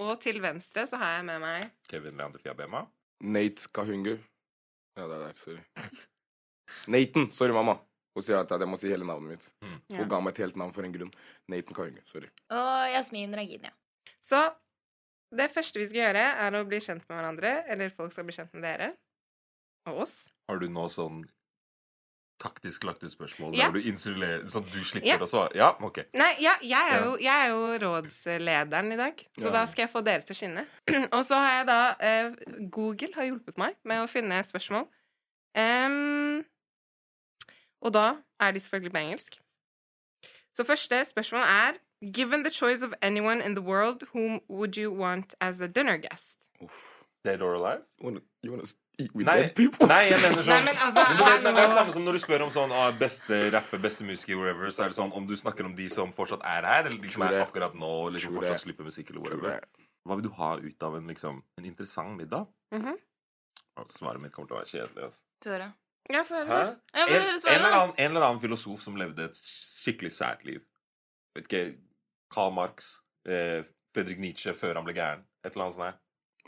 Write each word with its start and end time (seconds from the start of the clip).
og 0.00 0.12
til 0.22 0.40
venstre 0.42 0.86
så 0.88 1.00
har 1.00 1.18
jeg 1.18 1.26
med 1.28 1.42
meg 1.42 1.68
Kevin 1.90 2.16
Leander 2.20 2.40
Fiabema. 2.42 2.86
Nate 3.22 3.68
Kahungu. 3.74 4.16
Ja, 4.96 5.06
det 5.06 5.16
er 5.16 5.22
der. 5.28 5.36
Sorry. 5.38 5.62
Nathan. 6.88 7.30
Sorry, 7.30 7.54
mamma. 7.54 7.76
Hun 8.12 8.24
sier 8.24 8.42
at 8.42 8.50
jeg 8.50 8.68
må 8.68 8.76
si 8.80 8.90
hele 8.92 9.06
navnet 9.08 9.36
mitt. 9.36 9.46
Mm. 9.64 9.76
Hun 10.00 10.08
ga 10.10 10.18
meg 10.20 10.34
et 10.34 10.42
helt 10.44 10.58
navn 10.60 10.74
for 10.74 10.84
en 10.84 10.94
grunn. 10.94 11.12
Nathan 11.48 11.76
Kahungu. 11.76 12.02
Sorry. 12.08 12.28
Og 12.52 12.72
Jasmin 12.92 13.36
Raginia. 13.36 13.72
Så 14.22 14.40
det 15.32 15.48
første 15.54 15.80
vi 15.80 15.86
skal 15.88 16.02
gjøre, 16.02 16.24
er 16.44 16.58
å 16.58 16.64
bli 16.68 16.80
kjent 16.82 17.06
med 17.06 17.16
hverandre, 17.16 17.52
eller 17.72 17.94
folk 17.94 18.12
skal 18.12 18.26
bli 18.28 18.36
kjent 18.36 18.52
med 18.56 18.66
dere. 18.66 18.90
Og 19.88 20.02
oss. 20.04 20.16
Har 20.50 20.60
du 20.60 20.68
nå 20.70 20.84
sånn 20.92 21.22
taktisk 22.42 22.84
lagt 22.88 23.04
ut 23.06 23.12
spørsmål 23.14 23.54
Ja. 23.56 23.68
der 23.70 23.76
du 23.78 23.88
insulerer 23.90 24.44
Sånn 24.50 24.66
at 24.66 24.72
du 24.74 24.80
slipper 24.84 25.08
Ja. 25.08 25.18
å 25.22 25.28
svare? 25.30 25.54
Ja, 25.58 25.70
OK. 25.80 26.02
Nei, 26.18 26.32
ja, 26.42 26.54
jeg, 26.62 26.88
er 26.92 27.04
jo, 27.06 27.12
jeg 27.22 27.46
er 27.46 27.52
jo 27.52 27.78
rådslederen 27.86 28.92
i 28.92 28.98
dag, 29.00 29.22
så 29.38 29.52
da 29.54 29.64
skal 29.70 29.86
jeg 29.86 29.92
få 29.94 30.02
dere 30.04 30.26
til 30.26 30.34
å 30.34 30.38
skinne. 30.40 30.66
og 31.16 31.22
så 31.24 31.38
har 31.38 31.52
jeg 31.60 31.66
da 31.70 31.78
eh, 32.00 32.32
Google 32.74 33.12
har 33.14 33.28
hjulpet 33.30 33.58
meg 33.62 33.78
med 33.84 34.02
å 34.04 34.10
finne 34.10 34.42
spørsmål. 34.44 34.88
Um, 35.56 36.42
og 37.82 37.92
da 37.94 38.06
er 38.40 38.52
de 38.52 38.60
selvfølgelig 38.60 38.92
på 38.94 39.02
engelsk. 39.04 39.38
Så 40.56 40.64
første 40.68 41.04
spørsmål 41.08 41.42
er 41.48 41.80
Given 42.14 42.42
the 42.42 42.50
choice 42.50 42.82
of 42.82 42.92
anyone 43.00 43.40
in 43.44 43.54
the 43.54 43.62
world, 43.62 44.02
whom 44.12 44.40
would 44.48 44.76
you 44.76 44.90
want 44.90 45.34
as 45.40 45.60
a 45.60 45.68
dinner 45.68 45.96
guest? 45.98 46.38
Uff. 46.60 47.01
Dead 47.24 47.42
or 47.42 47.54
alive? 47.54 47.82
You 48.00 48.06
wanna, 48.08 48.20
you 48.42 48.50
wanna 48.50 48.66
eat 48.98 49.14
with 49.14 49.26
Nei, 49.26 49.36
dead 49.42 49.54
people? 49.54 49.86
nei, 49.86 50.08
jeg 50.10 50.18
mener 50.24 50.42
sånn 50.46 50.56
Nei, 50.56 50.64
men 50.66 50.80
altså, 50.86 51.04
Men 51.44 51.44
det 51.46 51.52
er 51.52 51.68
det 51.68 51.76
samme 51.76 51.94
som 51.94 52.04
når 52.06 52.18
du 52.18 52.22
spør 52.24 52.44
om 52.48 52.50
sånn 52.54 52.72
ah, 52.74 52.88
beste 52.98 53.38
rapper, 53.54 53.78
beste 53.84 54.06
musiker, 54.08 54.36
whatever, 54.40 54.72
så 54.74 54.86
er 54.86 54.92
det 54.92 54.98
sånn 54.98 55.12
om 55.14 55.28
du 55.28 55.36
snakker 55.38 55.68
om 55.68 55.76
de 55.78 55.86
som 55.92 56.10
fortsatt 56.16 56.42
er 56.42 56.66
her, 56.66 56.88
eller 56.90 56.98
de 57.04 57.12
som 57.14 57.22
er 57.28 57.38
akkurat 57.44 57.76
nå, 57.78 57.92
eller 58.08 58.24
som 58.24 58.34
fortsatt 58.34 58.64
slipper 58.64 58.88
musikk, 58.88 59.14
eller 59.14 59.22
whatever. 59.22 59.62
Hva 60.02 60.18
vil 60.18 60.26
du 60.26 60.32
ha 60.34 60.50
ut 60.58 60.82
av 60.88 60.98
en, 60.98 61.06
liksom, 61.06 61.38
en 61.60 61.64
interessant 61.68 62.16
middag? 62.18 62.48
Mm 62.74 62.82
-hmm. 62.86 62.98
Svaret 63.86 64.20
mitt 64.20 64.32
kommer 64.32 64.48
til 64.48 64.56
å 64.56 64.58
være 64.58 64.68
kjedelig. 64.72 65.04
Altså. 65.04 65.22
Få 65.44 65.50
høre. 65.50 65.72
Ja, 66.10 66.22
få 66.22 66.34
Hæ? 66.34 66.44
høre. 66.44 66.76
Ja, 66.94 67.06
En, 67.06 67.08
en, 67.08 67.38
eller 67.54 67.72
annen, 67.72 67.94
en 67.98 68.10
eller 68.10 68.26
annen 68.26 68.40
filosof 68.40 68.82
som 68.82 68.96
levde 68.96 69.24
et 69.24 69.36
skikkelig 69.38 70.12
sært 70.12 70.44
liv. 70.44 70.60
Vet 71.36 71.46
ikke 71.46 71.78
Karl 72.34 72.52
Marx, 72.52 72.98
eh, 73.26 73.62
Fredrik 73.94 74.18
Nietzsche 74.18 74.54
før 74.54 74.74
han 74.74 74.84
ble 74.84 74.94
gæren. 74.94 75.22
Et 75.44 75.52
eller 75.52 75.64
annet 75.64 75.74
sånt. 75.74 75.96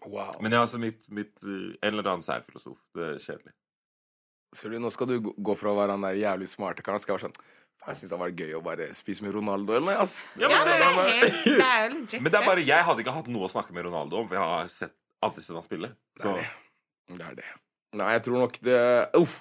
Wow. 0.05 0.35
Men 0.43 0.53
ja, 0.53 0.61
altså 0.67 0.79
mitt, 0.83 1.07
mitt 1.15 1.39
eh, 1.47 1.77
En 1.83 1.95
eller 1.95 2.09
annen 2.11 2.25
særfilosof. 2.27 2.77
Det 2.95 3.05
er 3.15 3.19
kjedelig. 3.23 3.53
Ser 4.55 4.71
du, 4.71 4.79
nå 4.83 4.91
skal 4.93 5.09
du 5.11 5.17
gå- 5.33 5.57
fra 5.59 5.71
å 5.73 5.77
være 5.79 5.95
han 5.97 6.05
der 6.05 6.19
jævlig 6.21 6.47
smarte 6.51 6.83
karen 6.87 7.01
skal 7.03 7.17
være 7.17 7.25
sånn 7.29 7.39
Jeg 7.87 7.97
syns 7.99 8.11
det 8.11 8.15
hadde 8.19 8.27
vært 8.29 8.43
gøy 8.45 8.53
å 8.59 8.63
bare 8.63 8.87
spise 8.95 9.25
med 9.25 9.35
Ronaldo 9.35 9.75
eller 9.75 9.89
noe, 9.93 10.03
ass. 10.05 10.27
Ja, 10.39 10.47
men 10.49 10.63
det 10.69 10.75
er 10.75 10.85
helt 10.85 11.41
Det 11.45 11.55
er 11.65 11.81
jo 11.89 11.95
legit. 11.97 12.21
Men 12.23 12.31
det 12.33 12.39
er 12.41 12.47
bare, 12.47 12.63
jeg 12.69 12.85
hadde 12.87 13.03
ikke 13.05 13.15
hatt 13.17 13.31
noe 13.35 13.49
å 13.49 13.51
snakke 13.55 13.75
med 13.75 13.85
Ronaldo 13.89 14.21
om, 14.21 14.29
for 14.31 14.39
jeg 14.39 14.51
har 14.53 14.69
sett, 14.73 14.95
aldri 15.27 15.43
sett 15.47 15.57
han 15.59 15.67
spille. 15.67 15.91
Så 16.21 16.31
Det 16.31 16.37
er 16.37 16.45
det. 16.45 17.19
Det 17.19 17.27
er 17.31 17.35
det. 17.41 17.49
Nei, 17.99 18.13
jeg 18.17 18.23
tror 18.29 18.39
nok 18.45 18.61
det 18.67 18.79
Uff. 19.19 19.35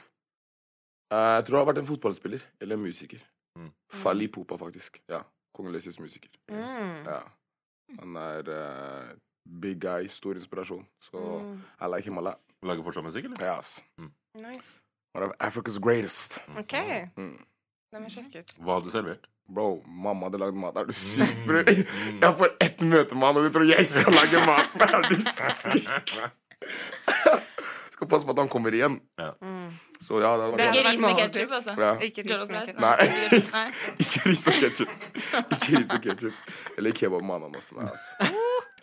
Eh, 1.13 1.29
Jeg 1.37 1.45
tror 1.45 1.55
det 1.57 1.61
har 1.61 1.69
vært 1.73 1.81
en 1.83 1.91
fotballspiller. 1.91 2.41
Eller 2.61 2.75
en 2.79 2.83
musiker. 2.87 3.21
Mm. 3.59 3.69
Fali 4.01 4.27
Popa, 4.33 4.57
faktisk. 4.57 4.97
Ja. 5.09 5.21
Kongelesisk 5.55 6.01
musiker. 6.01 6.29
Mm. 6.49 7.05
Ja. 7.05 7.19
Han 8.01 8.17
er 8.17 8.49
eh, 8.49 9.13
big 9.45 9.79
guy, 9.79 10.07
stor 10.07 10.35
inspirasjon. 10.35 10.85
Så 11.01 11.17
Mm. 11.41 11.61
I 11.81 11.85
like 11.95 12.05
him 12.09 12.17
a 12.17 12.21
lot. 12.21 12.39
lager 12.63 12.83
fortsatt 12.83 13.03
musikk, 13.03 13.25
eller? 13.25 13.43
Ja, 13.45 13.57
ass. 13.59 13.83
Nice. 14.35 14.81
One 15.15 15.25
of 15.25 15.31
Africa's 15.39 15.77
greatest. 15.79 16.39
OK. 16.57 16.73
Mm. 17.17 17.37
Det 17.93 18.01
må 18.01 18.09
sjekke 18.09 18.39
ut. 18.39 18.53
Hva 18.59 18.73
hadde 18.79 18.85
du 18.85 18.91
servert? 18.91 19.27
Bro, 19.53 19.83
mamma 19.85 20.25
hadde 20.29 20.39
lagd 20.39 20.55
mat. 20.55 20.77
Er 20.77 20.85
du 20.87 20.93
syk, 20.93 21.33
bror? 21.45 21.67
Jeg 22.23 22.35
får 22.39 22.53
ett 22.63 22.79
møte 22.81 23.15
med 23.15 23.27
han, 23.27 23.37
og 23.37 23.43
du 23.43 23.49
tror 23.53 23.65
jeg 23.67 23.85
skal 23.87 24.13
lage 24.15 24.39
mat? 24.47 24.69
Er 24.87 25.01
du 25.09 25.19
syk? 25.19 26.13
Skal 27.93 28.07
passe 28.09 28.25
på 28.25 28.31
at 28.33 28.39
han 28.39 28.49
kommer 28.49 28.73
igjen. 28.73 28.95
Mm. 29.41 29.67
Så 30.01 30.17
ja, 30.23 30.31
det 30.39 30.47
Det 30.47 30.53
vært 30.57 30.75
Ikke 30.79 30.89
ris 30.89 31.01
med 31.03 31.17
ketsjup, 31.19 31.51
altså. 31.59 31.75
Ja. 31.77 31.91
Ikke 31.99 32.23
ris 32.23 32.49
med 32.49 32.55
ketchup. 32.55 32.79
Nei. 32.81 32.97
Ikke 33.99 34.23
ris 34.29 34.47
og 34.47 34.53
ketsjup. 34.63 34.89
Ikke 35.43 35.77
ris 35.77 35.93
og 35.93 36.01
ketsjup. 36.07 36.33
Eller 36.77 36.91
kebab 36.97 37.21
med 37.27 37.35
ananas. 37.35 37.69
Nei, 37.77 37.91
ass. 37.91 38.07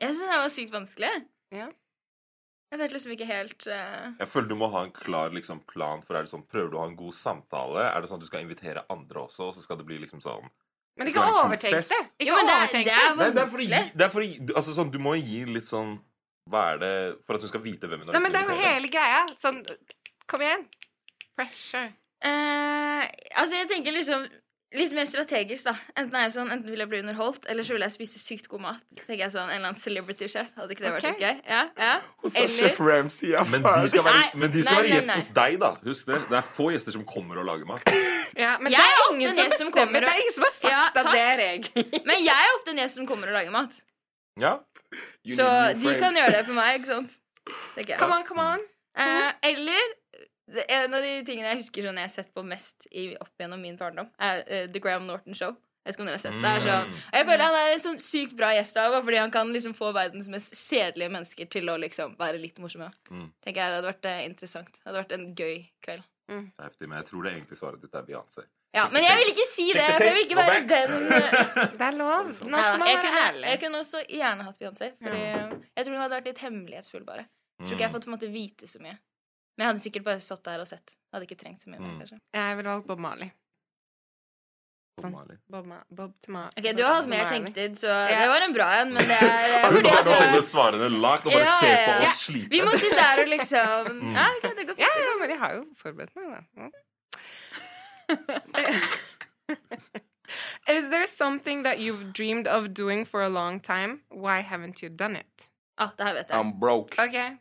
Jeg 0.01 0.15
syns 0.17 0.31
det 0.33 0.41
var 0.41 0.53
sykt 0.55 0.73
vanskelig. 0.75 1.11
Ja. 1.55 1.69
Jeg 2.71 2.79
vet 2.79 2.93
liksom 2.95 3.13
ikke 3.17 3.27
helt 3.27 3.65
uh... 3.67 4.13
Jeg 4.21 4.29
føler 4.31 4.49
du 4.49 4.55
må 4.61 4.69
ha 4.71 4.85
en 4.87 4.93
klar 4.95 5.33
liksom, 5.35 5.59
plan. 5.67 6.05
For 6.07 6.15
er 6.15 6.23
det 6.27 6.31
sånn, 6.31 6.45
Prøver 6.47 6.71
du 6.71 6.77
å 6.79 6.83
ha 6.85 6.89
en 6.91 6.97
god 6.99 7.17
samtale? 7.19 7.83
Er 7.91 7.99
det 8.05 8.11
sånn 8.11 8.21
at 8.21 8.25
du 8.25 8.29
skal 8.31 8.45
invitere 8.45 8.85
andre 8.95 9.25
også? 9.25 9.49
Og 9.51 9.57
så 9.59 9.65
skal 9.65 9.81
det 9.81 9.87
bli 9.89 9.99
liksom 10.05 10.23
sånn 10.23 10.47
Men 11.01 11.11
ikke 11.11 11.25
overtenk 11.33 11.75
det. 11.91 11.99
Ikke 12.21 12.29
Jo, 12.31 12.37
men 12.39 12.47
det 12.47 12.55
er- 12.55 12.61
overtenk 12.63 12.87
det 12.87 12.95
det. 12.95 13.01
er 13.09 13.17
Nei, 13.19 13.31
det 13.35 13.43
er 13.43 13.51
for 13.51 13.59
å 13.59 13.67
gi, 13.67 13.73
vanskelig. 13.75 13.97
det 13.99 14.07
er 14.07 14.13
for 14.15 14.23
å 14.23 14.29
gi 14.29 14.39
altså, 14.55 14.77
sånn, 14.79 14.93
Du 14.95 14.99
må 15.03 15.17
gi 15.19 15.41
litt 15.51 15.67
sånn 15.67 15.97
Hva 16.51 16.63
er 16.75 16.79
det 16.85 16.93
For 17.27 17.35
at 17.35 17.43
hun 17.47 17.53
skal 17.53 17.65
vite 17.67 17.91
hvem 17.91 18.05
hun 18.05 18.13
har 18.13 18.15
Nei, 18.17 18.23
men 18.29 18.37
det 18.37 18.45
er 18.45 18.53
jo 18.55 18.61
hele 18.63 18.93
greia. 18.95 19.25
Sånn 19.43 19.61
Kom 20.31 20.47
igjen. 20.47 20.63
Pressure. 21.35 21.91
Uh, 22.23 23.03
Altså, 23.35 23.57
jeg 23.59 23.67
tenker 23.71 23.97
liksom 23.99 24.29
litt 24.73 24.93
mer 24.95 25.07
strategisk, 25.09 25.67
da. 25.67 25.73
Enten 25.99 26.15
er 26.15 26.27
jeg 26.29 26.33
sånn, 26.37 26.51
enten 26.55 26.71
vil 26.71 26.79
jeg 26.83 26.91
bli 26.91 27.01
underholdt, 27.03 27.47
eller 27.51 27.67
så 27.67 27.75
vil 27.75 27.83
jeg 27.83 27.95
spise 27.95 28.21
sykt 28.23 28.47
god 28.51 28.63
mat. 28.63 28.83
Tenker 29.01 29.25
jeg 29.25 29.33
sånn, 29.35 29.49
En 29.51 29.57
eller 29.57 29.73
annen 29.73 29.81
celebrity 29.81 30.29
chef. 30.31 30.51
Hadde 30.57 30.77
ikke 30.77 30.85
det 30.85 30.93
vært 30.95 31.09
okay. 31.09 31.17
litt 31.17 31.25
gøy? 31.25 31.41
Ja, 31.51 31.63
ja. 31.81 31.95
Så 32.23 32.45
Chef 32.55 32.81
Ramsay. 32.81 33.33
Ja, 33.35 33.43
Men 33.51 33.65
de 33.67 33.91
skal 33.91 34.07
være, 34.07 34.21
Nei, 34.21 34.31
men 34.43 34.55
de 34.55 34.63
skal 34.63 34.77
nei, 34.77 34.81
være 34.81 34.89
nei, 34.89 34.97
gjest 34.97 35.11
nei. 35.11 35.19
hos 35.21 35.31
deg, 35.41 35.59
da. 35.65 35.71
Husk 35.85 36.11
det. 36.13 36.21
Det 36.31 36.39
er 36.41 36.49
få 36.61 36.69
gjester 36.75 36.97
som 36.97 37.05
kommer 37.15 37.43
og 37.43 37.49
lager 37.51 37.71
mat. 37.71 37.93
Ja, 38.39 38.57
men 38.63 38.71
Jeg 38.73 38.79
det 38.79 38.87
er 38.87 38.97
er 38.97 39.15
ingen 39.15 39.31
ofte 39.35 39.47
som 39.51 39.67
som 39.67 39.73
kommer 39.75 39.99
og- 39.99 40.07
Det 40.07 40.15
er 40.15 40.21
ingen 40.23 40.35
som 40.39 40.45
har 40.47 40.55
sagt 40.55 40.71
Ja, 40.71 40.83
at 40.95 41.07
det 41.11 41.23
er 41.27 41.39
jeg. 41.47 41.71
Men 42.09 42.17
jeg 42.25 42.37
er 42.47 42.59
ofte 42.59 42.71
en 42.71 42.83
gjest 42.85 42.95
som 42.95 43.07
kommer 43.07 43.27
og 43.27 43.35
lager 43.35 43.51
mat. 43.51 43.73
Ja. 44.41 44.53
You 45.27 45.37
Så 45.37 45.47
de 45.83 45.99
kan 45.99 46.15
gjøre 46.15 46.31
det 46.37 46.45
for 46.47 46.55
meg, 46.55 46.81
ikke 46.81 46.87
sant? 46.95 47.17
Come 47.99 48.15
on, 48.21 48.25
come 48.25 48.41
on. 48.55 48.61
Eh, 48.97 49.33
eller 49.51 49.83
en 50.69 50.95
av 50.95 51.03
de 51.05 51.11
tingene 51.29 51.49
jeg 51.53 51.61
husker 51.63 51.87
sånn 51.87 51.99
jeg 52.01 52.09
har 52.09 52.15
sett 52.15 52.31
på 52.35 52.43
mest 52.47 52.87
i, 52.91 53.11
opp 53.21 53.33
gjennom 53.41 53.61
min 53.63 53.77
barndom, 53.81 54.09
er 54.19 54.41
uh, 54.47 54.65
The 54.73 54.81
Graham 54.83 55.07
Norton 55.09 55.35
Show. 55.37 55.57
Jeg 55.81 55.95
vet 55.95 55.97
ikke 55.97 56.03
om 56.05 56.09
dere 56.11 56.19
har 56.19 56.23
sett 56.27 56.43
det. 56.43 56.51
er 56.51 56.61
sånn, 56.67 56.91
og 56.93 57.15
jeg 57.17 57.25
føler 57.31 57.43
Han 57.47 57.55
er 57.57 57.71
en 57.73 57.81
sånn 57.81 58.01
sykt 58.05 58.35
bra 58.37 58.51
gjest 58.53 58.77
av 58.83 58.99
fordi 59.01 59.17
han 59.17 59.31
kan 59.33 59.49
liksom 59.55 59.73
få 59.79 59.95
verdens 59.97 60.29
mest 60.29 60.53
kjedelige 60.59 61.09
mennesker 61.15 61.49
til 61.55 61.71
å 61.73 61.77
liksom 61.81 62.17
være 62.21 62.37
litt 62.43 62.59
morsomme. 62.61 62.91
Mm. 63.09 63.31
Tenker 63.41 63.63
jeg 63.63 63.71
Det 63.73 63.79
hadde 63.79 63.89
vært 63.89 64.09
uh, 64.11 64.19
interessant. 64.27 64.73
Det 64.77 64.85
hadde 64.91 65.01
vært 65.01 65.15
en 65.17 65.29
gøy 65.35 65.57
kveld. 65.87 66.05
Det 66.31 66.37
er 66.61 66.67
heftig, 66.69 66.87
men 66.87 67.01
jeg 67.01 67.07
tror 67.09 67.25
det 67.25 67.31
egentlig 67.33 67.57
svaret 67.59 67.81
ditt 67.83 67.97
er 67.99 68.05
Beyoncé. 68.07 68.45
Ja, 68.71 68.85
Men 68.93 69.03
jeg 69.03 69.17
vil 69.19 69.33
ikke 69.33 69.47
si 69.51 69.65
det, 69.75 69.83
for 69.97 70.05
jeg 70.07 70.15
vil 70.15 70.27
ikke 70.29 70.37
være 70.39 70.61
den 70.71 71.09
eh, 71.11 71.57
Det 71.81 71.87
er 71.89 71.97
lov. 71.99 72.29
Nå 72.29 72.35
skal 72.37 72.55
Ja, 72.55 72.77
man 72.79 72.87
være 72.87 73.23
ærlig. 73.25 73.47
jeg 73.49 73.61
kunne 73.65 73.81
også 73.83 74.03
gjerne 74.07 74.47
hatt 74.47 74.61
Beyoncé. 74.61 74.93
Fordi 75.03 75.23
Jeg 75.27 75.85
tror 75.87 75.95
hun 75.97 76.03
hadde 76.05 76.15
vært 76.21 76.29
litt 76.31 76.43
hemmelighetsfull, 76.45 77.03
bare. 77.09 77.25
Jeg 77.59 77.67
tror 77.67 77.75
ikke 77.75 77.83
jeg 77.83 77.89
har 77.91 77.97
fått 77.97 78.07
på 78.07 78.13
en 78.13 78.15
måte 78.15 78.31
vite 78.31 78.69
så 78.71 78.79
mye. 78.85 78.95
Men 79.61 79.67
jeg 79.67 79.75
hadde 79.75 79.83
sikkert 79.83 80.05
bare 80.07 80.21
stått 80.25 80.47
der 80.49 80.63
og 80.63 80.69
sett. 80.71 80.95
Jeg 80.97 81.13
hadde 81.13 81.27
ikke 81.27 81.37
trengt 81.37 81.61
så 81.61 81.69
mye 81.69 81.77
mer, 81.83 81.91
mm. 81.93 81.97
kanskje. 82.01 82.17
Jeg 82.33 82.57
ville 82.57 82.71
valgt 82.73 82.87
Bob 82.89 83.01
Marley. 83.05 83.29
Sånn. 85.01 85.13
Bob, 85.53 85.67
Ma 85.69 85.77
Bob 85.93 86.15
Tama 86.25 86.47
Ok, 86.57 86.67
Du 86.77 86.81
har 86.85 86.95
hatt 86.99 87.09
mer 87.09 87.29
tenktid, 87.29 87.77
så 87.81 87.93
det 88.09 88.25
var 88.29 88.41
en 88.45 88.55
bra 88.57 88.67
en, 88.81 88.91
men 88.97 89.05
det 89.09 89.17
er 89.17 89.45
eh, 89.55 89.63
Har 89.65 89.73
du 89.77 89.81
sagt 89.85 90.01
at 90.01 90.09
du 90.09 90.39
eh, 90.39 90.45
svarene 90.45 90.89
lagt 91.01 91.29
og 91.29 91.33
bare 91.33 91.45
ja, 91.45 91.55
se 91.61 91.71
på 91.77 91.93
oss 92.07 92.23
slite? 92.25 92.51
Vi 92.53 92.61
må 92.65 92.73
sitte 92.77 92.99
der 92.99 93.23
og 93.23 93.29
liksom 93.33 94.01
mm. 94.01 94.17
Ja, 94.17 94.27
okay, 94.39 94.53
det 94.57 94.67
går 94.71 94.81
fint. 94.81 94.99
Ja, 95.05 95.15
men 95.21 95.29
jeg 95.35 95.41
har 95.45 95.53
jo 95.59 95.63
forberedt 95.81 96.15
meg, 96.17 96.25
da. 96.33 96.69
Is 100.69 100.89
there 100.89 101.07
something 101.07 101.65
that 101.69 101.79
you've 101.85 102.13
dreamed 102.13 102.49
of 102.49 102.73
doing 102.73 103.05
for 103.05 103.21
a 103.23 103.29
long 103.29 103.61
time? 103.61 104.01
Why 104.09 104.41
haven't 104.41 104.83
you 104.83 104.89
done 104.89 105.17
it? 105.17 105.49
Ah, 105.77 105.93
det 105.97 106.07
her 106.07 106.15
vet 106.15 106.29
jeg. 106.29 106.37
I'm 106.41 106.53
broke. 106.61 106.99
Okay. 106.99 107.39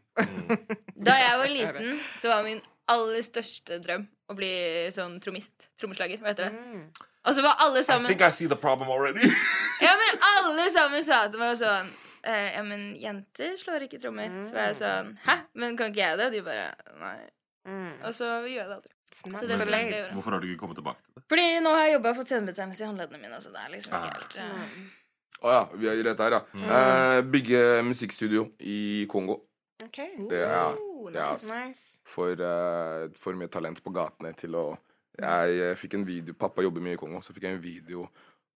Da 0.96 1.16
jeg 1.20 1.38
var 1.42 1.54
liten, 1.60 2.00
så 2.22 2.32
var 2.32 2.44
min 2.48 2.62
aller 2.90 3.22
største 3.26 3.80
drøm 3.84 4.08
å 4.30 4.36
bli 4.38 4.52
sånn 4.94 5.18
trommist. 5.24 5.70
Trommeslager, 5.80 6.22
hva 6.22 6.34
heter 6.34 6.50
det? 6.50 6.84
Og 7.28 7.36
så 7.36 7.44
var 7.44 7.60
alle 7.66 7.82
I 7.82 7.86
sammen 7.86 8.08
think 8.10 8.22
I 8.24 8.32
see 8.36 8.48
the 8.48 8.58
problem 8.60 8.90
already. 8.90 9.26
Ja, 9.86 9.94
men 9.96 10.22
alle 10.28 10.70
sammen 10.78 11.04
sa 11.08 11.26
til 11.32 11.40
meg 11.40 11.58
sånn 11.60 11.90
eh, 12.28 12.56
Ja, 12.56 12.64
men 12.68 12.94
jenter 13.00 13.54
slår 13.60 13.86
ikke 13.88 14.00
trommer. 14.02 14.32
Så 14.44 14.56
var 14.56 14.72
jeg 14.72 14.80
sånn 14.82 15.14
Hæ? 15.24 15.36
Men 15.60 15.78
kan 15.80 15.94
ikke 15.94 16.04
jeg 16.04 16.20
det? 16.20 16.30
De 16.36 16.46
bare 16.46 16.72
Nei. 17.00 17.20
Og 18.08 18.16
så 18.16 18.28
gjør 18.48 18.64
jeg 18.64 18.70
det 18.70 18.78
aldri. 18.80 18.94
Så 19.10 19.48
det 19.50 19.58
gjøre. 19.60 20.14
Hvorfor 20.14 20.36
har 20.36 20.42
du 20.42 20.48
ikke 20.48 20.62
kommet 20.64 20.80
tilbake 20.80 21.02
til 21.04 21.18
det? 21.18 21.24
Fordi 21.32 21.46
nå 21.64 21.74
har 21.76 21.88
jeg 21.88 21.96
jobba 21.98 22.12
og 22.12 22.20
fått 22.22 22.32
senebetennelse 22.32 22.84
i 22.84 22.88
håndleddene 22.88 23.22
mine. 23.22 23.42
Så 23.44 23.52
det 23.54 23.62
er 23.62 23.74
liksom 23.74 23.96
ikke 23.98 24.12
helt 24.14 24.38
eh, 24.40 24.74
oh, 25.42 25.52
ja, 25.54 25.62
vi 25.76 25.90
er 25.92 26.02
rett 26.08 26.24
her, 26.24 26.38
ja. 26.38 26.42
Uh, 26.56 27.20
bygge 27.34 27.62
musikkstudio 27.88 28.46
i 28.60 28.80
Kongo. 29.12 29.40
OK. 29.84 30.00
Det 30.30 30.40
ja, 30.42 30.70
er. 30.74 31.68
Nice. 31.68 32.00
for, 32.04 32.36
uh, 32.36 33.08
for 33.16 33.38
mye 33.40 33.52
talent 33.52 33.80
på 33.84 33.94
gatene 33.96 34.34
til 34.38 34.58
å 34.60 34.66
Jeg 35.20 35.78
fikk 35.80 35.96
en 35.98 36.06
video 36.08 36.36
Pappa 36.36 36.64
jobber 36.64 36.84
mye 36.84 36.98
i 36.98 37.00
Kongo, 37.00 37.22
så 37.24 37.36
fikk 37.36 37.48
jeg 37.48 37.58
en 37.58 37.64
video 37.64 38.06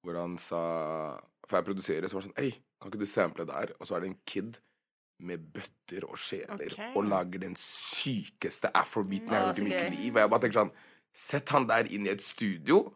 hvor 0.03 0.19
han 0.19 0.35
sa 0.41 0.59
For 1.47 1.59
jeg 1.59 1.67
produserer, 1.69 2.07
så 2.07 2.17
var 2.17 2.25
det 2.25 2.29
sånn 2.29 2.39
Hei, 2.41 2.51
kan 2.79 2.91
ikke 2.91 3.03
du 3.03 3.09
sample 3.09 3.47
det 3.47 3.55
her? 3.55 3.73
Og 3.79 3.87
så 3.87 3.95
er 3.95 4.03
det 4.03 4.11
en 4.11 4.21
kid 4.27 4.59
med 5.23 5.45
bøtter 5.55 6.03
og 6.09 6.17
sjeler 6.19 6.73
okay. 6.73 6.91
og 6.97 7.07
lager 7.07 7.45
den 7.45 7.55
sykeste 7.59 8.71
afrobeaten 8.75 9.31
jeg 9.31 9.39
har 9.39 9.51
hørt 9.51 9.61
i 9.61 9.67
mitt 9.69 9.95
liv. 9.95 10.09
Og 10.11 10.19
jeg 10.19 10.31
bare 10.33 10.43
tenker 10.43 10.59
sånn 10.63 10.73
Sett 11.13 11.51
han 11.53 11.67
der 11.69 11.87
inn 11.93 12.07
i 12.07 12.09
et 12.09 12.23
studio, 12.25 12.87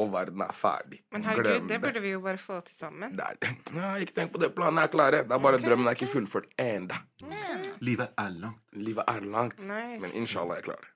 og 0.00 0.08
verden 0.12 0.40
er 0.40 0.52
ferdig. 0.56 1.02
Men 1.12 1.24
herregud, 1.26 1.66
det 1.68 1.80
burde 1.82 2.00
vi 2.00 2.12
jo 2.14 2.20
bare 2.24 2.38
få 2.40 2.60
til 2.64 2.76
sammen. 2.76 3.12
Det 3.18 3.24
er 3.26 3.36
det. 3.42 3.50
Jeg 3.76 4.06
ikke 4.06 4.14
tenk 4.16 4.32
på 4.32 4.40
det. 4.40 4.48
Planene 4.56 4.86
er 4.86 4.92
klare. 4.92 5.22
Det 5.28 5.36
er 5.36 5.42
bare 5.44 5.58
drømmen 5.60 5.86
er 5.90 5.96
ikke 5.98 6.08
fullført 6.14 6.48
ennå. 6.62 6.96
Livet 7.84 8.08
er 8.18 8.30
langt. 8.40 8.62
Livet 8.72 9.04
er 9.08 9.20
langt, 9.20 9.60
Nice. 9.68 10.00
men 10.00 10.14
inshallah 10.16 10.56
jeg 10.60 10.64
klarer 10.70 10.86
det. 10.86 10.92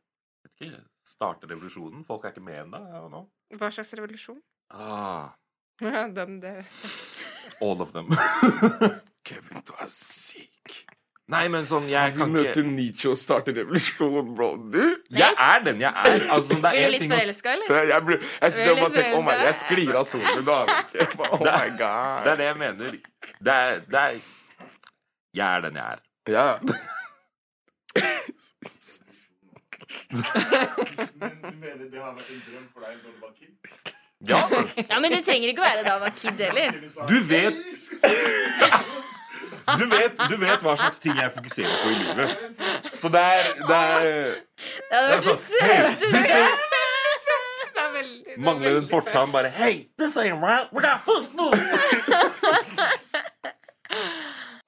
Vet 0.47 0.69
ikke, 0.71 0.83
Starte 1.07 1.47
revolusjonen. 1.51 2.05
Folk 2.09 2.25
er 2.25 2.33
ikke 2.33 2.43
med 2.49 2.63
ennå. 2.65 3.21
Hva 3.61 3.69
slags 3.71 3.93
revolusjon? 3.99 4.41
Ah, 4.75 5.29
Den, 6.17 6.41
det. 6.41 6.57
all 7.61 7.81
of 7.85 7.93
them. 7.93 8.09
Kevin, 9.29 9.61
du 9.69 9.75
er 9.79 9.87
syk. 9.93 10.87
Nei, 11.27 11.49
men 11.51 11.65
sånn, 11.67 11.89
jeg 11.91 12.13
Vi 12.15 12.21
kan 12.21 12.31
møter 12.31 12.53
ikke 12.53 12.71
Nietzsche 12.71 13.09
og 13.11 13.17
starter 13.19 13.57
revolusjon, 13.59 14.29
bro. 14.37 14.53
Du? 14.71 14.83
Jeg 15.11 15.35
er 15.43 15.65
den 15.67 15.81
jeg 15.83 15.91
er. 15.91 16.21
Altså, 16.31 16.61
det 16.63 16.71
er 16.71 16.77
Blir 16.77 16.87
du 16.87 16.95
litt 16.95 17.13
forelska, 17.13 17.55
eller? 17.57 17.89
Jeg, 17.91 18.05
blir, 18.07 18.21
jeg 18.43 18.53
sitter 18.55 18.71
og 18.71 18.77
litt 18.77 18.85
bare 18.85 18.95
tenker 18.95 19.17
Oh 19.19 19.25
my, 19.27 19.35
jeg 19.43 19.57
sklir 19.59 19.99
av 19.99 20.05
stolen. 20.07 20.29
Du 20.37 20.43
ikke. 20.77 21.07
Oh 21.33 21.41
my 21.43 21.69
Det 22.27 22.31
er 22.33 22.37
det 22.43 22.47
jeg 22.47 22.59
mener. 22.63 22.99
Det 23.49 23.57
er, 23.57 23.81
det 23.91 24.05
er 24.05 24.21
Jeg 25.35 25.49
er 25.49 25.67
den 25.67 25.81
jeg 25.83 25.87
er. 25.97 26.05
Ja. 26.37 26.47
Ja, 34.27 34.49
Ja, 34.89 35.01
men 35.01 35.11
det 35.13 35.25
trenger 35.27 35.51
ikke 35.51 35.63
å 35.63 35.67
være 35.67 35.83
da 35.85 35.97
jeg 35.97 36.03
var 36.07 36.15
kid 36.17 36.41
heller. 36.47 36.71
du 37.11 37.19
vet 37.29 37.57
du 39.81 39.85
vet, 39.91 40.13
du 40.31 40.37
vet 40.41 40.63
hva 40.63 40.77
slags 40.77 40.99
ting 41.03 41.15
jeg 41.19 41.33
fokuserer 41.35 41.77
på 41.83 41.89
i 41.91 41.97
livet. 42.03 42.29
Så 42.93 43.09
det 43.13 43.21
er, 43.21 43.51
det 43.69 43.77
er 43.77 44.01
Det 44.01 44.13
er 44.91 45.05
vært 45.11 45.17
Altså, 45.17 45.37
så 45.37 45.65
hey, 45.65 45.77
er 45.77 46.47
er 46.47 46.77
Mangler 48.39 48.79
en 48.79 48.89
fortann 48.89 49.33
bare 49.33 49.49
Hey, 49.49 49.89
this 49.99 50.17
ain't 50.17 50.41
right. 50.43 50.69
We're 50.73 50.83
not 50.83 51.01
food. 51.01 51.25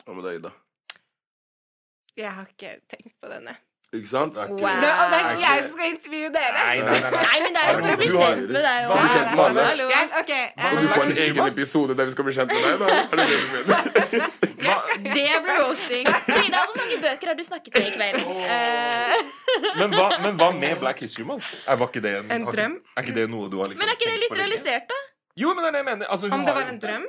Hva 0.05 0.15
med 0.15 0.25
deg, 0.25 0.35
Ida? 0.41 0.51
Jeg 2.17 2.33
har 2.33 2.47
ikke 2.51 2.71
tenkt 2.91 3.15
på 3.23 3.29
denne. 3.31 3.55
Ikke 3.93 4.09
sant? 4.09 4.37
Wow. 4.37 4.47
Det, 4.49 4.59
og 4.59 5.07
det 5.13 5.19
er 5.19 5.31
ikke 5.31 5.51
jeg 5.51 5.63
som 5.63 5.71
skal 5.79 5.87
intervjue 5.95 6.31
dere. 6.35 6.59
Nei, 6.59 6.79
nei, 6.79 7.01
nei. 7.01 7.11
nei. 7.11 7.23
Nei, 7.29 7.39
men 7.45 7.51
det 7.55 7.61
er 7.63 7.69
jo 7.69 7.79
for 7.79 7.89
å 7.89 7.97
bli 8.01 8.09
kjent 8.15 8.51
med 8.51 8.63
deg. 8.67 8.81
Skal 8.89 8.99
bli 8.99 9.13
kjent 9.15 9.31
med 9.31 9.45
alle. 9.45 9.63
Hallo. 9.71 9.87
Ok, 10.21 10.33
Skal 10.59 10.77
du 10.83 10.89
får 10.97 11.03
en 11.07 11.17
egen 11.25 11.47
episode 11.55 11.97
der 12.01 12.11
vi 12.11 12.17
skal 12.17 12.29
bli 12.29 12.37
kjent 12.41 12.51
med 12.53 12.61
deg? 12.67 12.75
Da? 12.83 12.87
Er 12.99 13.17
det 13.17 13.27
det 13.31 13.39
du 13.39 13.49
mener? 13.57 14.45
Det 14.59 15.27
ble 15.45 15.57
roasting. 15.61 16.09
Sida, 16.27 16.63
hvor 16.65 16.77
mange 16.81 16.99
bøker 17.03 17.31
har 17.33 17.39
du 17.39 17.45
snakket 17.47 17.79
med 17.79 17.87
i 17.87 17.93
kveld? 17.95 18.27
Oh. 18.29 19.29
Men 19.79 19.95
hva, 19.95 20.09
men 20.25 20.41
hva 20.41 20.49
med 20.57 20.81
Black 20.83 21.05
History 21.05 21.27
Month? 21.29 21.47
Er, 21.65 21.79
var 21.81 21.93
ikke 21.93 22.03
det 22.05 22.17
en, 22.23 22.33
En 22.35 22.49
drøm? 22.49 22.77
ikke-? 22.81 22.97
Er 22.97 23.07
ikke 23.07 23.17
det 23.21 23.29
noe 23.33 23.53
du 23.53 23.57
har 23.61 23.71
liksom 23.71 23.85
men 23.85 23.93
er 23.93 23.97
ikke 23.99 24.11
det 24.11 24.21
litt 24.25 24.37
realisert, 24.41 24.91
da? 24.91 24.99
Jo, 25.39 25.55
men 25.55 25.65
det 25.65 25.71
er 25.71 25.77
det 25.77 25.83
jeg 25.85 25.89
mener. 25.93 26.11
Altså, 26.13 26.29
hun 26.29 26.39
Om 26.41 26.47
det 26.49 26.55
var 26.59 26.71
en 26.75 26.83
drøm? 26.83 27.09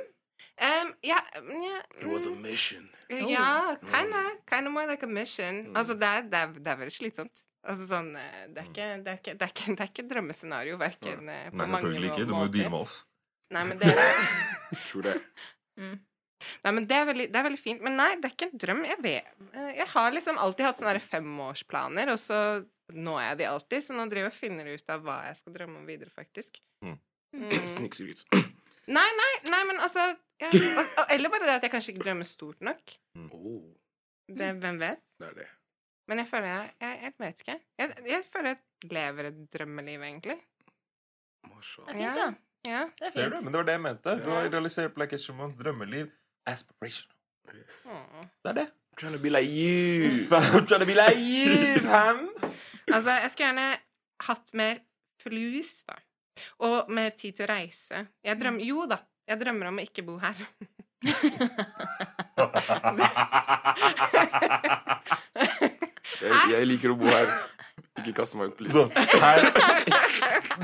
Um, 0.60 0.88
ja, 1.04 1.20
ja, 1.34 1.76
It 2.00 2.06
was 2.06 2.26
a 2.26 2.30
mission. 2.30 2.90
ja 3.10 3.76
kinda, 3.80 4.24
kinda 4.48 4.70
more 4.70 4.86
like 4.90 5.06
a 5.06 5.08
mission. 5.08 5.76
Altså, 5.76 5.94
det 5.94 6.08
er, 6.08 6.20
det 6.20 6.42
er, 6.42 6.52
det 6.52 6.66
er 6.66 6.76
veldig 6.82 6.96
slitsomt. 6.96 7.44
Altså 7.60 7.84
sånn 7.88 8.14
eh, 8.16 8.44
Det 8.48 8.62
er 8.62 8.68
ikke, 8.70 8.84
det 9.04 9.12
er 9.12 9.18
ikke, 9.18 9.32
det 9.36 9.46
er 9.46 9.50
ikke, 9.52 9.72
det 9.76 9.84
er 9.84 9.90
ikke 9.90 10.04
et 10.04 10.12
drømmescenario, 10.14 10.76
verken 10.80 11.10
ja. 11.28 11.40
på 11.50 11.58
Nei, 11.58 11.66
mange 11.66 11.80
selvfølgelig 11.80 12.12
ikke. 12.12 12.28
Du 12.28 12.34
må 12.36 12.44
jo 12.46 12.52
deale 12.54 12.72
med 12.72 12.84
oss. 12.86 13.00
Nei, 13.50 13.64
men 13.66 13.80
det 13.80 13.90
er, 13.90 14.22
Tror 14.88 15.08
det. 15.08 15.16
Nei, 16.64 16.72
men 16.76 16.86
det 16.90 16.96
er, 16.96 17.06
veldig, 17.10 17.26
det 17.32 17.40
er 17.40 17.46
veldig 17.48 17.60
fint. 17.60 17.82
Men 17.86 17.98
nei, 18.00 18.10
det 18.20 18.30
er 18.30 18.34
ikke 18.36 18.48
en 18.50 18.62
drøm. 18.64 18.82
Jeg 18.88 19.02
vet 19.04 19.32
eh, 19.52 19.70
Jeg 19.80 19.88
har 19.94 20.14
liksom 20.16 20.40
alltid 20.40 20.68
hatt 20.68 20.82
sånne 20.82 21.02
femårsplaner, 21.04 22.12
og 22.14 22.20
så 22.22 22.40
når 22.90 23.20
jeg 23.24 23.38
de 23.40 23.48
alltid. 23.50 23.86
Så 23.86 23.96
nå 23.96 24.06
driver 24.10 24.28
jeg 24.28 24.34
og 24.34 24.40
finner 24.40 24.72
ut 24.72 24.92
av 24.94 25.04
hva 25.06 25.20
jeg 25.28 25.38
skal 25.42 25.56
drømme 25.58 25.80
om 25.82 25.86
videre, 25.88 26.10
faktisk. 26.14 26.60
Mm. 26.84 26.98
Mm. 27.36 27.68
Snikskryt. 27.70 28.24
Nei, 28.90 29.06
nei, 29.20 29.32
nei, 29.52 29.62
men 29.68 29.78
altså 29.84 30.02
ja. 30.40 30.48
Eller 31.12 31.30
bare 31.30 31.46
det 31.46 31.56
at 31.58 31.66
jeg 31.66 31.72
kanskje 31.74 31.92
ikke 31.94 32.04
drømmer 32.06 32.26
stort 32.26 32.64
nok. 32.64 32.94
Oh, 33.28 33.62
Det, 34.26 34.54
hvem 34.62 34.78
vet? 34.80 35.02
det 35.20 35.28
er 35.28 35.34
det. 35.42 35.48
Men 36.10 36.22
jeg 36.22 36.26
føler 36.30 36.48
jeg 36.48 36.70
Jeg, 36.80 37.00
jeg 37.04 37.12
vet 37.22 37.42
ikke. 37.44 37.56
Jeg, 37.78 37.92
jeg 38.10 38.24
føler 38.32 38.48
jeg 38.54 38.90
lever 38.90 39.28
et 39.30 39.42
drømmeliv, 39.54 40.06
egentlig. 40.08 40.38
Det 41.44 41.52
er 41.52 41.98
fint, 41.98 42.16
da. 42.18 42.30
Ja. 42.66 42.80
Det 42.98 43.06
er 43.08 43.12
Ser 43.14 43.30
du? 43.30 43.36
Men 43.44 43.52
det 43.52 43.60
var 43.60 43.68
det 43.68 43.76
jeg 43.76 43.84
mente. 43.84 44.16
Du 44.24 44.30
har 44.32 44.48
realisert 44.52 44.94
Black 44.96 45.14
History 45.16 45.52
Drømmeliv. 45.60 46.10
Aspirational. 46.46 47.16
Yes. 47.54 47.86
Det 48.42 48.48
er 48.48 48.52
det. 48.52 48.66
I'm 48.70 48.96
Trying 48.96 49.16
to 49.16 49.22
be 49.22 49.30
like 49.30 49.48
you. 49.48 50.10
I'm 50.30 50.66
trying 50.66 50.80
to 50.80 50.86
be 50.86 50.94
like 50.94 51.16
you, 51.16 51.80
fam. 51.82 52.28
Altså, 52.92 53.10
jeg 53.10 53.30
skulle 53.30 53.46
gjerne 53.46 53.76
hatt 54.26 54.54
mer 54.54 54.74
flus, 55.22 55.84
da. 55.88 55.94
Og 56.58 56.90
mer 56.92 57.10
tid 57.18 57.32
til 57.36 57.44
å 57.44 57.52
reise. 57.52 58.06
Jeg 58.24 58.40
drømmer 58.40 58.64
Jo 58.64 58.86
da, 58.88 58.96
jeg 59.28 59.40
drømmer 59.40 59.68
om 59.70 59.80
å 59.80 59.84
ikke 59.84 60.02
bo 60.06 60.18
her. 60.22 60.36
Jeg, 66.20 66.36
jeg 66.52 66.66
liker 66.68 66.92
å 66.92 66.96
bo 67.00 67.08
her. 67.08 67.30
Ikke 68.00 68.14
kast 68.16 68.36
meg 68.38 68.52
ut, 68.52 68.56
please. 68.58 68.74
Sånn, 68.74 68.90
her 69.20 69.38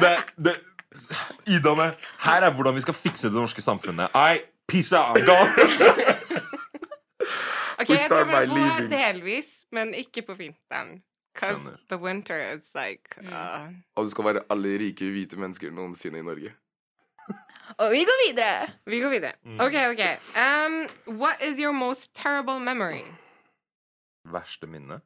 det, 0.01 0.13
det, 0.49 0.55
Idane, 1.53 1.91
her 2.25 2.47
er 2.47 2.53
hvordan 2.55 2.77
vi 2.77 2.85
skal 2.85 2.97
fikse 2.97 3.31
det 3.33 3.37
norske 3.37 3.65
samfunnet. 3.65 4.13
I 4.17 4.41
peace 4.69 4.93
out. 4.93 5.17
Go. 5.27 5.37
Ok, 7.79 7.89
We 7.91 7.95
jeg 7.95 8.07
start 8.07 8.29
det 8.29 8.49
leaving. 8.49 8.91
delvis, 8.91 9.65
men 9.73 9.95
ikke 9.95 10.23
på 10.23 10.35
vinteren. 10.35 11.03
Because 11.35 11.61
Skjønner. 11.61 11.77
the 11.91 11.97
winter 12.01 12.39
is 12.57 12.71
like 12.75 13.19
uh, 13.21 13.69
Og 13.97 14.05
du 14.05 14.11
skal 14.11 14.25
være 14.25 14.41
alle 14.51 14.79
rike, 14.81 15.05
hvite 15.13 15.37
mennesker 15.37 15.71
noensinne 15.71 16.19
i 16.19 16.23
Norge. 16.25 16.55
Og 17.83 17.91
vi 17.93 18.01
går 18.09 18.23
videre. 18.31 18.69
Vi 18.87 19.01
går 19.01 19.11
videre. 19.13 19.33
OK, 19.61 19.77
OK. 19.93 20.03
Um, 20.41 20.79
what 21.21 21.37
is 21.43 21.61
your 21.61 21.73
most 21.73 22.15
terrible 22.15 22.59
memory? 22.61 23.05
Verste 24.25 24.67
minne? 24.67 25.01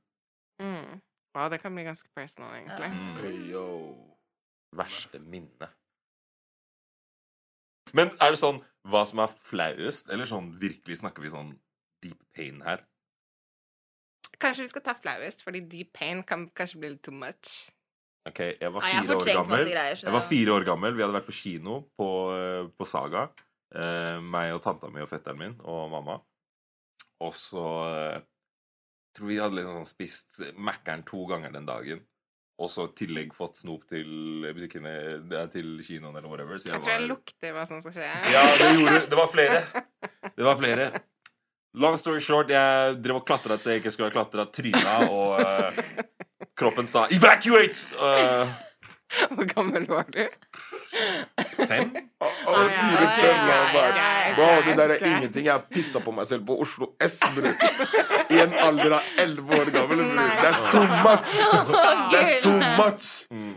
Mm. 0.62 1.00
Wow, 1.34 1.48
det 1.50 1.58
kan 1.62 1.74
bli 1.74 1.82
ganske 1.84 2.08
personal, 2.16 2.54
egentlig. 2.54 2.86
Mm. 2.86 3.16
Hey, 3.16 3.50
yo. 3.52 3.94
Verste 4.76 5.18
minne. 5.18 5.68
Men 7.96 8.12
er 8.20 8.34
det 8.34 8.40
sånn 8.40 8.60
hva 8.90 9.02
som 9.08 9.20
er 9.24 9.34
flauest, 9.44 10.08
eller 10.12 10.28
sånn 10.28 10.52
virkelig 10.60 11.00
snakker 11.02 11.24
vi 11.24 11.32
sånn 11.32 11.52
deep 12.04 12.20
pain 12.36 12.62
her? 12.64 12.86
Kanskje 14.40 14.64
vi 14.64 14.70
skal 14.72 14.84
ta 14.86 14.94
flauest, 14.96 15.44
fordi 15.44 15.60
deep 15.68 15.92
pain 15.96 16.22
kan 16.26 16.46
kanskje 16.56 16.80
bli 16.80 16.94
litt 16.94 17.04
too 17.04 17.16
much. 17.16 17.68
Ok, 18.28 18.40
jeg 18.60 18.72
var 18.72 18.84
fire 18.84 19.16
år 19.16 19.26
gammel. 19.26 19.62
greier, 19.68 19.96
så 19.96 20.08
Jeg 20.08 20.16
var 20.16 20.26
fire 20.28 20.56
år 20.56 20.64
gammel. 20.68 20.96
Vi 20.96 21.02
hadde 21.04 21.16
vært 21.16 21.28
på 21.28 21.36
kino 21.36 21.76
på, 21.96 22.08
eh, 22.36 22.68
på 22.76 22.86
Saga. 22.88 23.30
Eh, 23.74 24.18
meg 24.20 24.52
og 24.54 24.62
tanta 24.62 24.90
mi 24.90 25.00
og 25.00 25.08
fetteren 25.08 25.38
min 25.38 25.56
og 25.60 25.90
mamma. 25.90 26.20
Og 27.20 27.32
så 27.36 27.64
eh, 27.86 28.20
tror 29.16 29.30
vi 29.30 29.38
hadde 29.40 29.56
liksom 29.58 29.78
sånn 29.78 29.88
spist 29.88 30.40
Mækkern 30.56 31.04
to 31.06 31.24
ganger 31.30 31.52
den 31.52 31.68
dagen. 31.68 32.04
Og 32.60 32.68
så 32.68 32.84
i 32.90 32.92
tillegg 33.00 33.30
fått 33.32 33.56
snop 33.62 33.86
til 33.88 34.44
butikkene 34.52 34.90
til 35.52 35.78
kinoen 35.80 36.16
eller 36.18 36.28
whatever. 36.28 36.58
Så 36.60 36.68
Jeg 36.74 36.80
tror 36.82 36.92
jeg 36.92 37.00
var- 37.00 37.08
lukter 37.08 37.54
hva 37.56 37.66
som 37.66 37.80
skal 37.80 37.92
skje. 37.96 38.10
Ja, 38.34 38.42
det 38.60 38.68
gjorde 38.76 39.00
Det 39.10 39.16
var 39.16 39.30
flere. 39.32 39.62
Det 40.36 40.44
var 40.44 40.56
flere. 40.60 40.90
Long 41.74 41.96
story 41.96 42.18
short, 42.20 42.50
jeg 42.50 42.96
drev 43.00 43.16
og 43.20 43.26
klatra 43.26 43.54
et 43.54 43.60
sted 43.62 43.72
jeg 43.76 43.82
ikke 43.84 43.92
skulle 43.94 44.10
ha 44.10 44.14
klatra, 44.16 44.44
tryna, 44.50 44.94
og 45.08 45.38
uh, 45.38 45.70
kroppen 46.58 46.86
sa 46.90 47.06
'evacuate'! 47.06 47.94
Eh, 47.94 48.48
Hvor 49.34 49.44
gammel 49.44 49.86
var 49.90 50.04
du? 50.12 50.22
Fem? 51.66 51.90
Og 52.20 52.56
ja, 52.56 52.84
fire, 52.90 53.02
ja, 53.02 53.10
fem, 53.16 53.48
ja, 53.48 53.56
og 53.56 53.74
ja, 53.74 54.06
ja, 54.28 54.34
Bro, 54.36 54.46
det 54.66 54.74
der 54.78 54.92
er 54.94 55.04
ingenting. 55.08 55.46
Jeg 55.46 55.64
pissa 55.72 56.02
på 56.04 56.12
meg 56.14 56.28
selv 56.28 56.44
på 56.46 56.56
Oslo 56.62 56.90
S, 57.02 57.18
bror. 57.34 57.48
I 58.30 58.40
en 58.44 58.54
alder 58.62 58.94
av 58.98 59.08
elleve 59.24 59.58
år 59.60 59.72
gammel, 59.74 60.02
bror. 60.12 60.30
That's 60.44 60.62
too 60.70 60.84
much. 60.84 61.34
That's 62.12 62.36
too 62.44 62.54
much. 62.78 63.08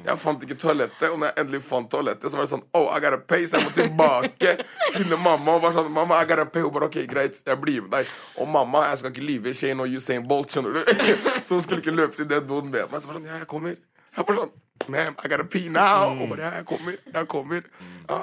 Jeg 0.07 0.17
fant 0.19 0.43
ikke 0.47 0.57
toalettet, 0.59 1.07
og 1.11 1.19
når 1.21 1.31
jeg 1.31 1.43
endelig 1.45 1.63
fant 1.67 1.91
toalettet, 1.91 2.31
så 2.31 2.39
var 2.39 2.47
det 2.47 2.53
sånn 2.55 2.65
Oh, 2.73 2.89
I 2.89 2.99
gotta 3.03 3.21
pay, 3.29 3.45
så 3.47 3.59
jeg 3.59 3.69
må 3.69 3.75
tilbake. 3.77 4.55
Finne 4.95 5.19
mamma 5.21 5.57
og 5.57 5.63
bare 5.67 5.77
sånn 5.77 5.93
Mamma, 5.93 6.21
I 6.23 6.29
gotta 6.29 6.47
pay. 6.49 6.65
Hun 6.65 6.73
bare 6.75 6.89
OK, 6.89 6.99
greit, 7.11 7.39
jeg 7.45 7.61
blir 7.61 7.85
med 7.85 7.93
deg. 7.99 8.13
Og 8.41 8.49
mamma, 8.49 8.87
jeg 8.89 9.03
skal 9.03 9.13
ikke 9.13 9.27
lyve. 9.27 9.53
Shane 9.57 9.85
og 9.85 9.93
Usain 9.99 10.25
Bolt, 10.27 10.53
skjønner 10.53 10.79
du. 10.81 10.93
Så 11.45 11.57
hun 11.59 11.65
skulle 11.65 11.83
ikke 11.83 11.95
løpe 11.95 12.17
til 12.17 12.29
den 12.29 12.47
doen 12.49 12.71
med 12.73 12.87
meg. 12.89 12.99
Så 13.03 13.11
var 13.11 13.19
det 13.19 13.21
sånn 13.21 13.29
Ja, 13.29 13.41
jeg 13.43 13.49
kommer. 13.51 13.77
Jeg 14.17 14.27
får 14.27 14.39
sånn 14.41 14.53
Ma'am, 14.91 15.15
I 15.23 15.29
gotta 15.31 15.45
pee 15.47 15.69
now. 15.71 16.11
Og 16.11 16.27
bare 16.33 16.49
jeg 16.57 16.65
kommer. 16.67 16.97
Jeg 17.13 17.27
kommer. 17.31 17.67
Ja, 18.09 18.17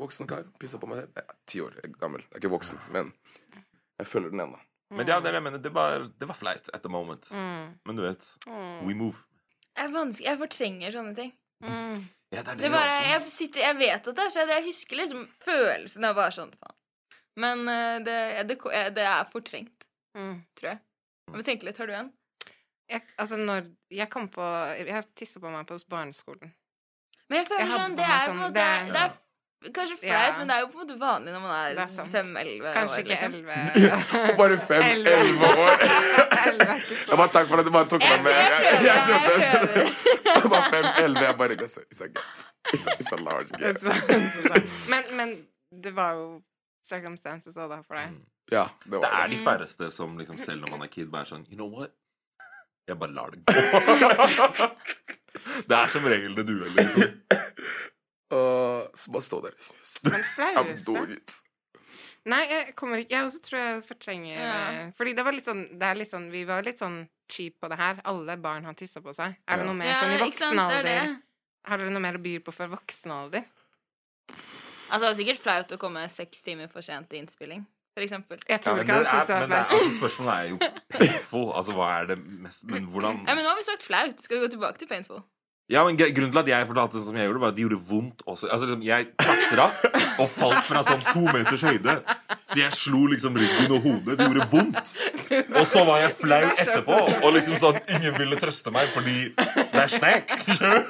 voksen 0.00 0.26
kar. 0.30 0.42
Pissa 0.58 0.80
på 0.82 0.88
meg 0.90 0.98
selv. 1.04 1.12
Jeg 1.14 1.22
er 1.28 1.36
ti 1.46 1.60
år 1.62 1.76
jeg 1.78 1.84
er 1.86 1.92
gammel. 2.00 2.24
Jeg 2.24 2.34
er 2.34 2.40
ikke 2.42 2.50
voksen, 2.56 2.80
men 2.96 3.12
jeg 4.00 4.08
føler 4.10 4.32
den 4.34 4.42
ennå. 4.42 4.58
Men 4.90 5.06
ja, 5.06 5.20
det, 5.22 5.30
er 5.30 5.36
jeg 5.38 5.44
mener, 5.46 5.60
det, 5.62 5.70
var, 5.70 6.08
det 6.18 6.26
var 6.26 6.34
flaut 6.34 6.70
at 6.74 6.82
the 6.82 6.90
moment. 6.90 7.28
Men 7.86 7.94
du 7.98 8.02
vet, 8.02 8.26
we 8.82 8.96
move. 8.98 9.20
Jeg, 9.76 9.84
er 9.86 9.92
vanskelig, 9.94 10.26
jeg 10.26 10.40
fortrenger 10.40 10.96
sånne 10.96 11.14
ting. 11.14 11.30
Ja, 11.62 12.40
det 12.40 12.40
er 12.40 12.48
det, 12.56 12.58
Det 12.64 12.70
bare, 12.74 12.96
jeg, 13.06 13.22
sitter, 13.30 13.62
jeg 13.68 13.78
vet 13.78 14.10
at 14.10 14.16
det 14.18 14.24
har 14.26 14.34
skjedd. 14.34 14.50
Jeg 14.56 14.66
husker 14.66 14.98
liksom 14.98 15.22
følelsen 15.46 16.08
av 16.10 16.18
bare 16.18 16.34
sånn 16.34 16.50
faen. 16.58 16.76
Men 17.40 17.62
eh, 17.70 17.98
det, 18.06 18.18
det, 18.50 18.58
det 18.98 19.06
er 19.06 19.30
fortrengt, 19.30 19.86
Mm. 20.18 20.40
tror 20.58 20.72
jeg. 20.72 20.80
Jeg 21.30 21.36
må 21.38 21.42
tenke 21.46 21.68
litt. 21.68 21.78
Har 21.78 21.86
du 21.86 21.92
en? 21.94 22.08
Jeg, 22.90 23.02
altså, 23.18 23.36
når 23.38 23.66
jeg 23.90 24.08
kom 24.10 24.28
på 24.28 24.42
Jeg 24.78 25.04
tissa 25.16 25.40
på 25.40 25.50
meg 25.52 25.66
på 25.66 25.78
barneskolen. 25.88 26.52
Men 27.30 27.38
jeg 27.38 27.46
føler 27.46 27.60
Jeg 27.66 27.74
sånn, 27.78 27.96
det 27.96 28.04
er 28.06 28.08
på 28.10 28.30
en 28.30 28.30
sånn- 28.30 28.40
måte 28.42 28.54
det- 28.54 29.10
Det 29.60 29.68
er 29.68 29.72
kanskje 29.76 29.96
flaut, 30.00 30.10
Ja. 30.10 30.38
men 30.38 30.48
det 30.48 30.54
er 30.56 30.60
jo 30.60 30.66
på 30.72 30.80
en 30.80 30.86
måte 30.88 30.96
vanlig 30.98 31.32
når 31.34 31.40
man 31.40 31.50
er 31.52 31.80
er 31.82 31.86
sant. 31.88 32.10
fem-elleve 32.10 32.72
Kanskje 32.74 32.98
ikke 33.02 33.12
ikke 33.12 33.28
Liksom. 33.28 33.32
elleve 33.34 34.36
Bare 34.40 34.56
fem, 34.58 34.82
Elleve. 34.82 35.16
elleve 35.20 35.46
år. 35.64 35.74
Jeg 37.10 37.16
bare 37.20 37.28
takk 37.28 37.48
for 37.48 37.56
at 37.60 37.64
du 37.64 37.70
bare 37.70 37.88
tok 37.92 38.00
meg 38.00 38.22
med. 38.24 38.32
Jeg 38.32 38.50
Jeg, 38.50 38.72
jeg, 38.72 38.84
jeg, 38.84 39.00
skjønte, 39.04 39.80
jeg, 40.34 40.50
var 40.50 40.62
fem, 40.70 40.86
elleve. 41.04 41.24
Jeg 41.26 41.36
bare 41.36 41.56
It's 41.60 41.76
a, 41.78 41.82
it's 42.72 42.86
a, 42.86 42.94
it's 42.98 43.12
a, 43.12 43.16
large 43.16 43.50
gap. 43.52 43.82
men, 44.90 45.16
men 45.16 45.46
det 45.82 45.92
var 45.94 46.12
jo 46.14 46.42
circumstances 46.86 47.56
òg, 47.56 47.68
da, 47.70 47.82
for 47.86 47.94
deg. 48.00 48.16
Ja, 48.50 48.64
det 48.84 49.00
Det 49.02 49.10
er 49.12 49.26
det. 49.28 49.36
de 49.36 49.44
færreste 49.44 49.90
som 49.92 50.16
liksom, 50.18 50.38
selv 50.38 50.64
når 50.64 50.70
man 50.70 50.82
er 50.82 50.90
kid, 50.90 51.10
bare 51.12 51.22
er 51.22 51.30
sånn 51.36 51.44
You 51.50 51.56
know 51.60 51.68
what? 51.68 51.92
Jeg 52.90 52.98
bare 52.98 53.14
lar 53.14 53.30
det 53.30 53.38
gå. 53.44 53.52
det 55.70 55.76
er 55.78 55.88
som 55.92 56.04
regel 56.10 56.32
det 56.38 56.44
dueller, 56.48 56.82
liksom. 56.82 57.02
Og 58.30 58.90
så 58.98 59.10
bare 59.14 59.22
stå 59.26 59.36
der. 59.46 59.54
Men 60.10 60.22
flaueste. 60.78 61.34
Nei, 62.30 62.42
jeg 62.50 62.74
kommer 62.76 62.96
ikke 63.00 63.14
Jeg 63.16 63.24
også 63.26 63.40
tror 63.46 63.58
jeg 63.62 63.84
fortrenger 63.88 64.34
Ja. 64.36 64.56
eh, 64.74 64.88
Fordi 64.98 65.12
det 65.16 65.24
var 65.24 65.32
litt 65.32 65.46
sånn, 65.48 65.62
det 65.80 65.86
er 65.88 65.96
litt 65.96 66.10
sånn 66.10 66.26
Vi 66.30 66.42
var 66.44 66.60
litt 66.66 66.78
sånn 66.82 66.98
cheap 67.32 67.54
på 67.62 67.66
det 67.72 67.78
her. 67.80 67.94
Alle 68.10 68.34
barn 68.36 68.64
har 68.68 68.74
tissa 68.76 69.00
på 69.00 69.12
seg. 69.16 69.30
Er 69.48 69.54
det 69.56 69.64
Ja. 69.64 69.68
noe 69.70 69.74
mer 69.78 69.86
Ja, 69.88 69.94
sånn 70.02 70.12
i 70.12 70.18
voksen 70.20 70.58
er 70.60 70.64
alder? 70.76 71.16
Har 71.70 71.76
dere 71.80 71.90
noe 71.94 72.00
mer 72.04 72.16
å 72.18 72.22
by 72.22 72.34
på 72.44 72.52
for 72.52 72.66
voksen 72.68 73.10
alder? 73.14 73.44
Altså, 74.90 75.06
det 75.06 75.10
er 75.10 75.18
sikkert 75.24 75.40
flaut 75.42 75.72
å 75.72 75.78
komme 75.78 76.08
seks 76.10 76.42
timer 76.42 76.68
for 76.68 76.82
sent 76.82 77.08
til 77.10 77.20
innspilling, 77.22 77.64
for 77.94 78.04
eksempel. 78.06 78.38
Jeg 78.48 78.60
tror 78.62 78.76
Men, 78.78 78.84
ikke 78.86 78.94
han 78.94 79.04
syns 79.10 79.26
det 79.26 79.34
var 79.34 79.40
men 79.40 79.50
det 79.50 79.58
er, 79.58 79.64
flaut. 79.64 79.80
altså, 79.80 79.98
spørsmålet 79.98 80.32
er 80.34 80.48
jo 80.48 80.56
painful. 80.98 81.46
Altså, 81.58 81.72
hva 81.76 81.88
er 82.00 82.06
det 82.12 82.18
mest 82.46 82.64
Men 82.70 82.84
hvordan 82.92 83.20
Ja, 83.26 83.34
men 83.34 83.44
nå 83.44 83.50
har 83.52 83.58
vi 83.60 83.66
sagt 83.66 83.82
flaut. 83.86 84.20
Skal 84.22 84.36
vi 84.38 84.42
gå 84.46 84.50
tilbake 84.56 84.78
til 84.78 84.88
painful? 84.90 85.22
Ja, 85.70 85.84
men 85.86 85.94
Grunnen 85.98 86.32
til 86.34 86.40
at 86.42 86.48
jeg 86.50 86.66
fortalte 86.66 86.96
det 86.98 87.04
som 87.04 87.14
jeg 87.16 87.28
gjorde, 87.28 87.40
var 87.44 87.52
at 87.52 87.56
de 87.56 87.62
gjorde 87.62 87.76
vondt 87.86 88.22
også. 88.26 88.48
Altså, 88.50 88.66
liksom, 88.66 88.82
Jeg 88.82 89.06
klatra 89.22 89.66
og 90.18 90.28
falt 90.28 90.64
fra 90.66 90.80
sånn 90.82 91.04
to 91.12 91.22
meters 91.30 91.62
høyde. 91.62 91.94
Så 92.50 92.58
jeg 92.58 92.72
slo 92.74 93.04
liksom 93.12 93.36
ryggen 93.38 93.76
og 93.76 93.84
hodet. 93.86 94.16
Det 94.18 94.26
gjorde 94.26 94.48
vondt. 94.50 94.94
Og 95.60 95.66
så 95.70 95.84
var 95.86 96.00
jeg 96.02 96.16
flau 96.18 96.40
etterpå. 96.50 96.98
Og 97.22 97.32
liksom 97.36 97.54
sånn 97.62 97.78
Ingen 97.96 98.18
ville 98.18 98.40
trøste 98.42 98.72
meg 98.74 98.90
fordi 98.96 99.30
det 99.36 99.84
er 99.84 99.92
snack. 99.94 100.34
skjønner? 100.48 100.88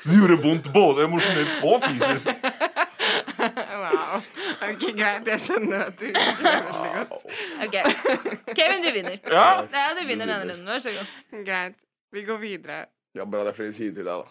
Så 0.00 0.12
det 0.12 0.20
gjorde 0.20 0.36
vondt 0.44 0.68
både 0.72 1.04
emosjonelt 1.04 1.64
og 1.68 1.82
fysisk. 1.84 2.44
Wow. 3.80 4.20
Ok, 4.68 4.82
greit. 4.98 5.24
Jeg 5.32 5.40
skjønner 5.46 5.78
at 5.86 5.94
du 6.00 6.06
husker 6.10 6.44
det 6.44 6.52
veldig 6.68 6.92
godt. 6.98 7.20
Ok, 7.66 7.76
Kevin, 8.58 8.80
du 8.84 8.90
vinner. 8.96 9.16
Ja. 9.24 9.28
Ja, 9.64 9.88
du 9.96 10.02
vinner 10.06 10.26
denne 10.28 10.44
runden. 10.44 10.66
Vær 10.68 10.80
så 10.84 10.90
god. 10.96 11.06
Greit. 11.46 11.78
Vi 12.12 12.20
går 12.26 12.38
videre. 12.42 12.78
Ja, 13.16 13.22
bra 13.24 13.38
det 13.46 13.52
er 13.54 13.56
flere 13.56 13.74
sider 13.74 13.94
til 14.00 14.06
deg, 14.06 14.16
da. 14.20 14.26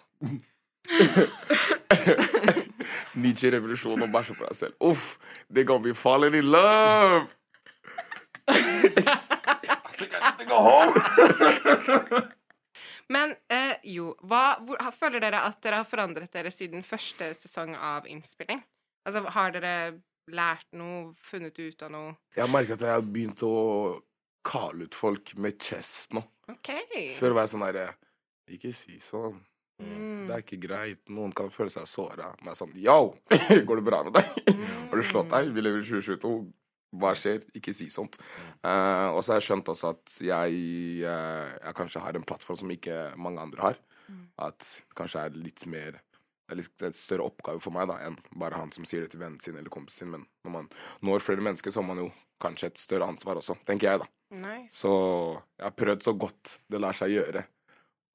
Nietzsche 3.19 3.51
revolusjon 3.51 4.01
og 4.05 4.11
bæsje 4.13 4.35
på 4.37 4.45
deg 4.47 4.55
selv. 4.55 4.73
Uff, 4.79 5.17
they 5.51 5.63
gonna 5.63 5.83
be 5.83 5.95
falling 5.95 6.35
in 6.35 6.51
love! 6.51 7.27
Men 13.13 13.33
eh, 13.49 13.75
jo, 13.89 14.11
hva, 14.21 14.59
hvor, 14.65 14.77
føler 14.95 15.19
dere 15.23 15.41
at 15.47 15.57
dere 15.65 15.75
har 15.81 15.87
forandret 15.89 16.33
dere 16.33 16.51
siden 16.53 16.83
første 16.85 17.33
sesong 17.37 17.75
av 17.75 18.07
innspilling? 18.09 18.61
Altså, 19.07 19.23
har 19.35 19.53
dere 19.55 19.73
lært 20.29 20.67
noe, 20.77 21.13
funnet 21.17 21.57
ut 21.59 21.85
av 21.85 21.93
noe? 21.93 22.13
Jeg 22.35 22.51
merker 22.51 22.77
at 22.77 22.85
jeg 22.85 22.93
har 22.93 23.05
begynt 23.05 23.43
å 23.45 23.53
kalle 24.45 24.87
ut 24.87 24.97
folk 24.97 25.33
med 25.41 25.59
chest 25.61 26.15
nå. 26.15 26.23
OK. 26.49 26.71
Før 27.17 27.35
var 27.37 27.45
jeg 27.45 27.53
sånn 27.53 27.65
herre 27.67 27.87
Ikke 28.49 28.71
si 28.73 28.97
sånn. 29.03 29.37
Mm. 29.79 30.25
Det 30.27 30.35
er 30.35 30.43
ikke 30.43 30.61
greit. 30.61 31.01
Noen 31.13 31.33
kan 31.35 31.51
føle 31.53 31.71
seg 31.73 31.85
såra. 31.89 32.31
Men 32.39 32.51
jeg 32.51 32.55
er 32.55 32.61
sånn 32.61 32.77
Yo! 32.83 32.97
Går 33.67 33.81
det 33.81 33.85
bra 33.85 34.01
med 34.07 34.17
deg? 34.17 34.55
Har 34.89 34.97
du 34.97 35.05
slått 35.05 35.29
deg? 35.33 35.51
Vi 35.55 35.63
lever 35.63 35.83
i 35.83 35.85
2022. 35.87 36.33
Hva 36.99 37.13
skjer? 37.17 37.45
Ikke 37.57 37.73
si 37.75 37.85
sånt. 37.93 38.17
Uh, 38.65 39.13
og 39.13 39.21
så 39.21 39.35
har 39.35 39.39
jeg 39.39 39.51
skjønt 39.51 39.69
også 39.71 39.93
at 39.93 40.15
jeg, 40.25 40.59
uh, 41.05 41.53
jeg 41.53 41.77
kanskje 41.77 42.01
har 42.01 42.17
en 42.17 42.25
plattform 42.25 42.57
som 42.63 42.73
ikke 42.73 42.97
mange 43.21 43.45
andre 43.45 43.67
har. 43.67 43.81
At 44.41 44.65
kanskje 44.97 45.27
er 45.27 45.35
litt 45.37 45.67
mer 45.69 45.99
det 46.49 46.87
er 46.87 46.91
et 46.91 46.97
større 46.97 47.27
oppgave 47.29 47.61
for 47.63 47.75
meg 47.75 47.87
da 47.91 47.99
enn 48.05 48.17
bare 48.41 48.59
han 48.59 48.73
som 48.75 48.87
sier 48.87 49.05
det 49.05 49.13
til 49.13 49.21
vennen 49.21 49.39
sin 49.43 49.57
eller 49.59 49.71
kompisen 49.73 50.07
sin. 50.07 50.13
Men 50.15 50.25
når 50.45 50.55
man 50.55 50.69
når 51.05 51.23
flere 51.25 51.45
mennesker, 51.45 51.73
så 51.73 51.83
har 51.83 51.87
man 51.89 52.01
jo 52.03 52.09
kanskje 52.41 52.71
et 52.71 52.81
større 52.81 53.07
ansvar 53.11 53.39
også, 53.41 53.57
tenker 53.67 53.91
jeg, 53.91 54.03
da. 54.03 54.09
Nice. 54.39 54.75
Så 54.81 54.91
jeg 55.57 55.65
har 55.65 55.77
prøvd 55.77 56.05
så 56.05 56.13
godt 56.13 56.59
det 56.69 56.81
lar 56.81 56.97
seg 56.97 57.15
gjøre. 57.15 57.45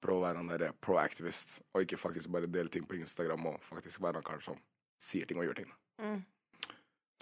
Prøve 0.04 0.20
å 0.20 0.26
være 0.26 0.42
han 0.42 0.50
derre 0.52 0.74
pro-activist, 0.84 1.58
og 1.72 1.86
ikke 1.86 1.98
faktisk 2.00 2.32
bare 2.34 2.50
dele 2.50 2.72
ting 2.72 2.84
på 2.88 2.98
Instagram, 2.98 3.48
og 3.50 3.64
faktisk 3.64 4.02
være 4.04 4.20
han 4.20 4.26
karen 4.26 4.44
som 4.44 4.60
sier 5.00 5.28
ting 5.28 5.40
og 5.40 5.48
gjør 5.48 5.62
ting. 5.62 5.72
da. 5.72 6.04
Mm. 6.04 6.22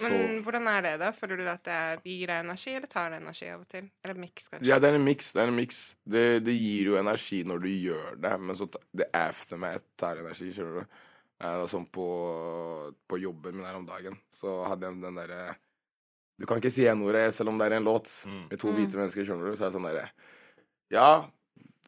Så 0.03 0.11
Men 0.11 0.43
hvordan 0.45 0.67
er 0.73 0.83
det, 0.87 0.93
da? 1.01 1.11
Føler 1.17 1.37
du 1.41 1.47
at 1.53 1.63
det 1.65 1.73
er, 1.79 2.01
gir 2.05 2.27
deg 2.33 2.43
energi, 2.45 2.75
eller 2.77 2.91
tar 2.93 3.11
det 3.15 3.21
energi 3.23 3.49
av 3.53 3.61
og 3.63 3.69
til? 3.73 3.89
Eller 4.05 4.19
miks, 4.23 4.49
kanskje? 4.53 4.67
ja, 4.69 4.79
det 4.83 4.91
er 4.91 4.99
en 4.99 5.05
miks. 5.07 5.33
Det 5.33 5.43
er 5.45 5.53
en 5.53 5.57
miks. 5.61 5.81
Det, 6.05 6.25
det 6.45 6.55
gir 6.59 6.91
jo 6.93 6.99
energi 7.01 7.43
når 7.49 7.63
du 7.65 7.69
gjør 7.71 8.17
det, 8.23 8.33
men 8.41 8.59
så 8.59 8.69
det 8.93 9.09
aftermath 9.15 9.85
tar 10.01 10.21
energi, 10.25 10.51
skjønner 10.57 10.83
du. 10.83 11.01
Eh, 11.43 11.65
sånn 11.67 11.87
på, 11.91 12.07
på 13.11 13.19
jobben 13.19 13.57
min 13.59 13.67
her 13.67 13.79
om 13.81 13.87
dagen, 13.89 14.19
så 14.31 14.61
hadde 14.71 14.87
jeg 14.87 15.01
den 15.03 15.17
derre 15.19 15.57
Du 16.39 16.47
kan 16.47 16.59
ikke 16.61 16.71
si 16.73 16.85
n-ordet 16.89 17.29
selv 17.35 17.51
om 17.53 17.59
det 17.59 17.67
er 17.71 17.77
en 17.81 17.85
låt 17.87 18.11
Mm. 18.27 18.45
med 18.51 18.59
to 18.63 18.71
hvite 18.73 18.97
mennesker, 18.99 19.25
skjønner 19.27 19.51
du. 19.51 19.57
Så 19.59 19.65
er 19.67 19.71
det 19.71 19.77
sånn 19.77 19.89
derre 19.89 20.09
Ja, 20.91 21.09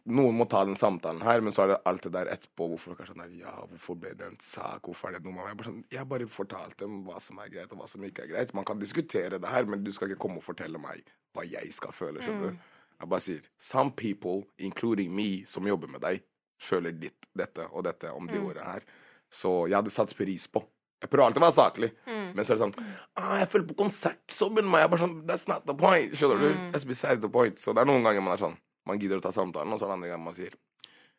noen 0.05 0.37
må 0.37 0.45
ta 0.51 0.61
den 0.69 0.77
samtalen 0.77 1.23
her, 1.25 1.41
men 1.41 1.55
så 1.55 1.65
er 1.65 1.71
det 1.71 1.77
alt 1.89 2.05
det 2.05 2.11
der 2.13 2.29
etterpå. 2.35 2.67
Hvorfor 2.75 2.93
folk 2.93 3.01
er 3.01 3.09
sånn 3.09 3.23
der 3.23 3.33
Ja, 3.39 3.55
hvorfor 3.71 3.97
ble 3.97 4.13
det 4.19 4.27
en 4.27 4.37
sak? 4.43 4.83
Hvorfor 4.85 5.09
er 5.09 5.17
det 5.17 5.25
noe 5.25 5.33
med 5.33 5.47
meg? 5.47 5.49
Jeg 5.49 5.57
bare, 5.57 5.69
sånn, 5.71 5.85
jeg 5.95 6.09
bare 6.11 6.29
fortalte 6.29 6.85
dem 6.85 6.99
hva 7.07 7.21
som 7.25 7.41
er 7.41 7.49
greit, 7.55 7.73
og 7.73 7.81
hva 7.81 7.89
som 7.89 8.05
ikke 8.05 8.27
er 8.27 8.33
greit. 8.35 8.53
Man 8.57 8.69
kan 8.69 8.83
diskutere 8.83 9.41
det 9.41 9.53
her, 9.53 9.65
men 9.65 9.85
du 9.85 9.93
skal 9.97 10.13
ikke 10.13 10.21
komme 10.27 10.43
og 10.43 10.45
fortelle 10.45 10.81
meg 10.83 11.01
hva 11.35 11.47
jeg 11.49 11.73
skal 11.73 11.97
føle, 11.97 12.21
skjønner 12.21 12.53
du. 12.53 12.69
Jeg 13.01 13.11
bare 13.11 13.25
sier 13.25 13.49
Some 13.57 13.95
people, 13.97 14.45
including 14.59 15.15
me, 15.17 15.47
som 15.49 15.67
jobber 15.67 15.91
med 15.91 16.05
deg, 16.05 16.21
føler 16.61 16.93
ditt, 16.93 17.31
dette 17.33 17.65
og 17.73 17.89
dette 17.89 18.13
om 18.13 18.29
de 18.29 18.39
mm. 18.39 18.47
årene 18.51 18.69
her. 18.75 18.87
Så 19.33 19.57
jeg 19.71 19.79
hadde 19.79 19.95
satt 19.95 20.13
pris 20.17 20.45
på. 20.53 20.63
Jeg 21.01 21.11
prøver 21.13 21.27
alltid 21.27 21.43
å 21.43 21.45
være 21.45 21.57
saklig, 21.57 21.91
men 22.07 22.45
så 22.45 22.55
er 22.55 22.57
det 22.57 22.63
sånn 22.63 22.77
ah, 23.21 23.35
'Jeg 23.37 23.49
føler 23.53 23.67
på 23.69 23.75
konsert 23.77 24.23
så 24.33 24.47
begynner 24.49 24.81
Jeg 24.81 24.93
bare 24.93 25.03
sånn 25.03 25.17
That's 25.29 25.49
not 25.51 25.67
the 25.69 25.75
point. 25.77 26.15
Skjønner 26.17 26.41
du? 26.41 26.63
That's 26.73 26.87
besides 26.89 27.21
the 27.21 27.29
point. 27.29 27.61
Så 27.61 27.75
det 27.75 27.83
er 27.83 27.91
noen 27.91 28.07
ganger 28.07 28.25
man 28.25 28.37
er 28.37 28.41
sånn 28.41 28.57
Man 28.89 29.01
gidder 29.01 29.21
å 29.21 29.25
ta 29.25 29.33
samtalen, 29.35 29.73
og 29.73 29.81
så 29.81 29.87
er 29.87 29.93
det 29.93 29.99
andre 29.99 30.13
ganger 30.13 30.25
man 30.25 30.39
sier 30.39 30.55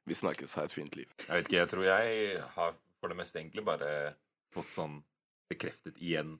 'Vi 0.05 0.13
snakkes, 0.13 0.53
ha 0.55 0.63
et 0.63 0.73
fint 0.73 0.95
liv'. 0.95 1.09
Jeg 1.17 1.33
vet 1.33 1.47
ikke, 1.47 1.57
jeg 1.57 1.69
tror 1.69 1.83
jeg 1.83 2.41
har 2.55 2.75
for 3.01 3.09
det 3.09 3.17
meste 3.17 3.39
egentlig 3.39 3.65
bare 3.65 4.15
fått 4.53 4.73
sånn 4.73 5.03
bekreftet 5.49 5.97
igjen 5.97 6.39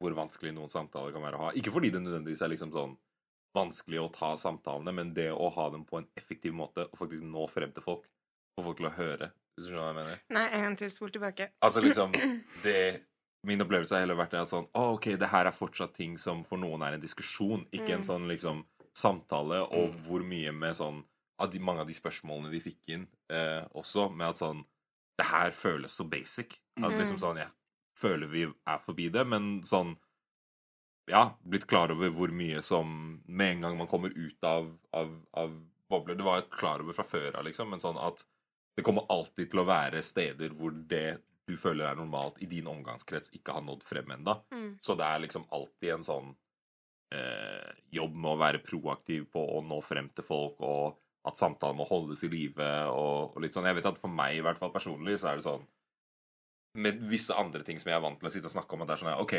hvor 0.00 0.14
vanskelig 0.16 0.54
noen 0.56 0.70
samtaler 0.72 1.12
kan 1.12 1.22
være 1.22 1.36
å 1.38 1.44
ha. 1.44 1.50
Ikke 1.58 1.72
fordi 1.74 1.90
det 1.90 2.00
nødvendigvis 2.02 2.42
er 2.42 2.52
liksom 2.54 2.72
sånn 2.72 2.96
vanskelig 3.56 4.00
å 4.00 4.08
ta 4.14 4.30
samtalene, 4.38 4.94
men 4.94 5.12
det 5.14 5.28
å 5.32 5.50
ha 5.52 5.68
dem 5.70 5.84
på 5.84 6.00
en 6.00 6.08
effektiv 6.18 6.54
måte 6.56 6.86
og 6.86 6.98
faktisk 6.98 7.26
nå 7.26 7.46
frem 7.50 7.74
til 7.74 7.84
folk. 7.84 8.08
Få 8.56 8.64
folk 8.64 8.80
til 8.80 8.88
å 8.88 8.94
høre. 8.96 9.30
Hvis 9.54 9.68
du 9.68 9.72
skjønner 9.74 9.84
hva 9.84 9.92
jeg 9.92 9.98
mener? 10.00 10.24
Nei, 10.34 10.46
en 10.60 10.76
til. 10.78 10.90
Spol 10.92 11.12
tilbake. 11.14 11.50
Altså 11.62 11.82
liksom 11.84 12.14
det, 12.64 12.80
Min 13.46 13.62
opplevelse 13.64 13.96
har 13.96 14.04
heller 14.04 14.18
vært 14.18 14.34
det 14.34 14.42
at 14.42 14.50
sånn 14.50 14.66
Å, 14.76 14.82
ok, 14.96 15.14
det 15.20 15.30
her 15.32 15.48
er 15.48 15.56
fortsatt 15.56 15.94
ting 15.96 16.18
som 16.20 16.42
for 16.44 16.60
noen 16.60 16.82
er 16.84 16.96
en 16.96 17.02
diskusjon, 17.02 17.66
ikke 17.72 17.94
en 17.96 18.06
sånn 18.06 18.26
liksom 18.30 18.64
samtale, 19.00 19.62
og 19.76 19.96
hvor 20.06 20.22
mye 20.26 20.52
med 20.52 20.76
sånn 20.78 21.00
av 21.40 21.48
de, 21.50 21.58
Mange 21.64 21.80
av 21.80 21.88
de 21.88 21.96
spørsmålene 21.96 22.50
vi 22.52 22.60
fikk 22.60 22.90
inn 22.92 23.06
eh, 23.32 23.62
også, 23.80 24.10
med 24.12 24.34
at 24.34 24.40
sånn 24.42 24.60
Det 25.20 25.26
her 25.30 25.50
føles 25.56 25.92
så 25.96 26.04
basic. 26.08 26.58
At 26.80 26.92
Mm. 26.92 26.98
liksom 27.00 27.18
sånn 27.20 27.40
Jeg 27.40 27.48
føler 28.00 28.28
vi 28.28 28.42
er 28.46 28.78
forbi 28.84 29.08
det, 29.12 29.24
men 29.26 29.62
sånn 29.64 29.96
Ja, 31.10 31.34
blitt 31.42 31.66
klar 31.66 31.90
over 31.92 32.12
hvor 32.14 32.30
mye 32.32 32.60
som 32.62 33.22
Med 33.26 33.56
en 33.56 33.60
gang 33.66 33.78
man 33.78 33.88
kommer 33.90 34.12
ut 34.14 34.44
av, 34.44 34.68
av, 34.92 35.16
av 35.34 35.56
bobler 35.90 36.14
Det 36.18 36.24
var 36.26 36.40
jeg 36.40 36.50
klar 36.54 36.84
over 36.84 36.92
fra 36.96 37.04
før 37.08 37.40
av, 37.40 37.44
liksom, 37.48 37.70
men 37.72 37.80
sånn 37.82 37.98
at 37.98 38.26
det 38.78 38.84
kommer 38.86 39.08
alltid 39.10 39.50
til 39.50 39.60
å 39.60 39.66
være 39.66 40.00
steder 40.06 40.52
hvor 40.56 40.70
det 40.88 41.18
du 41.50 41.56
føler 41.58 41.88
er 41.90 41.96
normalt 41.98 42.38
i 42.40 42.46
din 42.46 42.68
omgangskrets, 42.70 43.32
ikke 43.34 43.52
har 43.56 43.64
nådd 43.66 43.82
frem 43.84 44.12
ennå. 44.14 44.36
Mm. 44.54 44.68
Så 44.80 44.94
det 44.96 45.04
er 45.04 45.18
liksom 45.24 45.44
alltid 45.50 45.90
en 45.96 46.04
sånn 46.06 46.28
eh, 47.14 47.70
jobb 47.94 48.14
med 48.16 48.32
å 48.32 48.40
være 48.40 48.62
proaktiv 48.64 49.26
på 49.32 49.42
å 49.56 49.62
nå 49.66 49.80
frem 49.84 50.10
til 50.14 50.26
folk, 50.26 50.60
og 50.60 50.98
at 51.28 51.36
samtalen 51.36 51.76
må 51.76 51.84
holdes 51.88 52.24
i 52.24 52.32
live, 52.32 52.70
og, 52.88 53.34
og 53.34 53.44
litt 53.44 53.56
sånn. 53.56 53.68
Jeg 53.68 53.80
vet 53.80 53.90
at 53.92 54.00
for 54.00 54.12
meg, 54.12 54.38
i 54.38 54.44
hvert 54.44 54.60
fall 54.60 54.72
personlig, 54.72 55.18
så 55.20 55.30
er 55.30 55.40
det 55.40 55.48
sånn 55.48 55.66
med 56.78 57.00
visse 57.10 57.34
andre 57.34 57.64
ting 57.66 57.80
som 57.82 57.88
jeg 57.90 57.96
er 57.98 58.02
vant 58.04 58.20
til 58.20 58.28
å 58.28 58.30
sitte 58.30 58.46
og 58.46 58.52
snakke 58.52 58.76
om, 58.76 58.82
at 58.84 58.90
det 58.90 58.94
er 58.94 59.00
sånn 59.00 59.22
OK, 59.24 59.32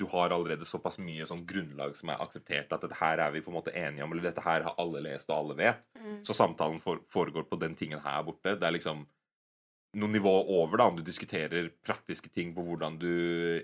du 0.00 0.08
har 0.10 0.32
allerede 0.34 0.66
såpass 0.66 0.98
mye 0.98 1.26
sånn 1.28 1.44
grunnlag 1.46 1.94
som 1.94 2.10
er 2.10 2.22
akseptert, 2.24 2.72
at 2.74 2.82
dette 2.82 2.98
her 2.98 3.22
er 3.22 3.34
vi 3.34 3.42
på 3.44 3.52
en 3.52 3.58
måte 3.60 3.74
enige 3.78 4.02
om, 4.02 4.14
eller 4.14 4.26
dette 4.26 4.42
her 4.42 4.66
har 4.66 4.80
alle 4.82 5.04
lest, 5.04 5.30
og 5.30 5.36
alle 5.36 5.58
vet. 5.60 5.84
Mm. 6.00 6.16
Så 6.26 6.34
samtalen 6.34 6.80
for, 6.82 7.04
foregår 7.12 7.46
på 7.46 7.60
den 7.62 7.78
tingen 7.78 8.02
her 8.02 8.24
borte. 8.26 8.56
Det 8.58 8.66
er 8.66 8.74
liksom 8.74 9.04
noen 9.94 10.16
nivå 10.16 10.32
over, 10.56 10.80
da, 10.80 10.88
om 10.90 10.98
du 10.98 11.04
diskuterer 11.06 11.70
praktiske 11.86 12.32
ting 12.34 12.50
på 12.56 12.64
hvordan 12.66 12.98
du 12.98 13.12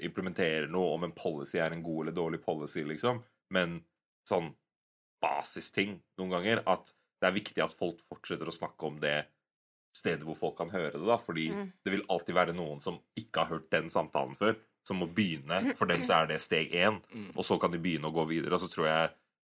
implementerer 0.06 0.70
noe, 0.70 0.94
om 0.94 1.08
en 1.08 1.16
policy 1.16 1.58
er 1.58 1.74
en 1.74 1.82
god 1.82 2.04
eller 2.04 2.18
dårlig 2.20 2.42
policy, 2.44 2.86
liksom. 2.86 3.18
Men 3.50 3.80
sånn 4.28 4.54
basisting 5.22 5.98
noen 6.18 6.30
ganger, 6.30 6.62
at 6.70 6.92
det 7.20 7.28
er 7.28 7.36
viktig 7.36 7.62
at 7.64 7.74
folk 7.76 8.00
fortsetter 8.08 8.48
å 8.48 8.54
snakke 8.54 8.86
om 8.88 8.98
det 9.02 9.26
stedet 9.96 10.22
hvor 10.24 10.38
folk 10.38 10.56
kan 10.60 10.70
høre 10.70 10.92
det, 10.94 11.04
da, 11.06 11.16
fordi 11.18 11.48
Mm. 11.50 11.72
det 11.84 11.92
vil 11.92 12.04
alltid 12.08 12.34
være 12.34 12.54
noen 12.54 12.80
som 12.80 13.00
ikke 13.18 13.42
har 13.44 13.46
hørt 13.58 13.70
den 13.70 13.90
samtalen 13.90 14.36
før, 14.38 14.56
som 14.86 14.96
må 15.02 15.06
begynne. 15.12 15.74
For 15.76 15.86
dem 15.86 16.02
så 16.04 16.22
er 16.22 16.26
det 16.28 16.40
steg 16.40 16.70
én, 16.72 17.02
Mm. 17.12 17.32
og 17.36 17.44
så 17.44 17.60
kan 17.60 17.70
de 17.72 17.78
begynne 17.78 18.06
å 18.08 18.14
gå 18.14 18.26
videre. 18.28 18.54
Og 18.54 18.60
så 18.60 18.68
tror 18.72 18.86
jeg 18.86 19.10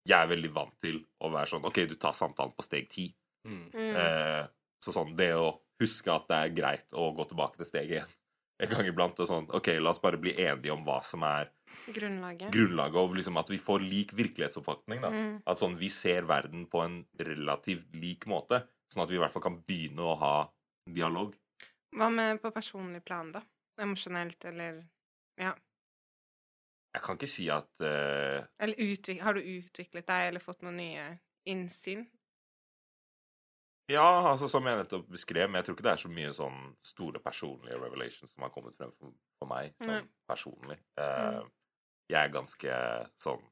jeg 0.08 0.22
er 0.22 0.28
veldig 0.36 0.54
vant 0.54 0.80
til 0.82 1.00
å 1.22 1.32
være 1.32 1.48
sånn 1.48 1.66
OK, 1.66 1.86
du 1.88 1.96
tar 1.96 2.12
samtalen 2.12 2.54
på 2.54 2.64
steg 2.64 2.90
ti. 2.90 3.16
Mm. 3.48 3.72
Mm. 3.74 3.96
Eh, 3.96 4.48
så 4.84 4.92
sånn, 4.94 5.16
det 5.16 5.32
å 5.34 5.60
huske 5.82 6.14
at 6.14 6.28
det 6.28 6.36
er 6.36 6.56
greit 6.62 6.90
å 6.94 7.16
gå 7.16 7.28
tilbake 7.28 7.56
til 7.58 7.66
steg 7.66 7.90
én 7.90 8.08
en 8.64 8.72
gang 8.72 8.88
iblant, 8.88 9.20
og 9.20 9.28
sånn 9.28 9.48
OK, 9.58 9.68
la 9.82 9.92
oss 9.92 10.02
bare 10.04 10.20
bli 10.22 10.32
enige 10.40 10.72
om 10.74 10.86
hva 10.88 11.02
som 11.04 11.26
er 11.28 11.50
Grunnlaget. 11.92 12.54
grunnlaget, 12.54 13.00
og 13.02 13.18
liksom 13.18 13.40
at 13.42 13.50
vi 13.52 13.60
får 13.60 13.84
lik 13.84 14.14
virkelighetsoppfatning, 14.16 15.02
da. 15.04 15.12
Mm. 15.12 15.34
At 15.52 15.60
sånn, 15.60 15.76
vi 15.80 15.90
ser 15.92 16.28
verden 16.30 16.68
på 16.72 16.84
en 16.86 17.02
relativt 17.20 17.92
lik 18.00 18.28
måte, 18.32 18.62
sånn 18.94 19.04
at 19.04 19.12
vi 19.12 19.20
i 19.20 19.22
hvert 19.24 19.34
fall 19.34 19.44
kan 19.44 19.60
begynne 19.68 20.06
å 20.08 20.16
ha 20.22 20.36
dialog. 20.88 21.36
Hva 21.96 22.10
med 22.14 22.40
på 22.44 22.52
personlig 22.56 23.04
plan, 23.04 23.34
da? 23.36 23.44
Emosjonelt, 23.82 24.48
eller 24.52 24.84
Ja. 25.42 25.56
Jeg 26.96 27.04
kan 27.04 27.18
ikke 27.18 27.28
si 27.28 27.50
at 27.52 27.68
uh... 27.84 28.46
Eller 28.64 28.80
utvik 28.80 29.20
har 29.20 29.36
du 29.36 29.42
utviklet 29.44 30.06
deg, 30.08 30.30
eller 30.30 30.40
fått 30.40 30.62
noen 30.64 30.78
nye 30.80 31.08
innsyn? 31.52 32.06
Ja, 33.92 34.32
altså 34.32 34.48
som 34.50 34.66
jeg 34.66 34.80
nettopp 34.80 35.06
beskrev, 35.14 35.50
men 35.50 35.60
jeg 35.60 35.68
tror 35.68 35.76
ikke 35.78 35.86
det 35.86 35.92
er 35.92 36.02
så 36.02 36.10
mye 36.10 36.32
sånn 36.34 36.62
store 36.82 37.22
personlige 37.22 37.78
revelations 37.78 38.34
som 38.34 38.46
har 38.46 38.54
kommet 38.54 38.78
frem 38.80 38.94
for, 38.98 39.14
for 39.38 39.52
meg, 39.52 39.76
sånn 39.78 40.00
mm. 40.00 40.08
personlig. 40.30 40.80
Eh, 41.02 41.44
Jeg 42.10 42.20
er 42.22 42.34
ganske 42.34 42.80
sånn 43.22 43.46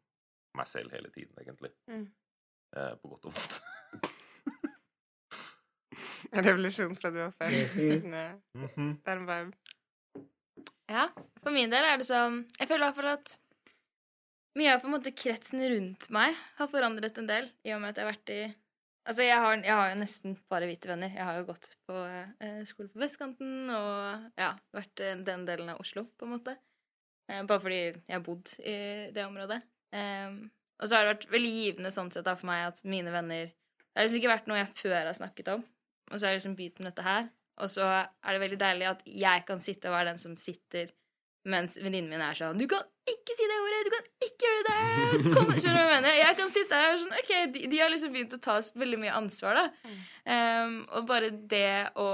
meg 0.57 0.67
selv 0.69 0.93
hele 0.93 1.09
tiden, 1.13 1.33
egentlig. 1.41 1.71
Mm. 1.89 2.07
Eh, 2.77 2.93
på 3.01 3.11
godt 3.13 3.29
og 3.29 3.37
vondt. 3.37 3.59
Revolusjon 6.47 6.95
fra 6.97 7.11
du 7.13 7.19
var 7.21 7.33
fem. 7.37 7.53
Nei, 8.09 8.27
Det 8.57 9.13
er 9.13 9.19
en 9.19 9.29
vibe. 9.29 10.23
Ja, 10.89 11.07
for 11.41 11.53
min 11.53 11.71
del 11.71 11.85
er 11.87 11.95
det 11.97 12.05
sånn 12.05 12.41
Jeg 12.59 12.67
føler 12.67 12.83
i 12.83 12.87
hvert 12.89 12.97
fall 12.97 13.11
at 13.13 13.37
mye 14.59 14.73
av 14.73 14.81
på 14.83 14.89
en 14.89 14.93
måte 14.93 15.13
kretsen 15.15 15.63
rundt 15.63 16.09
meg 16.13 16.35
har 16.59 16.69
forandret 16.69 17.17
en 17.17 17.29
del, 17.29 17.47
i 17.65 17.73
og 17.73 17.81
med 17.81 17.93
at 17.93 18.01
jeg 18.01 18.05
har 18.05 18.11
vært 18.11 18.33
i 18.33 18.41
Altså, 19.03 19.25
jeg 19.25 19.35
har, 19.35 19.57
jeg 19.59 19.75
har 19.75 19.89
jo 19.91 19.99
nesten 19.99 20.35
bare 20.51 20.67
hvite 20.69 20.87
venner. 20.87 21.11
Jeg 21.11 21.27
har 21.27 21.39
jo 21.39 21.47
gått 21.49 21.73
på 21.87 22.03
eh, 22.07 22.61
skole 22.69 22.87
på 22.91 23.01
vestkanten 23.01 23.67
og 23.75 24.29
ja, 24.39 24.53
vært 24.75 25.03
i 25.03 25.09
den 25.27 25.43
delen 25.47 25.73
av 25.73 25.81
Oslo, 25.83 26.05
på 26.15 26.27
en 26.27 26.31
måte. 26.37 26.55
Eh, 27.27 27.43
bare 27.43 27.63
fordi 27.63 27.81
jeg 27.81 28.15
har 28.15 28.23
bodd 28.23 28.53
i 28.63 28.77
det 29.15 29.25
området. 29.27 29.59
Eh, 29.95 30.39
og 30.79 30.87
så 30.87 30.95
har 30.95 31.03
det 31.03 31.13
vært 31.13 31.29
veldig 31.35 31.51
givende 31.51 31.91
sånn 31.95 32.11
sett 32.15 32.25
da 32.27 32.37
for 32.39 32.49
meg 32.49 32.65
at 32.71 32.81
mine 32.87 33.11
venner 33.13 33.51
Det 33.51 33.99
har 33.99 34.07
liksom 34.07 34.17
ikke 34.17 34.31
vært 34.31 34.47
noe 34.49 34.57
jeg 34.57 34.71
før 34.79 34.95
har 35.05 35.13
snakket 35.13 35.51
om, 35.53 35.59
og 36.09 36.15
så 36.15 36.25
har 36.25 36.31
jeg 36.31 36.39
liksom 36.39 36.55
begynt 36.57 36.79
med 36.81 36.87
dette 36.89 37.03
her. 37.05 37.27
Og 37.61 37.69
så 37.69 37.85
er 37.85 38.31
det 38.33 38.41
veldig 38.41 38.57
deilig 38.63 38.87
at 38.89 39.03
jeg 39.05 39.43
kan 39.45 39.61
sitte 39.61 39.91
og 39.91 39.93
være 39.93 40.07
den 40.09 40.21
som 40.23 40.33
sitter 40.41 40.89
mens 41.45 41.75
venninnen 41.77 42.09
min 42.09 42.23
er 42.23 42.39
sånn 42.39 42.57
'Du 42.57 42.65
kan 42.71 42.87
ikke 43.09 43.35
si 43.35 43.47
det 43.49 43.57
ordet! 43.59 43.81
Du 43.85 43.91
kan 43.93 44.05
ikke 44.27 44.47
gjøre 44.47 44.63
det!' 44.67 45.33
Kom, 45.35 45.51
skjønner 45.51 45.75
du 45.75 45.81
hva 45.81 45.83
jeg 45.83 45.93
mener? 45.95 46.17
Jeg 46.19 46.37
kan 46.39 46.53
sitte 46.53 46.79
her 46.79 46.93
og 46.93 47.01
sånn 47.01 47.17
Ok, 47.19 47.31
de, 47.55 47.65
de 47.71 47.81
har 47.81 47.91
liksom 47.91 48.13
begynt 48.13 48.35
å 48.37 48.41
ta 48.43 48.57
veldig 48.83 48.99
mye 49.01 49.15
ansvar, 49.17 49.59
da. 49.59 49.95
Um, 50.23 50.77
og 50.93 51.09
bare 51.09 51.31
det 51.31 51.91
å 51.99 52.07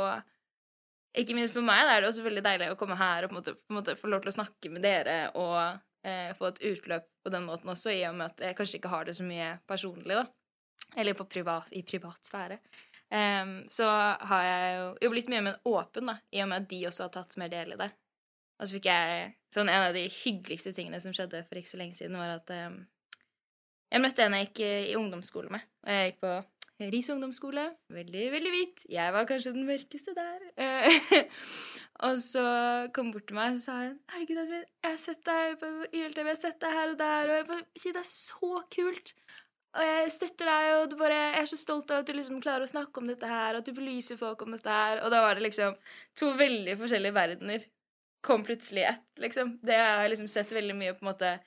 Ikke 1.19 1.35
minst 1.37 1.55
for 1.55 1.65
meg 1.65 1.83
da 1.85 1.95
er 1.95 2.03
det 2.03 2.09
også 2.09 2.25
veldig 2.25 2.45
deilig 2.45 2.71
å 2.73 2.79
komme 2.79 2.97
her 2.97 3.25
og 3.25 3.31
på 3.31 3.35
en 3.35 3.39
måte, 3.41 3.53
på 3.57 3.73
en 3.73 3.79
måte 3.79 3.97
få 3.99 4.09
lov 4.11 4.23
til 4.23 4.33
å 4.33 4.37
snakke 4.39 4.73
med 4.73 4.85
dere 4.85 5.15
og 5.37 5.57
eh, 6.05 6.29
få 6.37 6.51
et 6.51 6.61
utløp 6.69 7.07
på 7.23 7.31
den 7.33 7.47
måten 7.47 7.71
også, 7.73 7.91
i 7.93 8.03
og 8.07 8.13
med 8.19 8.29
at 8.29 8.43
jeg 8.45 8.57
kanskje 8.59 8.77
ikke 8.79 8.91
har 8.93 9.07
det 9.09 9.15
så 9.17 9.25
mye 9.25 9.55
personlig, 9.67 10.19
da. 10.19 10.27
Eller 11.01 11.17
på 11.17 11.25
privat, 11.29 11.73
i 11.75 11.81
privat 11.85 12.29
sfære. 12.29 12.59
Um, 13.09 13.55
så 13.73 13.89
har 13.89 14.43
jeg 14.45 14.77
jo, 14.77 14.85
jo 15.05 15.11
blitt 15.15 15.33
mye 15.33 15.41
mer 15.49 15.57
åpen, 15.69 16.09
da, 16.13 16.19
i 16.29 16.43
og 16.43 16.51
med 16.51 16.63
at 16.63 16.69
de 16.71 16.83
også 16.89 17.07
har 17.07 17.13
tatt 17.17 17.37
mer 17.41 17.51
del 17.51 17.73
i 17.73 17.79
det. 17.81 17.89
Og 18.59 18.67
så 18.67 18.75
fikk 18.75 18.89
jeg 18.91 19.33
sånn 19.53 19.71
En 19.71 19.87
av 19.87 19.95
de 19.95 20.05
hyggeligste 20.05 20.73
tingene 20.75 20.99
som 21.01 21.15
skjedde 21.15 21.41
for 21.47 21.57
ikke 21.57 21.71
så 21.71 21.79
lenge 21.79 21.97
siden, 21.97 22.19
var 22.19 22.35
at 22.35 22.51
um, 22.67 22.81
jeg 23.89 24.03
møtte 24.03 24.25
en 24.25 24.35
jeg 24.37 24.49
gikk 24.49 24.63
eh, 24.67 24.89
i 24.91 24.97
ungdomsskole 24.99 25.49
med. 25.53 25.63
Og 25.85 25.95
jeg 25.95 26.11
gikk 26.11 26.19
på 26.21 26.33
Ris 26.93 27.09
ungdomsskole. 27.11 27.63
Veldig, 27.91 28.25
veldig 28.31 28.51
hvit. 28.53 28.83
Jeg 28.93 29.15
var 29.15 29.25
kanskje 29.27 29.55
den 29.55 29.65
mørkeste 29.67 30.13
der. 30.15 30.43
Eh, 30.61 31.09
og 32.07 32.21
så 32.21 32.45
kom 32.95 33.09
hun 33.09 33.15
bort 33.17 33.25
til 33.31 33.39
meg 33.39 33.57
og 33.57 33.63
sa 33.63 33.79
hun, 33.81 33.97
'Herregud, 34.11 34.43
Asmin, 34.43 34.63
jeg 34.83 34.91
har 34.93 35.01
sett 35.01 35.25
deg 35.27 35.57
på 35.59 35.71
YLTV, 35.89 36.21
jeg 36.21 36.35
har 36.35 36.41
sett 36.43 36.61
deg 36.61 36.77
her 36.77 36.93
og 36.93 37.01
der.' 37.01 37.31
Og 37.31 37.35
jeg 37.39 37.47
bare 37.49 37.65
sier 37.81 37.97
det 37.97 38.03
er 38.05 38.11
så 38.11 38.61
kult. 38.77 39.15
Og 39.79 39.83
jeg 39.85 40.13
støtter 40.13 40.49
deg, 40.49 40.67
og 40.77 40.95
bare, 40.97 41.17
jeg 41.17 41.41
er 41.41 41.49
så 41.49 41.59
stolt 41.59 41.91
av 41.91 41.99
at 42.01 42.07
du 42.07 42.13
liksom 42.15 42.39
klarer 42.41 42.65
å 42.65 42.69
snakke 42.69 43.01
om 43.01 43.09
dette 43.09 43.27
her, 43.29 43.53
og 43.53 43.59
at 43.59 43.67
du 43.67 43.73
belyser 43.73 44.17
folk 44.17 44.41
om 44.45 44.55
dette 44.55 44.77
her. 44.77 45.03
Og 45.03 45.11
da 45.13 45.19
var 45.25 45.37
det 45.37 45.45
liksom 45.45 45.75
to 46.17 46.31
veldig 46.37 46.77
forskjellige 46.79 47.17
verdener 47.17 47.67
kom 48.21 48.43
plutselig 48.43 48.83
ett, 48.83 49.07
liksom. 49.19 49.59
Det 49.63 49.75
har 49.75 50.03
jeg 50.03 50.13
liksom 50.15 50.29
sett 50.31 50.51
veldig 50.51 50.75
mye 50.75 50.93
på 50.97 51.05
en 51.05 51.11
måte 51.11 51.39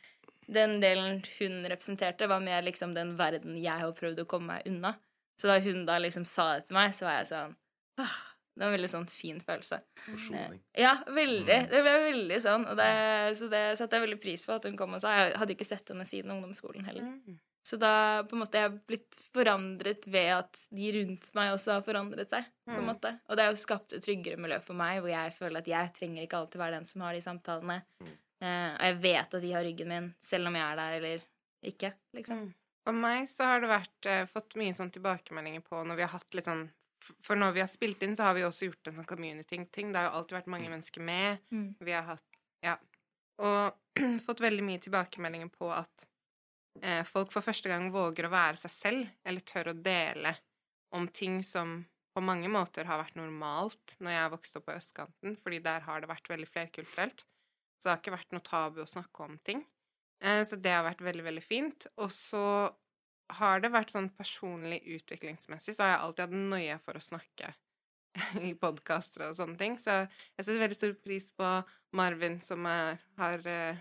Den 0.53 0.81
delen 0.83 1.23
hun 1.39 1.63
representerte, 1.71 2.27
var 2.27 2.41
mer 2.43 2.63
liksom 2.67 2.95
den 2.95 3.15
verden 3.17 3.57
jeg 3.57 3.79
har 3.79 3.93
prøvd 3.97 4.25
å 4.25 4.29
komme 4.29 4.57
meg 4.57 4.67
unna. 4.69 4.95
Så 5.41 5.49
da 5.49 5.59
hun 5.63 5.87
da 5.87 5.99
liksom 6.03 6.27
sa 6.29 6.55
det 6.57 6.67
til 6.67 6.77
meg, 6.77 6.93
så 6.95 7.07
var 7.07 7.21
jeg 7.21 7.29
sånn 7.31 7.55
ah, 8.03 8.17
Det 8.53 8.65
var 8.65 8.67
en 8.69 8.75
veldig 8.75 8.91
sånn 8.91 9.07
fin 9.09 9.39
følelse. 9.41 9.79
Forsoning. 10.05 10.59
Ja, 10.77 10.97
veldig. 11.07 11.61
Det 11.71 11.85
ble 11.87 11.95
veldig 12.09 12.41
sånn. 12.45 12.67
Og 12.69 12.77
det, 12.77 12.91
så 13.39 13.49
det 13.53 13.63
satte 13.81 13.97
jeg 13.97 14.07
veldig 14.09 14.21
pris 14.23 14.45
på 14.49 14.59
at 14.59 14.69
hun 14.69 14.77
kom 14.77 14.99
og 14.99 15.03
sa. 15.05 15.15
Jeg 15.17 15.39
hadde 15.41 15.57
ikke 15.57 15.69
sett 15.69 15.95
henne 15.95 16.05
siden 16.09 16.35
ungdomsskolen 16.35 16.85
heller. 16.91 17.07
Mm. 17.63 17.69
Så 17.71 17.79
da 17.79 17.91
på 18.27 18.35
en 18.35 18.41
måte 18.43 18.59
jeg 18.59 18.67
har 18.69 18.79
blitt 18.91 19.17
forandret 19.33 20.07
ved 20.11 20.31
at 20.35 20.63
de 20.75 20.89
rundt 20.97 21.29
meg 21.39 21.53
også 21.55 21.77
har 21.77 21.85
forandret 21.87 22.29
seg. 22.35 22.45
på 22.67 22.73
en 22.75 22.83
Mm. 22.85 22.87
måte. 22.95 23.11
Og 23.29 23.37
det 23.37 23.45
har 23.45 23.53
jo 23.53 23.59
skapt 23.63 23.93
et 23.93 24.03
tryggere 24.03 24.37
miljø 24.39 24.59
for 24.63 24.75
meg, 24.75 25.01
hvor 25.03 25.11
jeg 25.11 25.33
føler 25.35 25.59
at 25.59 25.67
jeg 25.67 25.93
trenger 25.95 26.23
ikke 26.27 26.39
alltid 26.39 26.59
være 26.59 26.73
den 26.79 26.85
som 26.85 27.01
har 27.03 27.13
de 27.15 27.21
samtalene. 27.21 27.83
Eh, 28.43 28.75
og 28.75 28.81
jeg 28.81 28.97
vet 29.03 29.35
at 29.35 29.43
de 29.43 29.53
har 29.53 29.63
ryggen 29.65 29.89
min, 29.89 30.15
selv 30.21 30.47
om 30.49 30.55
jeg 30.55 30.63
er 30.73 30.77
der 30.77 30.93
eller 30.99 31.21
ikke. 31.65 31.93
liksom. 32.15 32.39
Mm. 32.47 32.55
For 32.85 32.93
meg 32.93 33.29
så 33.29 33.45
har 33.47 33.61
det 33.61 33.69
vært 33.71 34.07
eh, 34.07 34.25
fått 34.27 34.55
mye 34.59 34.75
sånn 34.75 34.91
tilbakemeldinger 34.91 35.63
på 35.63 35.85
når 35.87 35.95
vi 35.97 36.03
har 36.03 36.09
hatt 36.19 36.35
litt 36.35 36.45
sånn 36.47 36.69
For 37.23 37.35
når 37.35 37.53
vi 37.55 37.61
har 37.61 37.67
spilt 37.67 38.03
inn, 38.03 38.15
så 38.15 38.23
har 38.29 38.35
vi 38.35 38.43
også 38.43 38.67
gjort 38.71 38.87
en 38.87 38.95
sånn 38.95 39.07
community-ting. 39.07 39.91
Det 39.93 39.97
har 39.99 40.05
jo 40.11 40.19
alltid 40.21 40.37
vært 40.39 40.47
mange 40.47 40.69
mennesker 40.71 41.01
med. 41.03 41.39
Mm. 41.51 41.75
Vi 41.81 41.91
har 41.93 42.03
hatt 42.03 42.23
Ja. 42.63 42.77
Og 43.41 43.75
fått 44.27 44.39
veldig 44.41 44.63
mye 44.63 44.79
tilbakemeldinger 44.79 45.51
på 45.51 45.71
at 45.75 46.07
folk 47.09 47.33
for 47.35 47.45
første 47.45 47.69
gang 47.69 47.91
våger 47.93 48.27
å 48.27 48.33
være 48.33 48.57
seg 48.57 48.73
selv, 48.73 49.11
eller 49.29 49.45
tør 49.47 49.73
å 49.73 49.75
dele 49.77 50.33
om 50.97 51.09
ting 51.09 51.43
som 51.45 51.83
på 52.13 52.21
mange 52.25 52.49
måter 52.53 52.85
har 52.89 53.01
vært 53.01 53.17
normalt 53.17 53.95
når 54.01 54.13
jeg 54.13 54.23
har 54.23 54.33
vokst 54.33 54.59
opp 54.59 54.67
på 54.69 54.77
østkanten, 54.77 55.37
fordi 55.41 55.61
der 55.65 55.85
har 55.87 56.03
det 56.03 56.11
vært 56.11 56.29
veldig 56.33 56.49
flerkulturelt. 56.51 57.25
Så 57.81 57.89
det 57.89 57.93
har 57.93 58.03
ikke 58.03 58.15
vært 58.15 58.35
noe 58.37 58.47
tabu 58.47 58.83
å 58.83 58.89
snakke 58.89 59.25
om 59.25 59.39
ting. 59.43 59.65
Eh, 60.23 60.43
Så 60.45 60.57
det 60.61 60.71
har 60.71 60.85
vært 60.87 61.03
veldig, 61.03 61.25
veldig 61.25 61.43
fint. 61.45 61.87
Og 61.97 62.13
så 62.15 62.71
har 63.39 63.61
det 63.61 63.73
vært 63.73 63.95
sånn 63.95 64.11
personlig 64.15 64.83
utviklingsmessig, 64.99 65.75
så 65.75 65.87
har 65.87 65.95
jeg 65.95 66.03
alltid 66.05 66.25
hatt 66.27 66.51
nøye 66.53 66.79
for 66.85 66.99
å 66.99 67.03
snakke 67.05 67.55
i 68.49 68.53
podkaster 68.61 69.27
og 69.31 69.35
sånne 69.39 69.59
ting. 69.59 69.79
Så 69.81 70.03
jeg 70.05 70.45
setter 70.45 70.61
veldig 70.63 70.79
stor 70.79 70.93
pris 71.01 71.31
på 71.33 71.49
Marvin, 71.97 72.39
som 72.45 72.69
er, 72.69 73.01
har 73.19 73.49
eh, 73.49 73.81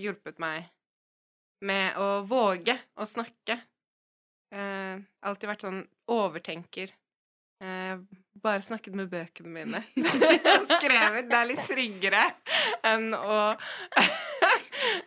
hjulpet 0.00 0.38
meg 0.42 0.68
med 1.66 1.98
å 2.00 2.08
våge 2.28 2.76
å 2.96 3.06
snakke. 3.08 3.58
Eh, 4.50 4.96
alltid 5.26 5.50
vært 5.50 5.66
sånn 5.66 5.84
overtenker. 6.10 6.92
Eh, 7.60 7.96
bare 8.40 8.62
snakket 8.64 8.94
med 8.96 9.10
bøkene 9.12 9.50
mine. 9.52 9.82
Skrevet 10.78 11.28
Det 11.28 11.36
er 11.36 11.48
litt 11.50 11.66
tryggere 11.68 12.22
enn 12.88 13.12
å 13.12 13.40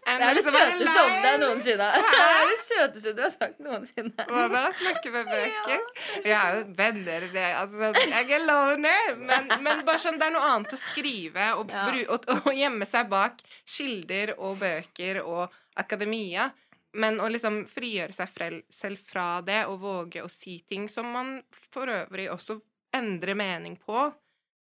enn 0.05 0.19
Det 0.21 0.27
er 0.27 0.27
det 0.27 0.35
liksom 0.37 0.57
søteste 0.59 1.01
om 1.01 1.15
deg 1.25 1.39
noensinne. 1.41 1.87
Det 1.97 2.19
er 2.19 2.51
det 2.51 2.59
søteste 2.61 3.13
du 3.17 3.23
har 3.25 3.33
sagt 3.33 3.63
noensinne. 3.63 4.27
Hva 4.29 4.45
da? 4.53 4.63
Snakke 4.77 5.13
med 5.15 5.31
bøker? 5.31 5.81
Jeg 6.21 6.35
er 6.37 6.59
jo 6.59 6.67
venner, 6.77 7.27
det. 7.33 7.47
Altså, 7.57 7.89
jeg 8.13 8.37
er 8.37 8.45
loner. 8.45 9.09
Men, 9.17 9.49
men 9.65 9.81
bare 9.87 10.03
sånn, 10.05 10.21
det 10.21 10.29
er 10.29 10.37
noe 10.37 10.53
annet 10.53 10.77
å 10.77 10.81
skrive 10.83 11.49
og, 11.57 11.73
bru, 11.73 12.05
og, 12.13 12.29
og 12.43 12.53
gjemme 12.53 12.85
seg 12.87 13.09
bak 13.09 13.41
kilder 13.65 14.35
og 14.37 14.59
bøker 14.61 15.23
og 15.25 15.62
akademia. 15.79 16.49
Men 16.93 17.17
å 17.23 17.29
liksom 17.31 17.63
frigjøre 17.65 18.13
seg 18.13 18.65
selv 18.69 19.01
fra 19.01 19.41
det 19.41 19.63
og 19.65 19.79
våge 19.81 20.21
å 20.21 20.29
si 20.29 20.59
ting 20.69 20.85
som 20.91 21.09
man 21.09 21.39
for 21.51 21.89
øvrig 21.89 22.27
også 22.29 22.59
endrer 22.93 23.37
mening 23.37 23.79
på. 23.81 24.05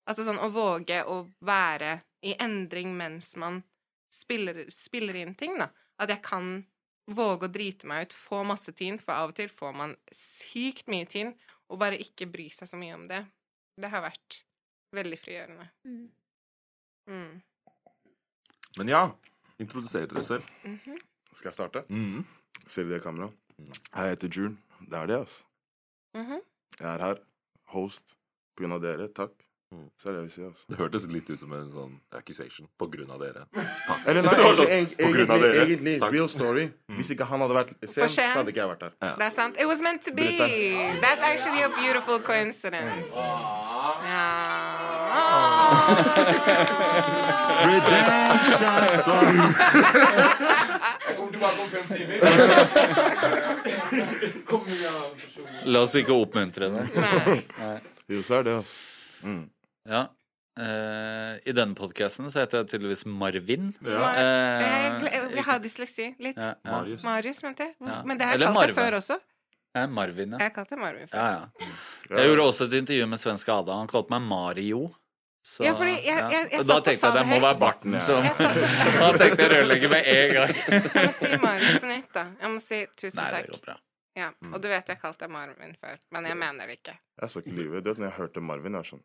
Altså 0.09 0.25
sånn 0.27 0.41
å 0.41 0.49
våge 0.51 1.03
å 1.05 1.21
være 1.45 1.99
i 2.25 2.33
endring 2.41 2.95
mens 2.97 3.35
man 3.37 3.61
spiller, 4.13 4.65
spiller 4.73 5.19
inn 5.21 5.35
ting, 5.39 5.59
da. 5.61 5.69
At 6.01 6.11
jeg 6.11 6.25
kan 6.25 6.55
våge 7.13 7.49
å 7.49 7.53
drite 7.53 7.89
meg 7.91 8.07
ut, 8.07 8.17
få 8.17 8.43
masse 8.47 8.73
tyn, 8.79 8.99
for 9.03 9.15
av 9.15 9.33
og 9.33 9.37
til 9.39 9.51
får 9.53 9.77
man 9.77 9.95
sykt 10.15 10.89
mye 10.93 11.09
tyn, 11.11 11.33
og 11.69 11.81
bare 11.83 12.01
ikke 12.01 12.31
bry 12.31 12.49
seg 12.53 12.71
så 12.71 12.81
mye 12.81 12.97
om 12.97 13.07
det. 13.11 13.23
Det 13.81 13.91
har 13.93 14.05
vært 14.05 14.43
veldig 14.97 15.19
frigjørende. 15.21 15.69
Mm. 15.89 16.05
Men 18.79 18.93
ja, 18.93 19.03
introduser 19.65 20.07
dere 20.11 20.25
selv. 20.27 20.43
Skal 21.35 21.49
jeg 21.51 21.55
starte? 21.59 21.85
Mhm. 21.89 22.25
Ser 22.67 22.85
vi 22.85 22.93
det 22.95 23.01
i 23.01 23.05
kameraet? 23.07 23.33
Jeg 23.95 24.09
heter 24.17 24.29
June. 24.37 24.57
Det 24.83 24.99
er 24.99 25.07
det, 25.07 25.21
altså. 25.23 25.43
Mhm. 26.19 26.41
Jeg 26.81 26.89
er 26.95 26.99
her. 27.07 27.23
Host. 27.73 28.17
På 28.57 28.63
grunn 28.65 28.73
av 28.77 28.83
dere. 28.85 29.09
Takk. 29.09 29.33
Mm. 29.73 29.87
Så 29.97 30.09
er 30.09 30.13
det 30.13 30.19
jeg 30.19 30.25
vil 30.27 30.33
si, 30.33 30.43
altså. 30.45 30.65
Det 30.69 30.77
hørtes 30.77 31.05
litt 31.09 31.31
ut 31.33 31.41
som 31.41 31.53
en 31.57 31.71
sånn 31.73 31.93
accusation 32.19 32.67
på 32.79 32.89
grunn 32.93 33.09
av 33.15 33.23
dere. 33.23 33.47
Eller 34.09 34.21
nei, 34.27 34.35
egentlig, 34.35 34.59
sånn, 34.59 34.73
egentlig, 34.75 35.25
av 35.25 35.45
egentlig, 35.47 35.95
egentlig 35.95 36.13
real 36.13 36.29
story. 36.29 36.67
Hvis 36.99 37.13
ikke 37.15 37.25
han 37.31 37.41
hadde 37.41 37.57
vært 37.57 37.73
sen, 37.81 38.11
så 38.13 38.27
hadde 38.35 38.53
ikke 38.53 38.61
jeg 38.61 38.73
vært 38.75 38.85
her. 38.85 38.93
Det 39.01 39.27
er 39.31 39.33
sant. 39.33 39.57
It 39.57 39.71
was 39.71 39.81
meant 39.81 40.05
to 40.05 40.13
be. 40.13 40.29
That's 41.01 41.25
actually 41.25 41.65
a 41.65 41.71
beautiful 41.79 42.21
coincidence. 42.21 43.09
Ja. 43.17 44.62
Jeg 51.03 51.17
kommer 51.17 51.33
tilbake 51.33 51.61
om 51.63 51.69
fem 51.73 51.87
timer. 51.91 52.17
La 55.73 55.85
oss 55.87 55.95
ikke 55.99 56.15
oppmuntre 56.17 56.69
det. 56.75 56.85
Jo, 58.13 58.23
så 58.27 58.41
er 58.41 58.49
det, 58.49 58.55
altså. 58.63 59.37
Ja. 59.89 60.03
Uh, 60.53 61.39
I 61.49 61.53
denne 61.57 61.73
podkasten 61.79 62.29
så 62.29 62.43
heter 62.43 62.61
jeg 62.61 62.75
tydeligvis 62.75 63.07
Marvin. 63.09 63.71
Ja. 63.87 64.11
Jeg, 64.19 64.89
Eh, 65.03 65.31
jeg 65.39 65.45
har 65.47 65.59
dysleksi. 65.65 66.15
Litt. 66.21 66.37
ja, 66.37 66.53
ja. 66.53 66.71
Marius. 66.71 67.03
Marius, 67.07 67.43
mente 67.43 67.65
jeg. 67.65 67.75
Ja. 67.81 68.03
Men 68.05 68.19
det 68.19 68.27
har 68.27 68.35
jeg 68.35 68.43
Eller 68.43 68.53
kalt 68.53 68.67
det 68.69 68.77
før 68.77 68.93
også. 68.99 69.17
Eh, 69.75 69.87
Marvin, 69.89 70.35
ja. 70.37 70.39
Jeg 70.45 70.53
Marvin 70.77 71.09
før. 71.09 71.17
ja, 71.17 71.29
ja. 71.33 71.47
Jeg 72.19 72.29
gjorde 72.29 72.45
også 72.51 72.65
et 72.69 72.75
intervju 72.83 73.07
med 73.09 73.19
svenske 73.23 73.53
Ada. 73.55 73.79
Han 73.81 73.89
kalte 73.89 74.13
meg 74.13 74.21
Mario. 74.29 74.91
Så, 75.43 75.65
Ja, 75.65 75.73
fordi 75.75 75.91
jeg- 75.91 76.07
jeg- 76.07 76.49
jeg 76.53 76.61
Og 76.61 76.67
da 76.67 76.75
satt 76.75 76.85
tenkte 76.85 77.07
jeg 77.07 77.13
det 77.13 77.23
det 77.23 77.29
må 77.29 77.41
være 77.43 77.59
barten 77.59 78.01
som 78.01 78.23
Da 78.23 79.13
tenkte 79.19 79.43
jeg 79.43 79.51
rørlegger 79.51 79.89
med 79.91 80.03
en 80.07 80.35
gang. 80.37 80.53
Jeg 80.95 81.07
må 81.09 81.13
si 81.19 81.31
Marius 81.43 81.79
på 81.83 81.87
nytt, 81.91 82.13
da. 82.15 82.25
Jeg 82.41 82.51
må 82.53 82.61
si 82.63 82.87
tusen 82.97 83.17
Nei, 83.19 83.31
det 83.31 83.41
takk. 83.41 83.51
går 83.51 83.65
bra. 83.67 83.77
Ja. 84.15 84.29
Og 84.53 84.61
du 84.63 84.69
vet 84.69 84.87
jeg 84.93 85.01
kalte 85.01 85.19
deg 85.25 85.31
Marvin 85.31 85.75
før, 85.81 85.97
men 86.13 86.27
jeg 86.27 86.37
mener 86.37 86.67
det 86.67 86.79
ikke. 86.79 86.95
Jeg 87.21 87.31
skal 87.31 87.43
ikke 87.43 87.57
lyve. 87.59 87.81
Du 87.83 87.89
vet, 87.91 87.99
når 87.99 88.11
jeg 88.11 88.19
hørte 88.21 88.41
Marvin, 88.41 88.73
jeg 88.73 88.83
var 88.85 88.91
sånn 88.93 89.03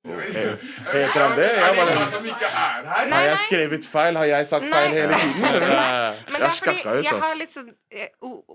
«Å, 0.00 0.14
he- 0.16 0.56
Heter 0.90 1.20
han 1.20 1.34
det? 1.36 1.46
Jeg 1.60 1.74
bare, 1.76 3.12
har 3.12 3.24
jeg 3.26 3.38
skrevet 3.42 3.84
feil? 3.84 4.16
Har 4.16 4.24
jeg 4.30 4.46
sagt 4.48 4.64
feil 4.70 4.94
hele 4.96 5.12
tiden? 5.12 5.42
Nei. 5.60 6.14
Men 6.30 6.38
det 6.40 6.46
er 6.48 6.54
fordi 6.56 7.04
jeg 7.04 7.18
har 7.20 7.34
litt 7.36 7.52
sånn 7.52 7.68
eh, 7.92 8.08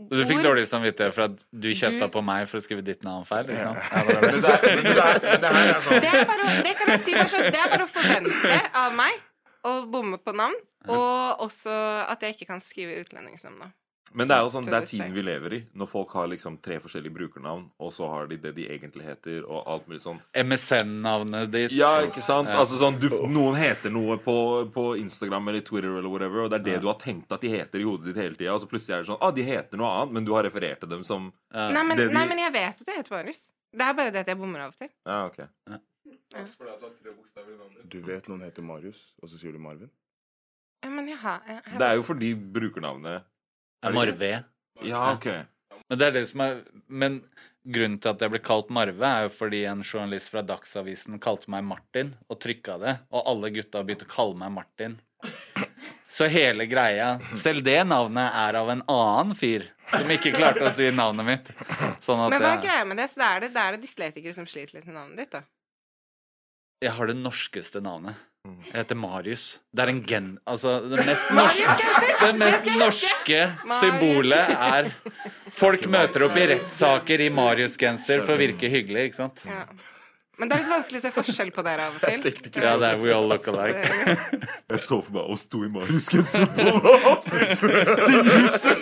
Du 0.10 0.24
fikk 0.26 0.42
dårlig 0.48 0.64
samvittighet 0.72 1.14
for 1.14 1.28
at 1.28 1.46
du 1.54 1.70
kjefta 1.78 2.10
på 2.16 2.24
meg 2.26 2.50
for 2.50 2.58
å 2.58 2.66
skrive 2.66 2.82
ditt 2.88 3.06
navn 3.06 3.28
feil? 3.30 3.46
Liksom. 3.52 3.78
Det 5.06 6.74
kan 6.80 6.92
jeg 6.96 7.02
si 7.06 7.14
bare 7.14 7.30
sånn, 7.30 7.48
det 7.54 7.62
er 7.62 7.70
bare 7.76 7.86
å 7.86 7.92
forvente 7.94 8.60
av 8.82 8.96
meg 8.98 9.22
å 9.66 9.76
bomme 9.90 10.18
på 10.22 10.34
navn, 10.38 10.58
og 10.90 11.46
også 11.46 11.74
at 12.10 12.22
jeg 12.26 12.36
ikke 12.36 12.50
kan 12.54 12.62
skrive 12.62 13.00
utlendingsnavn. 13.06 13.70
Men 14.14 14.30
det 14.30 14.36
er 14.38 14.44
jo 14.46 14.50
sånn, 14.54 14.66
det 14.70 14.78
er 14.78 14.86
tiden 14.88 15.14
vi 15.16 15.22
lever 15.26 15.54
i. 15.58 15.60
Når 15.76 15.90
folk 15.92 16.12
har 16.16 16.28
liksom 16.32 16.60
tre 16.64 16.78
forskjellige 16.80 17.14
brukernavn, 17.16 17.66
og 17.84 17.90
så 17.92 18.08
har 18.08 18.28
de 18.30 18.38
det 18.40 18.54
de 18.56 18.68
egentlig 18.72 19.04
heter, 19.04 19.42
og 19.44 19.66
alt 19.68 19.90
mulig 19.90 20.00
sånn. 20.04 20.22
MSN-navnet 20.40 21.52
ditt. 21.52 21.74
Ja, 21.76 21.90
ikke 22.06 22.24
sant? 22.24 22.48
Ja. 22.54 22.62
Altså 22.62 22.80
sånn, 22.80 23.00
du, 23.02 23.10
Noen 23.28 23.58
heter 23.60 23.92
noe 23.92 24.16
på, 24.22 24.36
på 24.72 24.86
Instagram 25.02 25.50
eller 25.52 25.66
Twitter, 25.66 25.98
eller 25.98 26.12
whatever, 26.12 26.46
og 26.46 26.54
det 26.54 26.62
er 26.62 26.68
det 26.70 26.78
du 26.86 26.88
har 26.88 27.00
tenkt 27.02 27.34
at 27.36 27.44
de 27.44 27.52
heter 27.58 27.84
i 27.84 27.88
hodet 27.88 28.12
ditt 28.12 28.22
hele 28.22 28.38
tida, 28.40 28.54
og 28.54 28.62
så 28.64 28.70
plutselig 28.72 28.96
er 28.96 29.04
det 29.04 29.10
sånn 29.12 29.20
ah, 29.20 29.34
de 29.36 29.44
heter 29.50 29.82
noe 29.82 29.92
annet, 29.98 30.16
men 30.20 30.30
du 30.30 30.32
har 30.38 30.48
referert 30.48 30.80
til 30.86 30.94
dem 30.96 31.04
som 31.08 31.32
Ja. 31.52 31.70
Nei, 31.76 31.84
men, 31.84 31.98
det 31.98 32.08
de- 32.08 32.16
nei, 32.16 32.26
men 32.28 32.40
jeg 32.40 32.54
vet 32.56 32.82
at 32.82 32.86
du 32.88 32.92
heter 32.94 33.18
Marius. 33.18 33.44
Det 33.76 33.84
er 33.84 33.94
bare 33.98 34.12
det 34.16 34.24
at 34.24 34.32
jeg 34.32 34.40
bommer 34.40 34.64
av 34.64 34.72
og 34.72 34.80
til. 34.80 34.90
Ja, 35.04 35.26
ok. 35.28 35.44
Du 37.92 38.00
vet 38.06 38.28
noen 38.32 38.42
heter 38.46 38.64
Marius, 38.64 39.14
og 39.22 39.30
så 39.30 39.40
sier 39.40 39.56
du 39.56 39.60
Marvin? 39.60 39.92
Ja, 40.84 40.90
men 40.94 41.08
jeg 41.10 41.18
har, 41.18 41.42
jeg, 41.48 41.62
har... 41.66 41.80
Det 41.82 41.88
er 41.88 41.96
jo 41.98 42.04
fordi 42.06 42.34
brukernavnet 42.36 43.16
Er 43.16 43.24
Marve. 43.96 44.32
Ja, 44.84 45.02
ok. 45.14 45.28
Men 45.90 46.00
det 46.00 46.08
er 46.08 46.16
det 46.16 46.26
som 46.30 46.42
er 46.42 46.64
Men 46.88 47.20
grunnen 47.66 47.98
til 48.02 48.12
at 48.14 48.22
jeg 48.22 48.34
ble 48.34 48.42
kalt 48.46 48.70
Marve, 48.74 49.10
er 49.10 49.26
jo 49.26 49.34
fordi 49.34 49.64
en 49.70 49.82
journalist 49.86 50.30
fra 50.34 50.44
Dagsavisen 50.46 51.18
kalte 51.24 51.50
meg 51.54 51.66
Martin, 51.66 52.14
og 52.30 52.40
trykka 52.44 52.78
det, 52.82 52.98
og 53.10 53.26
alle 53.32 53.50
gutta 53.56 53.82
begynte 53.84 54.08
å 54.08 54.12
kalle 54.12 54.38
meg 54.44 54.54
Martin. 54.54 55.00
Så 56.16 56.30
hele 56.32 56.64
greia 56.70 57.18
Selv 57.36 57.66
det 57.66 57.82
navnet 57.84 58.30
er 58.40 58.56
av 58.56 58.70
en 58.72 58.84
annen 58.88 59.34
fyr 59.36 59.66
som 59.90 60.12
ikke 60.14 60.32
klarte 60.32 60.64
å 60.64 60.72
si 60.72 60.88
navnet 60.96 61.28
mitt. 61.28 61.50
Sånn 62.04 62.22
at 62.24 62.32
men 62.32 62.40
hva 62.40 62.54
er 62.56 62.62
greia 62.64 62.86
med 62.88 63.02
det? 63.02 63.10
Så 63.12 63.20
da 63.20 63.34
er 63.36 63.44
det, 63.44 63.50
det, 63.56 63.66
er 63.66 63.76
det 63.76 63.84
dyslektikere 63.84 64.38
som 64.38 64.48
sliter 64.48 64.78
litt 64.78 64.88
med 64.88 64.96
navnet 64.96 65.20
ditt, 65.20 65.36
da. 65.36 65.44
jeg 66.86 66.96
har 66.96 67.12
det 67.12 67.18
norskeste 67.20 67.82
navnet. 67.84 68.22
Jeg 68.66 68.76
heter 68.78 68.98
Marius. 69.00 69.46
Det 69.74 69.84
er 69.86 69.92
en 69.92 70.02
gen... 70.06 70.30
Altså, 70.46 70.76
det 70.92 71.06
mest 71.08 71.32
norske 71.40 71.76
Det 72.22 72.32
mest 72.40 72.70
norske 72.80 73.42
symbolet 73.82 74.54
er 74.56 74.90
Folk 75.56 75.86
møter 75.92 76.28
opp 76.28 76.38
i 76.38 76.46
rettssaker 76.54 77.26
i 77.26 77.30
Marius-genser 77.34 78.26
for 78.26 78.36
å 78.36 78.40
virke 78.42 78.70
hyggelig, 78.72 79.10
ikke 79.10 79.20
sant? 79.24 79.46
Ja. 79.48 79.64
Men 80.36 80.50
det 80.52 80.58
er 80.58 80.64
litt 80.66 80.72
vanskelig 80.74 81.00
å 81.00 81.04
se 81.06 81.12
forskjell 81.16 81.52
på 81.56 81.64
dere 81.64 81.86
av 81.88 81.94
og 81.96 82.02
til. 82.04 82.20
Ja, 82.66 82.74
det 82.82 82.88
er 82.90 82.98
we 83.00 83.14
all 83.16 83.28
look 83.32 83.46
alike. 83.48 83.88
Jeg 84.68 84.82
så 84.84 85.00
for 85.00 85.14
meg 85.16 85.24
oss 85.32 85.48
to 85.48 85.64
i 85.64 85.70
Marius-genser 85.72 86.44
på 86.52 86.64
tinghuset. 88.10 88.80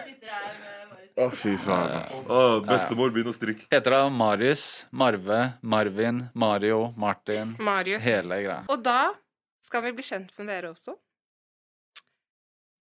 Å, 1.14 1.28
fy 1.30 1.52
faen. 1.62 2.08
Bestemor, 2.66 3.12
begynn 3.14 3.30
å 3.30 3.34
strikke. 3.34 3.68
Heter 3.70 3.94
da 3.94 4.00
Marius, 4.10 4.86
Marve, 4.90 5.40
Marvin, 5.62 6.24
Mario, 6.34 6.88
Martin 6.98 7.52
Marius. 7.62 8.02
Hele 8.02 8.40
greia. 8.42 8.64
Og 8.72 8.82
da 8.82 9.12
skal 9.62 9.84
vi 9.86 9.92
bli 9.94 10.02
kjent 10.02 10.32
med 10.38 10.50
dere 10.50 10.72
også. 10.74 10.96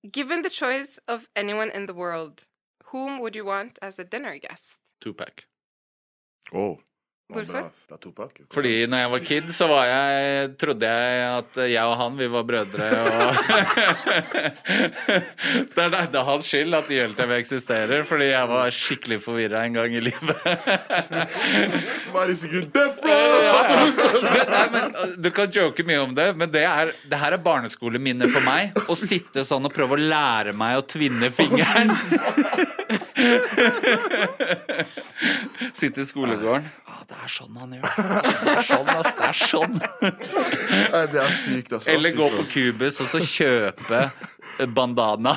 Given 0.04 0.42
the 0.42 0.50
choice 0.50 0.98
of 1.08 1.28
anyone 1.36 1.70
in 1.72 1.86
the 1.86 1.94
world, 1.94 2.44
whom 2.92 3.20
would 3.20 3.36
you 3.38 3.46
want 3.46 3.78
as 3.82 4.00
a 4.00 4.04
dinner 4.04 4.36
guest? 4.42 4.82
Tupac. 5.00 5.46
Å, 6.52 6.66
Hvorfor? 7.32 7.54
bra. 7.54 7.70
Det 7.88 7.96
er 7.96 8.00
Tupac. 8.04 8.32
Fordi 8.52 8.74
når 8.92 8.98
jeg 9.00 9.12
var 9.14 9.22
kid, 9.24 9.52
så 9.56 9.68
var 9.72 9.86
jeg 9.88 10.50
trodde 10.60 10.90
jeg 10.90 11.22
at 11.38 11.60
jeg 11.72 11.84
og 11.88 11.96
han, 11.98 12.18
vi 12.20 12.28
var 12.34 12.44
brødre, 12.44 12.90
og 13.00 13.36
Det 15.74 15.86
er 15.86 16.10
da 16.12 16.24
hans 16.28 16.50
skyld 16.52 16.76
at 16.78 16.92
YLTV 16.92 17.32
eksisterer, 17.38 18.04
fordi 18.08 18.28
jeg 18.34 18.50
var 18.52 18.76
skikkelig 18.76 19.22
forvirra 19.24 19.64
en 19.66 19.80
gang 19.80 19.96
i 19.96 20.04
livet. 20.04 20.36
Row! 22.14 23.40
Men, 24.74 24.92
uh, 24.96 25.16
du 25.18 25.30
kan 25.34 25.52
joke 25.52 25.84
mye 25.88 26.02
om 26.04 26.14
det, 26.16 26.28
men 26.38 26.52
det, 26.52 26.64
er, 26.68 26.92
det 27.10 27.18
her 27.20 27.36
er 27.36 27.42
barneskoleminner 27.44 28.30
for 28.32 28.46
meg. 28.46 28.76
Å 28.90 28.96
sitte 28.98 29.44
sånn 29.48 29.66
og 29.68 29.74
prøve 29.74 29.98
å 29.98 30.02
lære 30.02 30.54
meg 30.58 30.80
å 30.80 30.86
tvinne 30.88 31.30
fingeren. 31.34 31.94
Sitte 35.80 36.02
i 36.02 36.06
skolegården. 36.06 36.66
Ah, 36.90 37.02
det 37.08 37.16
er 37.24 37.30
sånn 37.32 37.58
han 37.60 37.74
gjør. 37.78 37.86
Det 38.44 38.54
er 38.54 38.66
sånn, 38.68 38.90
ass. 38.94 39.14
Det 39.18 39.26
er 39.28 39.38
sånn. 39.40 39.76
Nei, 40.94 41.04
det 41.14 41.20
er 41.24 41.32
sykt, 41.38 41.72
ass. 41.78 41.88
Eller 41.92 42.10
gå 42.18 42.28
på 42.36 42.44
Cubus 42.54 42.96
og 43.04 43.08
så 43.12 43.20
kjøpe 43.24 44.00
bandana. 44.76 45.34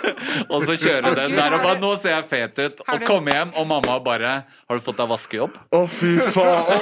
og 0.52 0.60
så 0.66 0.72
kjøre 0.78 1.14
den 1.16 1.32
der 1.36 1.50
og 1.56 1.62
bare 1.62 1.78
'Nå 1.80 1.96
ser 2.00 2.10
jeg 2.16 2.24
fet 2.30 2.58
ut.' 2.58 2.80
Og 2.86 3.00
komme 3.06 3.30
hjem, 3.34 3.50
og 3.54 3.66
mamma 3.66 3.98
bare 3.98 4.42
'Har 4.68 4.74
du 4.74 4.80
fått 4.84 4.96
deg 4.98 5.08
vaskejobb?' 5.08 5.56
Å, 5.72 5.86
fy 5.86 6.18
faen. 6.34 6.80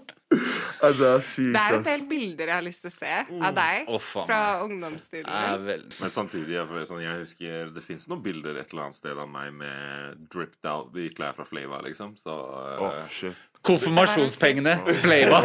Ja, 0.34 0.90
det 0.92 1.08
er 1.08 1.24
sykt, 1.24 1.54
Det 1.54 1.62
er 1.62 1.78
et 1.78 1.90
helt 1.94 2.08
bilder 2.10 2.50
jeg 2.52 2.58
har 2.58 2.66
lyst 2.66 2.84
til 2.84 2.92
å 2.92 2.94
se 2.94 3.14
av 3.48 3.56
deg 3.56 3.90
oh, 3.94 4.02
fra 4.02 4.40
ungdomstiden 4.64 5.64
vel 5.64 5.84
Men 5.88 6.12
samtidig, 6.12 6.58
jeg, 6.58 6.86
sånn, 6.90 7.02
jeg 7.04 7.22
husker 7.22 7.72
det 7.74 7.84
fins 7.84 8.08
noen 8.10 8.22
bilder 8.24 8.60
et 8.60 8.74
eller 8.74 8.88
annet 8.88 9.00
sted 9.00 9.18
av 9.18 9.30
meg 9.30 9.54
med 9.56 10.28
dripped 10.32 10.68
out 10.68 10.94
i 11.00 11.08
klær 11.14 11.36
fra 11.36 11.46
Flava, 11.48 11.80
liksom. 11.84 12.14
Så 12.20 12.34
oh, 12.34 12.88
Åh, 12.88 13.02
shit. 13.10 13.53
Konfirmasjonspengene, 13.64 14.74
Flava. 15.00 15.38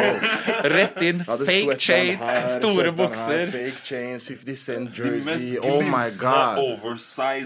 Rett 0.67 0.97
inn. 1.07 1.21
Fake 1.23 1.77
chains, 1.79 2.19
her, 2.25 2.47
store 2.51 2.89
her, 2.89 2.95
bukser. 2.97 3.45
Fake 3.53 3.79
chains, 3.87 4.25
50 4.27 4.55
Cent 4.59 4.91
jersey. 4.97 5.53
Oh 5.63 5.79
my 5.87 6.03
god. 6.19 6.59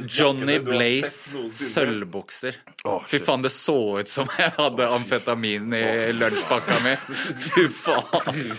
Johnny 0.10 0.58
Blaze 0.66 1.38
sølvbukser. 1.54 2.58
Oh, 2.90 2.98
Fy 3.06 3.22
faen, 3.24 3.46
det 3.46 3.54
så 3.54 3.78
ut 4.02 4.10
som 4.10 4.26
jeg 4.40 4.50
hadde 4.58 4.90
amfetamin 4.98 5.70
i 5.78 5.86
lunsjpakka 6.18 6.80
mi. 6.84 6.96
Fy 6.98 7.68
faen. 7.70 8.54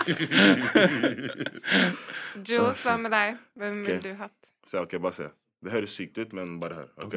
Jules, 2.47 2.81
hva 2.85 2.97
med 2.99 3.13
deg? 3.15 3.37
Hvem 3.59 3.83
ville 3.87 3.99
Ok. 3.99 4.03
du 4.07 4.15
hatt? 4.23 4.51
Se, 4.67 4.79
ok, 4.81 4.97
bare 5.03 5.13
se. 5.19 5.29
Det 5.65 5.73
høres 5.73 5.95
sykt 5.99 6.19
ut, 6.19 6.33
men 6.37 6.59
bare 6.61 6.75
hør. 6.83 6.89
ok? 7.07 7.15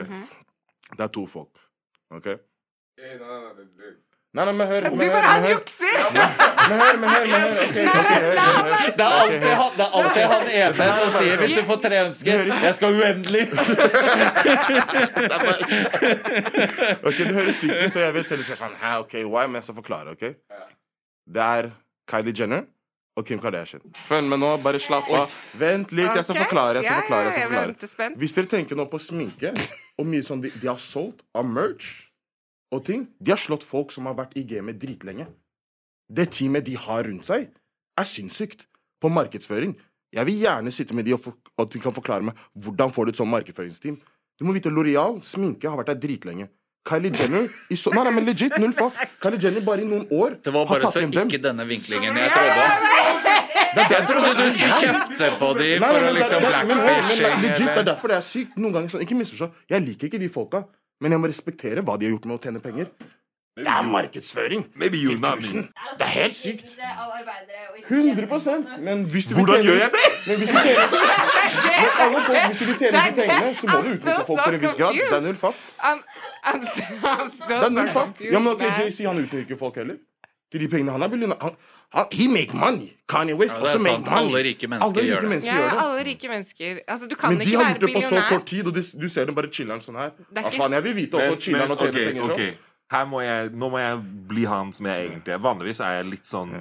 Det 0.97 1.03
er 1.03 1.07
to 1.13 1.25
folk. 1.29 1.59
OK? 2.15 2.27
Eh, 2.27 3.15
no, 3.19 3.25
no, 3.27 3.49
det- 3.57 3.67
Nei, 4.37 4.45
nei, 4.45 4.53
men 4.53 4.67
hør. 4.69 4.85
Du 4.85 5.01
bare 5.01 5.25
han 5.25 5.41
jukser! 5.49 6.13
Men 6.13 6.77
hør, 6.81 6.97
men 7.01 7.09
hør. 7.09 7.23
men 7.25 7.41
hør, 7.41 7.57
ok, 7.63 7.73
ok, 7.73 7.77
hør. 8.21 8.37
Det 8.97 9.05
er 9.05 9.13
alltid 9.21 9.53
han, 9.61 9.71
det 9.77 9.83
er 9.85 9.91
alltid 9.99 10.23
han 10.33 10.43
ene 10.59 10.83
som 10.99 11.09
sier 11.15 11.35
'hvis 11.41 11.55
du 11.57 11.61
får 11.65 11.77
tre 11.85 11.95
ønsker', 12.05 12.27
jeg 12.67 12.75
skal 12.75 12.89
uendelig. 13.01 13.43
Ok, 17.07 17.17
Det 17.17 17.33
høres 17.33 17.55
sykt 17.55 17.73
ut, 17.73 17.93
så 17.93 17.99
jeg 17.99 18.13
vet 18.13 18.27
selv 18.29 18.43
sånn, 18.45 18.75
Hæ, 18.81 18.97
ok, 19.03 19.13
why? 19.25 19.45
Men 19.47 19.55
jeg 19.59 19.63
skal 19.69 19.75
forklare. 19.81 20.07
ok? 20.13 20.23
Det 21.33 21.41
er 21.43 21.63
Kylie 22.11 22.33
Jenner 22.39 22.61
og 23.17 23.25
Kim 23.25 23.39
Kardashian. 23.41 23.81
Følg 23.97 24.27
med 24.29 24.37
nå, 24.43 24.57
bare 24.61 24.79
slapp 24.79 25.09
av. 25.09 25.31
Vent 25.57 25.91
litt, 25.91 26.13
jeg 26.13 26.23
skal 26.23 26.35
forklare. 26.43 26.73
jeg 26.77 26.83
skal 26.85 27.01
forklare, 27.01 27.23
jeg 27.23 27.33
skal 27.33 27.49
forklare. 27.49 27.73
Hvis 28.21 28.33
dere 28.37 28.45
tenker 28.45 28.75
nå 28.77 28.85
på 28.85 28.99
sminke 29.01 29.49
og 29.97 30.05
mye 30.05 30.21
sånn 30.21 30.41
de, 30.45 30.49
de 30.61 30.67
har 30.69 30.77
solgt 30.77 31.25
av 31.33 31.45
merch 31.49 32.06
og 32.73 32.83
ting 32.87 33.07
De 33.19 33.31
har 33.31 33.39
slått 33.39 33.63
folk 33.63 33.93
som 33.95 34.09
har 34.09 34.17
vært 34.17 34.35
i 34.39 34.43
gamet 34.47 34.79
dritlenge. 34.81 35.27
Det 36.07 36.29
teamet 36.31 36.65
de 36.67 36.75
har 36.79 37.07
rundt 37.07 37.27
seg, 37.27 37.49
er 37.97 38.07
sinnssykt 38.07 38.67
på 39.01 39.09
markedsføring. 39.11 39.75
Jeg 40.15 40.25
vil 40.29 40.39
gjerne 40.45 40.71
sitte 40.71 40.95
med 40.95 41.05
de 41.07 41.15
og, 41.17 41.21
for, 41.23 41.35
og 41.59 41.71
de 41.73 41.81
kan 41.83 41.95
forklare 41.95 42.23
meg 42.29 42.37
hvordan 42.63 42.93
får 42.95 43.07
du 43.07 43.11
et 43.11 43.19
sånt 43.19 43.31
markedsføringsteam. 43.33 43.97
Du 44.37 44.45
må 44.45 44.53
vite 44.55 44.71
L'Oreal, 44.71 45.19
sminke, 45.25 45.67
har 45.67 45.79
vært 45.79 45.91
der 45.95 45.99
dritlenge. 46.05 46.47
Kylie 46.87 47.11
Jenner 47.11 47.49
i 47.67 47.75
så, 47.75 47.91
Nei, 47.91 48.03
nei, 48.07 48.13
men 48.15 48.27
legit, 48.29 48.53
null 48.61 48.71
fuck. 48.75 48.95
Kylie 49.23 49.41
Jenner 49.43 49.65
bare 49.65 49.83
i 49.83 49.87
noen 49.89 50.05
år 50.15 50.37
Det 50.43 50.53
var 50.55 50.69
bare 50.69 50.87
så 50.93 51.01
dem. 51.03 51.27
ikke 51.27 51.41
denne 51.43 51.65
vinklingen 51.67 52.15
jeg 52.15 52.31
trodde. 52.31 53.33
Jeg 53.77 54.05
trodde 54.07 54.29
du 54.39 54.47
skulle 54.49 54.77
kjefte 54.79 55.27
på 55.37 55.47
dem 55.59 55.83
for 55.83 56.05
å 56.07 56.13
liksom 56.15 56.45
blackfishing 56.47 57.43
legit, 57.43 57.67
det 57.67 57.81
er 57.83 57.85
derfor 57.85 58.09
det 58.09 58.15
er 58.17 58.23
sykt. 58.25 58.55
Noen 58.57 58.73
ganger 58.73 58.93
sånn, 58.93 59.03
Ikke 59.05 59.17
misforstå. 59.19 59.49
Jeg 59.69 59.83
liker 59.85 60.09
ikke 60.09 60.21
de 60.21 60.29
folka, 60.33 60.63
men 61.01 61.13
jeg 61.13 61.21
må 61.21 61.29
respektere 61.29 61.83
hva 61.85 61.97
de 61.97 62.07
har 62.07 62.15
gjort 62.15 62.27
med 62.29 62.37
å 62.37 62.41
tjene 62.43 62.61
penger. 62.63 62.91
Det 63.57 63.67
er 63.67 63.81
markedsføring. 63.81 64.67
Maybe 64.75 64.97
you. 64.97 65.15
Det 65.17 66.05
er 66.05 66.05
helt 66.05 66.35
sykt. 66.35 66.77
Er 66.77 67.69
og 67.71 67.77
ikke 67.77 67.95
100 67.95 68.81
Men 68.81 69.03
hvis 69.03 69.25
du 69.27 69.33
Hvordan 69.33 69.63
gjør 69.65 69.73
jeg 69.73 69.89
det? 69.95 70.03
Men 70.27 70.37
hvis 70.37 70.49
du 70.49 70.57
tjener 70.57 70.91
Men 71.81 71.89
alle 72.05 72.21
folk, 72.25 72.45
hvis 72.47 72.59
du 72.59 72.65
vil 72.65 72.77
tjene 72.77 73.01
de 73.07 73.15
pengene, 73.21 73.55
så 73.55 73.67
må 73.71 73.77
du 73.81 73.89
utnytte 73.95 74.25
folk 74.27 74.43
til 74.43 74.53
en 74.53 74.61
viss 74.61 74.75
grad. 74.75 74.93
Det 74.93 75.17
er 75.17 75.21
null 75.25 75.39
still 77.31 77.49
Det 77.49 77.63
er 77.63 77.73
null 77.79 77.89
fatt. 77.97 78.21
Ja, 78.21 78.39
men 78.39 78.53
ok. 78.53 78.63
JC 78.77 78.99
han 79.09 79.17
utnytter 79.23 79.45
ikke 79.47 79.57
folk 79.57 79.75
heller. 79.81 79.97
Til 80.51 80.61
de 80.63 80.69
pengene 80.71 80.93
han 80.93 81.01
har 81.03 81.11
belønna 81.11 81.35
han, 81.41 81.57
He 82.11 82.27
make 82.27 82.53
money. 82.53 82.93
Kanye 83.07 83.33
West 83.39 83.55
Ja, 83.55 83.61
også 83.63 83.79
make 83.79 84.03
money. 84.03 84.27
Alle 84.35 84.43
rike 84.43 84.67
mennesker 84.67 84.99
Alle 84.99 85.07
gjør 85.07 85.21
det. 85.21 85.29
mennesker 85.29 85.53
Ja, 85.53 85.59
gjør 85.61 85.69
det. 85.71 85.79
alle 85.85 86.03
rike 86.09 86.27
mennesker. 86.29 86.79
Altså, 86.87 87.07
du 87.07 87.15
kan 87.15 87.29
Men 87.29 87.39
de 87.47 87.55
har 87.55 87.63
være 87.63 87.73
gjort 87.79 87.81
det 87.81 87.93
på 87.95 88.01
så 88.01 88.21
kort 88.29 88.45
tid, 88.45 88.67
og 88.67 88.75
de, 88.75 88.81
du 89.01 89.07
ser 89.09 89.25
dem 89.25 89.35
bare 89.35 89.47
chiller'n 89.47 89.81
sånn 89.81 89.95
her. 89.95 90.11
Er 90.35 90.41
Ja, 90.41 90.49
faen, 90.49 90.71
jeg 90.73 90.83
vil 90.83 90.95
vite 90.95 91.13
også 91.15 91.29
Men, 91.29 91.37
men 91.37 91.41
chiller'n 91.45 91.71
og 91.71 91.77
tjene 91.79 91.89
okay, 91.89 92.05
penger 92.11 92.35
sånn. 92.35 92.57
Her 92.91 93.05
må 93.05 93.21
jeg, 93.23 93.49
nå 93.51 93.69
må 93.71 93.79
jeg 93.79 94.01
bli 94.27 94.43
han 94.45 94.73
som 94.73 94.85
jeg 94.85 95.07
egentlig 95.07 95.33
er. 95.33 95.37
Vanligvis 95.43 95.79
er 95.79 95.95
jeg 96.01 96.05
litt 96.11 96.27
sånn 96.27 96.51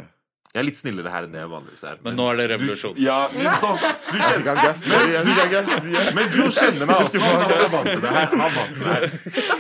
Jeg 0.57 0.63
er 0.63 0.69
litt 0.71 0.79
snillere 0.79 1.11
her 1.13 1.27
enn 1.27 1.35
det 1.35 1.41
jeg 1.43 1.49
vanligvis 1.53 1.83
er. 1.85 1.97
Men 2.01 2.15
nå 2.17 2.27
er 2.33 2.39
det 2.41 2.45
revolusjon. 2.55 2.95
Du, 2.97 3.01
ja, 3.05 3.17
men 3.35 3.59
sånn 3.61 3.77
Du 3.77 4.17
kjenner. 4.25 4.57
Men 6.17 6.31
Joe 6.33 6.49
kjenner 6.49 6.89
meg 6.89 7.03
også, 7.03 7.21
så 7.21 7.43
han 7.43 7.53
er 7.53 7.69
vant 7.75 7.91
til 7.91 8.01
det 8.01 8.13
her. 8.15 8.31
Han 8.31 8.45
er 8.47 8.55
vant 8.55 8.73
til 8.73 8.87
det 8.87 8.95
her. 8.95 9.05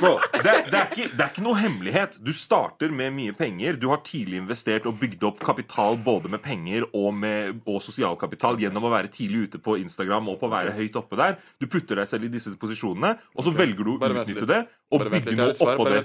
Bro, 0.01 0.13
det, 0.33 0.55
det, 0.71 0.81
er 0.81 0.89
ikke, 0.89 1.09
det 1.13 1.27
er 1.27 1.35
ikke 1.35 1.45
noe 1.45 1.61
hemmelighet. 1.61 2.17
Du 2.25 2.33
starter 2.33 2.95
med 2.97 3.13
mye 3.19 3.35
penger. 3.37 3.77
Du 3.83 3.91
har 3.93 4.01
tidlig 4.09 4.41
investert 4.41 4.89
og 4.89 4.97
bygd 5.03 5.29
opp 5.29 5.45
kapital 5.45 6.01
både 6.01 6.33
med 6.33 6.41
penger 6.47 6.89
og, 6.89 7.11
med, 7.13 7.61
og 7.69 7.85
sosialkapital 7.85 8.57
gjennom 8.65 8.89
å 8.89 8.95
være 8.97 9.13
tidlig 9.13 9.51
ute 9.51 9.61
på 9.61 9.77
Instagram 9.83 10.33
og 10.33 10.41
på 10.41 10.49
å 10.49 10.55
være 10.55 10.73
høyt 10.81 10.97
oppe 10.97 11.21
der. 11.21 11.37
Du 11.61 11.69
putter 11.69 12.01
deg 12.01 12.09
selv 12.09 12.31
i 12.31 12.33
disse 12.33 12.57
posisjonene, 12.57 13.19
og 13.37 13.45
så 13.45 13.53
velger 13.53 13.85
du 13.85 13.99
å 13.99 14.01
utnytte 14.01 14.49
det 14.49 14.65
og 14.95 15.03
bygge 15.11 15.35
noe 15.35 15.51
oppå 15.51 15.85
det. 15.91 16.03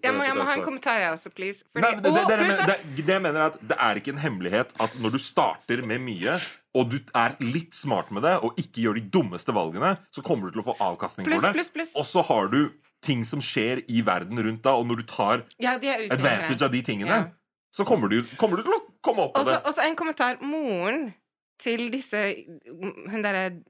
Jeg 0.00 0.14
må, 0.16 0.24
jeg 0.24 0.36
må 0.36 0.44
ha 0.48 0.54
en 0.56 0.64
kommentar, 0.64 0.96
jeg 1.02 1.12
også, 1.12 1.32
please. 1.34 1.60
Fordi, 1.74 1.84
Nei, 1.84 1.90
det, 2.00 2.08
det, 2.08 2.12
det, 2.14 2.22
det, 2.24 2.36
det, 2.38 2.46
det, 2.48 2.76
det, 2.96 3.04
det 3.04 3.14
jeg 3.18 3.24
mener 3.24 3.42
er 3.42 3.50
at 3.50 3.58
det 3.68 3.76
er 3.84 4.00
ikke 4.00 4.07
en 4.12 4.20
hemmelighet 4.22 4.74
at 4.82 4.96
når 5.02 5.14
du 5.16 5.18
starter 5.22 5.82
med 5.86 6.02
mye, 6.04 6.38
og 6.78 6.90
du 6.92 6.98
er 7.16 7.34
litt 7.42 7.74
smart 7.76 8.12
med 8.14 8.24
det, 8.26 8.36
og 8.44 8.58
ikke 8.60 8.84
gjør 8.84 8.98
de 8.98 9.06
dummeste 9.18 9.54
valgene, 9.56 9.96
så 10.14 10.24
kommer 10.24 10.48
du 10.48 10.56
til 10.56 10.62
å 10.64 10.68
få 10.70 10.76
avkastning 10.90 11.26
plus, 11.28 11.40
for 11.40 11.48
det. 11.48 11.56
Plus, 11.58 11.72
plus. 11.74 11.94
Og 11.98 12.06
så 12.08 12.24
har 12.28 12.50
du 12.52 12.60
ting 13.04 13.24
som 13.26 13.42
skjer 13.44 13.84
i 13.86 14.02
verden 14.06 14.40
rundt 14.42 14.64
deg, 14.64 14.72
og 14.74 14.86
når 14.88 15.02
du 15.02 15.08
tar 15.10 15.44
ja, 15.62 15.76
advantage 15.78 16.62
av 16.66 16.72
de 16.74 16.82
tingene, 16.82 17.20
Ja. 17.22 17.30
så 17.74 17.86
kommer 17.86 18.10
du, 18.10 18.22
kommer 18.40 18.58
du 18.58 18.66
til 18.66 18.74
å 18.74 18.82
komme 19.04 19.26
opp 19.26 19.34
på 19.36 19.44
det. 19.46 19.54
det. 19.54 19.62
også 19.70 19.86
en 19.86 19.98
kommentar. 19.98 20.40
Moren 20.42 21.12
til 21.58 21.88
disse 21.90 22.20
Hun 22.66 23.22
derre 23.22 23.62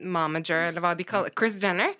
mamager, 0.00 0.68
eller 0.70 0.84
hva 0.84 0.94
de 0.96 1.04
kaller 1.08 1.32
Chris 1.36 1.58
Jenner. 1.62 1.94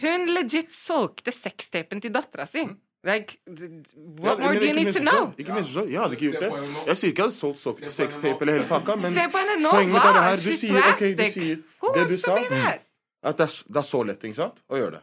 Hun 0.00 0.28
legit 0.32 0.72
solgte 0.72 1.32
sextapen 1.32 2.00
til 2.00 2.12
dattera 2.12 2.46
si. 2.48 2.64
Like, 3.04 3.38
what 3.46 4.38
Ja, 4.38 4.44
more 4.44 4.54
do 4.54 4.64
you 4.66 4.74
need 4.78 4.92
to 4.94 5.00
know? 5.02 5.32
Ikke 5.36 5.54
minst 5.56 5.72
sånn. 5.74 5.88
Jeg 5.90 5.98
hadde 5.98 6.14
ikke 6.14 6.28
gjort 6.30 6.44
det. 6.44 6.50
Jeg 6.86 6.96
sier 7.00 7.10
ikke 7.10 7.22
jeg 7.24 7.26
hadde 7.26 7.34
solgt 7.38 7.58
so- 7.58 7.88
sextape 7.96 8.42
eller 8.46 8.52
hele 8.60 8.68
pakka, 8.70 8.94
men 8.96 9.14
poenget 9.16 9.90
mitt 9.90 10.04
er 10.06 10.12
det 10.18 10.22
her. 10.28 10.36
Du 10.36 10.52
sier, 10.60 10.76
ok, 10.92 11.02
du 11.18 11.24
sier 11.34 11.56
det 11.96 12.04
du 12.12 12.16
sa, 12.16 12.36
at 12.38 13.36
det 13.38 13.46
er, 13.48 13.56
det 13.72 13.80
er 13.82 13.88
så 13.88 14.02
lett, 14.06 14.22
ikke 14.22 14.38
sant, 14.38 14.62
å 14.70 14.78
gjøre 14.78 14.92
det. 14.98 15.02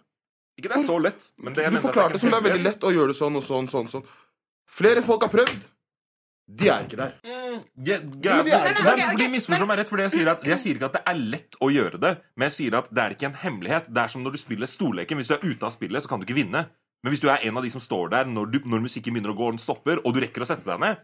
Ikke 0.59 0.69
det 0.71 0.77
er 0.79 0.85
så 0.87 0.95
lett, 0.99 1.27
men 1.39 1.53
det 1.55 1.63
jeg 1.67 1.71
Du 1.75 1.79
forklarte 1.83 2.13
det 2.15 2.21
som 2.23 2.31
det 2.31 2.39
er 2.39 2.47
veldig 2.49 2.63
lett 2.63 2.87
å 2.87 2.91
gjøre 2.95 3.07
det 3.13 3.15
sånn 3.19 3.35
og 3.35 3.43
sånn, 3.43 3.67
sånn, 3.71 3.87
sånn. 3.91 4.07
Flere 4.67 5.01
folk 5.03 5.21
har 5.27 5.29
prøvd. 5.35 5.67
De 6.49 6.67
er 6.71 6.83
ikke 6.87 6.97
der. 6.97 7.13
Mm, 7.23 7.59
det- 7.77 8.01
de 8.23 8.29
er 8.29 9.11
ikke 9.13 9.29
misforstår 9.29 9.67
meg 9.67 9.77
rett, 9.79 9.89
fordi 9.91 10.01
jeg 10.07 10.11
sier, 10.11 10.27
at, 10.31 10.43
jeg 10.43 10.57
sier 10.59 10.75
ikke 10.79 10.85
at 10.89 10.93
det 10.93 11.03
er 11.05 11.13
lett 11.15 11.55
å 11.61 11.69
gjøre 11.69 11.99
det, 11.99 12.15
men 12.35 12.49
jeg 12.49 12.55
sier 12.57 12.77
at 12.79 12.87
det 12.93 13.03
er 13.03 13.09
ikke 13.15 13.27
en 13.27 13.33
hemmelighet. 13.43 13.91
Det 13.93 14.01
er 14.03 14.07
som 14.07 14.23
når 14.23 14.31
du 14.31 14.37
spiller 14.37 14.65
storleken. 14.67 15.17
Hvis 15.19 15.27
du 15.27 15.35
er 15.35 15.43
ute 15.43 15.63
av 15.63 15.71
spillet, 15.71 16.01
så 16.01 16.07
kan 16.09 16.19
du 16.19 16.25
ikke 16.25 16.39
vinne. 16.43 16.65
Men 17.03 17.13
hvis 17.13 17.23
du 17.23 17.29
er 17.31 17.45
en 17.47 17.57
av 17.59 17.63
de 17.63 17.71
som 17.71 17.83
står 17.83 18.11
der 18.11 18.27
når, 18.27 18.49
du, 18.51 18.59
når 18.67 18.83
musikken 18.83 19.15
begynner 19.15 19.31
å 19.31 19.37
gå, 19.37 19.47
og 19.47 19.55
den 19.55 19.63
stopper, 19.63 20.01
og 20.03 20.15
du 20.15 20.19
rekker 20.23 20.43
å 20.43 20.47
sette 20.49 20.67
deg 20.67 20.81
ned, 20.83 20.99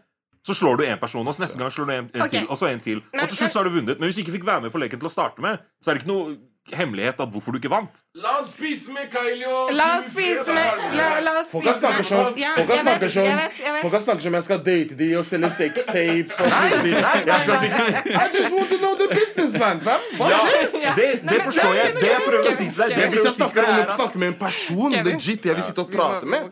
så 0.46 0.54
slår 0.54 0.78
du 0.78 0.84
en 0.86 1.00
person, 1.00 1.26
og 1.26 1.34
så 1.34 1.42
neste 1.42 1.58
gang 1.58 1.72
slår 1.74 1.88
du 1.88 1.94
en, 1.94 2.10
en 2.12 2.22
okay. 2.22 2.42
til, 2.42 2.50
og 2.52 2.58
så 2.60 2.68
en 2.70 2.82
til. 2.82 3.00
Og 3.16 3.24
til 3.24 3.38
slutt 3.40 3.54
så 3.54 3.62
har 3.62 3.66
du 3.66 3.74
vunnet. 3.74 3.98
Men 3.98 4.06
hvis 4.06 4.18
du 4.18 4.22
ikke 4.22 4.36
fikk 4.36 4.46
være 4.46 4.66
med 4.66 4.74
på 4.74 4.82
leken 4.82 5.00
til 5.00 5.08
å 5.08 5.12
starte 5.12 5.42
med, 5.42 5.64
så 5.82 5.90
er 5.90 5.96
det 5.96 6.04
ikke 6.04 6.12
noe 6.12 6.36
hemmelighet 6.74 7.20
at 7.20 7.30
hvorfor 7.30 7.52
du 7.54 7.58
ikke 7.60 7.70
vant. 7.70 8.00
La 8.14 8.40
oss 8.40 8.50
spise 8.56 8.90
med 8.90 9.06
Kylie 9.12 9.46
La 9.76 9.98
oss 9.98 10.08
spise 10.10 10.50
med 10.56 10.96
La, 10.96 11.20
la 11.22 11.32
oss 11.40 11.50
Folk 11.52 11.66
har 11.68 11.76
snakket 11.78 12.06
sånn 12.08 12.38
Ja, 12.40 12.54
Folk 12.56 12.70
har 12.74 12.80
snakket 12.82 13.12
sånn 13.14 13.28
jeg 13.28 13.36
vet, 13.38 13.58
jeg 13.62 13.72
vet. 13.76 13.82
Folk 13.84 13.94
har 13.94 14.02
snakket 14.06 14.22
som 14.26 14.34
jeg 14.38 14.46
skal 14.48 14.62
date 14.66 14.96
de 14.98 15.08
og 15.20 15.24
selge 15.28 15.50
sextapes 15.54 16.40
og 16.40 16.46
I 16.50 18.28
just 18.34 18.52
want 18.52 18.68
to 18.70 18.78
know 18.78 18.94
the 18.96 19.08
business, 19.14 19.52
man, 19.60 19.80
fam. 19.80 20.00
Hva 20.18 20.30
Ja, 20.30 20.40
skjer? 20.42 20.94
det, 20.96 21.08
det 21.28 21.40
forstår 21.44 21.74
jeg. 21.76 21.94
Det 22.00 22.10
jeg 22.10 22.22
prøver 22.26 22.48
å 22.50 22.54
si 22.56 22.66
til 22.70 22.80
deg, 22.80 22.94
det 22.96 23.08
Hvis 23.14 23.24
jeg 23.28 23.36
snakker, 23.38 23.68
om, 23.70 23.80
å 23.86 23.96
snakke 24.00 24.22
med 24.22 24.28
en 24.32 24.38
person, 24.40 24.96
legit, 25.06 25.46
jeg 25.50 25.58
vil 25.60 25.66
sitte 25.66 25.84
og 25.86 25.92
prate 25.92 26.26
med. 26.30 26.50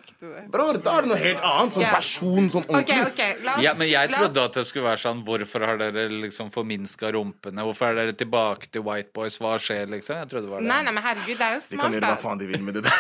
Bror, 0.53 0.79
da 0.85 0.96
er 0.98 1.07
det 1.09 1.12
noe 1.14 1.20
helt 1.24 1.42
annet. 1.50 1.74
Sånn 1.74 1.85
Ja. 1.85 1.90
person, 1.94 2.50
sånn 2.53 2.64
Ok, 2.68 2.74
ordentlig. 2.74 3.07
ok. 3.11 3.42
La 3.44 3.55
oss, 3.57 3.62
Ja, 3.64 3.74
men 3.74 3.88
jeg 3.88 4.11
trodde 4.14 4.44
at 4.44 4.53
det 4.61 4.66
skulle 4.68 4.85
være 4.90 5.00
sånn 5.03 5.24
Hvorfor 5.24 5.64
har 5.66 5.77
dere 5.81 6.09
liksom 6.11 6.50
forminska 6.53 7.11
rumpene? 7.12 7.62
Hvorfor 7.66 7.90
er 7.90 7.94
dere 7.94 8.12
tilbake 8.12 8.70
til 8.70 8.83
White 8.87 9.11
Boys? 9.14 9.38
Hva 9.38 9.57
skjer, 9.59 9.87
liksom? 9.88 10.03
Jeg 10.12 10.28
trodde 10.30 10.44
det 10.46 10.52
var 10.52 10.60
det. 10.60 10.68
Nei, 10.68 10.80
nei, 10.84 10.92
men 10.92 11.02
herregud, 11.06 11.36
det 11.40 11.46
er 11.46 11.54
jo 11.54 11.60
smart. 11.64 11.70
De 11.70 11.76
kan 11.80 11.92
gjøre 11.96 12.08
hva 12.12 12.18
faen 12.20 12.38
de 12.42 12.46
vil 12.50 12.62
med 12.66 12.72
det 12.74 12.82
der. 12.84 12.92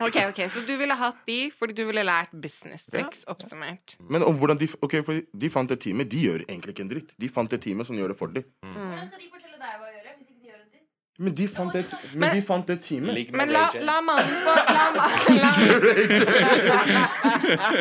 Ok, 0.06 0.16
ok, 0.30 0.40
Så 0.50 0.60
du 0.66 0.72
ville 0.80 0.94
hatt 0.96 1.20
de 1.28 1.38
fordi 1.58 1.72
du 1.76 1.84
ville 1.90 2.02
lært 2.06 2.32
business 2.32 2.84
tricks, 2.88 3.24
oppsummert. 3.28 3.96
Men 4.08 4.22
om 4.26 4.34
hvordan 4.40 4.56
de 4.60 4.66
Ok, 4.82 4.94
for 5.04 5.12
de 5.44 5.50
fant 5.52 5.70
et 5.74 5.80
teamet. 5.82 6.08
De 6.10 6.18
gjør 6.26 6.40
egentlig 6.48 6.70
ikke 6.74 6.84
en 6.86 6.92
dritt. 6.94 7.10
De 7.20 7.28
fant 7.28 7.52
et 7.52 7.60
teamet 7.60 7.86
som 7.86 7.94
gjør 7.98 8.08
det 8.14 8.18
for 8.18 8.26
dem. 8.32 8.44
Hvordan 8.64 9.06
skal 9.10 9.20
de 9.20 9.28
fortelle 9.34 9.58
deg 9.60 9.76
hva 9.76 9.84
å 9.84 9.92
gjøre 9.92 10.10
hvis 10.16 10.28
ikke 10.30 10.40
de 10.40 10.46
gjør 10.48 10.60
en 10.62 10.70
dritt? 10.72 10.86
Men 11.20 11.32
de 11.36 11.46
fant 11.52 11.74
et, 11.76 11.90
men 12.14 12.20
Men- 12.24 12.34
de 12.38 12.42
fant 12.48 12.70
et 12.76 12.80
teamet. 12.88 13.12
Men 13.36 13.48
la, 13.52 13.64
la 13.90 13.98
mannen 14.00 14.34
få 14.46 14.52
la, 14.56 14.86
la, 14.96 15.06
la, 15.44 15.50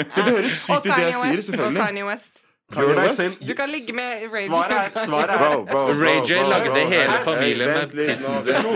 Så 0.14 0.20
det 0.26 0.32
høres 0.36 0.60
sykt 0.66 0.86
ut, 0.86 0.92
det 0.92 1.02
jeg 1.08 1.16
sier, 1.16 1.42
selvfølgelig. 1.50 1.80
Og. 1.80 1.86
Kanye 1.88 2.06
West. 2.10 2.36
Gjør 2.70 2.92
deg 2.94 3.08
West? 3.08 3.18
selv 3.18 3.38
Du 3.42 3.54
kan 3.58 3.70
ligge 3.70 3.94
med 3.98 4.26
Ray 4.34 4.46
Svaret 4.46 4.76
er, 4.78 5.06
svaret 5.06 5.34
er 5.34 5.40
Bro, 5.42 5.64
bro, 5.66 5.80
bro, 5.80 5.94
Ray 6.04 6.20
J 6.22 6.44
lagde 6.46 6.84
hele 6.92 7.16
Hey, 7.16 7.24
familien 7.26 7.72
med 7.74 7.96
tissen 7.96 8.42
sin. 8.46 8.70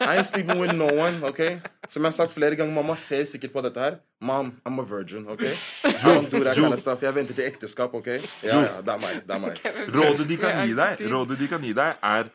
I 0.00 0.16
ain't 0.16 0.28
sleeping 0.28 0.60
with 0.60 0.74
no 0.78 0.86
one, 0.86 1.18
ok? 1.26 1.40
Som 1.88 2.04
jeg 2.04 2.12
har 2.12 2.16
sagt 2.20 2.32
flere 2.32 2.54
ganger, 2.56 2.74
mamma 2.74 2.94
ser 2.96 3.24
sikkert 3.24 3.52
på 3.56 3.64
dette 3.66 3.80
her. 3.80 3.98
Mom, 4.20 4.52
I'm 4.66 4.78
a 4.80 4.86
virgin, 4.86 5.26
ok? 5.28 5.42
Don't 6.06 6.30
do 6.30 6.44
that 6.44 6.54
kind 6.54 6.72
of 6.72 6.78
stuff. 6.78 7.02
Jeg 7.02 7.14
venter 7.14 7.34
til 7.34 7.44
ekteskap, 7.48 7.94
ok? 7.94 8.06
Ja, 8.06 8.60
ja, 8.60 8.78
det 8.86 8.94
er 8.94 9.02
meg. 9.02 9.20
Det 9.26 9.36
er 9.36 9.42
meg. 9.42 9.60
Rådet 9.98 10.28
de 10.30 10.38
kan 10.38 10.62
gi 10.62 10.78
deg, 10.78 11.04
rådet 11.12 11.38
de 11.42 11.50
kan 11.50 11.62
gi 11.62 11.74
deg 11.74 12.00
er 12.14 12.32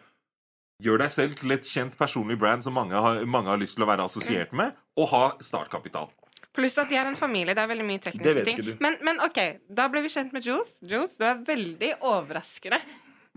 Gjør 0.79 1.01
deg 1.01 1.11
selv 1.11 1.33
til 1.35 1.51
et 1.51 1.65
kjent 1.67 1.97
personlig 1.99 2.37
brand 2.39 2.63
som 2.63 2.71
mange 2.71 2.95
har, 2.95 3.25
mange 3.27 3.51
har 3.51 3.59
lyst 3.59 3.75
til 3.75 3.83
å 3.83 3.89
være 3.89 4.05
assosiert 4.07 4.53
med, 4.55 4.77
og 4.95 5.09
ha 5.11 5.23
startkapital. 5.43 6.07
Pluss 6.55 6.77
at 6.81 6.89
de 6.89 6.97
er 6.97 7.05
en 7.05 7.15
familie. 7.19 7.53
Det 7.53 7.61
er 7.61 7.69
veldig 7.69 7.85
mye 7.85 7.99
Det 8.01 8.07
tekniske 8.11 8.33
vet 8.39 8.47
ting. 8.47 8.57
ikke 8.57 8.71
du. 8.71 8.81
Men, 8.83 8.97
men 9.05 9.19
OK, 9.25 9.37
da 9.69 9.85
ble 9.93 10.01
vi 10.05 10.09
kjent 10.09 10.33
med 10.33 10.45
Jules. 10.47 10.79
Jules, 10.81 11.13
du 11.19 11.25
er 11.29 11.43
veldig 11.45 11.91
overraskende. 12.09 12.79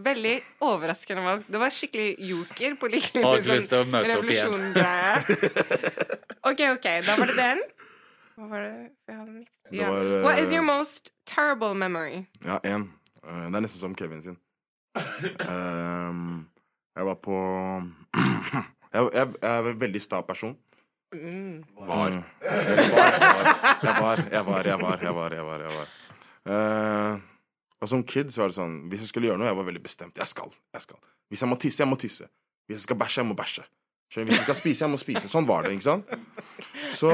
Veldig 0.03 0.33
overraskende 0.65 1.23
valg. 1.27 1.45
Det 1.53 1.61
var 1.61 1.75
skikkelig 1.77 2.09
joker 2.31 2.79
på 2.81 2.89
like 2.91 3.21
å 3.21 3.35
møte 3.37 3.83
opp 4.17 4.33
igjen. 4.33 4.57
OK, 6.49 6.61
OK, 6.73 6.89
da 7.07 7.17
var 7.21 7.29
det 7.31 7.37
den. 7.37 7.61
Hva 8.33 8.49
var 8.49 8.65
det 8.65 8.73
jeg 9.07 9.19
hadde 9.19 9.45
Ja. 9.77 9.91
var, 9.93 10.01
uh, 10.09 10.23
What 10.25 10.41
is 10.41 10.53
your 10.53 10.65
most 10.65 11.13
terrible 11.29 11.75
memory? 11.75 12.25
Ja, 12.45 12.59
én. 12.65 12.89
Uh, 13.23 13.45
det 13.53 13.61
er 13.61 13.65
nesten 13.69 13.81
som 13.85 13.95
Kevin 13.95 14.23
sin. 14.25 14.39
Ehm, 15.49 16.47
jeg 16.97 17.05
var 17.07 17.15
på 17.25 17.37
jeg, 18.93 19.05
jeg, 19.13 19.13
jeg 19.15 19.51
er 19.53 19.69
en 19.71 19.81
veldig 19.81 20.03
sta 20.05 20.21
person. 20.27 20.57
Var. 21.13 22.11
Mm. 22.11 22.23
Jeg 23.83 23.95
var, 24.03 24.17
jeg 24.33 24.47
var, 24.47 24.65
jeg 24.65 24.79
var, 24.81 24.99
jeg 25.03 25.15
var. 25.15 25.33
jeg 25.35 25.45
var, 25.45 25.61
jeg 25.61 25.73
var. 25.77 25.89
uh, 26.49 27.21
og 27.83 27.89
som 27.91 28.05
kid 28.07 28.31
så 28.31 28.41
var 28.41 28.53
det 28.53 28.57
sånn 28.57 28.77
Hvis 28.91 29.03
jeg 29.03 29.09
skulle 29.11 29.27
gjøre 29.29 29.41
noe, 29.41 29.49
jeg 29.51 29.59
var 29.59 29.67
veldig 29.67 29.83
bestemt. 29.83 30.17
Jeg 30.19 30.31
skal. 30.31 30.53
jeg 30.73 30.85
skal 30.85 30.99
Hvis 31.29 31.43
jeg 31.43 31.51
må 31.51 31.59
tisse, 31.61 31.83
jeg 31.83 31.91
må 31.91 31.99
tisse. 32.01 32.29
Hvis 32.67 32.77
jeg 32.79 32.85
skal 32.87 32.99
bæsje, 33.03 33.21
jeg 33.21 33.29
må 33.29 33.35
bæsje. 33.39 33.65
Hvis 34.15 34.37
jeg 34.37 34.45
skal 34.47 34.59
spise, 34.59 34.85
jeg 34.85 34.93
må 34.93 35.01
spise. 35.03 35.29
Sånn 35.29 35.49
var 35.49 35.67
det, 35.67 35.75
ikke 35.77 35.89
sant? 35.89 36.09
Så 36.95 37.13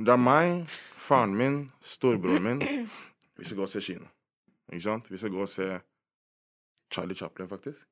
det 0.00 0.12
er 0.14 0.20
meg, 0.22 0.66
faren 0.96 1.34
min, 1.38 1.60
storebroren 1.84 2.42
min 2.46 2.62
Vi 2.62 3.44
skal 3.44 3.58
gå 3.60 3.66
og 3.68 3.72
se 3.72 3.82
kino. 3.84 4.08
Ikke 4.72 4.84
sant? 4.88 5.10
Vi 5.12 5.20
skal 5.20 5.34
gå 5.34 5.42
og 5.44 5.50
se 5.52 5.68
Charlie 6.92 7.18
Chaplin, 7.18 7.48
faktisk. 7.50 7.84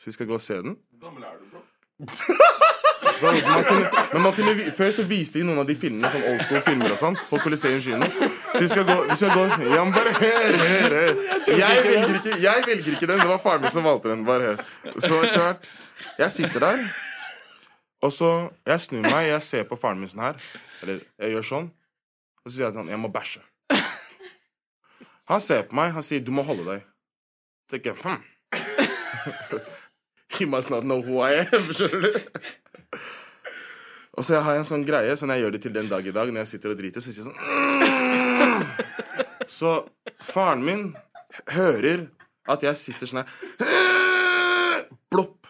Så 0.00 0.10
vi 0.10 0.16
skal 0.16 0.30
gå 0.30 0.38
og 0.40 0.44
se 0.44 0.56
den. 0.64 0.78
Hvor 0.96 1.10
gammel 1.10 1.28
er 1.28 1.36
du, 1.36 1.44
Bro, 1.52 1.60
man 3.22 3.64
kunne, 3.64 3.90
men 4.12 4.22
man 4.22 4.32
kunne, 4.32 4.72
før 4.76 4.90
så 4.92 5.04
viste 5.08 5.38
de 5.38 5.44
noen 5.48 5.60
av 5.62 5.66
de 5.68 5.76
filmene, 5.78 6.08
sånn 6.12 6.24
old 6.30 6.42
school 6.44 6.62
filmer 6.64 6.94
og 6.94 7.00
sånn, 7.00 7.18
på 7.30 7.40
Coliseum 7.42 7.80
kino. 7.84 8.08
Så 8.54 8.62
vi 8.62 8.68
skal 8.72 8.86
gå, 8.88 8.96
vi 9.10 9.16
skal 9.16 9.34
gå 9.36 9.44
Ja, 9.74 9.84
men 9.84 9.94
bare 9.94 10.14
hør, 10.18 10.58
hør, 10.62 10.96
hør. 10.96 11.12
Jeg 11.50 11.84
velger 11.86 12.16
ikke, 12.20 12.38
jeg 12.44 12.64
velger 12.66 12.96
ikke 12.96 13.10
den. 13.10 13.22
Det 13.22 13.28
var 13.30 13.42
faren 13.42 13.64
min 13.64 13.74
som 13.74 13.86
valgte 13.86 14.12
den. 14.12 14.24
Bare 14.28 14.50
hør. 14.50 14.64
Så 14.98 15.20
etter 15.24 15.40
hvert 15.44 15.70
Jeg 16.20 16.32
sitter 16.32 16.64
der, 16.64 16.82
og 18.02 18.12
så 18.12 18.30
Jeg 18.66 18.80
snur 18.80 19.04
meg, 19.04 19.28
jeg 19.28 19.42
ser 19.44 19.68
på 19.68 19.78
faren 19.80 20.00
min 20.00 20.10
sånn 20.10 20.24
her. 20.28 20.40
Eller 20.82 21.00
jeg 21.20 21.36
gjør 21.36 21.48
sånn. 21.52 21.70
Og 22.44 22.50
så 22.50 22.56
sier 22.56 22.68
jeg 22.68 22.74
til 22.74 22.82
han 22.84 22.92
jeg 22.94 23.00
må 23.00 23.12
bæsje. 23.12 23.44
Han 25.30 25.42
ser 25.44 25.62
på 25.68 25.76
meg, 25.78 25.92
han 25.94 26.02
sier 26.02 26.24
du 26.24 26.32
må 26.34 26.42
holde 26.42 26.64
deg. 26.66 26.86
Tenker 27.70 27.92
jeg 27.92 28.02
hm. 28.02 28.22
He 30.38 30.46
must 30.46 30.70
not 30.70 30.82
know 30.82 31.00
who 31.02 31.20
I 31.22 31.44
am, 31.44 31.68
skjønner 31.74 32.06
du. 32.06 32.40
Og 34.20 34.24
så 34.28 34.36
har 34.44 34.52
jeg 34.52 34.60
en 34.60 34.68
sånn 34.68 34.82
greie, 34.84 35.14
sånn 35.16 35.30
jeg 35.32 35.46
gjør 35.46 35.54
det 35.54 35.62
til 35.64 35.72
den 35.72 35.86
dag 35.88 36.04
i 36.04 36.12
dag, 36.12 36.28
når 36.28 36.42
jeg 36.42 36.50
sitter 36.50 36.74
og 36.74 36.80
driter, 36.82 37.00
så 37.00 37.08
sier 37.08 37.24
jeg 37.24 37.30
sånn 37.30 37.40
«Mm». 37.40 38.66
Så 39.48 39.70
faren 40.28 40.60
min 40.66 40.82
hører 41.54 42.04
at 42.52 42.66
jeg 42.66 42.76
sitter 42.76 43.08
sånn 43.08 43.22
her 43.22 44.84
Blopp. 45.10 45.48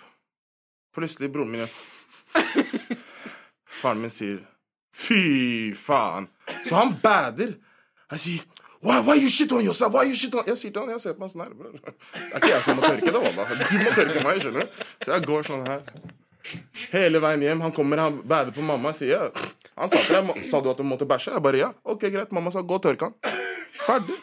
Plutselig 0.95 1.33
broren 1.35 1.51
min 1.51 1.65
gjør 1.65 1.75
Faren 3.81 4.01
min 4.05 4.15
sier 4.15 4.39
Fy 4.95 5.75
faen. 5.75 6.31
Så 6.63 6.79
han 6.79 6.95
bader. 7.03 7.57
Jeg 8.15 8.23
sier 8.23 8.47
Why, 8.81 9.03
why 9.05 9.19
you 9.19 9.29
shit 9.29 9.53
on 9.53 9.67
yourself? 9.67 9.93
Why 9.93 10.07
you 10.09 10.17
shit 10.17 10.35
on 10.39 10.47
Jeg 10.49 10.57
sier 10.63 10.73
til 10.73 10.85
han, 10.85 10.95
jeg 10.95 11.03
ser 11.03 11.19
på 11.19 11.27
han 11.27 11.35
sånn 11.35 11.43
her. 11.45 11.53
bror. 11.59 11.75
Det 11.75 12.23
er 12.31 12.39
ikke 12.39 12.55
jeg 12.55 12.65
som 12.65 12.79
må 12.79 12.87
tørke 12.87 13.11
det, 13.11 13.21
Walla. 13.27 13.51
Du 13.51 13.77
må 13.83 13.93
tørke 13.99 14.25
meg, 14.25 14.41
skjønner 14.47 14.65
du. 14.65 14.81
Så 15.03 15.13
jeg 15.17 15.27
går 15.29 15.49
sånn 15.51 15.67
her. 15.69 15.83
Hele 16.91 17.21
veien 17.23 17.43
hjem. 17.45 17.65
Han 17.67 17.75
kommer, 17.77 18.03
han 18.03 18.21
bærer 18.27 18.55
på 18.57 18.65
mamma. 18.65 18.93
Sier 18.97 19.17
ja. 19.17 19.49
Han 19.79 19.91
sa 19.91 20.03
til 20.05 20.17
deg, 20.17 20.45
sa 20.47 20.61
du 20.61 20.71
at 20.73 20.81
du 20.81 20.87
måtte 20.87 21.09
bæsje? 21.09 21.35
Jeg 21.35 21.45
bare 21.45 21.61
ja. 21.61 21.73
Ok, 21.85 22.09
greit. 22.13 22.33
Mamma 22.37 22.53
sa 22.55 22.63
gå 22.63 22.81
og 22.81 22.85
tørk 22.85 23.09
han. 23.09 23.17
Ferdig. 23.81 24.19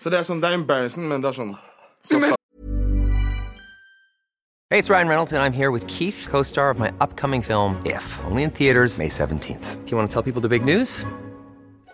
Så 0.00 0.12
det 0.12 0.20
er 0.20 0.24
sånn, 0.24 0.40
det 0.40 0.48
er 0.48 0.60
embarrassing, 0.60 1.08
men 1.08 1.20
det 1.20 1.32
er 1.32 1.42
sånn 1.42 1.56
så 2.02 2.36
Hey, 4.70 4.78
it's 4.78 4.88
Ryan 4.88 5.08
Reynolds, 5.08 5.32
and 5.32 5.42
I'm 5.42 5.52
here 5.52 5.72
with 5.72 5.84
Keith, 5.88 6.28
co 6.30 6.42
star 6.42 6.70
of 6.70 6.78
my 6.78 6.92
upcoming 7.00 7.42
film, 7.42 7.82
If, 7.84 8.20
only 8.24 8.44
in 8.44 8.50
theaters, 8.50 8.98
May 8.98 9.08
17th. 9.08 9.84
Do 9.84 9.90
you 9.90 9.96
want 9.96 10.08
to 10.08 10.12
tell 10.12 10.22
people 10.22 10.40
the 10.40 10.48
big 10.48 10.64
news? 10.64 11.04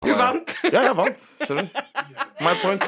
Du 0.00 0.12
vant. 0.16 0.52
Ja, 0.72 0.80
jeg 0.86 0.96
vant. 0.96 1.24
Skjønner 1.44 1.66
du? 1.66 1.80
My 2.40 2.54
point. 2.62 2.84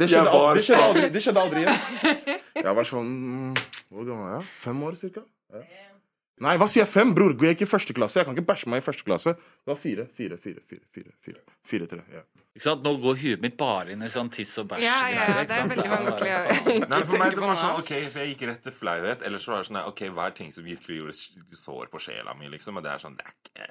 Det 0.00 0.08
skjedde, 0.12 0.32
aldri, 0.32 0.58
det 0.58 0.64
skjedde, 0.66 0.82
aldri, 0.88 1.04
det 1.14 1.22
skjedde 1.24 1.44
aldri 1.44 1.62
igjen. 1.62 2.34
Jeg 2.60 2.74
var 2.76 2.86
sånn 2.88 3.08
mm, 3.10 3.62
Hvor 3.88 4.04
gammel 4.04 4.26
var 4.26 4.34
jeg? 4.34 4.48
Fem 4.66 4.82
år, 4.84 4.98
cirka? 5.00 5.22
Ja. 5.56 5.62
Nei, 6.44 6.54
hva 6.60 6.68
sier 6.72 6.84
jeg? 6.84 6.90
Fem, 6.92 7.14
bror? 7.16 7.32
Jeg 7.36 7.56
gikk 7.56 7.64
i 7.64 7.68
første 7.68 7.96
klasse. 7.96 8.20
Jeg 8.20 8.28
kan 8.28 8.36
ikke 8.36 8.46
bæsje 8.52 8.68
meg 8.72 8.80
i 8.80 8.84
første 8.84 9.04
klasse. 9.04 9.34
Det 9.40 9.72
var 9.72 9.80
fire, 9.80 10.06
fire, 10.16 10.36
fire, 10.40 10.60
fire, 10.68 10.84
fire, 10.92 11.16
fire, 11.24 11.40
fire 11.72 11.88
tre. 11.88 12.04
Ja. 12.12 12.22
Ikke 12.50 12.64
sant? 12.64 12.82
Nå 12.82 12.96
går 12.98 13.18
huet 13.20 13.42
mitt 13.44 13.54
bare 13.58 13.92
inn 13.94 14.00
i 14.02 14.08
sånn 14.10 14.28
tiss 14.34 14.56
og 14.58 14.66
bæsj. 14.72 14.82
Ja, 14.82 14.96
ja, 15.06 15.26
ja, 15.30 15.42
det 15.46 15.54
er 15.54 15.68
veldig 15.70 15.90
vanskelig 15.92 16.30
å 16.34 16.40
ikke 16.50 16.88
Nei, 16.90 16.98
for 17.06 17.22
meg 17.22 17.36
det 17.36 17.44
var 17.44 17.60
sånn, 17.60 17.76
ok, 17.78 17.92
for 18.10 18.22
jeg 18.24 18.32
gikk 18.32 18.42
rett 18.50 18.64
til 18.66 18.74
flauhet. 18.74 19.22
Ellers 19.28 19.44
så 19.46 19.52
var 19.52 19.62
det 19.62 19.68
sånn, 19.68 19.78
ok, 19.92 20.02
hva 20.16 20.24
er 20.26 20.34
ting 20.40 20.50
som 20.54 20.66
virkelig 20.66 20.98
gjorde 20.98 21.60
sår 21.60 21.92
på 21.92 22.00
sjela 22.02 22.34
mi, 22.38 22.50
liksom? 22.50 22.80
Og 22.80 22.86
det 22.86 22.90
er 22.90 23.04
sånn, 23.04 23.14
det 23.20 23.28
er 23.28 23.36
ikke 23.36 23.68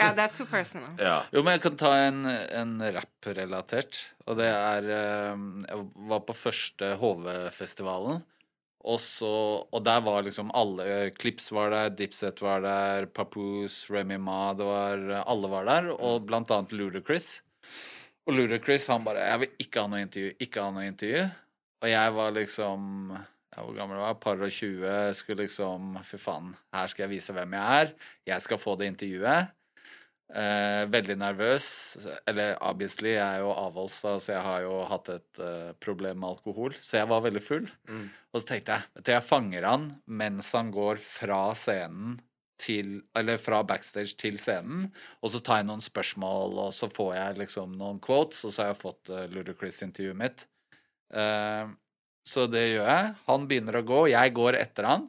Ja, 0.00 0.08
det 0.16 0.24
er 0.24 0.32
too 0.32 0.48
personal. 0.48 0.94
Ja. 0.96 1.18
Jo, 1.34 1.42
men 1.44 1.58
jeg 1.58 1.64
kan 1.66 1.76
ta 1.82 1.92
en, 2.06 2.24
en 2.24 2.72
rap-relatert. 2.96 4.00
Og 4.24 4.40
det 4.40 4.48
er 4.48 4.88
eh, 4.96 5.44
Jeg 5.68 5.84
var 6.08 6.24
på 6.24 6.40
første 6.40 6.94
HV-festivalen. 7.02 8.24
Og, 8.86 9.00
så, 9.02 9.28
og 9.66 9.82
der 9.84 10.00
var 10.06 10.22
liksom 10.22 10.52
alle 10.54 11.10
Clips 11.18 11.50
var 11.52 11.72
der, 11.74 11.90
Dipset 11.98 12.40
var 12.40 12.62
der, 12.62 13.08
Papoose, 13.10 13.90
Remy 13.90 14.16
Ma 14.22 14.52
det 14.56 14.68
var, 14.68 15.02
Alle 15.26 15.50
var 15.50 15.66
der, 15.66 15.90
og 15.96 16.24
blant 16.28 16.52
annet 16.54 16.72
Ludacris. 16.72 17.42
Og 18.26 18.34
Ludacris 18.34 18.88
han 18.90 19.04
bare 19.06 19.22
'Jeg 19.22 19.40
vil 19.40 19.52
ikke 19.62 19.82
ha 19.82 19.90
noe 19.90 20.02
intervju. 20.02 20.36
Ikke 20.42 20.62
ha 20.62 20.70
noe 20.74 20.86
intervju.' 20.90 21.30
Og 21.82 21.88
jeg 21.88 22.14
var 22.16 22.30
liksom 22.32 23.12
ja, 23.12 23.62
Hvor 23.62 23.74
gammel 23.76 24.00
var 24.00 24.08
jeg? 24.10 24.20
Par 24.20 24.42
og 24.42 24.50
tjue. 24.50 25.14
Skulle 25.14 25.44
liksom 25.44 25.98
Fy 26.04 26.18
faen, 26.18 26.56
her 26.74 26.86
skal 26.90 27.06
jeg 27.06 27.14
vise 27.16 27.32
hvem 27.32 27.52
jeg 27.52 27.84
er. 27.84 27.94
Jeg 28.26 28.42
skal 28.42 28.58
få 28.58 28.76
det 28.76 28.90
intervjuet. 28.90 29.52
Eh, 30.34 30.82
veldig 30.90 31.16
nervøs. 31.16 31.66
Eller 32.26 32.56
obviously, 32.60 33.14
jeg 33.14 33.22
er 33.22 33.44
jo 33.44 33.52
avholds, 33.54 34.00
da, 34.02 34.18
så 34.18 34.32
jeg 34.32 34.42
har 34.42 34.60
jo 34.66 34.84
hatt 34.90 35.08
et 35.14 35.40
eh, 35.40 35.72
problem 35.78 36.18
med 36.20 36.28
alkohol. 36.34 36.74
Så 36.74 36.98
jeg 36.98 37.08
var 37.08 37.22
veldig 37.22 37.42
full. 37.42 37.68
Og 38.34 38.42
så 38.42 38.46
tenkte 38.50 38.72
jeg 38.72 38.82
vet 38.96 39.06
du, 39.06 39.12
jeg 39.12 39.22
fanger 39.22 39.62
han 39.70 39.86
mens 40.06 40.52
han 40.52 40.72
går 40.74 40.98
fra 41.00 41.54
scenen 41.54 42.18
til 42.60 43.00
Eller 43.16 43.40
fra 43.40 43.62
backstage 43.66 44.16
til 44.18 44.38
scenen. 44.40 44.90
Og 45.22 45.32
så 45.34 45.40
tar 45.44 45.60
jeg 45.60 45.68
noen 45.68 45.84
spørsmål, 45.84 46.58
og 46.66 46.74
så 46.74 46.88
får 46.90 47.14
jeg 47.16 47.40
liksom 47.42 47.74
noen 47.80 48.00
quotes, 48.02 48.44
og 48.44 48.54
så 48.54 48.64
har 48.64 48.72
jeg 48.72 48.82
fått 48.82 49.12
uh, 49.12 49.24
Ludacris-intervjuet 49.32 50.18
mitt. 50.18 50.46
Uh, 51.12 51.74
så 52.26 52.46
det 52.50 52.64
gjør 52.72 52.88
jeg. 52.90 53.10
Han 53.28 53.48
begynner 53.50 53.80
å 53.80 53.86
gå, 53.86 54.00
jeg 54.12 54.34
går 54.36 54.58
etter 54.58 54.88
han. 54.88 55.08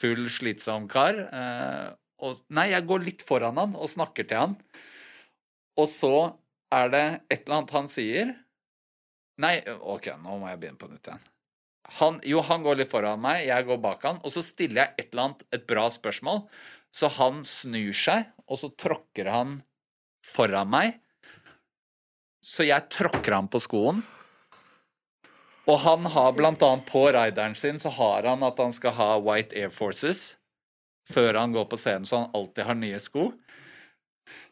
Full 0.00 0.26
slitsom 0.32 0.88
kar. 0.90 1.20
Uh, 1.30 1.88
og, 2.20 2.40
nei, 2.52 2.70
jeg 2.74 2.88
går 2.88 3.04
litt 3.06 3.24
foran 3.26 3.60
han 3.60 3.76
og 3.78 3.90
snakker 3.90 4.28
til 4.28 4.44
han. 4.44 4.56
Og 5.80 5.88
så 5.88 6.14
er 6.74 6.92
det 6.92 7.04
et 7.30 7.44
eller 7.44 7.60
annet 7.60 7.76
han 7.76 7.90
sier. 7.90 8.32
Nei, 9.40 9.56
OK, 9.80 10.10
nå 10.20 10.40
må 10.40 10.50
jeg 10.50 10.60
begynne 10.60 10.80
på 10.80 10.90
nytt 10.90 11.08
igjen. 11.08 11.28
Han, 11.98 12.20
jo, 12.22 12.42
han 12.46 12.62
går 12.62 12.78
litt 12.78 12.90
foran 12.90 13.22
meg, 13.22 13.42
jeg 13.48 13.66
går 13.66 13.80
bak 13.82 14.04
han, 14.06 14.20
og 14.22 14.30
så 14.30 14.44
stiller 14.46 14.84
jeg 14.84 14.94
et 14.94 15.08
eller 15.10 15.24
annet, 15.24 15.44
et 15.50 15.66
bra 15.66 15.88
spørsmål. 15.90 16.44
Så 16.94 17.10
han 17.18 17.42
snur 17.46 17.94
seg, 17.96 18.30
og 18.46 18.60
så 18.62 18.70
tråkker 18.78 19.30
han 19.30 19.60
foran 20.26 20.70
meg. 20.70 21.00
Så 22.40 22.66
jeg 22.68 22.88
tråkker 22.92 23.36
han 23.36 23.50
på 23.50 23.60
skoen. 23.62 24.02
Og 25.70 25.78
han 25.84 26.06
har 26.10 26.34
blant 26.34 26.62
annet 26.66 26.86
på 26.88 27.04
rideren 27.14 27.54
sin 27.58 27.78
så 27.78 27.92
har 27.94 28.26
han 28.26 28.42
at 28.46 28.58
han 28.58 28.72
skal 28.74 28.96
ha 28.96 29.10
White 29.22 29.54
Air 29.58 29.70
Forces 29.70 30.34
før 31.10 31.34
han 31.40 31.54
går 31.54 31.66
på 31.70 31.78
scenen, 31.80 32.06
så 32.06 32.22
han 32.22 32.34
alltid 32.38 32.66
har 32.68 32.78
nye 32.78 32.98
sko. 33.02 33.30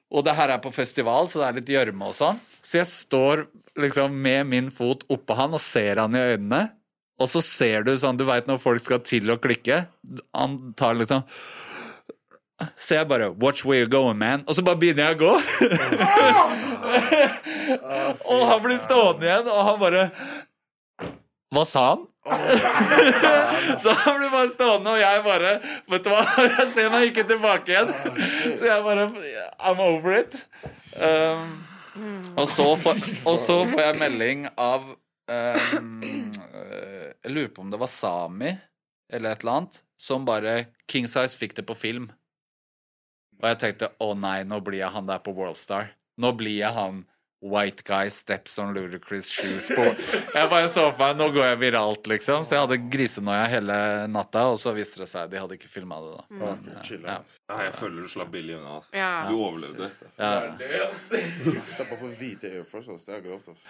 Og 0.09 0.25
det 0.25 0.35
her 0.39 0.51
er 0.55 0.63
på 0.63 0.73
festival, 0.73 1.29
så 1.29 1.43
det 1.43 1.47
er 1.47 1.57
litt 1.59 1.71
gjørme 1.71 2.09
og 2.09 2.17
sånn. 2.17 2.39
Så 2.65 2.81
jeg 2.81 2.89
står 2.91 3.45
liksom 3.79 4.15
med 4.25 4.49
min 4.49 4.71
fot 4.75 5.05
oppå 5.13 5.37
han 5.39 5.55
og 5.55 5.63
ser 5.63 6.01
han 6.01 6.17
i 6.17 6.25
øynene. 6.33 6.63
Og 7.19 7.31
så 7.31 7.43
ser 7.43 7.83
du 7.87 7.93
sånn, 7.99 8.19
du 8.19 8.25
veit 8.29 8.47
når 8.47 8.61
folk 8.63 8.83
skal 8.83 9.01
til 9.07 9.31
å 9.33 9.39
klikke. 9.43 9.87
Han 10.37 10.59
tar 10.79 10.99
liksom 10.99 11.25
Så 12.75 12.95
jeg 12.97 13.07
bare 13.07 13.31
'Watch 13.31 13.65
where 13.65 13.79
you're 13.79 13.91
going, 13.91 14.19
man'. 14.19 14.45
Og 14.47 14.55
så 14.55 14.63
bare 14.63 14.77
begynner 14.77 15.05
jeg 15.05 15.15
å 15.15 15.19
gå. 15.19 15.35
og 18.35 18.41
han 18.49 18.63
blir 18.63 18.79
stående 18.83 19.27
igjen, 19.27 19.47
og 19.47 19.65
han 19.69 19.79
bare 19.79 20.11
Hva 21.55 21.65
sa 21.65 21.85
han? 21.91 22.07
så 23.83 23.93
han 23.93 24.19
blir 24.19 24.31
bare 24.31 24.49
stående, 24.49 24.91
og 24.91 24.99
jeg 24.99 25.23
bare 25.25 25.53
Vet 25.89 26.05
du 26.05 26.11
hva, 26.11 26.25
jeg 26.59 26.69
ser 26.75 26.91
meg 26.91 27.09
ikke 27.13 27.25
tilbake 27.31 27.73
igjen. 27.73 27.95
Så 28.59 28.67
jeg 28.67 28.83
bare 28.85 29.07
I'm 29.59 29.79
over 29.79 30.19
it. 30.19 30.35
Um, 30.99 31.63
og, 32.37 32.49
så 32.49 32.75
får, 32.77 32.99
og 33.27 33.39
så 33.39 33.63
får 33.71 33.81
jeg 33.87 33.99
melding 34.03 34.49
av 34.59 34.85
um, 35.31 36.29
Jeg 37.25 37.35
lurer 37.35 37.53
på 37.55 37.65
om 37.65 37.71
det 37.73 37.81
var 37.81 37.91
Sami 37.91 38.53
eller 39.13 39.33
et 39.33 39.43
eller 39.43 39.53
annet, 39.59 39.83
som 39.99 40.27
bare 40.29 40.57
King 40.91 41.09
Size 41.09 41.39
fikk 41.39 41.57
det 41.57 41.65
på 41.67 41.77
film. 41.79 42.11
Og 43.39 43.47
jeg 43.53 43.61
tenkte 43.63 43.93
å 44.03 44.13
nei, 44.19 44.43
nå 44.47 44.59
blir 44.65 44.83
jeg 44.83 44.93
han 44.95 45.09
der 45.09 45.23
på 45.25 45.33
Worldstar. 45.37 45.95
Nå 46.19 46.35
blir 46.37 46.59
jeg 46.61 46.75
han 46.75 47.05
White 47.39 47.85
guy 47.87 48.11
steps 48.11 48.59
on 48.59 48.73
ludicrous 48.75 49.29
shoes 49.31 49.69
på 49.71 49.85
Jeg 50.35 50.49
bare 50.51 50.67
så 50.67 50.89
for 50.91 50.99
meg 51.05 51.21
Nå 51.21 51.29
går 51.37 51.45
jeg 51.53 51.61
viralt, 51.61 52.09
liksom. 52.11 52.43
Så 52.43 52.57
jeg 52.57 52.65
hadde 52.65 52.79
grisenoia 52.91 53.45
hele 53.47 53.77
natta, 54.11 54.49
og 54.51 54.59
så 54.59 54.73
viste 54.75 55.05
det 55.05 55.07
seg 55.07 55.31
de 55.31 55.39
hadde 55.39 55.55
ikke 55.55 55.71
filma 55.71 56.01
det, 56.03 56.17
da. 56.17 56.25
Men, 56.41 56.83
chill, 56.83 57.07
ja. 57.07 57.21
Ja, 57.47 57.61
jeg 57.69 57.77
føler 57.79 58.03
du 58.03 58.11
slapp 58.11 58.33
billig 58.35 58.59
unna. 58.59 58.81
Altså. 58.81 58.95
Ja. 58.99 59.13
Du 59.31 59.37
overlevde. 59.39 59.91
Ja. 60.19 60.33
Steppa 61.77 62.01
på 62.01 62.11
hvite 62.19 62.51
Air 62.59 62.67
Force. 62.67 62.99
Det 63.07 63.21
er 63.21 63.29
grovt, 63.31 63.53
ass. 63.55 63.69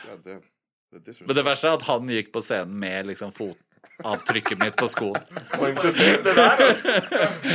Men 0.91 1.37
det 1.37 1.45
verste 1.45 1.69
er 1.69 1.77
at 1.77 1.85
han 1.89 2.09
gikk 2.11 2.31
på 2.33 2.41
scenen 2.45 2.77
med 2.81 3.11
liksom 3.11 3.33
fotavtrykket 3.37 4.63
mitt 4.63 4.77
på 4.79 4.89
skoen. 4.89 5.21
Point 5.59 5.81
to 5.85 5.93
fake, 5.93 6.23
det 6.25 6.35
der, 6.39 6.65
ass. 6.71 6.87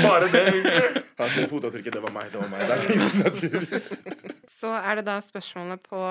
Bare 0.03 0.29
det. 0.29 0.43
egentlig. 0.51 1.03
Han 1.17 1.33
sier 1.33 1.49
fotavtrykket, 1.49 1.97
det 1.97 2.03
var 2.03 2.13
meg, 2.13 2.29
det 2.33 2.41
var 2.43 2.51
meg. 2.53 2.63
Det 2.69 2.77
er 2.77 2.85
liksom 2.91 3.25
naturlig. 3.25 3.81
Så 4.59 4.71
er 4.77 4.99
det 4.99 5.07
da 5.09 5.17
spørsmålet 5.23 5.83
på 5.87 6.01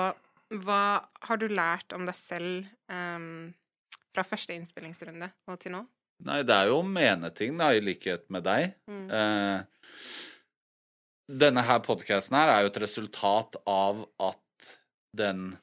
hva 0.63 0.83
har 1.29 1.39
du 1.41 1.47
lært 1.49 1.95
om 1.95 2.03
deg 2.05 2.17
selv 2.17 2.67
um, 2.91 3.53
fra 4.13 4.25
første 4.27 4.53
innspillingsrunde 4.53 5.31
og 5.49 5.59
til 5.63 5.73
nå? 5.77 5.85
Nei, 6.27 6.43
det 6.45 6.55
er 6.55 6.69
jo 6.69 6.81
å 6.81 6.85
mene 6.87 7.31
ting, 7.35 7.55
da, 7.59 7.71
i 7.73 7.81
likhet 7.83 8.27
med 8.31 8.45
deg. 8.45 8.75
Mm. 8.91 9.07
Uh, 9.09 9.63
denne 11.31 11.63
her 11.65 11.79
podkasten 11.83 12.35
her 12.37 12.51
er 12.51 12.63
jo 12.63 12.71
et 12.73 12.81
resultat 12.83 13.57
av 13.69 14.03
at 14.21 14.39
den 15.17 15.53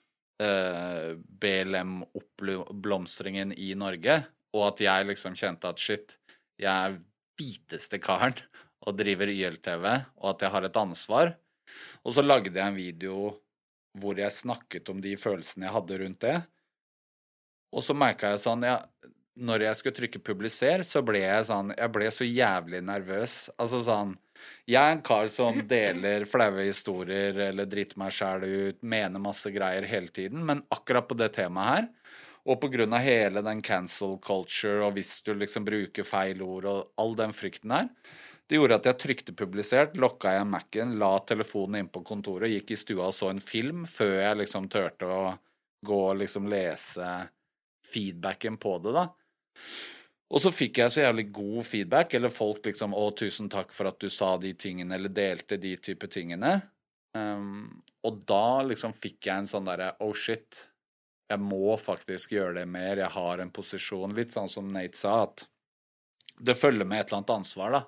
eh, 0.40 1.16
BLM-oppblomstringen 1.42 3.52
i 3.56 3.74
Norge, 3.78 4.22
og 4.56 4.66
at 4.72 4.82
jeg 4.84 5.08
liksom 5.10 5.36
kjente 5.38 5.70
at 5.70 5.82
shit, 5.82 6.16
jeg 6.60 6.70
er 6.70 6.98
hviteste 7.38 8.00
karen 8.02 8.36
og 8.86 8.98
driver 8.98 9.28
YLTV, 9.32 9.86
og 10.20 10.28
at 10.34 10.44
jeg 10.44 10.54
har 10.54 10.66
et 10.66 10.80
ansvar. 10.80 11.34
Og 12.04 12.10
så 12.16 12.22
lagde 12.24 12.52
jeg 12.52 12.66
en 12.66 12.78
video 12.78 13.16
hvor 14.00 14.18
jeg 14.18 14.32
snakket 14.32 14.88
om 14.92 15.00
de 15.02 15.16
følelsene 15.18 15.66
jeg 15.66 15.74
hadde 15.74 15.98
rundt 16.02 16.24
det. 16.24 16.38
Og 17.74 17.84
så 17.86 17.94
merka 17.94 18.32
jeg 18.32 18.42
sånn 18.42 18.66
ja, 18.66 18.80
Når 19.40 19.62
jeg 19.62 19.76
skulle 19.78 19.96
trykke 19.96 20.20
'publiser', 20.26 20.82
så 20.84 21.02
ble 21.06 21.20
jeg 21.22 21.44
sånn 21.46 21.70
Jeg 21.76 21.92
ble 21.94 22.08
så 22.10 22.26
jævlig 22.26 22.80
nervøs. 22.82 23.34
Altså 23.58 23.78
sånn 23.86 24.16
Jeg 24.70 24.80
er 24.80 24.94
en 24.94 25.02
kar 25.04 25.28
som 25.32 25.56
deler 25.68 26.26
flaue 26.28 26.66
historier 26.68 27.36
eller 27.50 27.68
driter 27.70 27.98
meg 28.00 28.14
sjæl 28.14 28.46
ut, 28.46 28.80
mener 28.82 29.22
masse 29.22 29.50
greier 29.54 29.86
hele 29.88 30.12
tiden, 30.14 30.44
men 30.46 30.62
akkurat 30.70 31.08
på 31.08 31.18
det 31.18 31.32
temaet 31.36 31.70
her, 31.74 31.88
og 32.48 32.60
på 32.62 32.70
grunn 32.72 32.96
av 32.96 33.04
hele 33.04 33.42
den 33.44 33.60
cancel 33.62 34.16
culture, 34.24 34.80
og 34.86 34.96
hvis 34.96 35.18
du 35.26 35.34
liksom 35.36 35.66
bruker 35.66 36.06
feil 36.08 36.40
ord 36.42 36.68
og 36.70 37.02
all 37.02 37.16
den 37.18 37.34
frykten 37.36 37.74
der, 37.74 37.90
det 38.50 38.58
gjorde 38.58 38.80
at 38.80 38.86
jeg 38.88 38.98
trykte 38.98 39.32
'publisert', 39.32 39.94
lokka 39.94 40.32
jeg 40.34 40.46
Mac-en, 40.50 40.96
la 40.98 41.12
telefonen 41.22 41.84
inn 41.84 41.90
på 41.92 42.02
kontoret, 42.02 42.50
gikk 42.50 42.72
i 42.74 42.80
stua 42.80 43.06
og 43.06 43.14
så 43.14 43.28
en 43.30 43.38
film 43.38 43.84
før 43.86 44.16
jeg 44.24 44.40
liksom 44.40 44.66
turte 44.72 45.06
å 45.06 45.36
gå 45.86 46.00
og 46.08 46.18
liksom 46.18 46.48
lese 46.50 47.12
feedbacken 47.86 48.58
på 48.58 48.72
det, 48.82 48.96
da. 48.96 49.06
Og 50.30 50.42
så 50.42 50.52
fikk 50.54 50.78
jeg 50.78 50.94
så 50.94 51.02
jævlig 51.02 51.26
god 51.34 51.64
feedback, 51.66 52.14
eller 52.14 52.30
folk 52.30 52.66
liksom 52.66 52.94
'Å, 52.94 53.06
tusen 53.18 53.48
takk 53.50 53.72
for 53.74 53.90
at 53.90 53.98
du 53.98 54.08
sa 54.08 54.36
de 54.38 54.52
tingene', 54.54 54.94
eller 54.94 55.08
delte 55.08 55.58
de 55.58 55.76
type 55.76 56.06
tingene. 56.06 56.62
Um, 57.14 57.82
og 58.06 58.24
da 58.24 58.62
liksom 58.62 58.94
fikk 58.94 59.26
jeg 59.26 59.38
en 59.38 59.50
sånn 59.50 59.66
derre 59.66 59.96
'Oh, 59.98 60.12
shit'. 60.14 60.66
Jeg 61.30 61.38
må 61.38 61.76
faktisk 61.78 62.32
gjøre 62.34 62.54
det 62.54 62.68
mer. 62.68 62.96
Jeg 62.96 63.10
har 63.10 63.38
en 63.38 63.50
posisjon. 63.50 64.14
Litt 64.14 64.32
sånn 64.34 64.50
som 64.50 64.72
Nate 64.72 64.96
sa, 64.98 65.22
at 65.22 65.46
det 66.42 66.56
følger 66.58 66.86
med 66.86 67.00
et 67.00 67.10
eller 67.10 67.20
annet 67.20 67.36
ansvar, 67.38 67.70
da. 67.72 67.84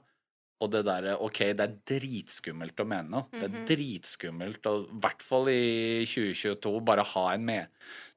Og 0.62 0.70
det 0.70 0.84
derre 0.86 1.16
OK, 1.18 1.38
det 1.58 1.64
er 1.64 1.78
dritskummelt 1.90 2.78
å 2.78 2.86
mene 2.86 3.10
noe. 3.10 3.26
Det 3.34 3.48
er 3.48 3.64
dritskummelt, 3.66 4.66
og 4.70 4.84
i 4.92 5.00
hvert 5.02 5.24
fall 5.26 5.50
i 5.50 6.04
2022, 6.06 6.80
bare 6.86 7.02
ha 7.02 7.24
en 7.32 7.44
med. 7.44 7.66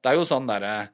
Det 0.00 0.12
er 0.12 0.14
jo 0.20 0.28
sånn 0.28 0.46
derre 0.46 0.90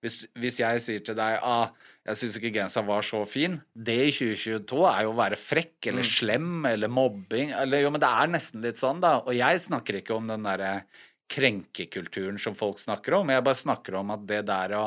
hvis, 0.00 0.22
hvis 0.40 0.60
jeg 0.62 0.82
sier 0.84 1.02
til 1.04 1.16
deg 1.18 1.42
ah, 1.44 1.72
jeg 2.08 2.18
syns 2.20 2.38
ikke 2.38 2.54
genseren 2.54 2.88
var 2.88 3.04
så 3.06 3.20
fin, 3.28 3.58
det 3.74 3.98
i 4.08 4.14
2022 4.14 4.80
er 4.88 5.04
jo 5.04 5.12
å 5.12 5.18
være 5.18 5.38
frekk 5.40 5.90
eller 5.92 6.06
slem 6.06 6.64
eller 6.70 6.92
mobbing 6.92 7.52
eller 7.56 7.84
Jo, 7.84 7.92
men 7.92 8.02
det 8.02 8.10
er 8.10 8.32
nesten 8.32 8.64
litt 8.64 8.80
sånn, 8.80 9.02
da. 9.04 9.18
Og 9.26 9.36
jeg 9.36 9.62
snakker 9.66 10.00
ikke 10.00 10.16
om 10.16 10.30
den 10.30 10.48
derre 10.48 10.72
krenkekulturen 11.30 12.40
som 12.42 12.56
folk 12.58 12.80
snakker 12.82 13.20
om. 13.20 13.30
Jeg 13.30 13.44
bare 13.46 13.60
snakker 13.60 14.00
om 14.00 14.10
at 14.16 14.24
det 14.26 14.40
der 14.48 14.74
å 14.78 14.86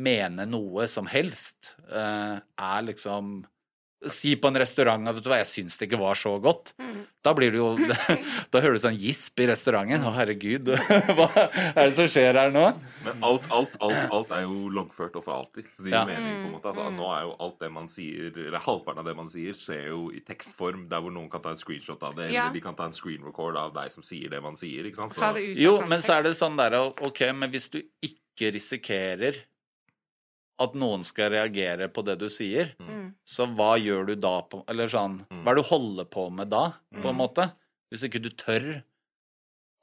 mene 0.00 0.46
noe 0.48 0.88
som 0.90 1.06
helst, 1.10 1.74
uh, 1.92 2.38
er 2.40 2.86
liksom 2.88 3.42
Si 4.10 4.34
på 4.36 4.48
en 4.50 4.58
restaurant 4.60 5.08
at 5.08 5.14
vet 5.16 5.24
du 5.24 5.30
hva, 5.30 5.38
jeg 5.40 5.48
syns 5.50 5.78
det 5.80 5.86
ikke 5.88 6.00
var 6.00 6.14
så 6.18 6.34
godt. 6.42 6.74
Da 7.24 7.32
blir 7.32 7.50
det 7.54 7.58
jo 7.62 7.70
Da 8.52 8.60
hører 8.60 8.76
du 8.76 8.82
sånn 8.82 8.98
gisp 9.00 9.40
i 9.40 9.46
restauranten. 9.48 10.02
Å, 10.04 10.12
herregud, 10.16 10.68
hva 11.16 11.28
er 11.72 11.88
det 11.88 11.94
som 11.96 12.08
skjer 12.12 12.36
her 12.36 12.52
nå? 12.52 12.64
Men 13.06 13.24
alt, 13.28 13.46
alt, 13.52 13.78
alt, 13.84 14.02
alt 14.12 14.34
er 14.36 14.44
jo 14.44 14.68
loggført 14.72 15.16
og 15.20 15.24
for 15.24 15.38
alltid. 15.40 15.66
Så 15.76 15.84
det 15.86 15.90
gir 15.92 15.96
Ja. 15.98 16.04
mening 16.08 16.36
på 16.42 16.48
en 16.50 16.54
måte. 16.56 16.70
Altså, 16.72 16.88
nå 16.96 17.08
er 17.16 17.22
jo 17.26 17.32
alt 17.46 17.58
det 17.64 17.70
man 17.72 17.88
sier, 17.92 18.28
eller 18.46 18.58
halvparten 18.64 19.00
av 19.04 19.08
det 19.08 19.16
man 19.16 19.28
sier, 19.32 19.56
ser 19.56 19.88
jo 19.90 20.10
i 20.14 20.20
tekstform, 20.24 20.86
der 20.92 21.00
hvor 21.04 21.12
noen 21.14 21.30
kan 21.32 21.42
ta 21.44 21.54
en 21.54 21.60
screenshot 21.60 22.02
av 22.06 22.14
det, 22.16 22.30
Ja. 22.32 22.44
eller 22.46 22.54
de 22.58 22.64
kan 22.64 22.74
ta 22.78 22.86
en 22.90 22.96
screen 22.96 23.24
record 23.24 23.56
av 23.60 23.72
deg 23.76 23.90
som 23.92 24.02
sier 24.06 24.28
det 24.32 24.42
man 24.44 24.56
sier. 24.56 24.84
ikke 24.84 24.96
sant? 25.02 25.16
Ta 25.16 25.32
det 25.32 25.42
ut 25.52 25.56
Jo, 25.64 25.78
men 25.86 26.00
så 26.04 26.18
er 26.18 26.22
det 26.28 26.36
sånn 26.38 26.56
der 26.60 26.76
OK, 26.80 27.20
men 27.34 27.50
hvis 27.52 27.68
du 27.72 27.80
ikke 28.04 28.52
risikerer 28.54 29.36
at 30.62 30.74
noen 30.78 31.02
skal 31.06 31.32
reagere 31.34 31.88
på 31.90 32.04
det 32.06 32.18
du 32.20 32.28
sier, 32.30 32.74
Mm. 32.78 33.14
så 33.26 33.46
hva 33.56 33.72
gjør 33.80 34.06
du 34.06 34.14
da 34.14 34.36
på 34.42 34.62
Eller 34.70 34.86
sånn 34.88 35.16
Hva 35.28 35.50
er 35.50 35.56
det 35.56 35.62
du 35.64 35.68
holder 35.68 36.04
på 36.06 36.28
med 36.30 36.48
da, 36.52 36.72
på 37.02 37.08
en 37.10 37.18
måte? 37.18 37.48
Hvis 37.90 38.04
ikke 38.06 38.22
du 38.22 38.30
tør 38.30 38.68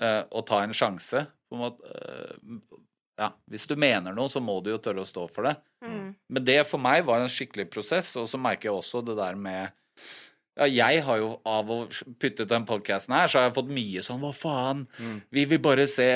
uh, 0.01 0.24
å 0.32 0.41
ta 0.47 0.61
en 0.63 0.74
sjanse, 0.74 1.26
på 1.49 1.55
en 1.57 1.63
måte 1.65 1.84
uh, 1.84 2.78
Ja, 3.19 3.28
hvis 3.51 3.67
du 3.67 3.76
mener 3.76 4.15
noe, 4.15 4.32
så 4.32 4.39
må 4.41 4.61
du 4.63 4.72
jo 4.72 4.80
tørre 4.82 5.03
å 5.03 5.05
stå 5.05 5.28
for 5.30 5.45
det. 5.45 5.57
Mm. 5.86 6.15
Men 6.30 6.45
det 6.47 6.61
for 6.65 6.82
meg 6.82 7.03
var 7.05 7.22
en 7.22 7.30
skikkelig 7.30 7.67
prosess, 7.69 8.15
og 8.17 8.26
så 8.32 8.39
merker 8.41 8.69
jeg 8.72 8.78
også 8.80 9.03
det 9.05 9.17
der 9.19 9.36
med 9.38 9.69
ja, 10.60 10.68
jeg 10.68 11.04
har 11.06 11.20
jo 11.22 11.30
av 11.47 11.70
å 11.72 11.78
putte 12.20 12.43
ut 12.43 12.49
den 12.52 12.66
podkasten 12.68 13.14
her, 13.16 13.30
så 13.32 13.39
har 13.39 13.45
jeg 13.47 13.54
fått 13.56 13.70
mye 13.72 14.02
sånn 14.04 14.20
Hva 14.20 14.32
faen? 14.36 14.82
Vi 15.32 15.45
vil 15.47 15.62
bare 15.64 15.86
se 15.88 16.08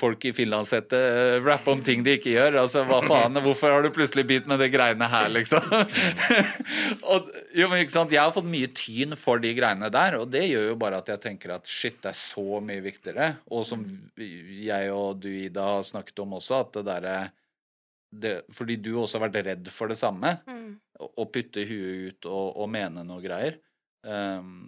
folk 0.00 0.26
i 0.26 0.32
finlandshette 0.34 0.98
rappe 1.44 1.70
om 1.70 1.84
ting 1.86 2.02
de 2.02 2.16
ikke 2.18 2.32
gjør. 2.32 2.58
Altså, 2.64 2.82
hva 2.88 2.98
faen? 3.06 3.38
Hvorfor 3.44 3.76
har 3.76 3.86
du 3.86 3.92
plutselig 3.94 4.26
begynt 4.26 4.50
med 4.50 4.58
de 4.58 4.68
greiene 4.74 5.06
her, 5.12 5.30
liksom? 5.30 5.70
og, 7.14 7.30
jo, 7.54 7.70
men 7.70 7.84
ikke 7.84 7.94
sant? 7.94 8.14
Jeg 8.14 8.24
har 8.24 8.34
fått 8.34 8.50
mye 8.50 8.72
tyn 8.74 9.14
for 9.20 9.42
de 9.42 9.54
greiene 9.54 9.92
der, 9.94 10.18
og 10.18 10.34
det 10.34 10.48
gjør 10.48 10.72
jo 10.72 10.78
bare 10.82 10.98
at 10.98 11.14
jeg 11.14 11.22
tenker 11.22 11.54
at 11.54 11.70
shit, 11.70 12.00
det 12.02 12.10
er 12.10 12.18
så 12.18 12.58
mye 12.58 12.82
viktigere. 12.82 13.30
Og 13.54 13.62
som 13.70 13.86
jeg 14.18 14.90
og 14.90 15.22
du, 15.22 15.30
Ida, 15.30 15.76
har 15.76 15.86
snakket 15.86 16.24
om 16.26 16.40
også, 16.40 16.64
at 16.64 16.80
det 16.80 16.86
derre 16.90 17.16
Fordi 18.54 18.76
du 18.82 18.96
også 18.98 19.18
har 19.18 19.28
vært 19.28 19.46
redd 19.46 19.70
for 19.74 19.90
det 19.90 19.98
samme. 19.98 20.40
Mm. 20.50 20.74
Å 21.02 21.24
putte 21.26 21.64
huet 21.66 22.10
ut 22.10 22.28
og, 22.30 22.52
og 22.62 22.68
mene 22.70 23.02
noe 23.06 23.22
greier. 23.24 23.56
Um, 24.06 24.66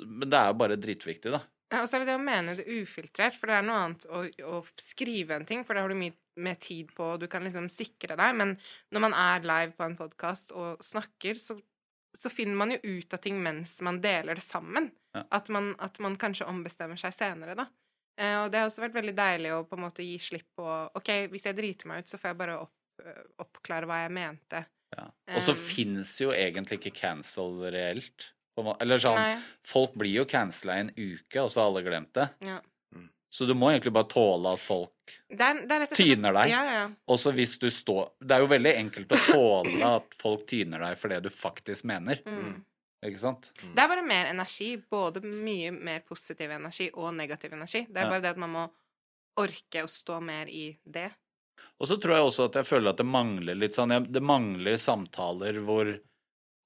men 0.00 0.30
det 0.30 0.38
er 0.38 0.52
jo 0.52 0.60
bare 0.62 0.78
dritviktig, 0.80 1.34
da. 1.34 1.42
Ja, 1.74 1.82
og 1.82 1.88
så 1.88 1.96
er 1.96 2.04
det 2.04 2.12
det 2.12 2.18
å 2.18 2.22
mene 2.22 2.54
det 2.58 2.66
ufiltrert, 2.70 3.36
for 3.36 3.50
det 3.50 3.58
er 3.58 3.66
noe 3.66 3.80
annet 3.82 4.06
å, 4.06 4.22
å 4.46 4.58
skrive 4.78 5.36
en 5.36 5.46
ting, 5.48 5.64
for 5.66 5.74
det 5.74 5.84
har 5.84 5.92
du 5.92 5.98
mye 5.98 6.14
mer 6.40 6.58
tid 6.62 6.90
på, 6.94 7.14
og 7.14 7.22
du 7.22 7.28
kan 7.30 7.44
liksom 7.46 7.66
sikre 7.72 8.16
deg, 8.18 8.34
men 8.38 8.56
når 8.94 9.04
man 9.06 9.16
er 9.18 9.46
live 9.46 9.76
på 9.76 9.86
en 9.86 9.96
podkast 9.98 10.54
og 10.54 10.82
snakker, 10.84 11.40
så, 11.40 11.56
så 12.14 12.30
finner 12.32 12.58
man 12.58 12.74
jo 12.74 12.98
ut 12.98 13.16
av 13.16 13.22
ting 13.22 13.40
mens 13.42 13.76
man 13.86 14.00
deler 14.04 14.38
det 14.38 14.46
sammen. 14.46 14.90
Ja. 15.14 15.24
At, 15.38 15.50
man, 15.54 15.72
at 15.82 15.98
man 16.02 16.18
kanskje 16.20 16.48
ombestemmer 16.50 17.00
seg 17.00 17.14
senere, 17.16 17.56
da. 17.58 17.68
Eh, 18.20 18.36
og 18.44 18.52
det 18.52 18.60
har 18.60 18.70
også 18.70 18.84
vært 18.84 18.98
veldig 19.00 19.16
deilig 19.18 19.52
å 19.54 19.64
på 19.66 19.78
en 19.78 19.84
måte 19.88 20.06
gi 20.06 20.18
slipp 20.22 20.52
på 20.58 20.66
OK, 20.98 21.10
hvis 21.32 21.48
jeg 21.48 21.58
driter 21.58 21.90
meg 21.90 22.04
ut, 22.04 22.10
så 22.10 22.20
får 22.20 22.30
jeg 22.30 22.40
bare 22.44 22.58
opp, 22.62 22.74
eh, 23.02 23.22
oppklare 23.42 23.90
hva 23.90 24.04
jeg 24.04 24.14
mente. 24.14 24.62
Ja. 24.96 25.08
Og 25.34 25.42
så 25.42 25.52
Um, 25.52 25.56
fins 25.60 26.20
jo 26.20 26.30
egentlig 26.32 26.78
ikke 26.80 26.94
cancel 27.00 27.60
reelt. 27.74 28.30
Eller 28.80 28.98
sånn 29.02 29.16
Nei. 29.18 29.38
Folk 29.66 29.94
blir 29.98 30.12
jo 30.20 30.24
cancela 30.30 30.76
i 30.78 30.84
en 30.84 30.92
uke, 30.94 31.40
og 31.42 31.50
så 31.50 31.60
har 31.60 31.70
alle 31.72 31.82
glemt 31.82 32.12
det. 32.14 32.28
Ja. 32.46 32.60
Så 33.34 33.48
du 33.48 33.54
må 33.58 33.72
egentlig 33.72 33.90
bare 33.92 34.06
tåle 34.06 34.52
at 34.54 34.60
folk 34.62 35.14
Det 35.28 35.40
er, 35.42 35.56
det 35.66 35.74
er 35.74 35.86
slett 35.88 35.96
tyner 35.98 36.32
deg. 36.36 36.52
Ja, 36.52 36.60
ja, 36.62 36.74
ja. 36.84 36.84
Også 37.10 37.32
hvis 37.34 37.56
du 37.58 37.66
står 37.74 38.12
Det 38.22 38.30
er 38.36 38.44
jo 38.44 38.46
veldig 38.52 38.74
enkelt 38.78 39.10
å 39.10 39.18
tåle 39.26 39.88
at 39.96 40.14
folk 40.20 40.44
tyner 40.46 40.78
deg 40.86 40.94
for 41.00 41.10
det 41.10 41.18
du 41.24 41.30
faktisk 41.34 41.82
mener. 41.90 42.20
Mm. 42.22 42.60
Ikke 43.04 43.18
sant? 43.18 43.50
Det 43.58 43.82
er 43.82 43.90
bare 43.90 44.06
mer 44.06 44.30
energi. 44.30 44.76
Både 44.78 45.20
mye 45.26 45.72
mer 45.74 46.04
positiv 46.06 46.54
energi 46.54 46.86
og 46.94 47.10
negativ 47.18 47.52
energi. 47.58 47.82
Det 47.90 47.96
er 47.98 48.06
Ja. 48.06 48.10
bare 48.14 48.22
det 48.22 48.30
at 48.36 48.38
man 48.38 48.54
må 48.54 48.70
orke 49.36 49.82
å 49.82 49.90
stå 49.90 50.22
mer 50.22 50.46
i 50.46 50.78
det. 50.86 51.10
Og 51.80 51.88
så 51.90 51.98
tror 52.00 52.16
jeg 52.16 52.26
også 52.28 52.48
at 52.48 52.58
jeg 52.60 52.68
føler 52.68 52.92
at 52.92 53.00
det 53.00 53.06
mangler 53.08 53.58
litt 53.58 53.76
sånn 53.76 53.92
Det 54.08 54.22
mangler 54.24 54.78
samtaler 54.80 55.58
hvor 55.64 55.90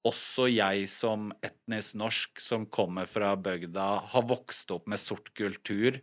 også 0.07 0.45
jeg 0.47 0.85
som 0.91 1.27
etnisk 1.43 1.97
norsk, 1.99 2.39
som 2.39 2.67
kommer 2.71 3.09
fra 3.09 3.33
bygda, 3.35 3.87
har 4.13 4.27
vokst 4.29 4.71
opp 4.71 4.87
med 4.87 5.01
sort 5.01 5.33
kultur, 5.35 5.97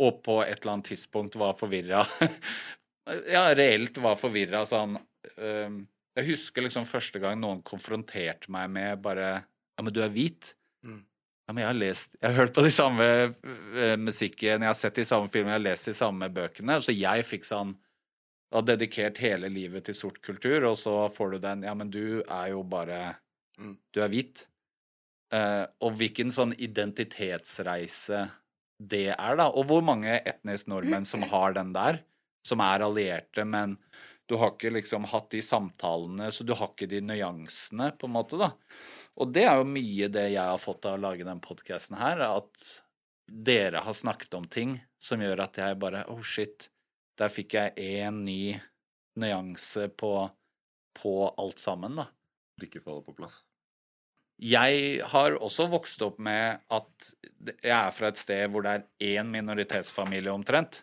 og 0.00 0.22
på 0.24 0.38
et 0.42 0.62
eller 0.62 0.78
annet 0.78 0.90
tidspunkt 0.94 1.36
var 1.38 1.56
forvirra 1.58 2.02
Ja, 3.34 3.50
reelt 3.54 3.98
var 4.02 4.16
forvirra 4.18 4.64
sånn 4.66 4.96
Jeg 5.36 6.26
husker 6.26 6.64
liksom 6.64 6.86
første 6.88 7.20
gang 7.22 7.36
noen 7.38 7.60
konfronterte 7.66 8.50
meg 8.50 8.72
med 8.74 9.02
bare 9.04 9.28
Ja, 9.44 9.84
men 9.84 9.92
du 9.94 10.00
er 10.02 10.10
hvit? 10.14 10.54
Mm. 10.82 11.04
Ja, 11.44 11.52
men 11.52 11.62
jeg 11.62 11.68
har 11.68 11.78
lest 11.78 12.16
Jeg 12.18 12.30
har 12.30 12.40
hørt 12.40 12.56
på 12.56 12.64
de 12.64 12.72
samme 12.74 13.06
øh, 13.06 13.96
musikken, 14.00 14.64
jeg 14.64 14.70
har 14.70 14.78
sett 14.78 14.98
de 14.98 15.06
samme 15.06 15.28
filmene, 15.28 15.54
jeg 15.54 15.60
har 15.60 15.68
lest 15.68 15.90
de 15.90 15.96
samme 15.96 16.28
bøkene. 16.32 16.80
Så 16.80 16.94
jeg 16.96 17.26
fikk 17.28 17.44
sånn 17.46 17.74
har 18.52 18.64
dedikert 18.66 19.18
hele 19.22 19.48
livet 19.48 19.86
til 19.88 19.96
sort 19.96 20.20
kultur, 20.22 20.66
og 20.68 20.76
så 20.78 21.04
får 21.10 21.34
du 21.34 21.38
den 21.42 21.64
Ja, 21.66 21.72
men 21.74 21.90
du 21.90 22.20
er 22.22 22.50
jo 22.52 22.62
bare 22.62 23.16
Mm. 23.58 23.76
Du 23.94 24.02
er 24.02 24.10
hvit. 24.12 24.46
Uh, 25.34 25.66
og 25.82 25.96
hvilken 25.98 26.30
sånn 26.34 26.54
identitetsreise 26.62 28.26
det 28.78 29.08
er, 29.14 29.36
da. 29.38 29.48
Og 29.50 29.68
hvor 29.70 29.84
mange 29.86 30.18
etnisk 30.20 30.68
nordmenn 30.70 31.06
som 31.08 31.24
har 31.30 31.56
den 31.56 31.72
der, 31.74 32.02
som 32.46 32.62
er 32.62 32.84
allierte, 32.84 33.46
men 33.48 33.78
du 34.28 34.36
har 34.40 34.54
ikke 34.54 34.72
liksom 34.74 35.06
hatt 35.10 35.30
de 35.34 35.42
samtalene, 35.44 36.30
så 36.32 36.46
du 36.46 36.54
har 36.56 36.72
ikke 36.72 36.88
de 36.90 37.02
nyansene, 37.04 37.90
på 37.98 38.08
en 38.08 38.14
måte, 38.14 38.38
da. 38.40 38.52
Og 39.20 39.30
det 39.34 39.44
er 39.46 39.60
jo 39.60 39.68
mye 39.68 40.08
det 40.12 40.28
jeg 40.32 40.42
har 40.42 40.60
fått 40.60 40.88
av 40.88 40.96
å 40.96 41.02
lage 41.04 41.26
den 41.26 41.42
podkasten 41.44 41.98
her, 42.00 42.22
at 42.26 42.70
dere 43.24 43.80
har 43.84 43.96
snakket 43.96 44.34
om 44.36 44.46
ting 44.50 44.76
som 45.00 45.22
gjør 45.22 45.46
at 45.46 45.60
jeg 45.60 45.78
bare 45.80 46.04
Oh, 46.12 46.20
shit. 46.20 46.68
Der 47.20 47.30
fikk 47.30 47.54
jeg 47.54 47.74
én 47.78 48.24
ny 48.26 48.54
nyanse 49.20 49.88
på, 49.94 50.12
på 50.98 51.14
alt 51.38 51.62
sammen, 51.62 52.00
da. 52.00 52.08
Ikke 52.62 52.82
faller 52.82 53.04
på 53.06 53.14
plass. 53.16 53.42
Jeg 54.42 54.98
har 55.12 55.36
også 55.38 55.68
vokst 55.70 56.02
opp 56.02 56.18
med 56.22 56.58
at 56.74 57.10
jeg 57.62 57.76
er 57.76 57.92
fra 57.94 58.10
et 58.10 58.18
sted 58.18 58.48
hvor 58.50 58.64
det 58.66 58.72
er 58.74 59.20
én 59.20 59.30
minoritetsfamilie 59.30 60.32
omtrent, 60.32 60.80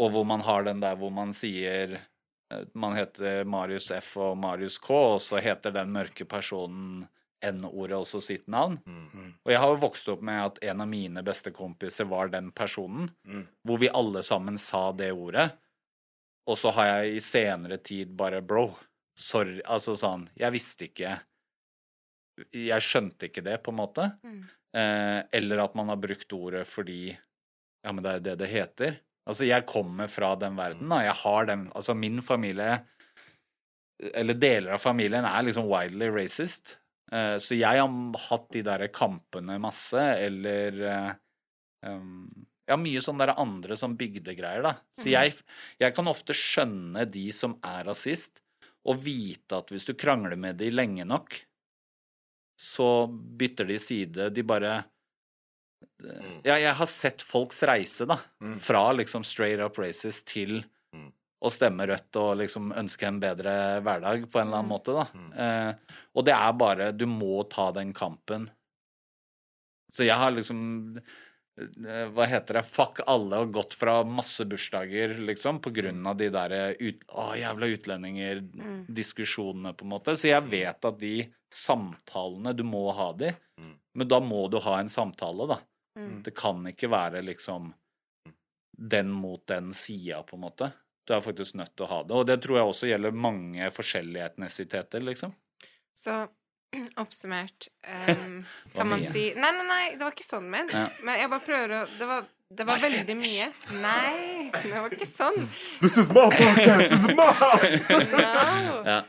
og 0.00 0.14
hvor 0.14 0.24
man 0.24 0.40
har 0.46 0.64
den 0.64 0.80
der 0.80 0.96
hvor 0.96 1.12
man 1.12 1.34
sier 1.36 1.98
eh, 1.98 2.64
Man 2.74 2.96
heter 2.96 3.44
Marius 3.44 3.90
F 4.00 4.16
og 4.16 4.38
Marius 4.40 4.78
K, 4.80 4.90
og 4.96 5.20
så 5.20 5.42
heter 5.44 5.74
den 5.76 5.92
mørke 5.92 6.24
personen 6.24 7.04
N-ordet 7.42 7.96
også 7.96 8.20
sitt 8.22 8.46
navn. 8.52 8.78
Mm. 8.86 9.32
Og 9.44 9.52
jeg 9.52 9.58
har 9.62 9.68
jo 9.72 9.80
vokst 9.80 10.08
opp 10.12 10.20
med 10.22 10.40
at 10.44 10.58
en 10.70 10.80
av 10.84 10.88
mine 10.90 11.22
bestekompiser 11.24 12.08
var 12.10 12.28
den 12.28 12.50
personen, 12.52 13.10
Mm. 13.26 13.46
hvor 13.64 13.78
vi 13.78 13.88
alle 13.88 14.22
sammen 14.22 14.58
sa 14.58 14.92
det 14.92 15.12
ordet. 15.12 15.50
Og 16.46 16.56
så 16.58 16.72
har 16.72 16.86
jeg 17.04 17.16
i 17.16 17.20
senere 17.20 17.78
tid 17.78 18.16
bare 18.16 18.40
Bro, 18.42 18.70
sorry 19.14 19.60
Altså 19.64 19.92
sånn 19.94 20.28
Jeg 20.36 20.50
visste 20.52 20.86
ikke 20.88 21.20
Jeg 22.56 22.80
skjønte 22.82 23.28
ikke 23.28 23.42
det, 23.44 23.58
på 23.62 23.70
en 23.70 23.76
måte. 23.76 24.06
Mm. 24.24 24.40
Eh, 24.74 25.22
eller 25.36 25.58
at 25.64 25.74
man 25.74 25.88
har 25.92 25.96
brukt 26.00 26.32
ordet 26.32 26.66
fordi 26.66 27.10
Ja, 27.84 27.92
men 27.92 28.02
det 28.02 28.10
er 28.10 28.18
jo 28.18 28.24
det 28.30 28.38
det 28.38 28.48
heter. 28.50 28.96
Altså, 29.28 29.44
jeg 29.46 29.66
kommer 29.68 30.08
fra 30.08 30.34
den 30.36 30.56
verden, 30.56 30.88
da. 30.88 31.02
Jeg 31.04 31.14
har 31.22 31.46
den 31.46 31.66
Altså, 31.74 31.94
min 31.94 32.20
familie 32.22 32.80
Eller 34.14 34.34
deler 34.34 34.72
av 34.74 34.80
familien 34.80 35.24
er 35.28 35.42
liksom 35.44 35.68
wildly 35.68 36.08
racist. 36.08 36.78
Eh, 37.10 37.36
så 37.42 37.58
jeg 37.58 37.80
har 37.80 38.20
hatt 38.28 38.46
de 38.54 38.62
der 38.66 38.86
kampene 38.94 39.58
masse, 39.62 39.98
eller 39.98 40.80
eh, 40.92 41.10
um, 41.90 42.28
Ja, 42.70 42.76
mye 42.78 43.00
sånn 43.02 43.18
der 43.18 43.32
andre 43.34 43.74
som 43.78 43.96
bygdegreier, 43.98 44.62
da. 44.62 44.76
Så 44.94 45.08
jeg, 45.10 45.34
jeg 45.82 45.94
kan 45.96 46.10
ofte 46.10 46.36
skjønne 46.36 47.02
de 47.10 47.26
som 47.34 47.56
er 47.66 47.82
rasist, 47.88 48.38
og 48.86 49.02
vite 49.02 49.58
at 49.58 49.72
hvis 49.74 49.88
du 49.88 49.96
krangler 49.98 50.38
med 50.40 50.60
de 50.60 50.70
lenge 50.70 51.04
nok, 51.04 51.34
så 52.60 53.08
bytter 53.10 53.66
de 53.72 53.78
side. 53.80 54.30
De 54.30 54.44
bare 54.46 54.84
Ja, 56.44 56.56
jeg 56.60 56.72
har 56.76 56.88
sett 56.88 57.24
folks 57.24 57.62
reise, 57.66 58.06
da. 58.08 58.20
Mm. 58.44 58.58
Fra 58.62 58.84
liksom 58.92 59.24
straight 59.26 59.60
up 59.64 59.80
racist 59.80 60.28
til 60.30 60.60
Mm. 60.60 60.79
Å 61.40 61.50
stemme 61.52 61.86
rødt 61.88 62.16
og 62.20 62.34
liksom 62.42 62.72
ønske 62.76 63.06
en 63.08 63.20
bedre 63.22 63.52
hverdag 63.84 64.26
på 64.30 64.40
en 64.40 64.48
eller 64.50 64.60
annen 64.60 64.72
måte, 64.74 64.92
da. 64.92 65.06
Mm. 65.16 65.30
Eh, 65.32 65.98
og 66.14 66.26
det 66.28 66.34
er 66.36 66.52
bare 66.60 66.90
Du 66.92 67.06
må 67.08 67.42
ta 67.48 67.70
den 67.72 67.94
kampen. 67.96 68.50
Så 69.90 70.04
jeg 70.06 70.14
har 70.20 70.30
liksom 70.36 70.60
eh, 71.00 72.04
Hva 72.14 72.26
heter 72.28 72.60
det? 72.60 72.64
Fuck 72.68 73.00
alle 73.10 73.40
og 73.42 73.54
gått 73.56 73.74
fra 73.78 73.98
masse 74.04 74.44
bursdager, 74.48 75.16
liksom, 75.18 75.62
på 75.64 75.72
grunn 75.80 76.04
av 76.06 76.16
de 76.20 76.28
derre 76.32 76.60
ut, 76.78 77.02
Å, 77.08 77.30
jævla 77.40 77.70
utlendinger, 77.74 78.44
diskusjonene, 78.88 79.72
på 79.74 79.84
en 79.88 79.94
måte. 79.96 80.14
Så 80.16 80.28
jeg 80.30 80.46
vet 80.52 80.84
at 80.92 81.00
de 81.00 81.14
samtalene 81.50 82.52
Du 82.54 82.62
må 82.68 82.84
ha 82.94 83.12
de, 83.12 83.32
Mm. 83.60 83.74
men 83.94 84.08
da 84.08 84.20
må 84.24 84.44
du 84.48 84.56
ha 84.64 84.78
en 84.80 84.88
samtale, 84.88 85.44
da. 85.50 85.58
Mm. 85.98 86.22
Det 86.22 86.32
kan 86.36 86.62
ikke 86.70 86.88
være 86.88 87.20
liksom 87.26 87.72
den 88.78 89.10
mot 89.12 89.42
den 89.50 89.72
sida, 89.76 90.22
på 90.22 90.38
en 90.38 90.44
måte. 90.46 90.70
Du 91.10 91.16
er 91.16 91.22
faktisk 91.24 91.56
nødt 91.58 91.72
til 91.74 91.88
å 91.88 91.90
ha 91.90 91.96
det. 92.06 92.14
Og 92.14 92.26
det 92.28 92.36
tror 92.44 92.60
jeg 92.60 92.70
også 92.70 92.86
gjelder 92.86 93.16
mange 93.18 93.66
forskjellige 93.74 94.28
etnisiteter, 94.30 95.02
liksom. 95.02 95.32
Så 95.98 96.20
oppsummert 97.02 97.66
um, 98.14 98.44
kan 98.76 98.86
man 98.86 99.00
mye. 99.02 99.10
si 99.10 99.24
Nei, 99.34 99.50
nei, 99.56 99.64
nei, 99.66 99.86
det 99.96 100.04
var 100.06 100.14
ikke 100.14 100.28
sånn 100.28 100.46
ment. 100.52 100.70
Ja. 100.76 100.84
Men 101.02 101.18
jeg 101.18 101.32
bare 101.32 101.42
prøver 101.48 101.74
å 101.74 101.80
Det 101.98 102.06
var, 102.12 102.28
det 102.60 102.66
var 102.68 102.84
veldig 102.84 103.16
mye. 103.18 103.48
Nei, 103.82 104.50
det 104.54 104.70
var 104.70 104.94
ikke 104.94 105.08
sånn. 105.10 105.40
This 105.80 105.98
is 105.98 106.12
my 106.14 106.28
podcast! 106.30 106.92
This 106.94 107.08
is 107.08 107.16
my 107.18 107.32
house! 107.40 107.82
No. 108.14 108.84
Ja. 108.86 109.00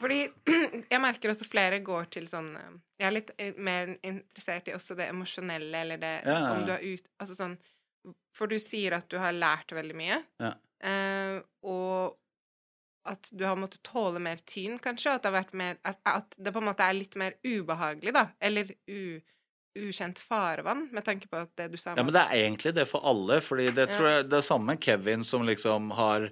Fordi 0.00 0.22
jeg 0.94 1.02
merker 1.04 1.34
også 1.34 1.44
flere 1.44 1.82
går 1.84 2.08
til 2.16 2.24
sånn 2.30 2.54
eh, 2.56 2.72
Jeg 3.02 3.08
er 3.10 3.14
litt 3.18 3.34
eh, 3.36 3.52
mer 3.60 3.92
interessert 4.00 4.72
i 4.72 4.74
også 4.78 4.96
det 4.96 5.10
emosjonelle, 5.12 5.84
eller 5.84 6.00
det 6.00 6.14
Ja, 6.24 6.38
ja, 6.38 6.50
om 6.54 6.64
du 6.64 6.72
har 6.72 6.80
ut 6.80 7.10
Altså 7.20 7.36
sånn 7.36 7.58
For 8.36 8.48
du 8.48 8.56
sier 8.56 8.96
at 8.96 9.12
du 9.12 9.18
har 9.20 9.36
lært 9.36 9.76
veldig 9.76 10.00
mye, 10.00 10.22
Ja. 10.40 10.54
Eh, 10.84 11.40
og 11.62 12.16
at 13.10 13.30
du 13.32 13.44
har 13.48 13.56
måttet 13.56 13.82
tåle 13.86 14.20
mer 14.22 14.40
tyn, 14.44 14.76
kanskje, 14.82 15.08
og 15.10 15.16
at 15.18 15.22
det 15.24 15.30
har 15.30 15.38
vært 15.40 15.54
mer 15.56 15.78
At, 15.88 16.00
at 16.04 16.34
det 16.36 16.52
på 16.52 16.60
en 16.60 16.66
måte 16.68 16.84
er 16.84 16.98
litt 16.98 17.16
mer 17.16 17.36
ubehagelig, 17.46 18.12
da, 18.12 18.26
eller 18.44 18.68
u, 18.92 19.20
ukjent 19.80 20.20
farvann, 20.20 20.88
med 20.92 21.06
tanke 21.06 21.28
på 21.30 21.40
at 21.40 21.52
det 21.56 21.70
du 21.72 21.78
sa 21.80 21.94
Ja, 21.96 22.02
men 22.04 22.12
det 22.12 22.20
er 22.26 22.42
egentlig 22.44 22.74
det 22.76 22.84
for 22.90 23.00
alle, 23.08 23.40
fordi 23.40 23.70
det 23.72 23.88
Ja. 23.88 23.94
tror 23.96 24.08
jeg 24.10 24.28
det 24.28 24.38
er 24.42 24.46
samme 24.50 24.76
Kevin 24.82 25.24
som 25.24 25.46
liksom 25.48 25.90
har 25.96 26.28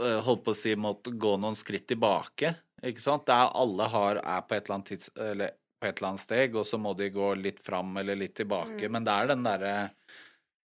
øh, 0.00 0.20
holdt 0.26 0.44
på 0.44 0.50
å 0.54 0.58
si 0.58 0.74
måtte 0.74 1.12
gå 1.14 1.36
noen 1.38 1.54
skritt 1.58 1.86
tilbake, 1.92 2.54
ikke 2.82 3.00
sant? 3.04 3.26
Det 3.28 3.34
er 3.38 3.52
alle 3.62 3.88
har 3.92 4.16
er 4.24 4.42
på 4.42 4.56
et 4.58 4.64
eller 4.66 4.74
annet 4.80 4.90
tids 4.94 5.10
eller 5.16 5.54
på 5.80 5.86
et 5.86 5.98
eller 5.98 6.08
annet 6.12 6.20
steg, 6.26 6.56
og 6.58 6.66
så 6.66 6.78
må 6.82 6.96
de 6.98 7.10
gå 7.14 7.30
litt 7.38 7.62
fram 7.66 7.96
eller 8.02 8.16
litt 8.18 8.34
tilbake, 8.38 8.88
Mm. 8.88 8.92
men 8.92 9.04
det 9.06 9.12
er 9.12 9.26
den 9.32 9.42
derre 9.46 9.74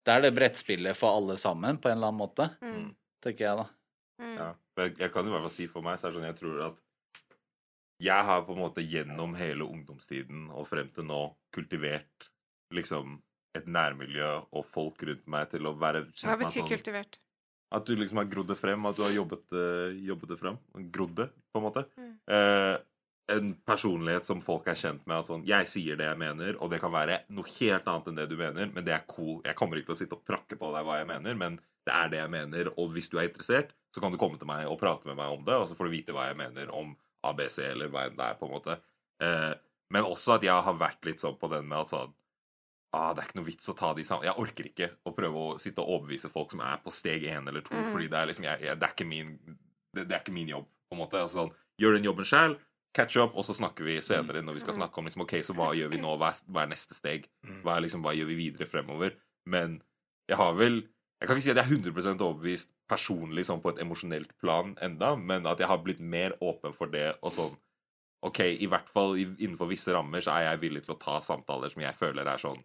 det 0.04 0.14
er 0.16 0.24
det 0.26 0.32
brettspillet 0.34 0.96
for 0.98 1.14
alle 1.18 1.36
sammen, 1.38 1.78
på 1.78 1.88
en 1.90 1.96
eller 1.98 2.10
annen 2.12 2.22
måte, 2.22 2.48
Mm. 2.62 2.94
tenker 3.22 3.44
jeg, 3.46 3.56
da. 3.56 3.66
Mm. 4.22 4.36
Ja. 4.38 4.48
Jeg, 4.78 4.96
jeg 4.98 5.12
kan 5.12 5.26
i 5.26 5.30
hvert 5.30 5.42
fall 5.46 5.50
si 5.54 5.66
for 5.68 5.82
meg, 5.84 5.98
så 6.00 6.08
er 6.08 6.12
det 6.12 6.18
sånn 6.20 6.30
jeg 6.30 6.38
tror 6.40 6.62
at 6.70 6.80
jeg 8.02 8.24
har 8.26 8.42
på 8.46 8.54
en 8.56 8.62
måte 8.64 8.82
gjennom 8.82 9.34
hele 9.38 9.62
ungdomstiden 9.68 10.48
og 10.50 10.66
frem 10.66 10.88
til 10.94 11.04
nå 11.06 11.20
kultivert 11.54 12.30
liksom 12.74 13.20
et 13.54 13.66
nærmiljø 13.68 14.30
og 14.50 14.64
folk 14.66 15.02
rundt 15.06 15.26
meg 15.28 15.50
til 15.52 15.68
å 15.68 15.74
være 15.78 16.06
kjent 16.08 16.24
Hva 16.30 16.38
betyr 16.40 16.62
sånn 16.64 16.70
kultivert? 16.72 17.18
At 17.72 17.86
du 17.88 17.94
liksom 17.96 18.18
har 18.20 18.26
grodd 18.32 18.48
det 18.48 18.56
frem, 18.58 18.84
at 18.88 18.96
du 18.96 19.02
har 19.04 19.12
jobbet, 19.14 19.44
eh, 19.56 19.94
jobbet 20.08 20.28
det 20.32 20.38
frem. 20.40 20.58
Grodd 20.92 21.14
det, 21.16 21.28
på 21.52 21.60
en 21.60 21.64
måte. 21.64 21.84
Mm. 21.96 22.10
Eh, 22.28 22.74
en 23.30 23.52
personlighet 23.66 24.26
som 24.26 24.40
folk 24.42 24.66
er 24.68 24.78
kjent 24.78 25.04
med. 25.06 25.22
At 25.22 25.30
sånn, 25.30 25.44
jeg 25.46 25.68
sier 25.70 25.96
det 25.96 26.08
jeg 26.08 26.18
mener, 26.18 26.56
og 26.58 26.72
det 26.72 26.80
kan 26.82 26.92
være 26.92 27.20
noe 27.32 27.46
helt 27.58 27.86
annet 27.88 28.08
enn 28.10 28.18
det 28.18 28.26
du 28.30 28.36
mener, 28.40 28.72
men 28.74 28.84
det 28.86 28.94
er 28.96 29.04
cool. 29.10 29.40
Jeg 29.46 29.54
kommer 29.58 29.78
ikke 29.78 29.92
til 29.92 29.96
å 29.96 30.00
sitte 30.02 30.18
og 30.18 30.24
prakke 30.26 30.58
på 30.58 30.72
deg 30.74 30.86
hva 30.88 30.98
jeg 31.00 31.08
mener, 31.12 31.38
men 31.38 31.60
det 31.86 31.94
er 31.94 32.10
det 32.12 32.18
jeg 32.20 32.32
mener, 32.34 32.72
og 32.78 32.92
hvis 32.94 33.10
du 33.10 33.18
er 33.18 33.28
interessert, 33.28 33.72
så 33.94 34.00
kan 34.02 34.12
du 34.14 34.18
komme 34.20 34.38
til 34.38 34.48
meg 34.50 34.66
og 34.70 34.78
prate 34.80 35.08
med 35.08 35.18
meg 35.18 35.34
om 35.34 35.44
det, 35.46 35.54
og 35.58 35.68
så 35.68 35.76
får 35.78 35.88
du 35.88 35.94
vite 35.94 36.14
hva 36.16 36.28
jeg 36.30 36.38
mener 36.38 36.70
om 36.74 36.94
ABC, 37.26 37.58
eller 37.70 37.90
hva 37.92 38.06
enn 38.08 38.18
det 38.18 38.26
er, 38.26 38.38
på 38.38 38.48
en 38.48 38.54
måte. 38.54 38.76
Eh, 39.22 39.52
men 39.92 40.08
også 40.08 40.36
at 40.38 40.46
jeg 40.46 40.66
har 40.66 40.78
vært 40.80 41.06
litt 41.06 41.22
sånn 41.22 41.38
på 41.38 41.50
den 41.52 41.66
med 41.68 41.82
at 41.84 41.90
sånn 41.92 42.12
ah, 42.96 43.10
Det 43.12 43.20
er 43.20 43.26
ikke 43.28 43.38
noe 43.38 43.46
vits 43.50 43.68
å 43.68 43.74
ta 43.76 43.90
de 43.94 44.04
sammen 44.08 44.24
Jeg 44.24 44.40
orker 44.40 44.68
ikke 44.70 44.88
å 45.04 45.12
prøve 45.14 45.42
å 45.42 45.58
sitte 45.60 45.84
og 45.84 45.98
overbevise 45.98 46.30
folk 46.32 46.50
som 46.54 46.62
er 46.64 46.80
på 46.82 46.90
steg 46.94 47.26
én 47.28 47.46
eller 47.48 47.62
to, 47.66 47.76
Mm. 47.76 47.90
fordi 47.92 48.08
det 48.08 48.18
er 48.18 48.30
liksom 48.30 48.46
jeg, 48.48 48.62
jeg, 48.66 48.78
det, 48.80 48.88
er 48.88 49.08
min, 49.10 49.34
det, 49.92 50.06
det 50.08 50.16
er 50.16 50.24
ikke 50.24 50.34
min 50.34 50.48
jobb, 50.48 50.66
på 50.88 50.96
en 50.96 51.02
måte. 51.04 51.20
Altså, 51.20 51.42
sånn, 51.42 51.52
gjør 51.82 51.98
den 51.98 52.08
jobben 52.08 52.28
sjøl, 52.28 52.56
catch 52.96 53.16
up, 53.20 53.36
og 53.36 53.46
så 53.48 53.56
snakker 53.56 53.86
vi 53.86 53.98
senere 54.04 54.42
når 54.44 54.58
vi 54.58 54.64
skal 54.64 54.76
snakke 54.76 55.00
om 55.00 55.08
liksom, 55.08 55.24
ok, 55.24 55.38
så 55.46 55.56
hva 55.56 55.70
gjør 55.76 55.92
vi 55.94 56.00
nå, 56.02 56.14
hva 56.20 56.32
er, 56.32 56.40
hva 56.52 56.64
er 56.64 56.72
neste 56.74 56.96
steg, 56.96 57.28
hva, 57.62 57.76
er, 57.76 57.86
liksom, 57.86 58.04
hva 58.04 58.14
gjør 58.16 58.28
vi 58.28 58.38
videre 58.38 58.68
fremover. 58.68 59.16
Men 59.48 59.80
jeg 60.30 60.40
har 60.40 60.58
vel 60.58 60.84
Jeg 61.22 61.28
kan 61.28 61.38
ikke 61.38 61.44
si 61.44 61.50
at 61.52 61.58
jeg 61.60 61.70
er 61.70 61.92
100% 61.92 62.22
overbevist 62.26 62.72
personlig 62.90 63.44
sånn 63.46 63.60
på 63.62 63.70
et 63.70 63.80
emosjonelt 63.84 64.32
plan 64.42 64.72
enda, 64.82 65.12
men 65.14 65.44
at 65.46 65.60
jeg 65.62 65.70
har 65.70 65.78
blitt 65.78 66.00
mer 66.02 66.34
åpen 66.42 66.74
for 66.74 66.90
det 66.90 67.12
og 67.20 67.30
sånn 67.30 67.52
OK, 68.26 68.40
i 68.58 68.66
hvert 68.66 68.90
fall 68.90 69.14
innenfor 69.20 69.70
visse 69.70 69.94
rammer 69.94 70.22
så 70.22 70.34
er 70.34 70.48
jeg 70.48 70.62
villig 70.64 70.82
til 70.82 70.96
å 70.96 70.98
ta 70.98 71.20
samtaler 71.22 71.70
som 71.70 71.84
jeg 71.84 71.94
føler 71.94 72.26
er 72.26 72.42
sånn 72.42 72.58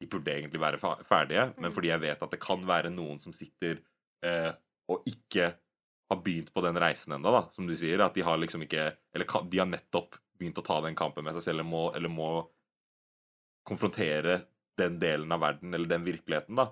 De 0.00 0.08
burde 0.08 0.32
egentlig 0.32 0.62
være 0.62 0.80
ferdige, 1.04 1.50
men 1.60 1.76
fordi 1.76 1.92
jeg 1.92 2.02
vet 2.06 2.24
at 2.24 2.32
det 2.32 2.40
kan 2.40 2.64
være 2.64 2.94
noen 2.96 3.20
som 3.20 3.36
sitter 3.36 3.76
eh, 4.24 4.50
og 4.88 5.04
ikke 5.12 5.52
har 6.12 6.22
begynt 6.24 6.52
på 6.54 6.62
den 6.64 6.78
reisen 6.80 7.16
ennå, 7.16 7.32
da, 7.34 7.42
som 7.52 7.66
du 7.68 7.74
sier. 7.78 8.02
At 8.04 8.16
de 8.16 8.24
har 8.26 8.40
liksom 8.40 8.66
ikke 8.66 8.90
Eller 9.14 9.48
de 9.50 9.60
har 9.60 9.68
nettopp 9.68 10.18
begynt 10.38 10.58
å 10.58 10.66
ta 10.66 10.80
den 10.84 10.98
kampen 10.98 11.24
med 11.24 11.36
seg 11.36 11.46
selv, 11.46 11.60
eller 11.60 11.68
må, 11.68 11.82
eller 11.96 12.12
må 12.12 12.30
konfrontere 13.68 14.40
den 14.80 14.98
delen 14.98 15.32
av 15.32 15.42
verden, 15.42 15.74
eller 15.74 15.90
den 15.90 16.06
virkeligheten, 16.06 16.58
da. 16.58 16.70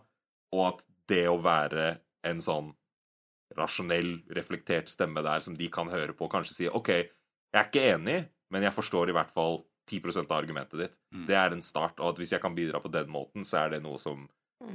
Og 0.57 0.65
at 0.67 0.85
det 1.11 1.27
å 1.31 1.39
være 1.43 2.01
en 2.27 2.41
sånn 2.43 2.73
rasjonell, 3.59 4.21
reflektert 4.35 4.91
stemme 4.91 5.23
der 5.27 5.43
som 5.45 5.57
de 5.59 5.69
kan 5.73 5.91
høre 5.91 6.15
på, 6.17 6.27
og 6.27 6.35
kanskje 6.35 6.57
si 6.57 6.71
OK, 6.71 6.91
jeg 6.91 7.59
er 7.59 7.69
ikke 7.69 7.87
enig, 7.95 8.19
men 8.51 8.67
jeg 8.67 8.75
forstår 8.75 9.11
i 9.11 9.17
hvert 9.17 9.31
fall 9.35 9.63
10% 9.91 10.31
av 10.31 10.37
argumentet 10.39 10.79
ditt. 10.79 10.99
Mm. 11.15 11.25
Det 11.27 11.39
er 11.39 11.55
en 11.55 11.65
start, 11.67 11.99
og 11.99 12.13
at 12.13 12.21
hvis 12.23 12.35
jeg 12.37 12.43
kan 12.43 12.55
bidra 12.55 12.83
på 12.83 12.93
den 12.93 13.11
måten, 13.11 13.47
så 13.47 13.65
er 13.65 13.75
det 13.75 13.83
noe 13.85 13.99
som 14.03 14.29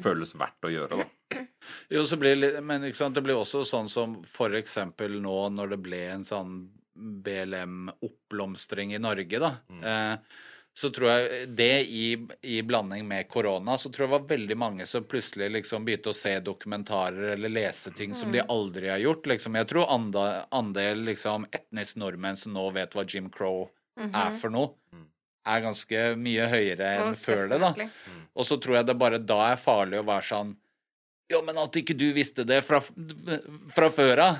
føles 0.03 0.35
verdt 0.39 0.67
å 0.67 0.73
gjøre, 0.73 1.03
da. 1.03 1.44
Jo, 1.89 2.03
så 2.05 2.17
blir 2.21 2.35
det, 2.35 2.41
litt- 2.43 2.63
men 2.63 2.83
ikke 2.87 2.97
sant, 3.01 3.15
det 3.15 3.23
blir 3.25 3.35
også 3.39 3.63
sånn 3.65 3.89
som 3.89 4.17
for 4.23 4.49
eksempel 4.57 5.19
nå 5.21 5.37
når 5.55 5.69
det 5.75 5.81
ble 5.85 6.01
en 6.15 6.25
sånn 6.25 6.57
BLM-oppblomstring 6.95 8.93
i 8.95 8.99
Norge, 8.99 9.39
da. 9.39 9.55
Eh, 9.83 10.17
så 10.75 10.89
tror 10.91 11.07
jeg 11.07 11.49
det 11.55 11.85
i, 11.87 12.17
i 12.51 12.57
blanding 12.67 13.05
med 13.07 13.29
korona, 13.31 13.77
så 13.79 13.87
tror 13.89 14.05
jeg 14.05 14.09
det 14.09 14.15
var 14.17 14.25
veldig 14.37 14.57
mange 14.59 14.85
som 14.89 15.05
plutselig 15.07 15.47
liksom 15.53 15.85
begynte 15.87 16.11
å 16.11 16.15
se 16.17 16.33
dokumentarer 16.43 17.29
eller 17.37 17.49
lese 17.53 17.93
ting 17.95 18.11
som 18.13 18.31
de 18.35 18.41
aldri 18.51 18.89
har 18.91 18.99
gjort. 18.99 19.25
Liksom. 19.31 19.55
Jeg 19.55 19.69
tror 19.71 19.87
ande, 19.93 20.25
andel 20.51 21.05
liksom, 21.07 21.45
etnisk 21.55 21.95
nordmenn 22.01 22.35
som 22.35 22.51
nå 22.57 22.65
vet 22.75 22.91
hva 22.97 23.05
Jim 23.07 23.29
Crow 23.31 23.69
er 24.11 24.35
for 24.35 24.51
noe, 24.51 24.73
er 25.47 25.61
ganske 25.63 26.03
mye 26.19 26.49
høyere 26.51 26.91
enn 26.97 27.13
før 27.15 27.47
det, 27.47 27.59
da. 27.61 27.71
Og 28.35 28.43
så 28.49 28.57
tror 28.59 28.75
jeg 28.81 28.85
det 28.89 28.97
bare 28.99 29.19
da 29.23 29.53
er 29.53 29.55
farlig 29.61 29.99
å 30.01 30.07
være 30.11 30.27
sånn 30.27 30.55
Ja, 31.27 31.39
men 31.41 31.57
at 31.57 31.73
ikke 31.79 31.95
du 31.97 32.05
visste 32.13 32.43
det 32.45 32.59
fra, 32.67 32.77
fra 33.73 33.87
før 33.89 34.19
av, 34.21 34.35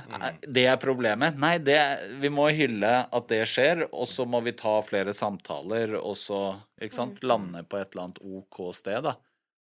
det 0.45 0.67
er 0.69 0.75
problemet. 0.77 1.37
Nei, 1.41 1.55
det, 1.57 1.79
vi 2.21 2.29
må 2.29 2.45
hylle 2.53 2.91
at 3.09 3.29
det 3.31 3.39
skjer, 3.49 3.87
og 3.89 4.05
så 4.09 4.27
må 4.29 4.43
vi 4.45 4.53
ta 4.57 4.75
flere 4.85 5.15
samtaler, 5.17 5.95
og 5.97 6.13
så 6.19 6.41
ikke 6.77 6.97
sant, 6.99 7.23
lande 7.25 7.63
på 7.65 7.79
et 7.79 7.89
eller 7.89 8.03
annet 8.03 8.21
OK 8.21 8.59
sted, 8.77 9.01
da. 9.07 9.15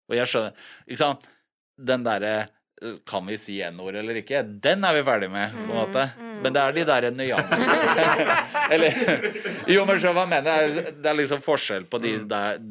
Og 0.05 0.13
jeg 0.13 0.29
skjønner 0.29 0.67
Ikke 0.85 0.99
sant? 1.01 1.23
Den 1.81 2.03
derre 2.05 2.33
eh, 2.43 2.99
kan 3.09 3.25
vi 3.25 3.39
si 3.41 3.55
N-ord 3.65 3.97
eller 3.97 4.19
ikke? 4.21 4.43
Den 4.45 4.85
er 4.85 4.93
vi 4.93 5.01
ferdig 5.07 5.31
med, 5.33 5.55
på 5.57 5.65
en 5.65 5.79
måte. 5.79 6.03
Men 6.43 6.53
det 6.53 6.61
er 6.61 6.77
de 6.77 6.83
derre 6.91 7.09
nyansene 7.09 8.35
Eller 8.75 8.99
Jo, 9.71 9.81
men 9.89 9.97
skjønner 9.97 10.19
hva 10.19 10.27
jeg 10.27 10.33
mener? 10.35 10.93
Det 11.01 11.09
er 11.09 11.19
liksom 11.23 11.41
forskjell 11.41 11.89
på 11.89 12.03
de, 12.05 12.13
der, 12.29 12.61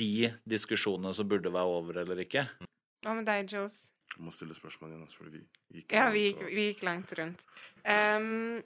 de 0.00 0.32
diskusjonene 0.48 1.12
som 1.14 1.28
burde 1.28 1.52
være 1.52 1.76
over 1.76 2.00
eller 2.06 2.24
ikke. 2.24 2.48
Hva 3.04 3.14
med 3.20 3.28
deg, 3.28 3.52
Jules? 3.52 3.78
Må 4.18 4.32
stille 4.34 4.56
spørsmål 4.56 4.90
igjen, 4.92 5.04
altså, 5.06 5.20
fordi 5.22 5.38
vi 5.38 5.80
gikk 5.80 5.94
Ja, 5.94 6.08
vi 6.14 6.24
gikk, 6.28 6.42
vi 6.50 6.66
gikk 6.72 6.82
langt 6.86 7.12
rundt. 7.18 7.44
Um, 7.84 8.58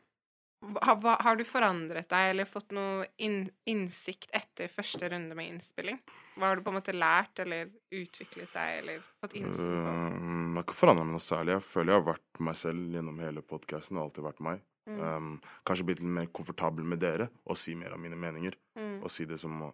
ha, 0.80 0.94
har 1.26 1.36
du 1.36 1.42
forandret 1.44 2.08
deg 2.10 2.30
eller 2.30 2.48
fått 2.48 2.72
noe 2.76 3.06
inn, 3.22 3.44
innsikt 3.68 4.30
etter 4.36 4.70
første 4.70 5.10
runde 5.10 5.36
med 5.38 5.50
innspilling? 5.50 5.98
Hva 6.36 6.48
har 6.48 6.58
du 6.58 6.64
på 6.64 6.72
en 6.72 6.78
måte 6.78 6.94
lært 6.96 7.42
eller 7.42 7.72
utviklet 7.92 8.52
deg 8.54 8.78
eller 8.82 9.06
fått 9.20 9.36
innsikt 9.40 9.66
på? 9.66 9.94
Um, 9.94 10.52
jeg 10.52 10.60
har 10.60 10.66
ikke 10.66 10.78
forandra 10.78 11.06
meg 11.06 11.16
noe 11.16 11.24
særlig. 11.24 11.56
Jeg 11.56 11.66
føler 11.66 11.92
jeg 11.92 12.00
har 12.00 12.08
vært 12.12 12.44
meg 12.48 12.60
selv 12.62 12.96
gjennom 12.96 13.24
hele 13.24 13.44
podkasten. 13.52 14.00
Alltid 14.00 14.26
vært 14.28 14.44
meg. 14.44 14.62
Mm. 14.88 14.98
Um, 14.98 15.34
kanskje 15.68 15.86
blitt 15.86 16.02
litt 16.02 16.14
mer 16.14 16.30
komfortabel 16.34 16.86
med 16.86 16.98
dere 17.02 17.28
og 17.46 17.58
si 17.60 17.76
mer 17.78 17.94
av 17.94 18.02
mine 18.02 18.18
meninger. 18.18 18.56
Mm. 18.78 18.96
Og 19.02 19.10
si 19.14 19.28
det 19.28 19.40
som 19.42 19.70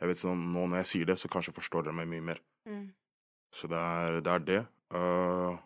Jeg 0.00 0.08
vet 0.08 0.20
sånn, 0.20 0.46
Nå 0.54 0.62
når 0.64 0.80
jeg 0.80 0.88
sier 0.88 1.08
det, 1.10 1.18
så 1.20 1.28
kanskje 1.28 1.52
forstår 1.52 1.84
dere 1.84 1.96
meg 1.96 2.08
mye 2.08 2.24
mer. 2.24 2.38
Mm. 2.64 2.86
Så 3.52 3.68
det 3.68 3.76
er 3.76 4.20
det. 4.24 4.32
Er 4.32 4.44
det. 4.46 4.60
Uh, 4.90 5.58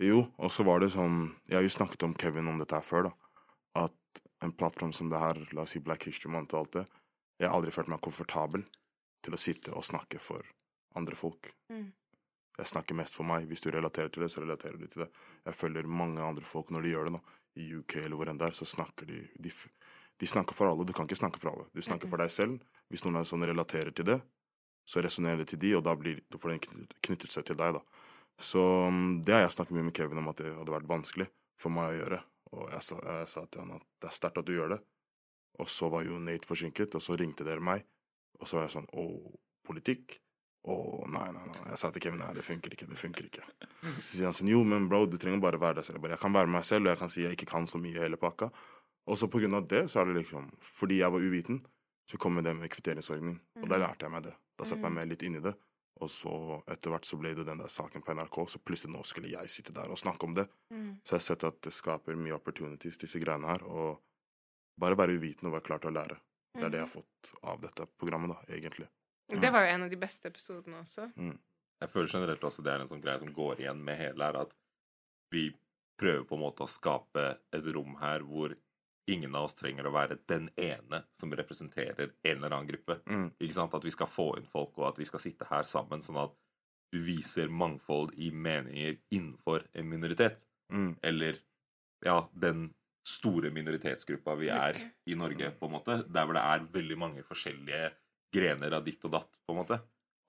jo, 0.00 0.24
og 0.40 0.48
så 0.48 0.64
var 0.64 0.80
det 0.80 0.94
sånn 0.94 1.26
Jeg 1.44 1.58
har 1.58 1.64
jo 1.66 1.72
snakket 1.74 2.06
om 2.06 2.14
Kevin 2.16 2.48
om 2.48 2.60
dette 2.60 2.78
her 2.78 2.86
før, 2.86 3.10
da. 3.10 3.42
At 3.84 4.22
en 4.40 4.54
plattform 4.56 4.94
som 4.96 5.10
det 5.12 5.20
her, 5.20 5.40
la 5.52 5.66
oss 5.66 5.76
si 5.76 5.82
Black 5.84 6.06
History 6.08 6.32
Month 6.32 6.56
og 6.56 6.62
alt 6.62 6.78
det 6.78 6.84
Jeg 7.42 7.48
har 7.48 7.56
aldri 7.58 7.74
følt 7.74 7.90
meg 7.92 8.00
komfortabel 8.04 8.64
til 9.20 9.36
å 9.36 9.40
sitte 9.40 9.74
og 9.76 9.84
snakke 9.84 10.20
for 10.22 10.46
andre 10.96 11.16
folk. 11.16 11.50
Mm. 11.68 11.90
Jeg 12.60 12.68
snakker 12.68 12.96
mest 12.96 13.16
for 13.16 13.28
meg. 13.28 13.46
Hvis 13.48 13.62
du 13.64 13.70
relaterer 13.72 14.08
til 14.12 14.24
det, 14.24 14.30
så 14.32 14.42
relaterer 14.42 14.80
du 14.80 14.86
til 14.88 15.04
det. 15.04 15.10
Jeg 15.46 15.56
følger 15.56 15.88
mange 15.88 16.24
andre 16.24 16.44
folk 16.44 16.72
når 16.72 16.84
de 16.84 16.94
gjør 16.94 17.08
det, 17.08 17.20
da. 17.20 17.36
I 17.60 17.66
UK 17.80 17.96
eller 18.00 18.16
hvor 18.16 18.30
enn 18.30 18.40
det 18.40 18.48
er, 18.48 18.56
så 18.56 18.68
snakker 18.68 19.08
de, 19.08 19.20
de 19.36 19.52
De 20.20 20.28
snakker 20.28 20.54
for 20.54 20.68
alle. 20.68 20.84
Du 20.84 20.92
kan 20.92 21.08
ikke 21.08 21.16
snakke 21.16 21.40
for 21.40 21.52
alle. 21.52 21.68
Du 21.72 21.80
snakker 21.82 22.08
for 22.08 22.20
deg 22.20 22.32
selv. 22.32 22.60
Hvis 22.92 23.04
noen 23.04 23.16
er 23.20 23.28
sånn 23.28 23.46
relaterer 23.48 23.92
til 23.96 24.04
det, 24.04 24.18
så 24.90 25.02
resonnerer 25.04 25.44
det 25.44 25.52
til 25.52 25.60
de, 25.62 25.74
og 25.78 25.84
da, 25.86 25.94
blir, 25.98 26.18
får 26.34 26.54
den 26.54 26.62
knyttet, 26.64 26.96
knyttelse 27.06 27.44
til 27.46 27.58
deg, 27.60 27.76
da. 27.78 28.06
Så 28.40 28.62
mm, 28.90 29.20
det 29.26 29.36
har 29.36 29.44
jeg 29.44 29.52
snakket 29.54 29.76
mye 29.76 29.86
med 29.86 29.94
Kevin 29.94 30.22
om 30.22 30.30
at 30.32 30.40
det 30.40 30.54
hadde 30.56 30.74
vært 30.74 30.88
vanskelig 30.90 31.28
for 31.60 31.74
meg 31.74 31.92
å 31.92 31.98
gjøre. 31.98 32.18
Og 32.56 32.64
jeg 32.72 32.86
sa, 32.86 32.98
jeg 33.04 33.28
sa 33.30 33.44
til 33.46 33.62
han 33.62 33.76
at 33.76 33.84
det 34.00 34.08
er 34.10 34.16
sterkt 34.16 34.40
at 34.40 34.48
du 34.48 34.56
gjør 34.56 34.74
det. 34.74 34.80
Og 35.60 35.68
så 35.70 35.90
var 35.92 36.06
jo 36.06 36.18
Nate 36.22 36.48
forsinket, 36.48 36.96
og 36.96 37.04
så 37.04 37.18
ringte 37.20 37.46
dere 37.46 37.62
meg. 37.62 37.84
Og 38.40 38.48
så 38.48 38.58
var 38.58 38.66
jeg 38.66 38.74
sånn 38.78 38.88
Å, 38.96 39.06
politikk? 39.68 40.16
Å, 40.68 40.74
nei, 41.12 41.28
nei, 41.36 41.44
nei. 41.52 41.66
Jeg 41.70 41.80
sa 41.80 41.92
til 41.92 42.04
Kevin 42.04 42.20
nei, 42.24 42.32
det 42.36 42.44
funker 42.44 42.74
ikke. 42.74 42.88
Det 42.90 42.98
funker 42.98 43.28
ikke. 43.28 43.46
Så 43.84 44.16
sier 44.16 44.28
han 44.28 44.36
sånn 44.36 44.50
Jo, 44.50 44.64
men 44.66 44.88
bro, 44.90 45.04
du 45.06 45.18
trenger 45.20 45.42
bare 45.44 45.60
være 45.60 45.80
deg 45.80 45.86
selv. 45.86 46.00
Jeg 46.00 46.06
bare, 46.08 46.16
jeg 46.16 46.24
kan 46.24 46.36
være 46.36 46.54
meg 46.56 46.66
selv, 46.66 46.88
og 46.88 46.94
jeg 46.94 47.02
kan 47.04 47.12
si 47.12 47.26
jeg 47.26 47.38
ikke 47.38 47.52
kan 47.52 47.68
så 47.70 47.80
mye 47.80 47.94
i 47.94 48.02
hele 48.02 48.18
pakka. 48.20 48.50
Og 49.10 49.20
så 49.20 49.30
på 49.30 49.40
grunn 49.42 49.58
av 49.60 49.68
det, 49.70 49.86
så 49.92 50.02
er 50.02 50.10
det 50.10 50.22
liksom 50.22 50.50
Fordi 50.64 51.00
jeg 51.00 51.14
var 51.14 51.28
uviten, 51.30 51.62
så 52.10 52.18
kom 52.18 52.40
det 52.42 52.56
med 52.56 52.72
kvitteringsordning. 52.72 53.38
Og 53.62 53.68
da 53.70 53.78
lærte 53.78 54.08
jeg 54.08 54.16
meg 54.16 54.26
det. 54.26 54.34
Da 54.60 54.68
satte 54.68 54.82
jeg 54.82 54.92
meg 54.92 54.98
mer 54.98 55.08
litt 55.08 55.24
inn 55.24 55.40
i 55.40 55.44
det. 55.44 55.54
Og 56.00 56.08
så 56.12 56.34
etter 56.70 56.92
hvert 56.92 57.08
så 57.08 57.18
ble 57.20 57.32
det 57.36 57.44
den 57.48 57.60
der 57.60 57.72
saken 57.72 58.04
på 58.04 58.14
NRK, 58.16 58.38
så 58.48 58.60
plutselig 58.64 58.92
nå 58.94 59.02
skulle 59.08 59.32
jeg 59.32 59.52
sitte 59.52 59.74
der 59.76 59.90
og 59.92 60.00
snakke 60.00 60.28
om 60.28 60.36
det. 60.36 60.46
Mm. 60.72 60.94
Så 61.04 61.16
jeg 61.16 61.18
har 61.18 61.26
sett 61.26 61.44
at 61.48 61.60
det 61.66 61.72
skaper 61.76 62.16
mye 62.16 62.36
opportunities, 62.36 63.00
disse 63.00 63.20
greiene 63.20 63.48
her. 63.48 63.64
Og 63.68 64.00
bare 64.80 64.96
være 65.00 65.16
uviten 65.18 65.50
og 65.50 65.58
være 65.58 65.66
klar 65.68 65.82
til 65.82 65.92
å 65.92 65.96
lære. 65.98 66.16
Det 66.56 66.64
er 66.66 66.72
det 66.72 66.80
jeg 66.80 66.88
har 66.88 66.92
fått 66.92 67.32
av 67.52 67.60
dette 67.62 67.86
programmet, 68.00 68.32
da, 68.32 68.56
egentlig. 68.56 68.88
Det 69.30 69.52
var 69.54 69.64
jo 69.64 69.74
en 69.74 69.86
av 69.86 69.92
de 69.92 69.98
beste 70.00 70.30
episodene 70.32 70.80
også. 70.80 71.10
Jeg 71.80 71.92
føler 71.92 72.12
generelt 72.12 72.44
også 72.44 72.64
det 72.64 72.72
er 72.72 72.82
en 72.82 72.90
sånn 72.90 73.02
greie 73.04 73.20
som 73.22 73.30
går 73.32 73.62
igjen 73.62 73.84
med 73.84 74.00
hele 74.00 74.26
her, 74.26 74.40
at 74.42 74.56
vi 75.32 75.50
prøver 76.00 76.24
på 76.26 76.36
en 76.36 76.42
måte 76.42 76.64
å 76.64 76.70
skape 76.70 77.26
et 77.54 77.68
rom 77.76 77.94
her 78.00 78.24
hvor 78.26 78.56
ingen 79.12 79.34
av 79.34 79.48
oss 79.48 79.56
trenger 79.58 79.88
å 79.88 79.94
være 79.94 80.20
den 80.30 80.48
ene 80.60 81.02
som 81.18 81.32
representerer 81.36 82.12
en 82.22 82.36
eller 82.36 82.54
annen 82.54 82.70
gruppe. 82.70 83.00
Mm. 83.06 83.28
Ikke 83.38 83.56
sant? 83.56 83.74
At 83.76 83.86
vi 83.86 83.94
skal 83.94 84.10
få 84.10 84.32
inn 84.38 84.48
folk, 84.48 84.76
og 84.78 84.90
at 84.92 85.00
vi 85.00 85.08
skal 85.08 85.22
sitte 85.22 85.48
her 85.50 85.68
sammen, 85.68 86.02
sånn 86.04 86.20
at 86.22 86.36
du 86.90 86.98
viser 87.04 87.50
mangfold 87.52 88.16
i 88.18 88.32
meninger 88.34 88.98
innenfor 89.14 89.66
en 89.78 89.88
minoritet. 89.90 90.40
Mm. 90.72 90.94
Eller 91.06 91.38
ja, 92.04 92.22
den 92.32 92.70
store 93.06 93.50
minoritetsgruppa 93.54 94.34
vi 94.38 94.50
er 94.52 94.78
i 95.06 95.16
Norge, 95.18 95.52
på 95.58 95.68
en 95.68 95.74
måte. 95.78 96.00
Der 96.08 96.26
hvor 96.26 96.36
det 96.36 96.44
er 96.44 96.68
veldig 96.74 96.98
mange 96.98 97.24
forskjellige 97.26 97.90
grener 98.34 98.76
av 98.76 98.84
ditt 98.86 99.04
og 99.06 99.14
datt, 99.14 99.40
på 99.46 99.54
en 99.54 99.60
måte. 99.62 99.80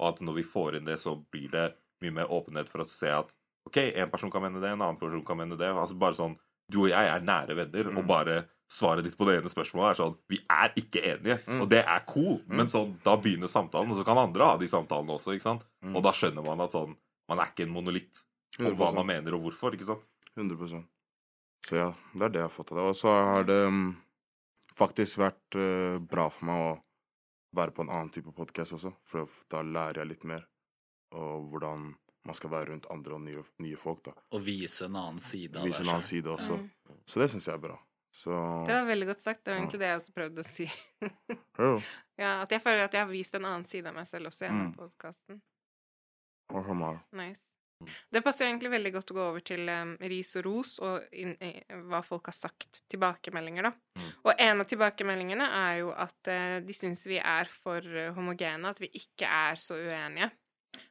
Og 0.01 0.07
at 0.09 0.23
når 0.25 0.39
vi 0.39 0.47
får 0.47 0.77
inn 0.77 0.87
det, 0.87 0.97
så 1.01 1.15
blir 1.33 1.49
det 1.53 1.67
mye 2.01 2.15
mer 2.21 2.33
åpenhet 2.33 2.69
for 2.71 2.83
å 2.83 2.89
se 2.89 3.11
at 3.13 3.33
OK, 3.69 3.77
en 3.77 4.09
person 4.09 4.31
kan 4.33 4.41
mene 4.41 4.61
det, 4.61 4.71
en 4.73 4.81
annen 4.81 4.97
person 4.97 5.21
kan 5.25 5.37
mene 5.37 5.57
det. 5.59 5.69
Altså 5.69 5.97
bare 5.99 6.17
sånn 6.17 6.39
Du 6.71 6.85
og 6.85 6.89
jeg 6.89 7.09
er 7.11 7.25
nære 7.25 7.55
venner, 7.57 7.91
og 7.91 8.05
bare 8.07 8.35
svaret 8.71 9.05
ditt 9.05 9.17
på 9.19 9.27
det 9.27 9.37
ene 9.39 9.51
spørsmålet 9.51 9.89
er 9.89 9.99
sånn 9.99 10.13
Vi 10.31 10.39
er 10.51 10.75
ikke 10.79 11.03
enige, 11.11 11.37
og 11.59 11.67
det 11.71 11.81
er 11.83 12.05
cool, 12.09 12.37
men 12.47 12.71
sånn, 12.71 12.93
da 13.03 13.17
begynner 13.19 13.51
samtalen, 13.51 13.91
og 13.91 13.99
så 13.99 14.05
kan 14.07 14.21
andre 14.21 14.47
ha 14.47 14.59
de 14.59 14.69
samtalene 14.71 15.17
også, 15.17 15.35
ikke 15.35 15.47
sant? 15.49 15.65
Og 15.91 15.99
da 16.05 16.13
skjønner 16.15 16.45
man 16.45 16.63
at 16.63 16.75
sånn 16.75 16.95
Man 17.31 17.39
er 17.39 17.51
ikke 17.51 17.63
en 17.63 17.71
monolitt. 17.71 18.25
Om 18.59 18.73
hva 18.75 18.89
100%. 18.89 18.97
man 18.97 19.07
mener, 19.07 19.35
og 19.37 19.45
hvorfor, 19.45 19.75
ikke 19.75 19.87
sant? 19.87 20.07
100% 20.35 20.81
Så 21.67 21.77
ja, 21.77 21.91
det 22.13 22.25
er 22.25 22.33
det 22.33 22.41
jeg 22.41 22.49
har 22.49 22.51
fått 22.51 22.73
av 22.73 22.79
det. 22.79 22.87
Og 22.89 22.97
så 22.99 23.13
har 23.13 23.45
det 23.47 23.59
um, 23.69 23.85
faktisk 24.75 25.21
vært 25.21 25.55
uh, 25.55 25.99
bra 26.03 26.25
for 26.33 26.49
meg 26.49 26.63
å 26.65 26.73
være 27.55 27.75
på 27.75 27.85
en 27.85 27.93
annen 27.93 28.11
type 28.11 28.33
podkast 28.35 28.75
også, 28.75 28.91
for 29.07 29.31
da 29.51 29.61
lærer 29.63 30.01
jeg 30.01 30.11
litt 30.11 30.27
mer. 30.27 30.43
Og 31.15 31.47
hvordan 31.51 31.91
man 32.27 32.37
skal 32.37 32.51
være 32.51 32.71
rundt 32.71 32.89
andre 32.93 33.15
og 33.15 33.23
nye, 33.23 33.43
nye 33.63 33.79
folk, 33.79 34.03
da. 34.09 34.15
Og 34.35 34.43
vise 34.45 34.85
en 34.87 34.97
annen 34.99 35.23
side 35.23 35.59
av 35.59 35.67
Vise 35.67 35.85
en 35.85 35.93
annen 35.93 36.05
side 36.05 36.31
også. 36.31 36.59
Mm. 36.59 36.99
Så 37.07 37.23
det 37.23 37.31
syns 37.31 37.47
jeg 37.47 37.55
er 37.55 37.63
bra. 37.63 37.79
Så 38.11 38.31
Det 38.67 38.73
var 38.75 38.85
veldig 38.89 39.07
godt 39.07 39.21
sagt. 39.23 39.43
Det 39.45 39.51
var 39.53 39.59
egentlig 39.61 39.79
det 39.79 39.87
jeg 39.87 39.99
også 40.01 40.13
prøvde 40.17 40.43
å 40.43 40.47
si. 40.47 40.65
ja, 42.21 42.31
at 42.43 42.51
jeg 42.51 42.61
føler 42.61 42.83
at 42.85 42.93
jeg 42.97 43.05
har 43.05 43.11
vist 43.11 43.35
en 43.37 43.45
annen 43.47 43.63
side 43.65 43.87
av 43.87 43.95
meg 43.95 44.07
selv 44.09 44.27
også 44.31 44.45
gjennom 44.47 44.67
Mm. 44.71 44.75
podkasten. 44.75 45.41
Nice. 47.15 47.47
Det 48.13 48.21
passer 48.21 48.45
egentlig 48.45 48.69
veldig 48.69 48.91
godt 48.93 49.11
å 49.11 49.15
gå 49.17 49.21
over 49.31 49.39
til 49.41 49.69
um, 49.71 49.93
ris 50.11 50.35
og 50.37 50.43
ros 50.45 50.73
og 50.85 51.07
in, 51.17 51.31
i, 51.41 51.63
hva 51.89 52.03
folk 52.05 52.27
har 52.29 52.35
sagt. 52.37 52.83
Tilbakemeldinger, 52.91 53.63
da. 53.63 53.71
Mm. 53.97 54.11
Og 54.27 54.33
en 54.37 54.61
av 54.61 54.67
tilbakemeldingene 54.69 55.47
er 55.63 55.79
jo 55.79 55.89
at 55.95 56.29
uh, 56.29 56.59
de 56.61 56.75
syns 56.77 57.07
vi 57.09 57.17
er 57.17 57.49
for 57.49 57.79
eh, 57.81 58.11
homogene, 58.13 58.69
at 58.69 58.83
vi 58.83 58.91
ikke 58.99 59.25
er 59.25 59.57
så 59.57 59.79
uenige. 59.79 60.29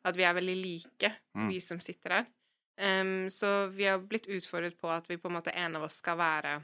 At 0.08 0.16
vi 0.18 0.24
er 0.26 0.34
veldig 0.40 0.56
like, 0.64 1.12
Mm. 1.36 1.46
vi 1.52 1.60
som 1.62 1.78
sitter 1.80 2.10
her. 2.16 2.26
Um, 2.80 3.28
så 3.30 3.68
vi 3.70 3.84
har 3.86 4.00
blitt 4.02 4.26
utfordret 4.26 4.74
på 4.80 4.88
at 4.90 5.06
vi 5.08 5.16
på 5.20 5.28
en 5.30 5.36
måte 5.36 5.52
en 5.54 5.76
av 5.76 5.84
oss 5.86 6.00
skal 6.00 6.16
være 6.18 6.56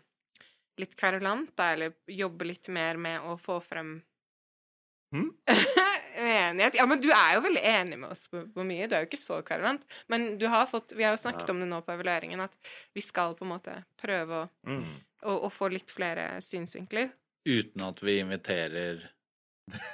litt 0.79 0.97
kverulant, 0.99 1.51
da, 1.57 1.71
eller 1.73 1.93
jobbe 2.11 2.45
litt 2.49 2.69
mer 2.69 2.97
med 3.01 3.21
å 3.21 3.39
få 3.41 3.61
frem 3.65 4.03
Mm. 5.15 5.29
Uenighet. 6.19 6.75
Ja, 6.75 6.85
men 6.91 6.99
du 7.01 7.07
er 7.15 7.37
jo 7.37 7.43
veldig 7.45 7.61
enig 7.63 7.99
med 8.01 8.11
oss 8.11 8.25
på, 8.29 8.41
på 8.53 8.65
mye. 8.67 8.89
Du 8.91 8.97
er 8.97 9.05
jo 9.05 9.07
ikke 9.07 9.21
så 9.21 9.37
kverulant. 9.47 9.85
Men 10.11 10.25
du 10.41 10.47
har 10.51 10.67
fått 10.67 10.93
Vi 10.99 11.05
har 11.07 11.15
jo 11.15 11.21
snakket 11.21 11.47
Ja. 11.47 11.53
om 11.55 11.61
det 11.63 11.69
nå 11.71 11.79
på 11.87 11.93
evalueringen, 11.95 12.41
at 12.43 12.53
vi 12.93 13.01
skal 13.05 13.37
på 13.39 13.45
en 13.47 13.53
måte 13.55 13.77
prøve 14.03 14.41
å, 14.43 14.49
Mm. 14.67 14.83
å, 15.23 15.37
å 15.47 15.51
få 15.53 15.69
litt 15.73 15.91
flere 15.95 16.41
synsvinkler. 16.43 17.13
Uten 17.47 17.85
at 17.87 18.03
vi 18.03 18.19
inviterer 18.19 19.07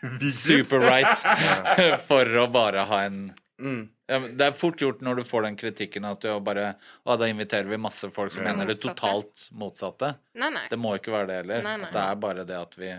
Super 0.00 0.30
super 0.30 0.80
right 0.84 2.02
for 2.10 2.26
å 2.38 2.46
bare 2.52 2.84
ha 2.86 3.00
en 3.08 3.32
Mm. 3.58 3.88
ja, 4.06 4.18
Det 4.38 4.44
er 4.46 4.52
fort 4.54 4.78
gjort 4.78 5.00
når 5.02 5.16
du 5.16 5.22
får 5.26 5.42
den 5.42 5.56
kritikken 5.58 6.04
at 6.06 6.20
du 6.22 6.28
bare 6.46 6.76
Å, 7.04 7.16
da 7.18 7.26
inviterer 7.26 7.66
vi 7.66 7.76
masse 7.76 8.06
folk 8.14 8.30
som 8.30 8.44
Ja. 8.44 8.52
mener 8.54 8.66
det 8.70 8.76
totalt 8.82 9.48
motsatte. 9.50 10.12
Nei, 10.38 10.50
nei. 10.54 10.66
Det 10.70 10.78
må 10.78 10.92
ikke 10.94 11.10
være 11.10 11.26
det 11.26 11.38
heller. 11.42 11.62
Nei, 11.66 11.76
nei. 11.82 11.90
Det 11.90 12.04
er 12.04 12.14
bare 12.22 12.44
det 12.46 12.56
at 12.60 12.76
vi 12.78 12.92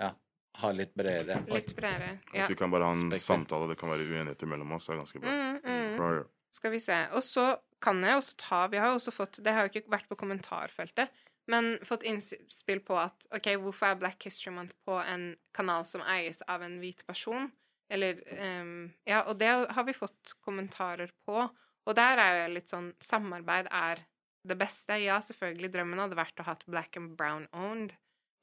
ja, 0.00 0.10
har 0.62 0.72
litt 0.72 0.94
bredere 0.96 1.42
Litt 1.52 1.74
bredere. 1.76 2.18
Ja. 2.32 2.44
At 2.44 2.50
vi 2.50 2.56
kan 2.56 2.70
bare 2.72 2.84
ha 2.88 2.92
en 2.96 3.10
Spekter. 3.10 3.26
samtale, 3.26 3.68
det 3.68 3.76
kan 3.78 3.90
være 3.92 4.06
uenigheter 4.08 4.48
mellom 4.48 4.72
oss, 4.72 4.88
er 4.88 4.96
ganske 4.96 5.20
bra. 5.20 5.28
Mm, 5.30 5.60
mm. 5.66 5.96
Bra, 5.98 6.10
ja. 6.22 6.24
Skal 6.56 6.70
vi 6.72 6.80
se. 6.80 6.96
Og 7.12 7.20
så 7.22 7.58
kan 7.84 8.00
jeg 8.02 8.16
også 8.16 8.34
ta 8.40 8.66
Vi 8.72 8.78
har 8.80 8.88
jo 8.88 8.96
også 8.96 9.12
fått 9.12 9.42
Det 9.44 9.52
har 9.52 9.66
jo 9.66 9.74
ikke 9.74 9.90
vært 9.92 10.08
på 10.08 10.16
kommentarfeltet, 10.16 11.08
men 11.52 11.76
fått 11.84 12.02
innspill 12.08 12.80
på 12.80 12.96
at 12.96 13.26
OK, 13.36 13.52
hvorfor 13.60 13.92
er 13.92 14.00
Black 14.00 14.24
History 14.24 14.54
Month 14.56 14.72
på 14.88 14.96
en 15.04 15.36
kanal 15.52 15.84
som 15.84 16.00
eies 16.00 16.40
av 16.48 16.62
en 16.62 16.80
hvit 16.80 17.04
person? 17.06 17.52
Eller 17.92 18.20
um, 18.60 18.90
Ja, 19.06 19.22
og 19.28 19.38
det 19.40 19.50
har 19.50 19.86
vi 19.86 19.94
fått 19.96 20.34
kommentarer 20.44 21.12
på. 21.26 21.46
Og 21.86 21.94
der 21.94 22.18
er 22.18 22.40
jo 22.40 22.54
litt 22.56 22.72
sånn 22.72 22.90
Samarbeid 23.02 23.68
er 23.70 24.02
det 24.46 24.56
beste. 24.58 24.98
Ja, 25.02 25.20
selvfølgelig, 25.22 25.72
drømmen 25.74 26.02
hadde 26.02 26.18
vært 26.18 26.42
å 26.42 26.46
ha 26.48 26.56
et 26.56 26.66
black 26.70 26.98
and 26.98 27.14
brown 27.18 27.46
owned, 27.54 27.94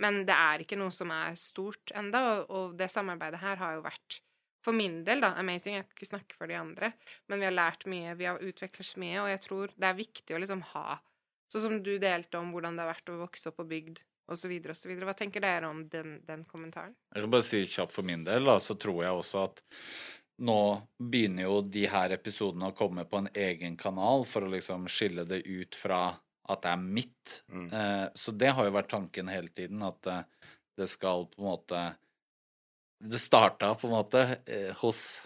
men 0.02 0.24
det 0.28 0.36
er 0.36 0.64
ikke 0.64 0.80
noe 0.80 0.92
som 0.96 1.12
er 1.14 1.36
stort 1.40 1.94
enda, 1.96 2.24
og, 2.34 2.46
og 2.50 2.78
det 2.80 2.90
samarbeidet 2.92 3.42
her 3.44 3.60
har 3.62 3.78
jo 3.78 3.86
vært 3.86 4.20
for 4.64 4.76
min 4.76 5.02
del, 5.04 5.20
da, 5.24 5.34
amazing. 5.40 5.76
Jeg 5.76 5.88
kan 5.88 5.98
ikke 5.98 6.12
snakke 6.14 6.38
for 6.40 6.48
de 6.48 6.56
andre, 6.56 6.94
men 7.28 7.42
vi 7.42 7.48
har 7.50 7.56
lært 7.56 7.84
mye, 7.92 8.16
vi 8.20 8.30
har 8.30 8.40
utviklet 8.40 8.80
oss 8.86 8.96
mye, 9.00 9.18
og 9.22 9.32
jeg 9.34 9.42
tror 9.44 9.74
det 9.76 9.90
er 9.90 10.00
viktig 10.00 10.36
å 10.36 10.44
liksom 10.44 10.64
ha 10.76 11.02
Sånn 11.54 11.62
som 11.62 11.76
du 11.86 11.92
delte 12.02 12.40
om 12.40 12.48
hvordan 12.50 12.74
det 12.74 12.82
har 12.82 12.96
vært 12.96 13.10
å 13.14 13.20
vokse 13.20 13.52
opp 13.52 13.60
på 13.60 13.68
bygd, 13.70 14.00
osv., 14.32 14.50
videre. 14.50 15.08
Hva 15.08 15.16
tenker 15.18 15.44
dere 15.44 15.70
om 15.70 15.84
den, 15.92 16.18
den 16.28 16.44
kommentaren? 16.50 16.96
Jeg 17.14 17.26
kan 17.26 17.34
bare 17.34 17.48
si 17.48 17.64
kjapt 17.68 17.94
for 17.94 18.08
min 18.08 18.26
del, 18.28 18.48
da, 18.48 18.58
så 18.62 18.78
tror 18.80 19.04
jeg 19.04 19.24
også 19.24 19.46
at 19.48 19.64
nå 20.44 20.60
begynner 20.98 21.46
jo 21.46 21.60
de 21.62 21.86
her 21.90 22.16
episodene 22.16 22.72
å 22.72 22.76
komme 22.78 23.06
på 23.06 23.22
en 23.22 23.30
egen 23.38 23.76
kanal 23.80 24.26
for 24.28 24.46
å 24.46 24.54
liksom 24.54 24.88
skille 24.92 25.28
det 25.30 25.44
ut 25.46 25.78
fra 25.78 26.08
at 26.52 26.64
det 26.66 26.72
er 26.74 26.82
mitt. 26.82 27.36
Mm. 27.52 27.68
Eh, 27.72 28.08
så 28.20 28.34
det 28.36 28.52
har 28.56 28.68
jo 28.68 28.76
vært 28.76 28.92
tanken 28.92 29.30
hele 29.32 29.52
tiden, 29.56 29.84
at 29.86 30.10
eh, 30.12 30.50
det 30.80 30.90
skal 30.92 31.28
på 31.30 31.44
en 31.44 31.52
måte 31.52 31.84
Det 33.04 33.20
starta 33.20 33.74
på 33.76 33.88
en 33.90 33.94
måte 33.94 34.20
eh, 34.48 34.72
hos 34.80 35.22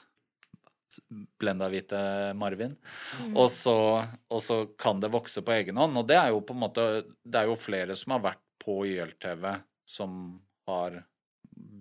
blenda-hvite 1.37 1.99
Marvin, 2.33 2.73
og, 3.35 3.51
så, 3.53 3.75
og 4.33 4.39
så 4.41 4.55
kan 4.79 4.97
det 5.03 5.11
vokse 5.13 5.43
på 5.45 5.53
egen 5.53 5.77
hånd. 5.77 5.99
Og 5.99 6.07
det 6.09 6.17
er 6.17 6.31
jo 6.33 6.41
på 6.41 6.55
en 6.55 6.63
måte 6.63 6.85
Det 7.21 7.41
er 7.41 7.51
jo 7.51 7.59
flere 7.59 7.95
som 7.95 8.15
har 8.15 8.23
vært 8.23 8.41
på 8.67 8.81
YLTV 8.89 9.47
som 9.87 10.11
har 10.67 10.99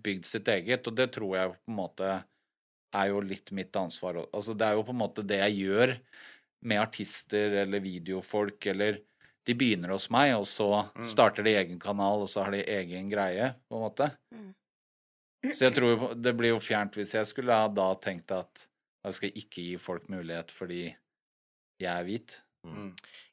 bygd 0.07 0.27
sitt 0.29 0.49
eget, 0.49 0.87
og 0.87 0.95
det 0.97 1.11
tror 1.17 1.35
jeg 1.37 1.55
på 1.57 1.73
en 1.73 1.79
måte 1.81 2.13
er 2.97 3.11
jo 3.11 3.21
litt 3.21 3.51
mitt 3.57 3.75
ansvar. 3.77 4.23
Altså, 4.31 4.55
det 4.55 4.69
er 4.69 4.79
jo 4.79 4.87
på 4.87 4.95
en 4.95 5.03
måte 5.03 5.25
det 5.27 5.41
jeg 5.43 5.67
gjør 5.67 5.97
med 6.67 6.81
artister 6.81 7.59
eller 7.65 7.83
videofolk, 7.85 8.69
eller 8.73 9.01
de 9.47 9.55
begynner 9.59 9.93
hos 9.95 10.09
meg, 10.11 10.33
og 10.39 10.47
så 10.49 10.87
starter 11.07 11.47
de 11.47 11.57
egen 11.59 11.83
kanal, 11.83 12.25
og 12.25 12.31
så 12.31 12.47
har 12.47 12.55
de 12.55 12.65
egen 12.79 13.11
greie, 13.11 13.53
på 13.69 13.79
en 13.79 13.85
måte. 13.85 14.09
Mm. 14.35 14.55
Så 15.53 15.69
jeg 15.69 15.77
tror 15.77 15.93
jo 15.93 16.09
det 16.19 16.33
blir 16.39 16.55
jo 16.55 16.63
fjernt 16.63 16.97
hvis 16.99 17.15
jeg 17.15 17.29
skulle 17.29 17.55
ha 17.55 17.69
da 17.71 17.93
tenkt 18.03 18.33
at 18.35 18.65
jeg 19.07 19.19
skal 19.19 19.37
ikke 19.43 19.67
gi 19.69 19.77
folk 19.79 20.09
mulighet 20.11 20.51
fordi 20.51 20.81
jeg 20.87 21.91
er 21.93 22.07
hvit. 22.09 22.41
Mm. 22.73 22.89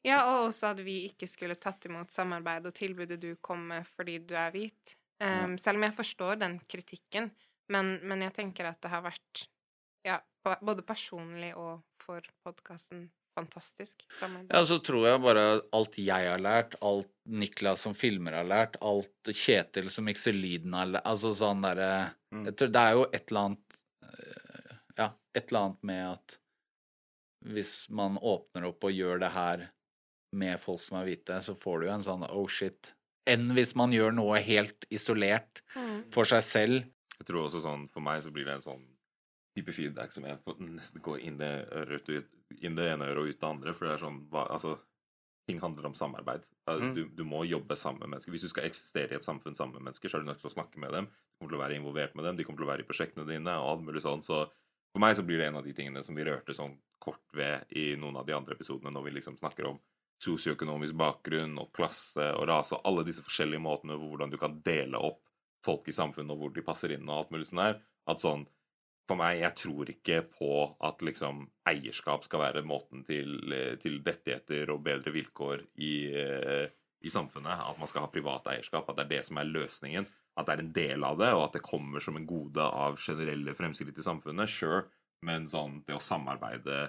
Ja, 0.06 0.20
og 0.30 0.48
også 0.48 0.72
at 0.74 0.82
vi 0.84 1.00
ikke 1.08 1.28
skulle 1.30 1.56
tatt 1.60 1.88
imot 1.88 2.12
samarbeid 2.14 2.68
og 2.68 2.76
tilbudet 2.76 3.20
du 3.22 3.32
kom 3.44 3.66
med 3.72 3.88
fordi 3.96 4.20
du 4.22 4.36
er 4.38 4.54
hvit. 4.54 4.94
Um, 5.22 5.56
selv 5.58 5.78
om 5.78 5.86
jeg 5.86 5.96
forstår 5.96 6.40
den 6.42 6.58
kritikken, 6.68 7.30
men, 7.72 7.96
men 8.04 8.24
jeg 8.26 8.34
tenker 8.36 8.68
at 8.68 8.80
det 8.82 8.90
har 8.92 9.04
vært, 9.06 9.44
ja, 10.04 10.18
både 10.44 10.82
personlig 10.84 11.54
og 11.56 11.84
for 12.02 12.24
podkasten, 12.44 13.06
fantastisk 13.34 14.04
samarbeid. 14.18 14.52
Ja, 14.52 14.64
så 14.68 14.78
tror 14.84 15.06
jeg 15.08 15.22
bare 15.24 15.46
alt 15.74 15.96
jeg 15.98 16.28
har 16.30 16.42
lært, 16.42 16.76
alt 16.84 17.10
Niklas 17.24 17.86
som 17.86 17.96
filmer 17.96 18.36
har 18.36 18.46
lært, 18.46 18.76
alt 18.84 19.32
Kjetil 19.32 19.88
som 19.90 20.06
mikser 20.06 20.36
lyden 20.36 20.76
har 20.76 20.90
lært 20.92 21.08
Altså 21.08 21.32
sånn 21.34 21.64
derre 21.64 22.12
Mm. 22.34 22.48
Det 22.50 22.66
er 22.74 22.96
jo 22.96 23.04
et 23.12 23.30
eller 23.30 23.44
annet 23.48 23.76
eh, 24.02 24.78
Ja, 24.98 25.12
et 25.34 25.44
eller 25.50 25.60
annet 25.60 25.84
med 25.86 26.00
at 26.08 26.38
hvis 27.44 27.88
man 27.90 28.16
åpner 28.20 28.64
opp 28.70 28.84
og 28.88 28.92
gjør 28.94 29.20
det 29.20 29.30
her 29.34 29.64
med 30.34 30.58
folk 30.62 30.80
som 30.82 30.98
er 30.98 31.06
hvite, 31.10 31.36
så 31.46 31.54
får 31.54 31.80
du 31.80 31.86
jo 31.86 31.92
en 31.94 32.06
sånn 32.06 32.24
oh 32.30 32.46
shit 32.50 32.94
Enn 33.26 33.54
hvis 33.56 33.70
man 33.78 33.92
gjør 33.94 34.12
noe 34.12 34.36
helt 34.44 34.84
isolert 34.92 35.62
Mm. 35.74 36.02
for 36.12 36.24
seg 36.28 36.42
selv. 36.44 36.84
Jeg 37.18 37.26
tror 37.26 37.46
også 37.46 37.62
sånn, 37.64 37.86
For 37.90 38.00
meg 38.04 38.20
så 38.22 38.30
blir 38.30 38.44
det 38.44 38.58
en 38.58 38.64
sånn 38.66 38.82
type 39.56 39.72
feedback 39.72 40.12
som 40.12 40.24
jeg 40.26 40.36
nesten 40.60 41.00
går 41.00 41.20
inn 41.24 41.38
det, 41.38 41.68
øret 41.72 42.10
inn 42.60 42.74
det 42.76 42.84
ene 42.92 43.06
øret 43.08 43.22
og 43.22 43.28
ut 43.30 43.40
det 43.40 43.48
andre. 43.48 43.72
For 43.72 43.86
det 43.86 43.94
er 43.94 44.02
sånn 44.04 44.18
hva, 44.28 44.44
Altså, 44.50 44.78
ting 45.48 45.58
handler 45.60 45.86
om 45.86 45.94
samarbeid. 45.94 46.44
Mm. 46.68 46.92
Du, 46.94 47.04
du 47.08 47.24
må 47.24 47.44
jobbe 47.48 47.76
sammen 47.76 48.00
med 48.00 48.10
mennesker. 48.10 48.32
Hvis 48.32 48.42
du 48.44 48.48
skal 48.52 48.64
eksistere 48.68 49.12
i 49.12 49.16
et 49.16 49.24
samfunn 49.24 49.54
sammen 49.56 49.74
med 49.78 49.88
mennesker, 49.88 50.08
så 50.10 50.18
er 50.18 50.20
du 50.24 50.28
nødt 50.28 50.40
til 50.42 50.50
å 50.50 50.54
snakke 50.56 50.76
med 50.78 50.92
dem. 50.92 51.06
Du 51.06 51.38
kommer 51.46 51.54
til 51.54 51.58
å 51.60 51.64
være 51.64 51.76
involvert 51.80 52.14
med 52.14 52.24
dem, 52.24 52.36
de 52.36 52.44
kommer 52.44 52.58
til 52.60 52.66
å 52.68 52.72
være 52.74 52.84
i 52.84 52.88
prosjektene 52.88 53.26
dine 53.28 53.56
og 53.56 53.70
alt 53.72 53.84
mulig 53.88 54.02
sånn. 54.04 54.22
Så 54.24 54.50
for 54.94 55.02
meg 55.02 55.16
så 55.18 55.24
blir 55.26 55.40
det 55.42 55.48
en 55.50 55.58
av 55.58 55.66
de 55.66 55.74
tingene 55.74 56.02
som 56.06 56.14
vi 56.14 56.24
rørte 56.26 56.54
sånn 56.54 56.76
kort 57.02 57.34
ved 57.34 57.66
i 57.74 57.96
noen 57.98 58.16
av 58.20 58.28
de 58.28 58.36
andre 58.36 58.54
episodene, 58.54 58.92
når 58.94 59.08
vi 59.08 59.14
liksom 59.16 59.36
snakker 59.40 59.66
om 59.72 59.80
sosioøkonomisk 60.22 60.94
bakgrunn 60.96 61.58
og 61.58 61.72
klasse 61.74 62.30
og 62.38 62.46
rase 62.48 62.76
og 62.76 62.86
alle 62.86 63.04
disse 63.08 63.24
forskjellige 63.26 63.62
måtene 63.64 63.96
hvor 63.98 64.14
hvordan 64.14 64.32
du 64.32 64.38
kan 64.40 64.54
dele 64.64 65.00
opp 65.02 65.20
folk 65.64 65.88
i 65.90 65.96
samfunnet 65.96 66.30
og 66.30 66.40
hvor 66.40 66.54
de 66.54 66.64
passer 66.64 66.94
inn 66.94 67.08
og 67.08 67.16
alt 67.16 67.34
mulig 67.34 67.48
sånn 67.50 67.64
her. 67.64 67.80
At 68.10 68.24
sånn 68.24 68.46
For 69.04 69.20
meg, 69.20 69.34
jeg 69.36 69.52
tror 69.60 69.90
ikke 69.92 70.22
på 70.32 70.46
at 70.80 71.02
liksom 71.04 71.42
eierskap 71.68 72.22
skal 72.24 72.40
være 72.40 72.62
måten 72.64 73.02
til, 73.04 73.34
eh, 73.52 73.74
til 73.76 73.98
rettigheter 74.00 74.70
og 74.72 74.80
bedre 74.86 75.12
vilkår 75.12 75.60
i, 75.76 76.08
eh, 76.08 76.70
i 77.04 77.12
samfunnet. 77.12 77.68
At 77.68 77.76
man 77.78 77.86
skal 77.86 78.06
ha 78.06 78.08
privat 78.08 78.48
eierskap. 78.48 78.88
At 78.88 78.96
det 78.96 79.04
er 79.04 79.10
det 79.18 79.24
som 79.26 79.36
er 79.36 79.44
løsningen. 79.44 80.06
At 80.34 80.48
det 80.48 80.54
er 80.56 80.62
en 80.64 80.74
del 80.74 81.06
av 81.06 81.18
det, 81.20 81.30
og 81.36 81.44
at 81.46 81.56
det 81.58 81.66
kommer 81.66 82.02
som 82.02 82.16
en 82.18 82.26
gode 82.26 82.62
av 82.64 82.98
generelle 82.98 83.54
fremskritt 83.54 83.98
i 83.98 84.06
samfunnet. 84.06 84.50
Sure, 84.50 84.82
men 85.24 85.46
sånn 85.50 85.80
det 85.86 85.94
å 85.94 86.02
samarbeide 86.02 86.88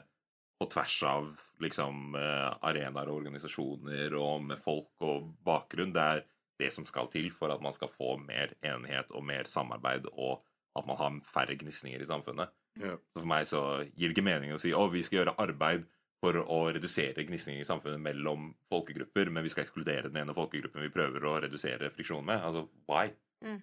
på 0.60 0.68
tvers 0.72 0.96
av 1.04 1.28
liksom 1.64 2.16
eh, 2.16 2.52
arenaer 2.66 3.12
og 3.12 3.20
organisasjoner 3.20 4.16
og 4.18 4.46
med 4.50 4.62
folk 4.62 5.04
og 5.04 5.30
bakgrunn, 5.46 5.94
det 5.96 6.06
er 6.16 6.24
det 6.62 6.72
som 6.72 6.88
skal 6.88 7.10
til 7.12 7.28
for 7.36 7.52
at 7.52 7.64
man 7.64 7.76
skal 7.76 7.92
få 7.92 8.16
mer 8.22 8.56
enighet 8.64 9.12
og 9.12 9.26
mer 9.28 9.50
samarbeid, 9.52 10.08
og 10.16 10.46
at 10.76 10.88
man 10.88 11.00
har 11.00 11.20
færre 11.28 11.58
gnisninger 11.60 12.02
i 12.02 12.08
samfunnet. 12.08 12.54
Ja. 12.80 12.96
Så 13.14 13.22
for 13.22 13.30
meg 13.32 13.48
så 13.48 13.62
gir 13.96 14.10
det 14.10 14.16
ikke 14.16 14.28
mening 14.28 14.56
å 14.56 14.60
si 14.60 14.74
å, 14.76 14.88
vi 14.92 15.04
skal 15.06 15.22
gjøre 15.22 15.36
arbeid 15.44 15.86
for 16.26 16.42
å 16.42 16.60
redusere 16.74 17.26
gnisninger 17.28 17.62
i 17.62 17.68
samfunnet 17.68 18.02
mellom 18.02 18.50
folkegrupper, 18.72 19.30
men 19.34 19.46
vi 19.46 19.52
skal 19.54 19.66
ekskludere 19.66 20.10
den 20.10 20.24
ene 20.24 20.36
folkegruppen 20.36 20.86
vi 20.86 20.94
prøver 20.94 21.28
å 21.30 21.38
redusere 21.44 21.92
friksjonen 21.94 22.26
med. 22.32 22.46
Altså, 22.48 22.66
why? 22.90 23.12
Mm. 23.46 23.60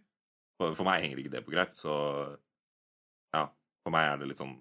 For, 0.61 0.77
for 0.79 0.87
meg 0.87 1.03
henger 1.03 1.23
ikke 1.23 1.35
det 1.35 1.43
på 1.47 1.55
greip, 1.55 1.75
så 1.79 1.95
ja. 3.35 3.49
For 3.83 3.95
meg 3.95 4.07
er 4.07 4.21
det 4.21 4.29
litt 4.31 4.39
sånn 4.39 4.55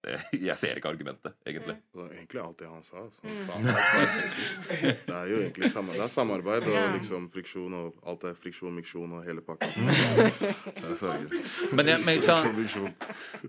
Jeg 0.48 0.56
ser 0.56 0.78
ikke 0.78 0.88
argumentet, 0.88 1.34
egentlig. 1.46 1.76
Det 1.92 2.00
var 2.00 2.12
egentlig 2.14 2.40
alt 2.42 2.58
det 2.62 2.68
han 2.70 2.84
sa. 2.84 3.02
Mm. 3.02 3.34
han 3.52 3.66
sa 3.68 3.82
alt 3.98 4.16
jeg 4.16 4.30
synes. 4.30 5.02
Det 5.06 5.16
er 5.16 5.26
jo 5.28 5.40
egentlig 5.42 5.70
samme, 5.72 5.92
det 5.96 6.04
er 6.06 6.12
samarbeid 6.14 6.68
og 6.70 6.94
liksom 6.96 7.28
friksjon 7.34 7.76
og 7.76 8.00
alt 8.08 8.24
det 8.24 8.32
friksjon, 8.40 8.72
miksjon 8.78 9.12
og 9.18 9.26
hele 9.26 9.44
pakka. 9.44 9.68
Det 9.76 10.88
er 10.88 10.96
sørger. 10.96 11.28
Men, 11.76 11.92
jeg, 11.92 12.00
men, 12.06 12.22
sånn, 12.24 12.88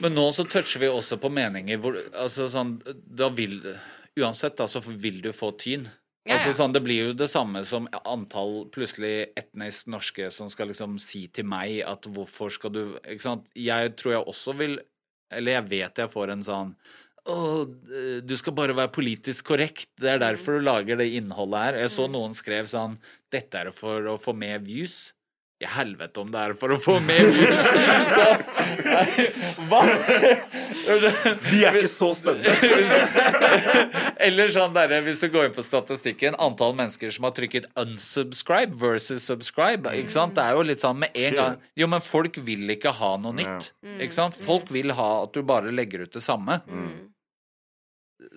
men 0.03 0.13
nå 0.15 0.23
så 0.35 0.45
toucher 0.49 0.81
vi 0.83 0.89
også 0.91 1.17
på 1.21 1.31
meninger 1.33 1.79
hvor 1.81 1.97
altså 1.97 2.47
sånn, 2.51 2.75
Da 3.05 3.29
vil 3.33 3.59
Uansett, 4.19 4.57
da, 4.59 4.67
så 4.67 4.81
vil 4.83 5.21
du 5.23 5.31
få 5.35 5.53
tyn. 5.59 5.87
Ja, 6.27 6.35
Altså 6.35 6.51
sånn, 6.53 6.73
Det 6.75 6.83
blir 6.85 7.07
jo 7.07 7.13
det 7.17 7.29
samme 7.31 7.63
som 7.65 7.87
antall 8.05 8.67
plutselig 8.73 9.31
etnisk 9.39 9.89
norske 9.89 10.27
som 10.33 10.51
skal 10.53 10.69
liksom 10.69 10.99
si 11.01 11.25
til 11.33 11.47
meg 11.49 11.79
at 11.87 12.05
hvorfor 12.05 12.53
skal 12.53 12.73
du 12.75 12.81
Ikke 13.01 13.25
sant. 13.25 13.49
Jeg 13.57 13.95
tror 13.97 14.17
jeg 14.17 14.27
også 14.29 14.55
vil 14.59 14.77
Eller 15.31 15.59
jeg 15.59 15.69
vet 15.71 16.03
jeg 16.03 16.11
får 16.11 16.35
en 16.35 16.43
sånn 16.45 16.75
å, 17.29 17.65
du 18.25 18.33
skal 18.39 18.55
bare 18.57 18.73
være 18.73 18.89
politisk 18.95 19.51
korrekt. 19.51 19.91
Det 20.01 20.09
er 20.09 20.21
derfor 20.23 20.57
du 20.57 20.65
lager 20.65 20.97
det 20.97 21.11
innholdet 21.19 21.65
her. 21.67 21.79
Jeg 21.83 21.93
så 21.93 22.07
noen 22.09 22.33
skrev 22.37 22.69
sånn 22.69 22.97
Dette 23.31 23.59
er 23.61 23.69
for 23.75 24.07
å 24.09 24.17
få 24.19 24.33
mer 24.33 24.57
views. 24.65 25.11
I 25.61 25.67
helvete 25.69 26.23
om 26.23 26.31
det 26.33 26.41
er 26.41 26.55
for 26.57 26.73
å 26.73 26.79
få 26.81 26.95
mer 27.05 27.27
views! 27.29 27.59
Nei, 28.81 29.27
Hva? 29.69 29.83
De 30.99 31.59
er 31.65 31.77
ikke 31.79 31.89
så 31.91 32.09
spennende! 32.17 32.51
Eller 34.21 34.51
sånn 34.53 34.73
derre, 34.75 34.99
hvis 35.05 35.21
du 35.23 35.29
går 35.33 35.47
inn 35.49 35.55
på 35.55 35.63
statistikken, 35.65 36.35
antall 36.41 36.75
mennesker 36.77 37.11
som 37.13 37.25
har 37.27 37.33
trykket 37.37 37.67
'unsubscribe' 37.79 38.75
versus 38.81 39.25
'subscribe'. 39.29 39.87
ikke 40.01 40.13
sant? 40.13 40.35
Det 40.35 40.43
er 40.43 40.57
jo 40.57 40.65
litt 40.67 40.83
sånn 40.83 40.99
med 41.01 41.15
en 41.15 41.37
gang 41.37 41.55
Jo, 41.77 41.87
men 41.87 42.01
folk 42.03 42.37
vil 42.45 42.69
ikke 42.75 42.93
ha 42.93 43.13
noe 43.21 43.33
nytt. 43.37 43.71
Ikke 43.99 44.13
sant? 44.17 44.35
Folk 44.35 44.69
vil 44.71 44.91
ha 44.97 45.09
at 45.23 45.33
du 45.33 45.41
bare 45.43 45.71
legger 45.73 46.03
ut 46.05 46.11
det 46.13 46.23
samme. 46.25 46.61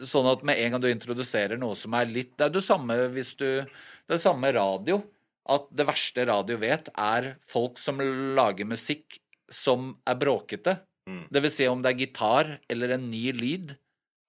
Sånn 0.01 0.27
at 0.31 0.43
med 0.43 0.59
en 0.59 0.73
gang 0.73 0.81
du 0.81 0.89
introduserer 0.89 1.59
noe 1.61 1.77
som 1.77 1.93
er 1.95 2.07
litt 2.09 2.31
Det 2.39 2.47
er 2.47 2.55
det 2.55 2.63
samme 2.65 2.97
hvis 3.13 3.35
du 3.37 3.67
Det 4.09 4.17
er 4.17 4.23
samme 4.23 4.49
radio. 4.57 5.03
At 5.47 5.67
det 5.77 5.85
verste 5.87 6.25
radio 6.27 6.57
vet, 6.57 6.89
er 6.97 7.35
folk 7.47 7.77
som 7.77 7.99
lager 8.01 8.65
musikk 8.65 9.19
som 9.53 9.91
er 10.09 10.17
bråkete. 10.17 10.79
Det 11.05 11.43
vil 11.45 11.53
si 11.53 11.67
om 11.69 11.83
det 11.85 11.93
er 11.93 12.01
gitar 12.01 12.51
eller 12.71 12.95
en 12.97 13.11
ny 13.11 13.27
lyd, 13.37 13.75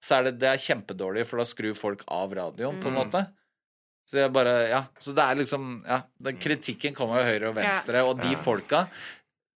så 0.04 0.18
er 0.18 0.28
det, 0.28 0.36
det 0.42 0.48
er 0.50 0.62
kjempedårlig, 0.62 1.24
for 1.26 1.40
da 1.40 1.46
skrur 1.48 1.76
folk 1.78 2.04
av 2.12 2.34
radioen, 2.36 2.80
på 2.82 2.90
en 2.90 2.98
måte. 2.98 3.22
Så 4.06 4.18
det 4.18 4.26
er 4.26 4.34
bare 4.34 4.56
Ja. 4.70 4.84
Så 5.02 5.14
det 5.16 5.22
er 5.24 5.38
liksom 5.40 5.80
Ja, 5.82 6.02
den 6.22 6.36
kritikken 6.38 6.94
kommer 6.94 7.22
jo 7.22 7.30
høyre 7.32 7.48
og 7.48 7.56
venstre, 7.56 8.04
og 8.06 8.20
de 8.20 8.36
folka 8.38 8.86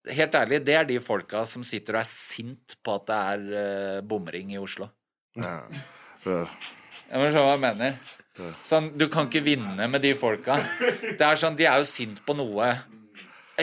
Helt 0.08 0.34
ærlig, 0.34 0.64
det 0.64 0.74
er 0.74 0.86
de 0.88 0.96
folka 0.98 1.44
som 1.46 1.62
sitter 1.62 1.98
og 1.98 2.00
er 2.00 2.08
sint 2.08 2.74
på 2.82 2.94
at 2.96 3.04
det 3.06 3.18
er 3.32 3.42
uh, 3.52 4.00
bomring 4.00 4.54
i 4.54 4.58
Oslo. 4.58 4.88
Ja. 5.36 5.60
Så, 6.22 6.48
Jeg 7.10 7.20
må 7.20 7.28
se 7.28 7.42
hva 7.44 7.52
jeg 7.52 7.60
mener. 7.60 7.98
Sånn, 8.64 8.88
du 8.96 9.06
kan 9.12 9.28
ikke 9.28 9.42
vinne 9.44 9.86
med 9.92 10.00
de 10.00 10.14
folka. 10.16 10.56
Det 10.80 11.20
er 11.20 11.36
sånn, 11.36 11.58
De 11.58 11.68
er 11.68 11.82
jo 11.82 11.86
sint 11.88 12.22
på 12.24 12.32
noe 12.38 12.70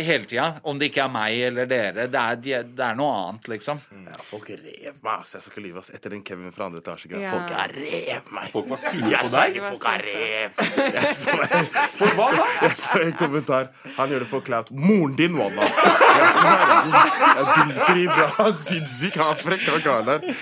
hele 0.05 0.25
tida. 0.29 0.47
Om 0.67 0.79
det 0.79 0.89
ikke 0.91 1.03
er 1.05 1.11
meg 1.13 1.39
eller 1.47 1.69
dere. 1.69 2.07
Det 2.11 2.21
er, 2.21 2.63
det 2.67 2.83
er 2.85 2.97
noe 2.99 3.13
annet, 3.21 3.47
liksom. 3.53 3.79
ja, 4.05 4.17
folk 4.25 4.49
rev 4.51 4.99
meg, 5.03 5.13
ass. 5.21 5.35
Jeg 5.37 5.45
skal 5.45 5.53
ikke 5.55 5.63
lyve, 5.67 5.77
Altså. 5.81 5.95
Etter 5.97 6.13
den 6.15 6.23
Kevin 6.25 6.51
fra 6.55 6.67
andre 6.67 6.81
etasje. 6.83 7.11
Ja. 7.13 7.31
Folk 7.31 7.53
er 7.53 7.73
rev 7.77 8.31
meg. 8.35 8.51
Folk 8.53 8.69
var 8.73 8.81
sure 8.81 9.21
på 9.23 9.31
deg. 9.33 9.59
folk 9.67 9.87
er 9.93 10.05
rev. 10.07 10.61
Jeg 10.97 11.09
så, 11.13 11.33
jeg, 11.37 11.65
så, 12.17 12.45
jeg 12.63 12.75
så 12.79 12.99
en 13.03 13.15
kommentar. 13.19 13.71
Han 13.97 14.11
gjør 14.13 14.23
det 14.25 14.29
for 14.31 14.45
clout. 14.45 14.69
Moren 14.73 15.15
din, 15.19 15.37
walla! 15.37 15.67
Jeg 15.67 16.29
sverger. 16.37 17.09
Jeg 17.37 17.49
driter 17.53 18.01
i 18.01 18.07
bra. 18.11 18.47
Sinnssyk. 18.61 19.19
Han 19.21 19.41
frekk, 19.41 19.67
han 19.71 19.83
karen 19.85 20.09
der. 20.09 20.37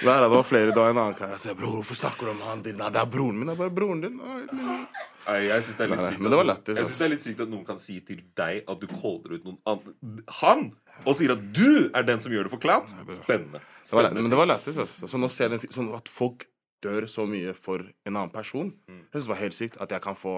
Der, 0.00 0.20
det 0.22 0.28
var 0.32 0.44
flere 0.46 0.74
da 0.74 0.86
en 0.90 0.98
annen 0.98 1.16
kar. 1.18 1.34
Jeg 1.34 1.42
sa, 1.42 1.54
bror, 1.58 1.80
hvorfor 1.80 1.98
snakker 1.98 2.30
du 2.30 2.32
om 2.34 2.42
han 2.46 2.62
din? 2.64 2.78
Nei, 2.80 2.90
det 2.94 3.00
er 3.02 3.08
broren 3.10 3.36
min. 3.40 3.50
Det 3.50 3.56
er 3.56 3.60
bare 3.64 3.74
broren 3.74 4.04
din. 4.04 4.20
Nei, 4.20 4.42
nei. 4.56 4.78
Nei, 5.26 5.38
jeg 5.46 5.62
syns 5.66 5.76
det 5.76 5.84
er 5.84 5.90
litt 5.92 6.00
sykt 6.00 6.26
at 6.50 6.68
Jeg 6.72 6.84
synes 6.86 6.98
det 6.98 7.04
er 7.06 7.10
litt 7.12 7.24
sykt 7.24 7.40
at 7.44 7.50
noen 7.52 7.64
kan 7.68 7.78
si 7.82 7.98
til 8.00 8.22
deg 8.40 8.62
at 8.72 8.80
du 8.80 8.86
caller 8.90 9.34
ut 9.36 9.44
noen 9.44 9.58
annen 9.68 10.22
Han! 10.40 10.62
Og 11.08 11.16
sier 11.16 11.32
at 11.34 11.42
du 11.56 11.90
er 11.96 12.02
den 12.08 12.20
som 12.20 12.32
gjør 12.32 12.44
det 12.48 12.52
for 12.52 12.60
clout. 12.60 12.90
Spennende. 13.14 13.60
Det 13.84 13.92
var, 13.96 14.08
læ- 14.08 14.14
men 14.20 14.28
det 14.32 14.36
var 14.40 14.48
lættis. 14.50 14.76
Altså. 14.80 15.08
Så 15.08 15.16
nå 15.20 15.28
ser 15.32 15.44
jeg 15.48 15.54
den, 15.54 15.60
fi- 15.62 15.70
sånn 15.72 15.88
at 15.96 16.08
folk 16.12 16.44
dør 16.84 17.06
så 17.08 17.24
mye 17.28 17.54
for 17.56 17.84
en 17.84 18.16
annen 18.16 18.32
person. 18.32 18.72
Mm. 18.88 18.98
Jeg 19.06 19.12
synes 19.14 19.28
det 19.28 19.32
var 19.34 19.40
helt 19.44 19.56
sykt 19.56 19.78
at 19.80 19.90
jeg 19.96 20.02
kan 20.04 20.16
få 20.16 20.34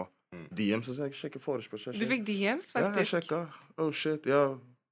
DM, 0.55 0.83
så 0.87 0.95
jeg 1.03 1.15
sjekker 1.19 1.43
forespørsel. 1.43 1.99
Du 1.99 2.07
fikk 2.09 2.23
DMs, 2.29 2.71
Ja, 2.75 2.81
jeg 2.87 2.93
faktisk. 2.95 3.11
sjekka. 3.17 3.41
Oh 3.83 3.91
shit, 3.93 4.27
ja. 4.27 4.45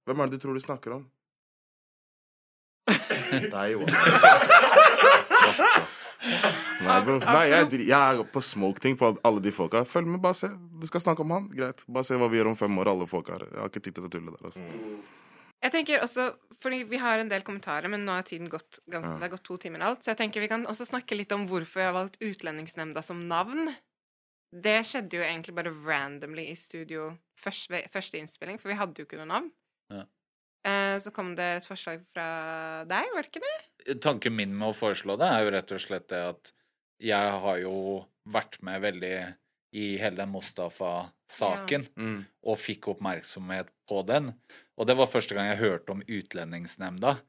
Hvem 0.07 0.21
er 0.21 0.27
det 0.31 0.39
du 0.41 0.47
tror 0.47 0.55
du 0.59 0.63
snakker 0.65 0.97
om? 0.99 1.07
Deg, 3.55 3.77
jo. 3.77 3.87
Nei, 6.81 6.99
bro. 7.05 7.17
Nei, 7.23 7.45
jeg, 7.51 7.81
jeg 7.89 7.95
er 7.95 8.21
på 8.33 8.43
smoke-ting 8.45 8.97
på 9.01 9.13
alle 9.27 9.43
de 9.45 9.53
folka. 9.55 9.83
Følg 9.89 10.09
med, 10.09 10.21
bare 10.25 10.37
se. 10.39 10.51
Du 10.81 10.87
skal 10.89 11.03
snakke 11.05 11.25
om 11.25 11.35
han? 11.37 11.49
Greit. 11.57 11.85
Bare 11.89 12.07
se 12.09 12.19
hva 12.21 12.29
vi 12.33 12.41
gjør 12.41 12.53
om 12.53 12.59
fem 12.59 12.79
år, 12.83 12.93
alle 12.93 13.09
folka 13.11 13.37
her. 13.37 13.49
Jeg 13.51 13.61
har 13.63 13.73
ikke 13.73 13.83
tid 13.87 13.99
til 13.99 14.07
det 14.07 14.13
tullet 14.17 14.37
der, 14.37 14.47
altså. 14.51 14.65
Jeg 15.61 15.75
tenker 15.75 16.01
også, 16.05 16.31
fordi 16.63 16.83
Vi 16.89 17.01
har 17.01 17.21
en 17.21 17.29
del 17.29 17.45
kommentarer, 17.45 17.89
men 17.93 18.07
nå 18.07 18.17
har 18.17 18.25
tiden 18.25 18.49
gått 18.53 18.81
ganske, 18.89 19.13
det 19.17 19.27
har 19.27 19.35
gått 19.35 19.45
to 19.49 19.59
timer 19.61 19.85
alt. 19.91 20.03
Så 20.05 20.15
jeg 20.15 20.21
tenker 20.23 20.41
vi 20.45 20.49
kan 20.49 20.65
også 20.69 20.89
snakke 20.89 21.19
litt 21.19 21.33
om 21.37 21.47
hvorfor 21.51 21.83
jeg 21.83 21.91
har 21.91 21.99
valgt 21.99 22.21
Utlendingsnemnda 22.25 23.05
som 23.05 23.27
navn. 23.29 23.75
Det 24.51 24.81
skjedde 24.89 25.21
jo 25.21 25.23
egentlig 25.23 25.55
bare 25.55 25.73
randomly 25.87 26.49
i 26.51 26.57
studio 26.59 27.13
først, 27.39 27.71
første 27.93 28.19
innspilling, 28.19 28.59
for 28.59 28.73
vi 28.73 28.79
hadde 28.81 28.99
jo 28.99 29.07
ikke 29.07 29.21
noe 29.21 29.29
navn. 29.31 29.51
Ja. 30.65 30.71
Eh, 30.71 30.99
så 31.01 31.11
kom 31.17 31.35
det 31.39 31.47
et 31.57 31.67
forslag 31.69 32.03
fra 32.13 32.85
deg, 32.85 33.09
var 33.15 33.23
det 33.25 33.31
ikke 33.33 33.45
det? 33.47 34.01
Tanken 34.05 34.35
min 34.37 34.53
med 34.57 34.69
å 34.71 34.77
foreslå 34.77 35.17
det 35.19 35.29
er 35.33 35.45
jo 35.47 35.53
rett 35.55 35.73
og 35.73 35.81
slett 35.81 36.09
det 36.13 36.21
at 36.35 36.51
jeg 37.01 37.31
har 37.45 37.59
jo 37.63 37.77
vært 38.29 38.59
med 38.63 38.83
veldig 38.85 39.15
i 39.73 39.85
hele 40.03 40.17
den 40.19 40.33
Mustafa-saken, 40.35 41.87
Mm. 41.97 42.27
og 42.45 42.59
fikk 42.59 42.89
oppmerksomhet 42.93 43.69
på 43.89 44.03
den. 44.07 44.35
Og 44.77 44.87
det 44.87 44.97
var 44.99 45.07
første 45.07 45.35
gang 45.35 45.47
jeg 45.49 45.63
hørte 45.63 45.93
om 45.95 46.03
Utlendingsnemnda. 46.03 47.21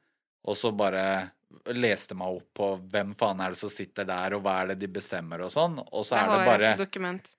Og 0.44 0.56
så 0.56 0.72
bare 0.76 1.30
leste 1.70 2.14
meg 2.18 2.28
opp 2.40 2.48
på 2.54 2.68
hvem 2.90 3.14
faen 3.16 3.40
er 3.40 3.50
det 3.54 3.58
som 3.60 3.70
sitter 3.70 4.04
der, 4.08 4.34
og 4.34 4.42
hva 4.42 4.62
er 4.62 4.72
det 4.72 4.80
de 4.80 4.88
bestemmer, 4.88 5.40
og 5.44 5.52
sånn. 5.54 5.78
Og 5.92 6.04
så 6.04 6.16
er 6.18 6.28
det 6.32 6.46
bare 6.48 6.76
dokument. 6.80 7.30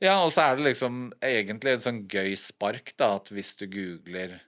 Ja, 0.00 0.22
og 0.24 0.30
så 0.30 0.44
er 0.52 0.56
det 0.56 0.64
liksom 0.68 1.12
egentlig 1.20 1.72
et 1.72 1.82
sånn 1.82 2.06
gøy 2.06 2.36
spark, 2.38 2.92
da, 2.96 3.16
at 3.16 3.28
hvis 3.32 3.56
du 3.56 3.66
googler 3.66 4.40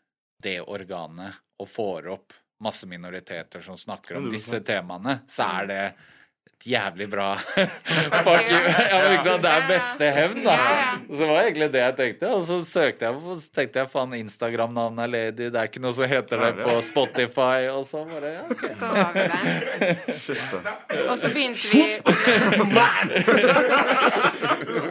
det 0.43 0.61
organet 0.63 1.35
og 1.59 1.69
får 1.71 2.07
opp 2.15 2.33
masse 2.63 2.87
minoriteter 2.91 3.61
som 3.63 3.77
snakker 3.79 4.17
om 4.19 4.31
disse 4.33 4.61
temaene, 4.67 5.19
så 5.31 5.43
er 5.61 5.67
det 5.71 5.93
et 6.49 6.67
jævlig 6.73 7.07
bra 7.11 7.37
Fuck 7.39 8.49
you. 8.51 8.59
Ja, 8.59 9.13
ikke 9.13 9.25
sant? 9.29 9.43
Det 9.45 9.51
er 9.53 9.63
beste 9.69 10.05
hevn, 10.17 10.41
da. 10.43 10.57
Så 11.07 11.15
det 11.21 11.29
var 11.29 11.39
egentlig 11.45 11.69
det 11.75 11.83
jeg 11.85 11.95
tenkte. 12.01 12.25
Og 12.35 12.43
så 12.49 12.57
søkte 12.67 13.05
jeg 13.07 13.13
og 13.15 13.21
så 13.39 13.49
tenkte 13.55 13.79
jeg 13.85 13.89
faen, 13.93 14.13
Instagram-navnet 14.19 15.03
er 15.05 15.11
ledig, 15.13 15.47
det 15.55 15.59
er 15.61 15.67
ikke 15.71 15.83
noe 15.85 15.95
som 15.95 16.03
heter 16.11 16.37
det 16.43 16.53
på 16.65 16.73
Spotify, 16.89 17.59
og 17.71 17.83
så 17.87 18.03
bare 18.11 18.31
ja. 18.35 18.43
Så 18.81 18.87
var 18.97 19.11
vi 19.15 19.23
det. 19.31 19.39
Og 21.09 21.17
så 21.19 21.29
begynte 21.33 21.69
vi 21.71 21.79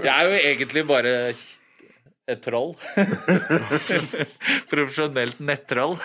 Jeg 0.07 0.13
er 0.13 0.23
jo 0.23 0.31
egentlig 0.39 0.87
bare 0.87 1.13
et 2.27 2.41
troll. 2.43 2.73
Profesjonelt 4.71 5.39
nettroll. 5.39 5.97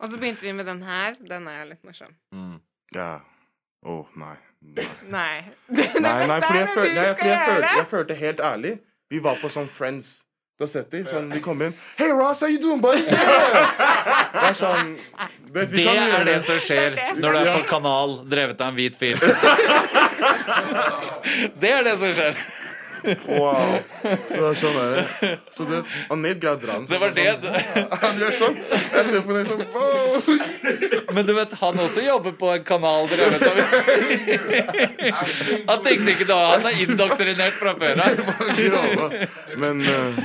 Og 0.00 0.10
så 0.10 0.18
begynte 0.18 0.46
vi 0.46 0.52
med 0.56 0.66
den 0.68 0.82
her. 0.86 1.16
Den 1.20 1.48
er 1.52 1.64
litt 1.70 1.82
morsom. 1.86 2.12
Ja. 2.96 3.16
Å, 3.86 4.00
nei. 4.18 4.34
Nei. 4.66 4.84
Nei. 5.16 5.44
Det 5.68 5.90
Nei, 6.00 6.26
nei, 6.26 6.38
beste 6.42 6.48
fordi 6.48 6.58
er 6.58 6.64
jeg, 6.64 6.66
når 6.66 6.74
føl 6.74 6.88
du 6.88 6.94
nei, 6.96 7.02
skal 7.04 7.16
fordi 7.16 7.30
jeg, 7.30 7.60
det. 7.62 7.74
jeg 7.76 7.86
følte 7.90 8.14
helt 8.18 8.40
ærlig 8.42 8.72
Vi 9.12 9.18
var 9.22 9.36
på 9.38 9.50
sånn 9.52 9.68
Friends. 9.70 10.08
Du 10.56 10.64
har 10.64 10.70
sett 10.72 10.88
de? 10.90 11.02
Sånn, 11.06 11.28
de 11.30 11.38
kommer 11.44 11.68
inn 11.68 11.74
Hey 12.00 12.08
Ross, 12.16 12.40
how 12.42 12.48
you 12.50 12.58
doing, 12.58 12.80
buddy? 12.82 13.04
Det 13.12 14.46
er 14.48 14.56
sånn 14.58 14.94
Det, 15.52 15.66
Det 15.74 15.84
er 15.92 16.24
det 16.26 16.38
som 16.48 16.58
skjer 16.64 16.96
når 17.20 17.36
du 17.36 17.40
er 17.42 17.50
på 17.60 17.68
kanal 17.70 18.16
drevet 18.26 18.64
av 18.64 18.72
en 18.72 18.78
hvit 18.80 18.96
fyr. 18.98 19.20
Det 21.60 21.72
er 21.72 21.84
det 21.86 21.96
som 22.00 22.14
skjer. 22.16 22.38
Wow. 23.06 23.78
Så 24.02 24.36
det 24.36 24.46
er 24.48 24.56
sånn 24.58 24.78
er 24.80 24.94
det. 24.96 25.30
Så 25.52 25.66
det, 25.68 25.80
og 26.10 26.18
Nate 26.18 26.40
greide 26.42 26.56
å 26.56 26.62
dra 26.62 26.78
den. 26.78 26.86
Det 26.90 26.98
var 27.02 27.12
det. 27.14 27.26
Sånn, 27.42 27.92
han 28.02 28.18
gjør 28.22 28.36
sånn. 28.40 28.56
Jeg 28.72 29.04
ser 29.10 29.26
på 29.26 29.36
den 29.36 29.46
sånn 29.50 29.62
wow. 29.74 31.12
Men 31.16 31.28
du 31.28 31.32
vet, 31.36 31.54
han 31.60 31.82
også 31.84 32.04
jobber 32.06 32.34
på 32.40 32.50
en 32.54 32.64
kanal 32.66 33.06
drevet 33.10 33.44
om. 33.46 33.60
Han 35.70 35.84
tenkte 35.84 36.16
ikke 36.16 36.28
da 36.28 36.40
Han 36.54 36.66
er 36.70 36.80
indoktrinert 36.86 37.60
fra 37.60 37.76
før 37.78 38.02
av. 38.06 38.10
Men, 39.62 39.80
eh, 39.80 40.18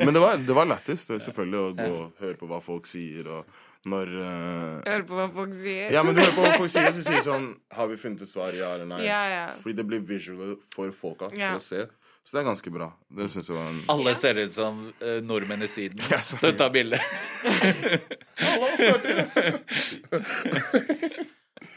men 0.00 0.14
det 0.14 0.20
var, 0.22 0.38
det 0.46 0.54
var 0.56 0.68
lættis 0.70 1.02
selvfølgelig 1.10 1.58
å 1.60 1.72
gå 1.76 1.88
og 1.90 2.22
høre 2.22 2.36
på 2.38 2.48
hva 2.48 2.60
folk 2.64 2.86
sier, 2.88 3.26
og 3.28 3.68
når 3.88 4.10
uh, 4.12 4.82
Jeg 4.84 4.92
hører 4.92 5.04
på 5.08 5.16
hva 5.16 5.28
folk 5.32 5.54
sier. 5.62 5.86
Ja, 5.94 6.02
men 6.04 6.12
du 6.14 6.20
hører 6.20 6.34
på 6.36 6.42
hva 6.44 6.50
folk 6.60 6.68
sier, 6.72 6.90
så 6.92 7.00
sier 7.06 7.22
sånn 7.30 7.46
Har 7.72 7.88
vi 7.88 7.96
funnet 7.96 8.26
et 8.26 8.28
svar, 8.28 8.52
ja 8.52 8.74
eller 8.76 8.90
nei? 8.90 8.98
Ja, 9.06 9.20
ja. 9.32 9.46
Fordi 9.56 9.76
det 9.78 9.86
blir 9.88 10.02
visual 10.04 10.58
for 10.74 10.92
folka 10.92 11.30
Ja. 11.32 11.54
til 11.54 11.62
å 11.62 11.64
se. 11.64 11.86
Så 12.20 12.36
det 12.36 12.42
er 12.42 12.48
ganske 12.50 12.70
bra. 12.74 12.90
Det 13.16 13.30
synes 13.32 13.48
jeg 13.48 13.56
var 13.56 13.70
en 13.70 13.78
Alle 13.94 14.12
ser 14.20 14.36
ut 14.42 14.52
som 14.52 14.82
uh, 15.00 15.20
nordmenn 15.24 15.64
i 15.64 15.68
Syden. 15.72 16.02
Ja, 16.12 16.20
så- 16.20 16.36
Du 16.44 16.52
tar 16.60 16.68
bilde. 16.76 17.00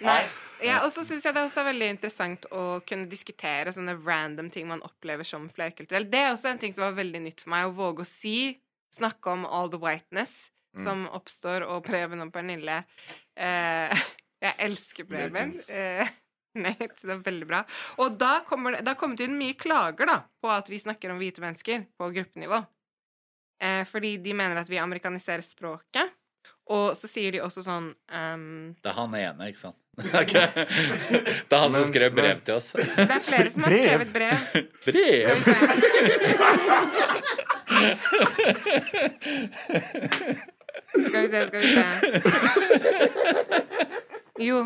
Nei. 0.03 0.21
Ja, 0.63 0.77
og 0.85 0.91
så 0.95 1.03
syns 1.03 1.25
jeg 1.27 1.35
det 1.35 1.41
også 1.43 1.59
er 1.59 1.67
veldig 1.73 1.87
interessant 1.91 2.45
å 2.55 2.79
kunne 2.87 3.09
diskutere 3.11 3.71
sånne 3.75 3.97
random 4.05 4.47
ting 4.53 4.67
man 4.69 4.83
opplever 4.85 5.27
som 5.27 5.49
flerkulturell. 5.51 6.05
Det 6.11 6.21
er 6.23 6.31
også 6.31 6.53
en 6.53 6.61
ting 6.61 6.71
som 6.75 6.85
var 6.85 6.95
veldig 7.01 7.19
nytt 7.25 7.43
for 7.43 7.51
meg, 7.51 7.67
å 7.67 7.75
våge 7.75 8.05
å 8.05 8.07
si, 8.07 8.35
snakke 8.95 9.33
om 9.33 9.43
all 9.47 9.67
the 9.73 9.79
whiteness 9.81 10.51
som 10.79 11.05
oppstår, 11.13 11.61
og 11.69 11.83
Preben 11.85 12.21
og 12.25 12.31
Pernille 12.33 12.79
eh, 13.37 13.93
Jeg 14.43 14.53
elsker 14.65 15.05
Preben. 15.07 15.53
Eh, 15.71 16.07
Nate, 16.63 16.99
det 17.01 17.13
er 17.15 17.21
veldig 17.25 17.47
bra. 17.49 17.63
Og 18.03 18.17
da 18.19 18.39
kommer 18.45 18.71
det, 18.75 18.81
det 18.85 18.91
har 18.93 18.99
kommet 18.99 19.19
inn 19.25 19.37
mye 19.39 19.55
klager 19.57 20.05
da, 20.09 20.17
på 20.41 20.47
at 20.53 20.67
vi 20.69 20.79
snakker 20.83 21.09
om 21.13 21.17
hvite 21.21 21.41
mennesker 21.41 21.85
på 21.97 22.09
gruppenivå. 22.13 22.59
Eh, 23.63 23.83
fordi 23.89 24.17
de 24.21 24.33
mener 24.37 24.59
at 24.61 24.69
vi 24.69 24.77
amerikaniserer 24.81 25.41
språket. 25.45 26.11
Og 26.71 26.93
så 26.95 27.07
sier 27.11 27.31
de 27.35 27.39
også 27.43 27.59
sånn 27.63 27.89
um, 27.91 28.75
Det 28.79 28.87
er 28.91 28.95
han 28.95 29.15
ene, 29.19 29.47
ikke 29.51 29.59
sant? 29.65 29.79
Det 29.99 31.51
er 31.51 31.59
han 31.59 31.71
som 31.75 31.83
skrev 31.89 32.13
brev 32.15 32.33
men- 32.37 32.43
til 32.47 32.55
oss. 32.55 32.71
Det 32.75 33.03
er 33.03 33.19
flere 33.23 33.51
som 33.51 33.63
har 33.63 33.71
Brev? 33.71 33.83
skrevet 33.83 34.11
brev. 34.15 34.37
Brev? 34.87 35.35
Skal 40.93 41.21
vi 41.21 41.29
se, 41.29 41.47
skal 41.47 41.61
vi 41.61 41.67
se. 41.73 41.83
Jo. 44.41 44.63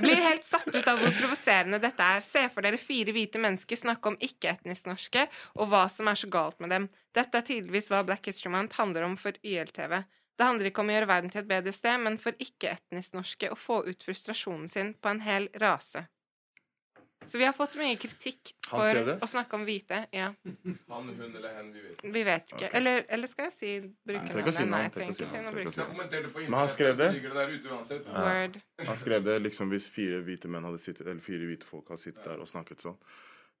Blir 0.00 0.14
helt 0.24 0.44
satt 0.44 0.68
ut 0.74 0.88
av 0.88 0.98
hvor 1.00 1.12
provoserende 1.18 1.78
dette 1.82 2.06
er. 2.16 2.24
Se 2.24 2.46
for 2.52 2.64
dere 2.64 2.80
fire 2.80 3.12
hvite 3.12 3.40
mennesker 3.42 3.76
snakke 3.78 4.10
om 4.10 4.16
ikke-etnisk 4.24 4.88
norske, 4.88 5.26
og 5.60 5.68
hva 5.72 5.84
som 5.92 6.08
er 6.08 6.18
så 6.18 6.30
galt 6.32 6.60
med 6.64 6.72
dem. 6.72 6.88
Dette 7.14 7.40
er 7.40 7.46
tydeligvis 7.46 7.90
hva 7.92 8.02
Black 8.06 8.26
History 8.30 8.52
Month 8.54 8.80
handler 8.80 9.06
om 9.06 9.18
for 9.20 9.36
YLTV. 9.44 9.98
Det 10.34 10.48
handler 10.48 10.70
ikke 10.70 10.82
om 10.82 10.90
å 10.90 10.96
gjøre 10.96 11.10
verden 11.12 11.30
til 11.30 11.44
et 11.44 11.50
bedre 11.50 11.74
sted, 11.76 12.00
men 12.02 12.18
for 12.18 12.40
ikke-etnisk 12.42 13.14
norske 13.14 13.52
å 13.52 13.58
få 13.58 13.84
ut 13.86 14.02
frustrasjonen 14.02 14.70
sin 14.70 14.94
på 14.98 15.12
en 15.12 15.22
hel 15.22 15.50
rase. 15.62 16.08
Så 17.26 17.38
vi 17.38 17.44
har 17.44 17.52
fått 17.56 17.74
mye 17.80 17.96
kritikk 17.96 18.52
for 18.68 18.78
å 19.24 19.28
snakke 19.28 19.54
om 19.58 19.64
hvite. 19.66 20.06
Ja, 20.12 20.30
Han, 20.88 21.08
hun 21.18 21.36
eller 21.36 21.54
hen, 21.56 21.72
vi 21.72 21.80
vet. 21.80 22.02
vi 22.14 22.22
vet 22.24 22.52
ikke. 22.54 22.70
Eller, 22.76 23.04
eller 23.08 23.26
skal 23.30 23.44
jeg 23.48 23.52
si 23.56 23.70
bruke 24.06 24.30
trenger 24.30 24.40
ikke 24.44 24.52
å 24.52 24.56
si 24.56 24.64
navnet? 24.64 24.70
Nei, 24.70 24.82
jeg 24.84 24.92
trenger 24.92 25.12
ikke 25.14 25.28
si 25.30 25.80
noe. 25.80 26.48
Men 26.48 26.58
han 26.60 26.68
skrev 26.68 26.96
det? 26.96 27.10
Word. 28.14 28.58
Han 28.88 28.96
skrev 28.96 29.24
det 29.24 29.36
liksom 29.42 29.70
hvis 29.70 29.86
fire 29.88 30.20
hvite 30.26 30.48
menn 30.50 30.64
hadde 30.66 30.78
sittet 30.82 31.06
Eller 31.06 31.20
fire 31.24 31.46
hvite 31.48 31.64
folk 31.68 31.88
hadde 31.88 32.02
sittet 32.02 32.24
der 32.26 32.40
og 32.42 32.48
snakket 32.50 32.80
sånn. 32.84 32.96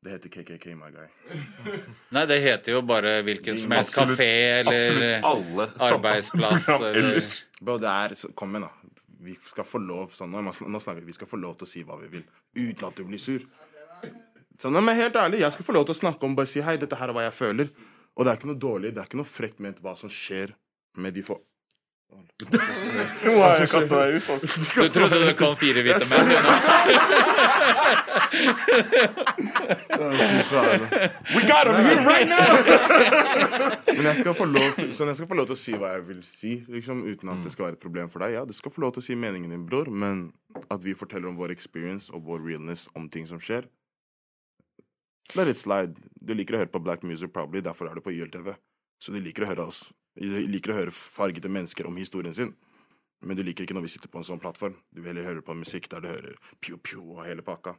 Det 0.04 0.10
heter 0.12 0.28
KKK, 0.28 0.74
my 0.76 0.90
guy. 0.92 1.06
Nei, 2.12 2.26
det 2.28 2.36
heter 2.44 2.74
jo 2.76 2.82
bare 2.84 3.22
hvilken 3.24 3.56
som 3.56 3.70
helst 3.72 3.94
kafé 3.96 4.26
eller 4.60 5.22
arbeidsplass, 5.24 6.68
eller- 6.90 7.20
Bro, 7.64 7.78
det 7.80 7.88
er 7.88 8.14
så- 8.20 8.32
Kom 8.36 8.52
igjen, 8.52 8.66
da. 8.68 9.03
Vi 9.24 9.36
skal 9.48 9.66
få 9.68 9.80
lov 9.82 10.12
sånn, 10.14 10.34
nå, 10.34 10.52
snakker 10.52 11.00
vi, 11.00 11.08
vi 11.08 11.16
skal 11.16 11.30
få 11.30 11.40
lov 11.40 11.56
til 11.58 11.68
å 11.68 11.70
si 11.70 11.84
hva 11.86 11.96
vi 12.02 12.10
vil, 12.18 12.24
uten 12.58 12.88
at 12.88 12.98
du 12.98 13.04
blir 13.08 13.22
sur. 13.22 13.44
Sånn, 14.60 14.76
men 14.78 14.96
helt 14.98 15.16
ærlig, 15.18 15.40
Jeg 15.42 15.56
skal 15.56 15.66
få 15.66 15.74
lov 15.74 15.88
til 15.88 15.96
å 15.96 16.02
snakke 16.02 16.26
om 16.26 16.36
bare 16.38 16.50
si 16.50 16.62
hei, 16.62 16.76
dette 16.78 16.98
her 16.98 17.10
er 17.10 17.16
hva 17.16 17.24
jeg 17.26 17.36
føler. 17.38 17.72
Og 18.14 18.24
det 18.24 18.30
er 18.30 18.38
ikke 18.38 18.52
noe 18.52 18.62
dårlig, 18.62 18.92
det 18.94 19.02
er 19.02 19.08
ikke 19.08 19.18
noe 19.18 19.28
frekt 19.28 19.58
ment 19.64 19.80
hva 19.82 19.96
som 19.98 20.12
skjer 20.12 20.54
med 21.02 21.16
de 21.16 21.24
få... 22.14 23.30
Jeg 23.30 23.68
kastet 23.70 23.94
deg 23.94 24.16
ut, 24.18 24.28
altså. 24.34 24.46
Du 24.64 24.88
trodde 24.94 25.20
du 25.22 25.32
kom 25.38 25.54
fire 25.58 25.84
hvite 25.86 26.06
menn? 26.10 26.32
We 31.34 31.42
got 31.48 31.66
him 31.68 31.78
here 31.84 32.02
right 32.04 32.28
now! 32.28 32.50
Men 33.94 34.04
jeg 34.10 34.16
skal, 34.22 34.34
få 34.34 34.48
lov, 34.50 34.80
sånn, 34.96 35.12
jeg 35.12 35.20
skal 35.20 35.30
få 35.30 35.38
lov 35.38 35.48
til 35.50 35.56
å 35.56 35.60
si 35.60 35.76
hva 35.78 35.94
jeg 35.96 36.06
vil 36.08 36.20
si, 36.26 36.56
liksom, 36.70 37.04
uten 37.06 37.32
at 37.32 37.44
det 37.46 37.54
skal 37.54 37.68
være 37.68 37.78
et 37.78 37.84
problem 37.84 38.10
for 38.12 38.24
deg. 38.24 38.36
Ja, 38.38 38.44
du 38.48 38.54
skal 38.56 38.74
få 38.74 38.84
lov 38.84 38.96
til 38.96 39.04
å 39.04 39.06
si 39.06 39.16
meningen 39.18 39.54
din, 39.54 39.64
bror, 39.68 39.90
men 39.90 40.28
at 40.68 40.84
vi 40.84 40.96
forteller 40.98 41.30
om 41.30 41.38
vår 41.38 41.54
experience 41.54 42.12
og 42.14 42.26
vår 42.28 42.44
realness 42.44 42.88
om 42.98 43.08
ting 43.10 43.26
som 43.30 43.40
skjer 43.42 43.70
Let 45.32 45.48
it 45.48 45.56
slide. 45.56 45.96
Du 46.20 46.34
liker 46.36 46.56
å 46.56 46.60
høre 46.60 46.68
på 46.68 46.82
black 46.84 47.02
music, 47.02 47.32
probably, 47.32 47.62
derfor 47.64 47.88
er 47.88 47.96
du 47.96 48.04
på 48.04 48.12
YLTV. 48.12 48.52
Så 49.02 49.12
de 49.12 49.22
liker 49.24 49.44
å 49.44 49.50
høre 49.50 49.66
oss 49.68 49.88
De 50.14 50.44
liker 50.46 50.70
å 50.70 50.76
høre 50.78 50.92
fargete 50.94 51.50
mennesker 51.50 51.88
om 51.88 51.96
historien 51.98 52.34
sin. 52.34 52.52
Men 53.24 53.36
du 53.36 53.42
liker 53.42 53.64
ikke 53.64 53.74
når 53.74 53.86
vi 53.88 53.94
sitter 53.96 54.12
på 54.12 54.20
en 54.20 54.26
sånn 54.26 54.38
plattform. 54.42 54.76
Du 54.92 55.00
vil 55.00 55.10
heller 55.10 55.26
høre 55.26 55.42
på 55.42 55.56
musikk 55.58 55.88
der 55.90 56.04
du 56.04 56.08
hører 56.12 56.36
pjo-pjo 56.62 57.02
og 57.16 57.24
hele 57.26 57.42
pakka. 57.42 57.74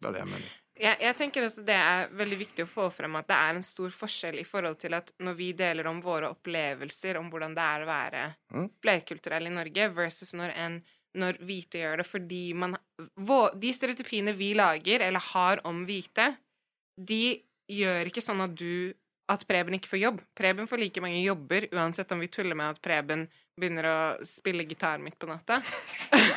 Det 0.00 0.08
er 0.10 0.16
det 0.16 0.20
jeg 0.24 0.30
mener. 0.32 0.52
Jeg, 0.74 0.98
jeg 1.06 1.16
tenker 1.16 1.44
også 1.46 1.62
det 1.62 1.76
er 1.78 2.08
veldig 2.18 2.38
viktig 2.40 2.64
å 2.66 2.70
få 2.70 2.88
frem 2.90 3.14
at 3.20 3.28
det 3.30 3.36
er 3.38 3.56
en 3.56 3.66
stor 3.66 3.92
forskjell 3.94 4.40
i 4.42 4.46
forhold 4.48 4.80
til 4.82 4.96
at 4.98 5.12
når 5.22 5.36
vi 5.38 5.52
deler 5.54 5.86
om 5.86 6.00
våre 6.02 6.32
opplevelser 6.34 7.20
om 7.20 7.28
hvordan 7.30 7.54
det 7.54 7.68
er 7.76 7.84
å 7.84 7.90
være 7.90 8.24
Mm. 8.54 8.68
flerkulturell 8.82 9.48
i 9.48 9.54
Norge, 9.54 9.88
versus 9.94 10.34
når, 10.34 10.52
en, 10.64 10.74
når 11.18 11.38
hvite 11.42 11.80
gjør 11.80 12.02
det 12.02 12.06
fordi 12.06 12.42
man 12.54 12.76
De 13.58 13.70
stereotypiene 13.74 14.34
vi 14.36 14.52
lager, 14.54 15.02
eller 15.02 15.22
har 15.32 15.62
om 15.66 15.80
hvite, 15.86 16.36
de 16.98 17.40
gjør 17.70 18.10
ikke 18.10 18.22
sånn 18.22 18.42
at 18.44 18.54
du 18.54 18.92
at 19.30 19.46
Preben 19.48 19.76
ikke 19.78 19.88
får 19.88 20.02
jobb. 20.02 20.20
Preben 20.36 20.68
får 20.68 20.80
like 20.82 21.02
mange 21.04 21.22
jobber, 21.22 21.68
uansett 21.72 22.12
om 22.12 22.20
vi 22.20 22.28
tuller 22.28 22.58
med 22.58 22.74
at 22.74 22.82
Preben 22.84 23.26
begynner 23.56 23.86
å 23.88 23.98
spille 24.26 24.66
gitar 24.68 25.00
midt 25.00 25.16
på 25.20 25.28
natta. 25.30 25.60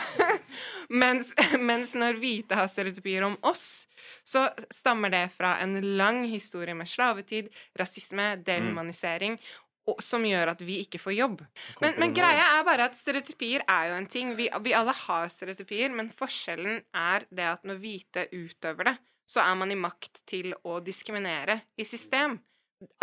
mens, 1.04 1.34
mens 1.60 1.96
når 1.98 2.20
hvite 2.22 2.58
har 2.58 2.70
stereotypier 2.72 3.26
om 3.28 3.36
oss, 3.48 3.88
så 4.24 4.46
stammer 4.72 5.12
det 5.14 5.26
fra 5.36 5.58
en 5.64 5.80
lang 5.98 6.24
historie 6.32 6.78
med 6.78 6.90
slavetid, 6.90 7.50
rasisme, 7.80 8.36
dehumanisering, 8.46 9.40
og, 9.88 10.02
som 10.04 10.24
gjør 10.28 10.52
at 10.52 10.64
vi 10.68 10.82
ikke 10.84 11.00
får 11.00 11.16
jobb. 11.16 11.44
Men, 11.82 11.96
men 12.00 12.16
greia 12.16 12.44
er 12.58 12.66
bare 12.68 12.90
at 12.90 12.98
stereotypier 13.00 13.64
er 13.72 13.92
jo 13.92 14.00
en 14.00 14.10
ting. 14.12 14.34
Vi, 14.38 14.50
vi 14.64 14.76
alle 14.76 14.96
har 15.06 15.30
stereotypier, 15.32 15.94
men 15.96 16.12
forskjellen 16.12 16.82
er 16.92 17.28
det 17.32 17.48
at 17.54 17.68
når 17.68 17.80
hvite 17.84 18.28
utøver 18.36 18.92
det, 18.92 18.98
så 19.28 19.44
er 19.44 19.56
man 19.60 19.72
i 19.72 19.80
makt 19.80 20.22
til 20.28 20.54
å 20.68 20.80
diskriminere 20.84 21.62
i 21.80 21.88
system. 21.88 22.38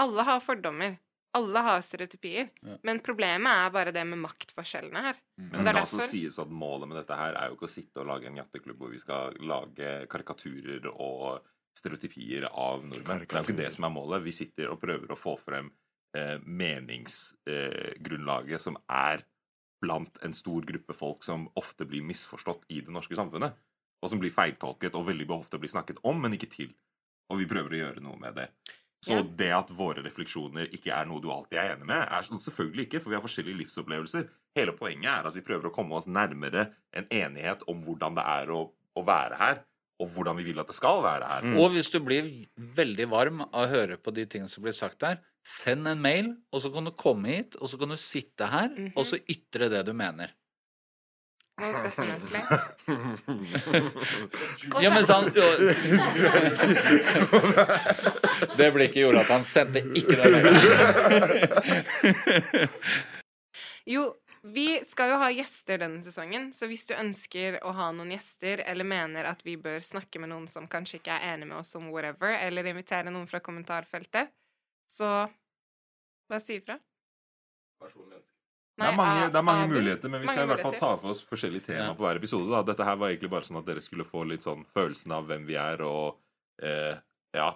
Alle 0.02 0.22
har 0.26 0.40
fordommer. 0.44 0.92
Alle 1.34 1.58
har 1.66 1.80
stereotypier. 1.82 2.46
Men 2.86 3.00
problemet 3.02 3.50
er 3.50 3.70
bare 3.74 3.90
det 3.94 4.04
med 4.06 4.18
maktforskjellene 4.22 5.00
her. 5.02 5.16
Men 5.40 5.60
Og 5.60 5.64
det 5.66 5.72
skal 5.72 5.82
også 5.82 6.06
sies 6.12 6.38
at 6.38 6.50
målet 6.50 6.88
med 6.90 6.96
dette 7.00 7.14
her 7.18 7.32
er 7.34 7.44
jo 7.50 7.54
ikke 7.58 7.70
å 7.70 7.74
sitte 7.74 8.00
og 8.02 8.08
lage 8.12 8.26
en 8.30 8.38
jatteklubb 8.38 8.78
hvor 8.78 8.90
vi 8.94 9.02
skal 9.02 9.22
lage 9.42 10.06
karikaturer 10.12 10.84
og 10.92 11.42
stereotypier 11.74 12.46
av 12.50 12.84
nordmenn. 12.86 13.26
Det 13.26 13.34
er 13.34 13.42
jo 13.42 13.48
ikke 13.48 13.62
det 13.64 13.72
som 13.74 13.84
er 13.88 13.96
målet. 13.96 14.22
Vi 14.22 14.32
sitter 14.36 14.70
og 14.70 14.82
prøver 14.82 15.08
å 15.10 15.18
få 15.18 15.34
frem 15.40 15.66
eh, 16.14 16.38
meningsgrunnlaget 16.46 18.60
som 18.62 18.78
er 18.86 19.26
blant 19.82 20.18
en 20.24 20.32
stor 20.32 20.62
gruppe 20.64 20.94
folk 20.96 21.24
som 21.26 21.48
ofte 21.58 21.84
blir 21.88 22.02
misforstått 22.06 22.64
i 22.72 22.80
det 22.86 22.92
norske 22.94 23.16
samfunnet. 23.18 23.52
Og 24.04 24.10
som 24.12 24.20
blir 24.20 24.32
feiltolket 24.34 24.94
og 24.94 25.06
veldig 25.08 25.26
ofte 25.34 25.58
blir 25.58 25.72
snakket 25.72 25.98
om, 26.06 26.16
men 26.22 26.34
ikke 26.36 26.52
til. 26.52 26.70
Og 27.32 27.38
vi 27.40 27.50
prøver 27.50 27.70
å 27.72 27.80
gjøre 27.82 28.00
noe 28.04 28.18
med 28.20 28.32
det. 28.38 28.48
Så 29.04 29.18
Ja. 29.18 29.22
det 29.36 29.50
at 29.52 29.68
våre 29.76 30.00
refleksjoner 30.04 30.70
ikke 30.72 30.92
er 30.96 31.04
noe 31.04 31.20
du 31.20 31.28
alltid 31.30 31.58
er 31.60 31.74
enig 31.74 31.84
med, 31.90 32.08
er 32.08 32.24
sånn 32.24 32.40
selvfølgelig 32.40 32.86
ikke, 32.88 33.02
for 33.04 33.12
vi 33.12 33.16
har 33.18 33.24
forskjellige 33.26 33.58
livsopplevelser. 33.60 34.28
Hele 34.56 34.72
poenget 34.78 35.10
er 35.12 35.28
at 35.28 35.34
vi 35.36 35.42
prøver 35.44 35.68
å 35.68 35.74
komme 35.74 35.92
oss 35.98 36.06
nærmere 36.08 36.70
en 36.94 37.06
enighet 37.10 37.62
om 37.68 37.82
hvordan 37.84 38.16
det 38.16 38.24
er 38.24 38.52
å, 38.54 38.62
å 38.96 39.04
være 39.04 39.36
her, 39.36 39.60
og 40.00 40.08
hvordan 40.14 40.36
vi 40.40 40.46
vil 40.48 40.58
at 40.62 40.70
det 40.72 40.74
skal 40.78 41.02
være 41.04 41.28
her. 41.28 41.50
Og 41.60 41.70
hvis 41.74 41.90
du 41.92 42.00
blir 42.00 42.30
veldig 42.56 43.08
varm 43.12 43.44
av 43.44 43.66
å 43.66 43.68
høre 43.70 43.98
på 44.00 44.14
de 44.14 44.24
tingene 44.26 44.48
som 44.50 44.64
blir 44.64 44.72
sagt 44.74 45.02
her, 45.06 45.20
send 45.44 45.86
en 45.86 46.00
mail, 46.00 46.32
og 46.50 46.62
så 46.64 46.72
kan 46.72 46.84
du 46.88 46.90
komme 46.96 47.28
hit, 47.28 47.58
og 47.60 47.68
så 47.68 47.78
kan 47.78 47.92
du 47.92 47.96
sitte 48.00 48.48
her, 48.48 48.72
og 48.96 49.04
så 49.04 49.20
ytre 49.28 49.68
det 49.68 49.84
du 49.86 49.92
mener. 49.92 50.32
Ja, 54.82 54.90
men 54.90 55.06
sånn. 55.06 55.30
Det 58.58 58.74
blikket 58.74 58.98
gjorde 59.04 59.20
at 59.22 59.30
han 59.30 59.46
sendte 59.46 59.78
ikke 59.94 60.18
det 60.18 60.34
mailen. 60.34 60.50
Jo, 63.84 64.14
vi 64.42 64.80
skal 64.88 65.10
jo 65.12 65.18
ha 65.20 65.28
gjester 65.28 65.76
denne 65.82 66.00
sesongen, 66.02 66.52
så 66.56 66.66
hvis 66.70 66.86
du 66.88 66.94
ønsker 66.96 67.58
å 67.64 67.70
ha 67.76 67.90
noen 67.92 68.12
gjester, 68.16 68.62
eller 68.64 68.84
mener 68.88 69.24
at 69.28 69.44
vi 69.44 69.56
bør 69.60 69.80
snakke 69.84 70.18
med 70.22 70.28
noen 70.32 70.48
som 70.48 70.64
kanskje 70.72 70.96
ikke 71.02 71.12
er 71.18 71.34
enig 71.34 71.46
med 71.50 71.58
oss 71.60 71.76
om 71.76 71.90
whatever, 71.92 72.32
eller 72.32 72.64
invitere 72.72 73.12
noen 73.12 73.28
fra 73.28 73.40
kommentarfeltet, 73.44 74.32
så 74.88 75.28
bare 76.28 76.40
si 76.40 76.54
ifra. 76.62 76.78
Det 78.76 78.86
er 78.90 78.96
mange, 78.98 79.26
det 79.30 79.38
er 79.38 79.42
mange 79.46 79.68
muligheter, 79.70 80.10
men 80.10 80.20
vi 80.24 80.26
skal 80.26 80.44
i 80.44 80.50
hvert 80.50 80.60
fall 80.64 80.74
ta 80.80 80.96
for 80.98 81.10
oss 81.12 81.20
forskjellige 81.24 81.66
tema 81.68 81.84
Ja. 81.90 81.94
på 81.94 82.02
hver 82.02 82.16
episode. 82.18 82.48
Da. 82.50 82.62
Dette 82.66 82.84
her 82.84 82.96
var 82.96 83.08
egentlig 83.12 83.30
bare 83.30 83.46
sånn 83.46 83.58
at 83.60 83.66
dere 83.68 83.80
skulle 83.84 84.04
få 84.04 84.24
litt 84.26 84.42
sånn 84.42 84.64
følelsen 84.66 85.12
av 85.14 85.28
hvem 85.28 85.46
vi 85.46 85.54
er, 85.54 85.80
og 85.86 86.16
eh, 86.62 86.96
ja, 87.34 87.52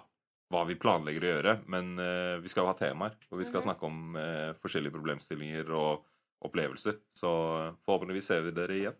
hva 0.51 0.65
vi 0.65 0.75
planlegger 0.79 1.21
å 1.27 1.33
gjøre. 1.33 1.57
Men 1.67 1.99
eh, 1.99 2.37
vi 2.39 2.47
skal 2.47 2.63
jo 2.63 2.71
ha 2.71 2.77
temaer, 2.79 3.17
og 3.31 3.37
vi 3.39 3.45
skal 3.45 3.59
Mhm. 3.61 3.67
snakke 3.67 3.83
om 3.83 4.15
eh, 4.15 4.53
forskjellige 4.63 4.95
problemstillinger 4.95 5.69
og 5.75 6.05
opplevelser. 6.41 6.95
Så 7.13 7.75
forhåpentligvis 7.85 8.23
ser 8.31 8.41
vi 8.47 8.51
dere 8.51 8.79
igjen. 8.79 8.95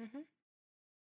Mhm. 0.00 0.24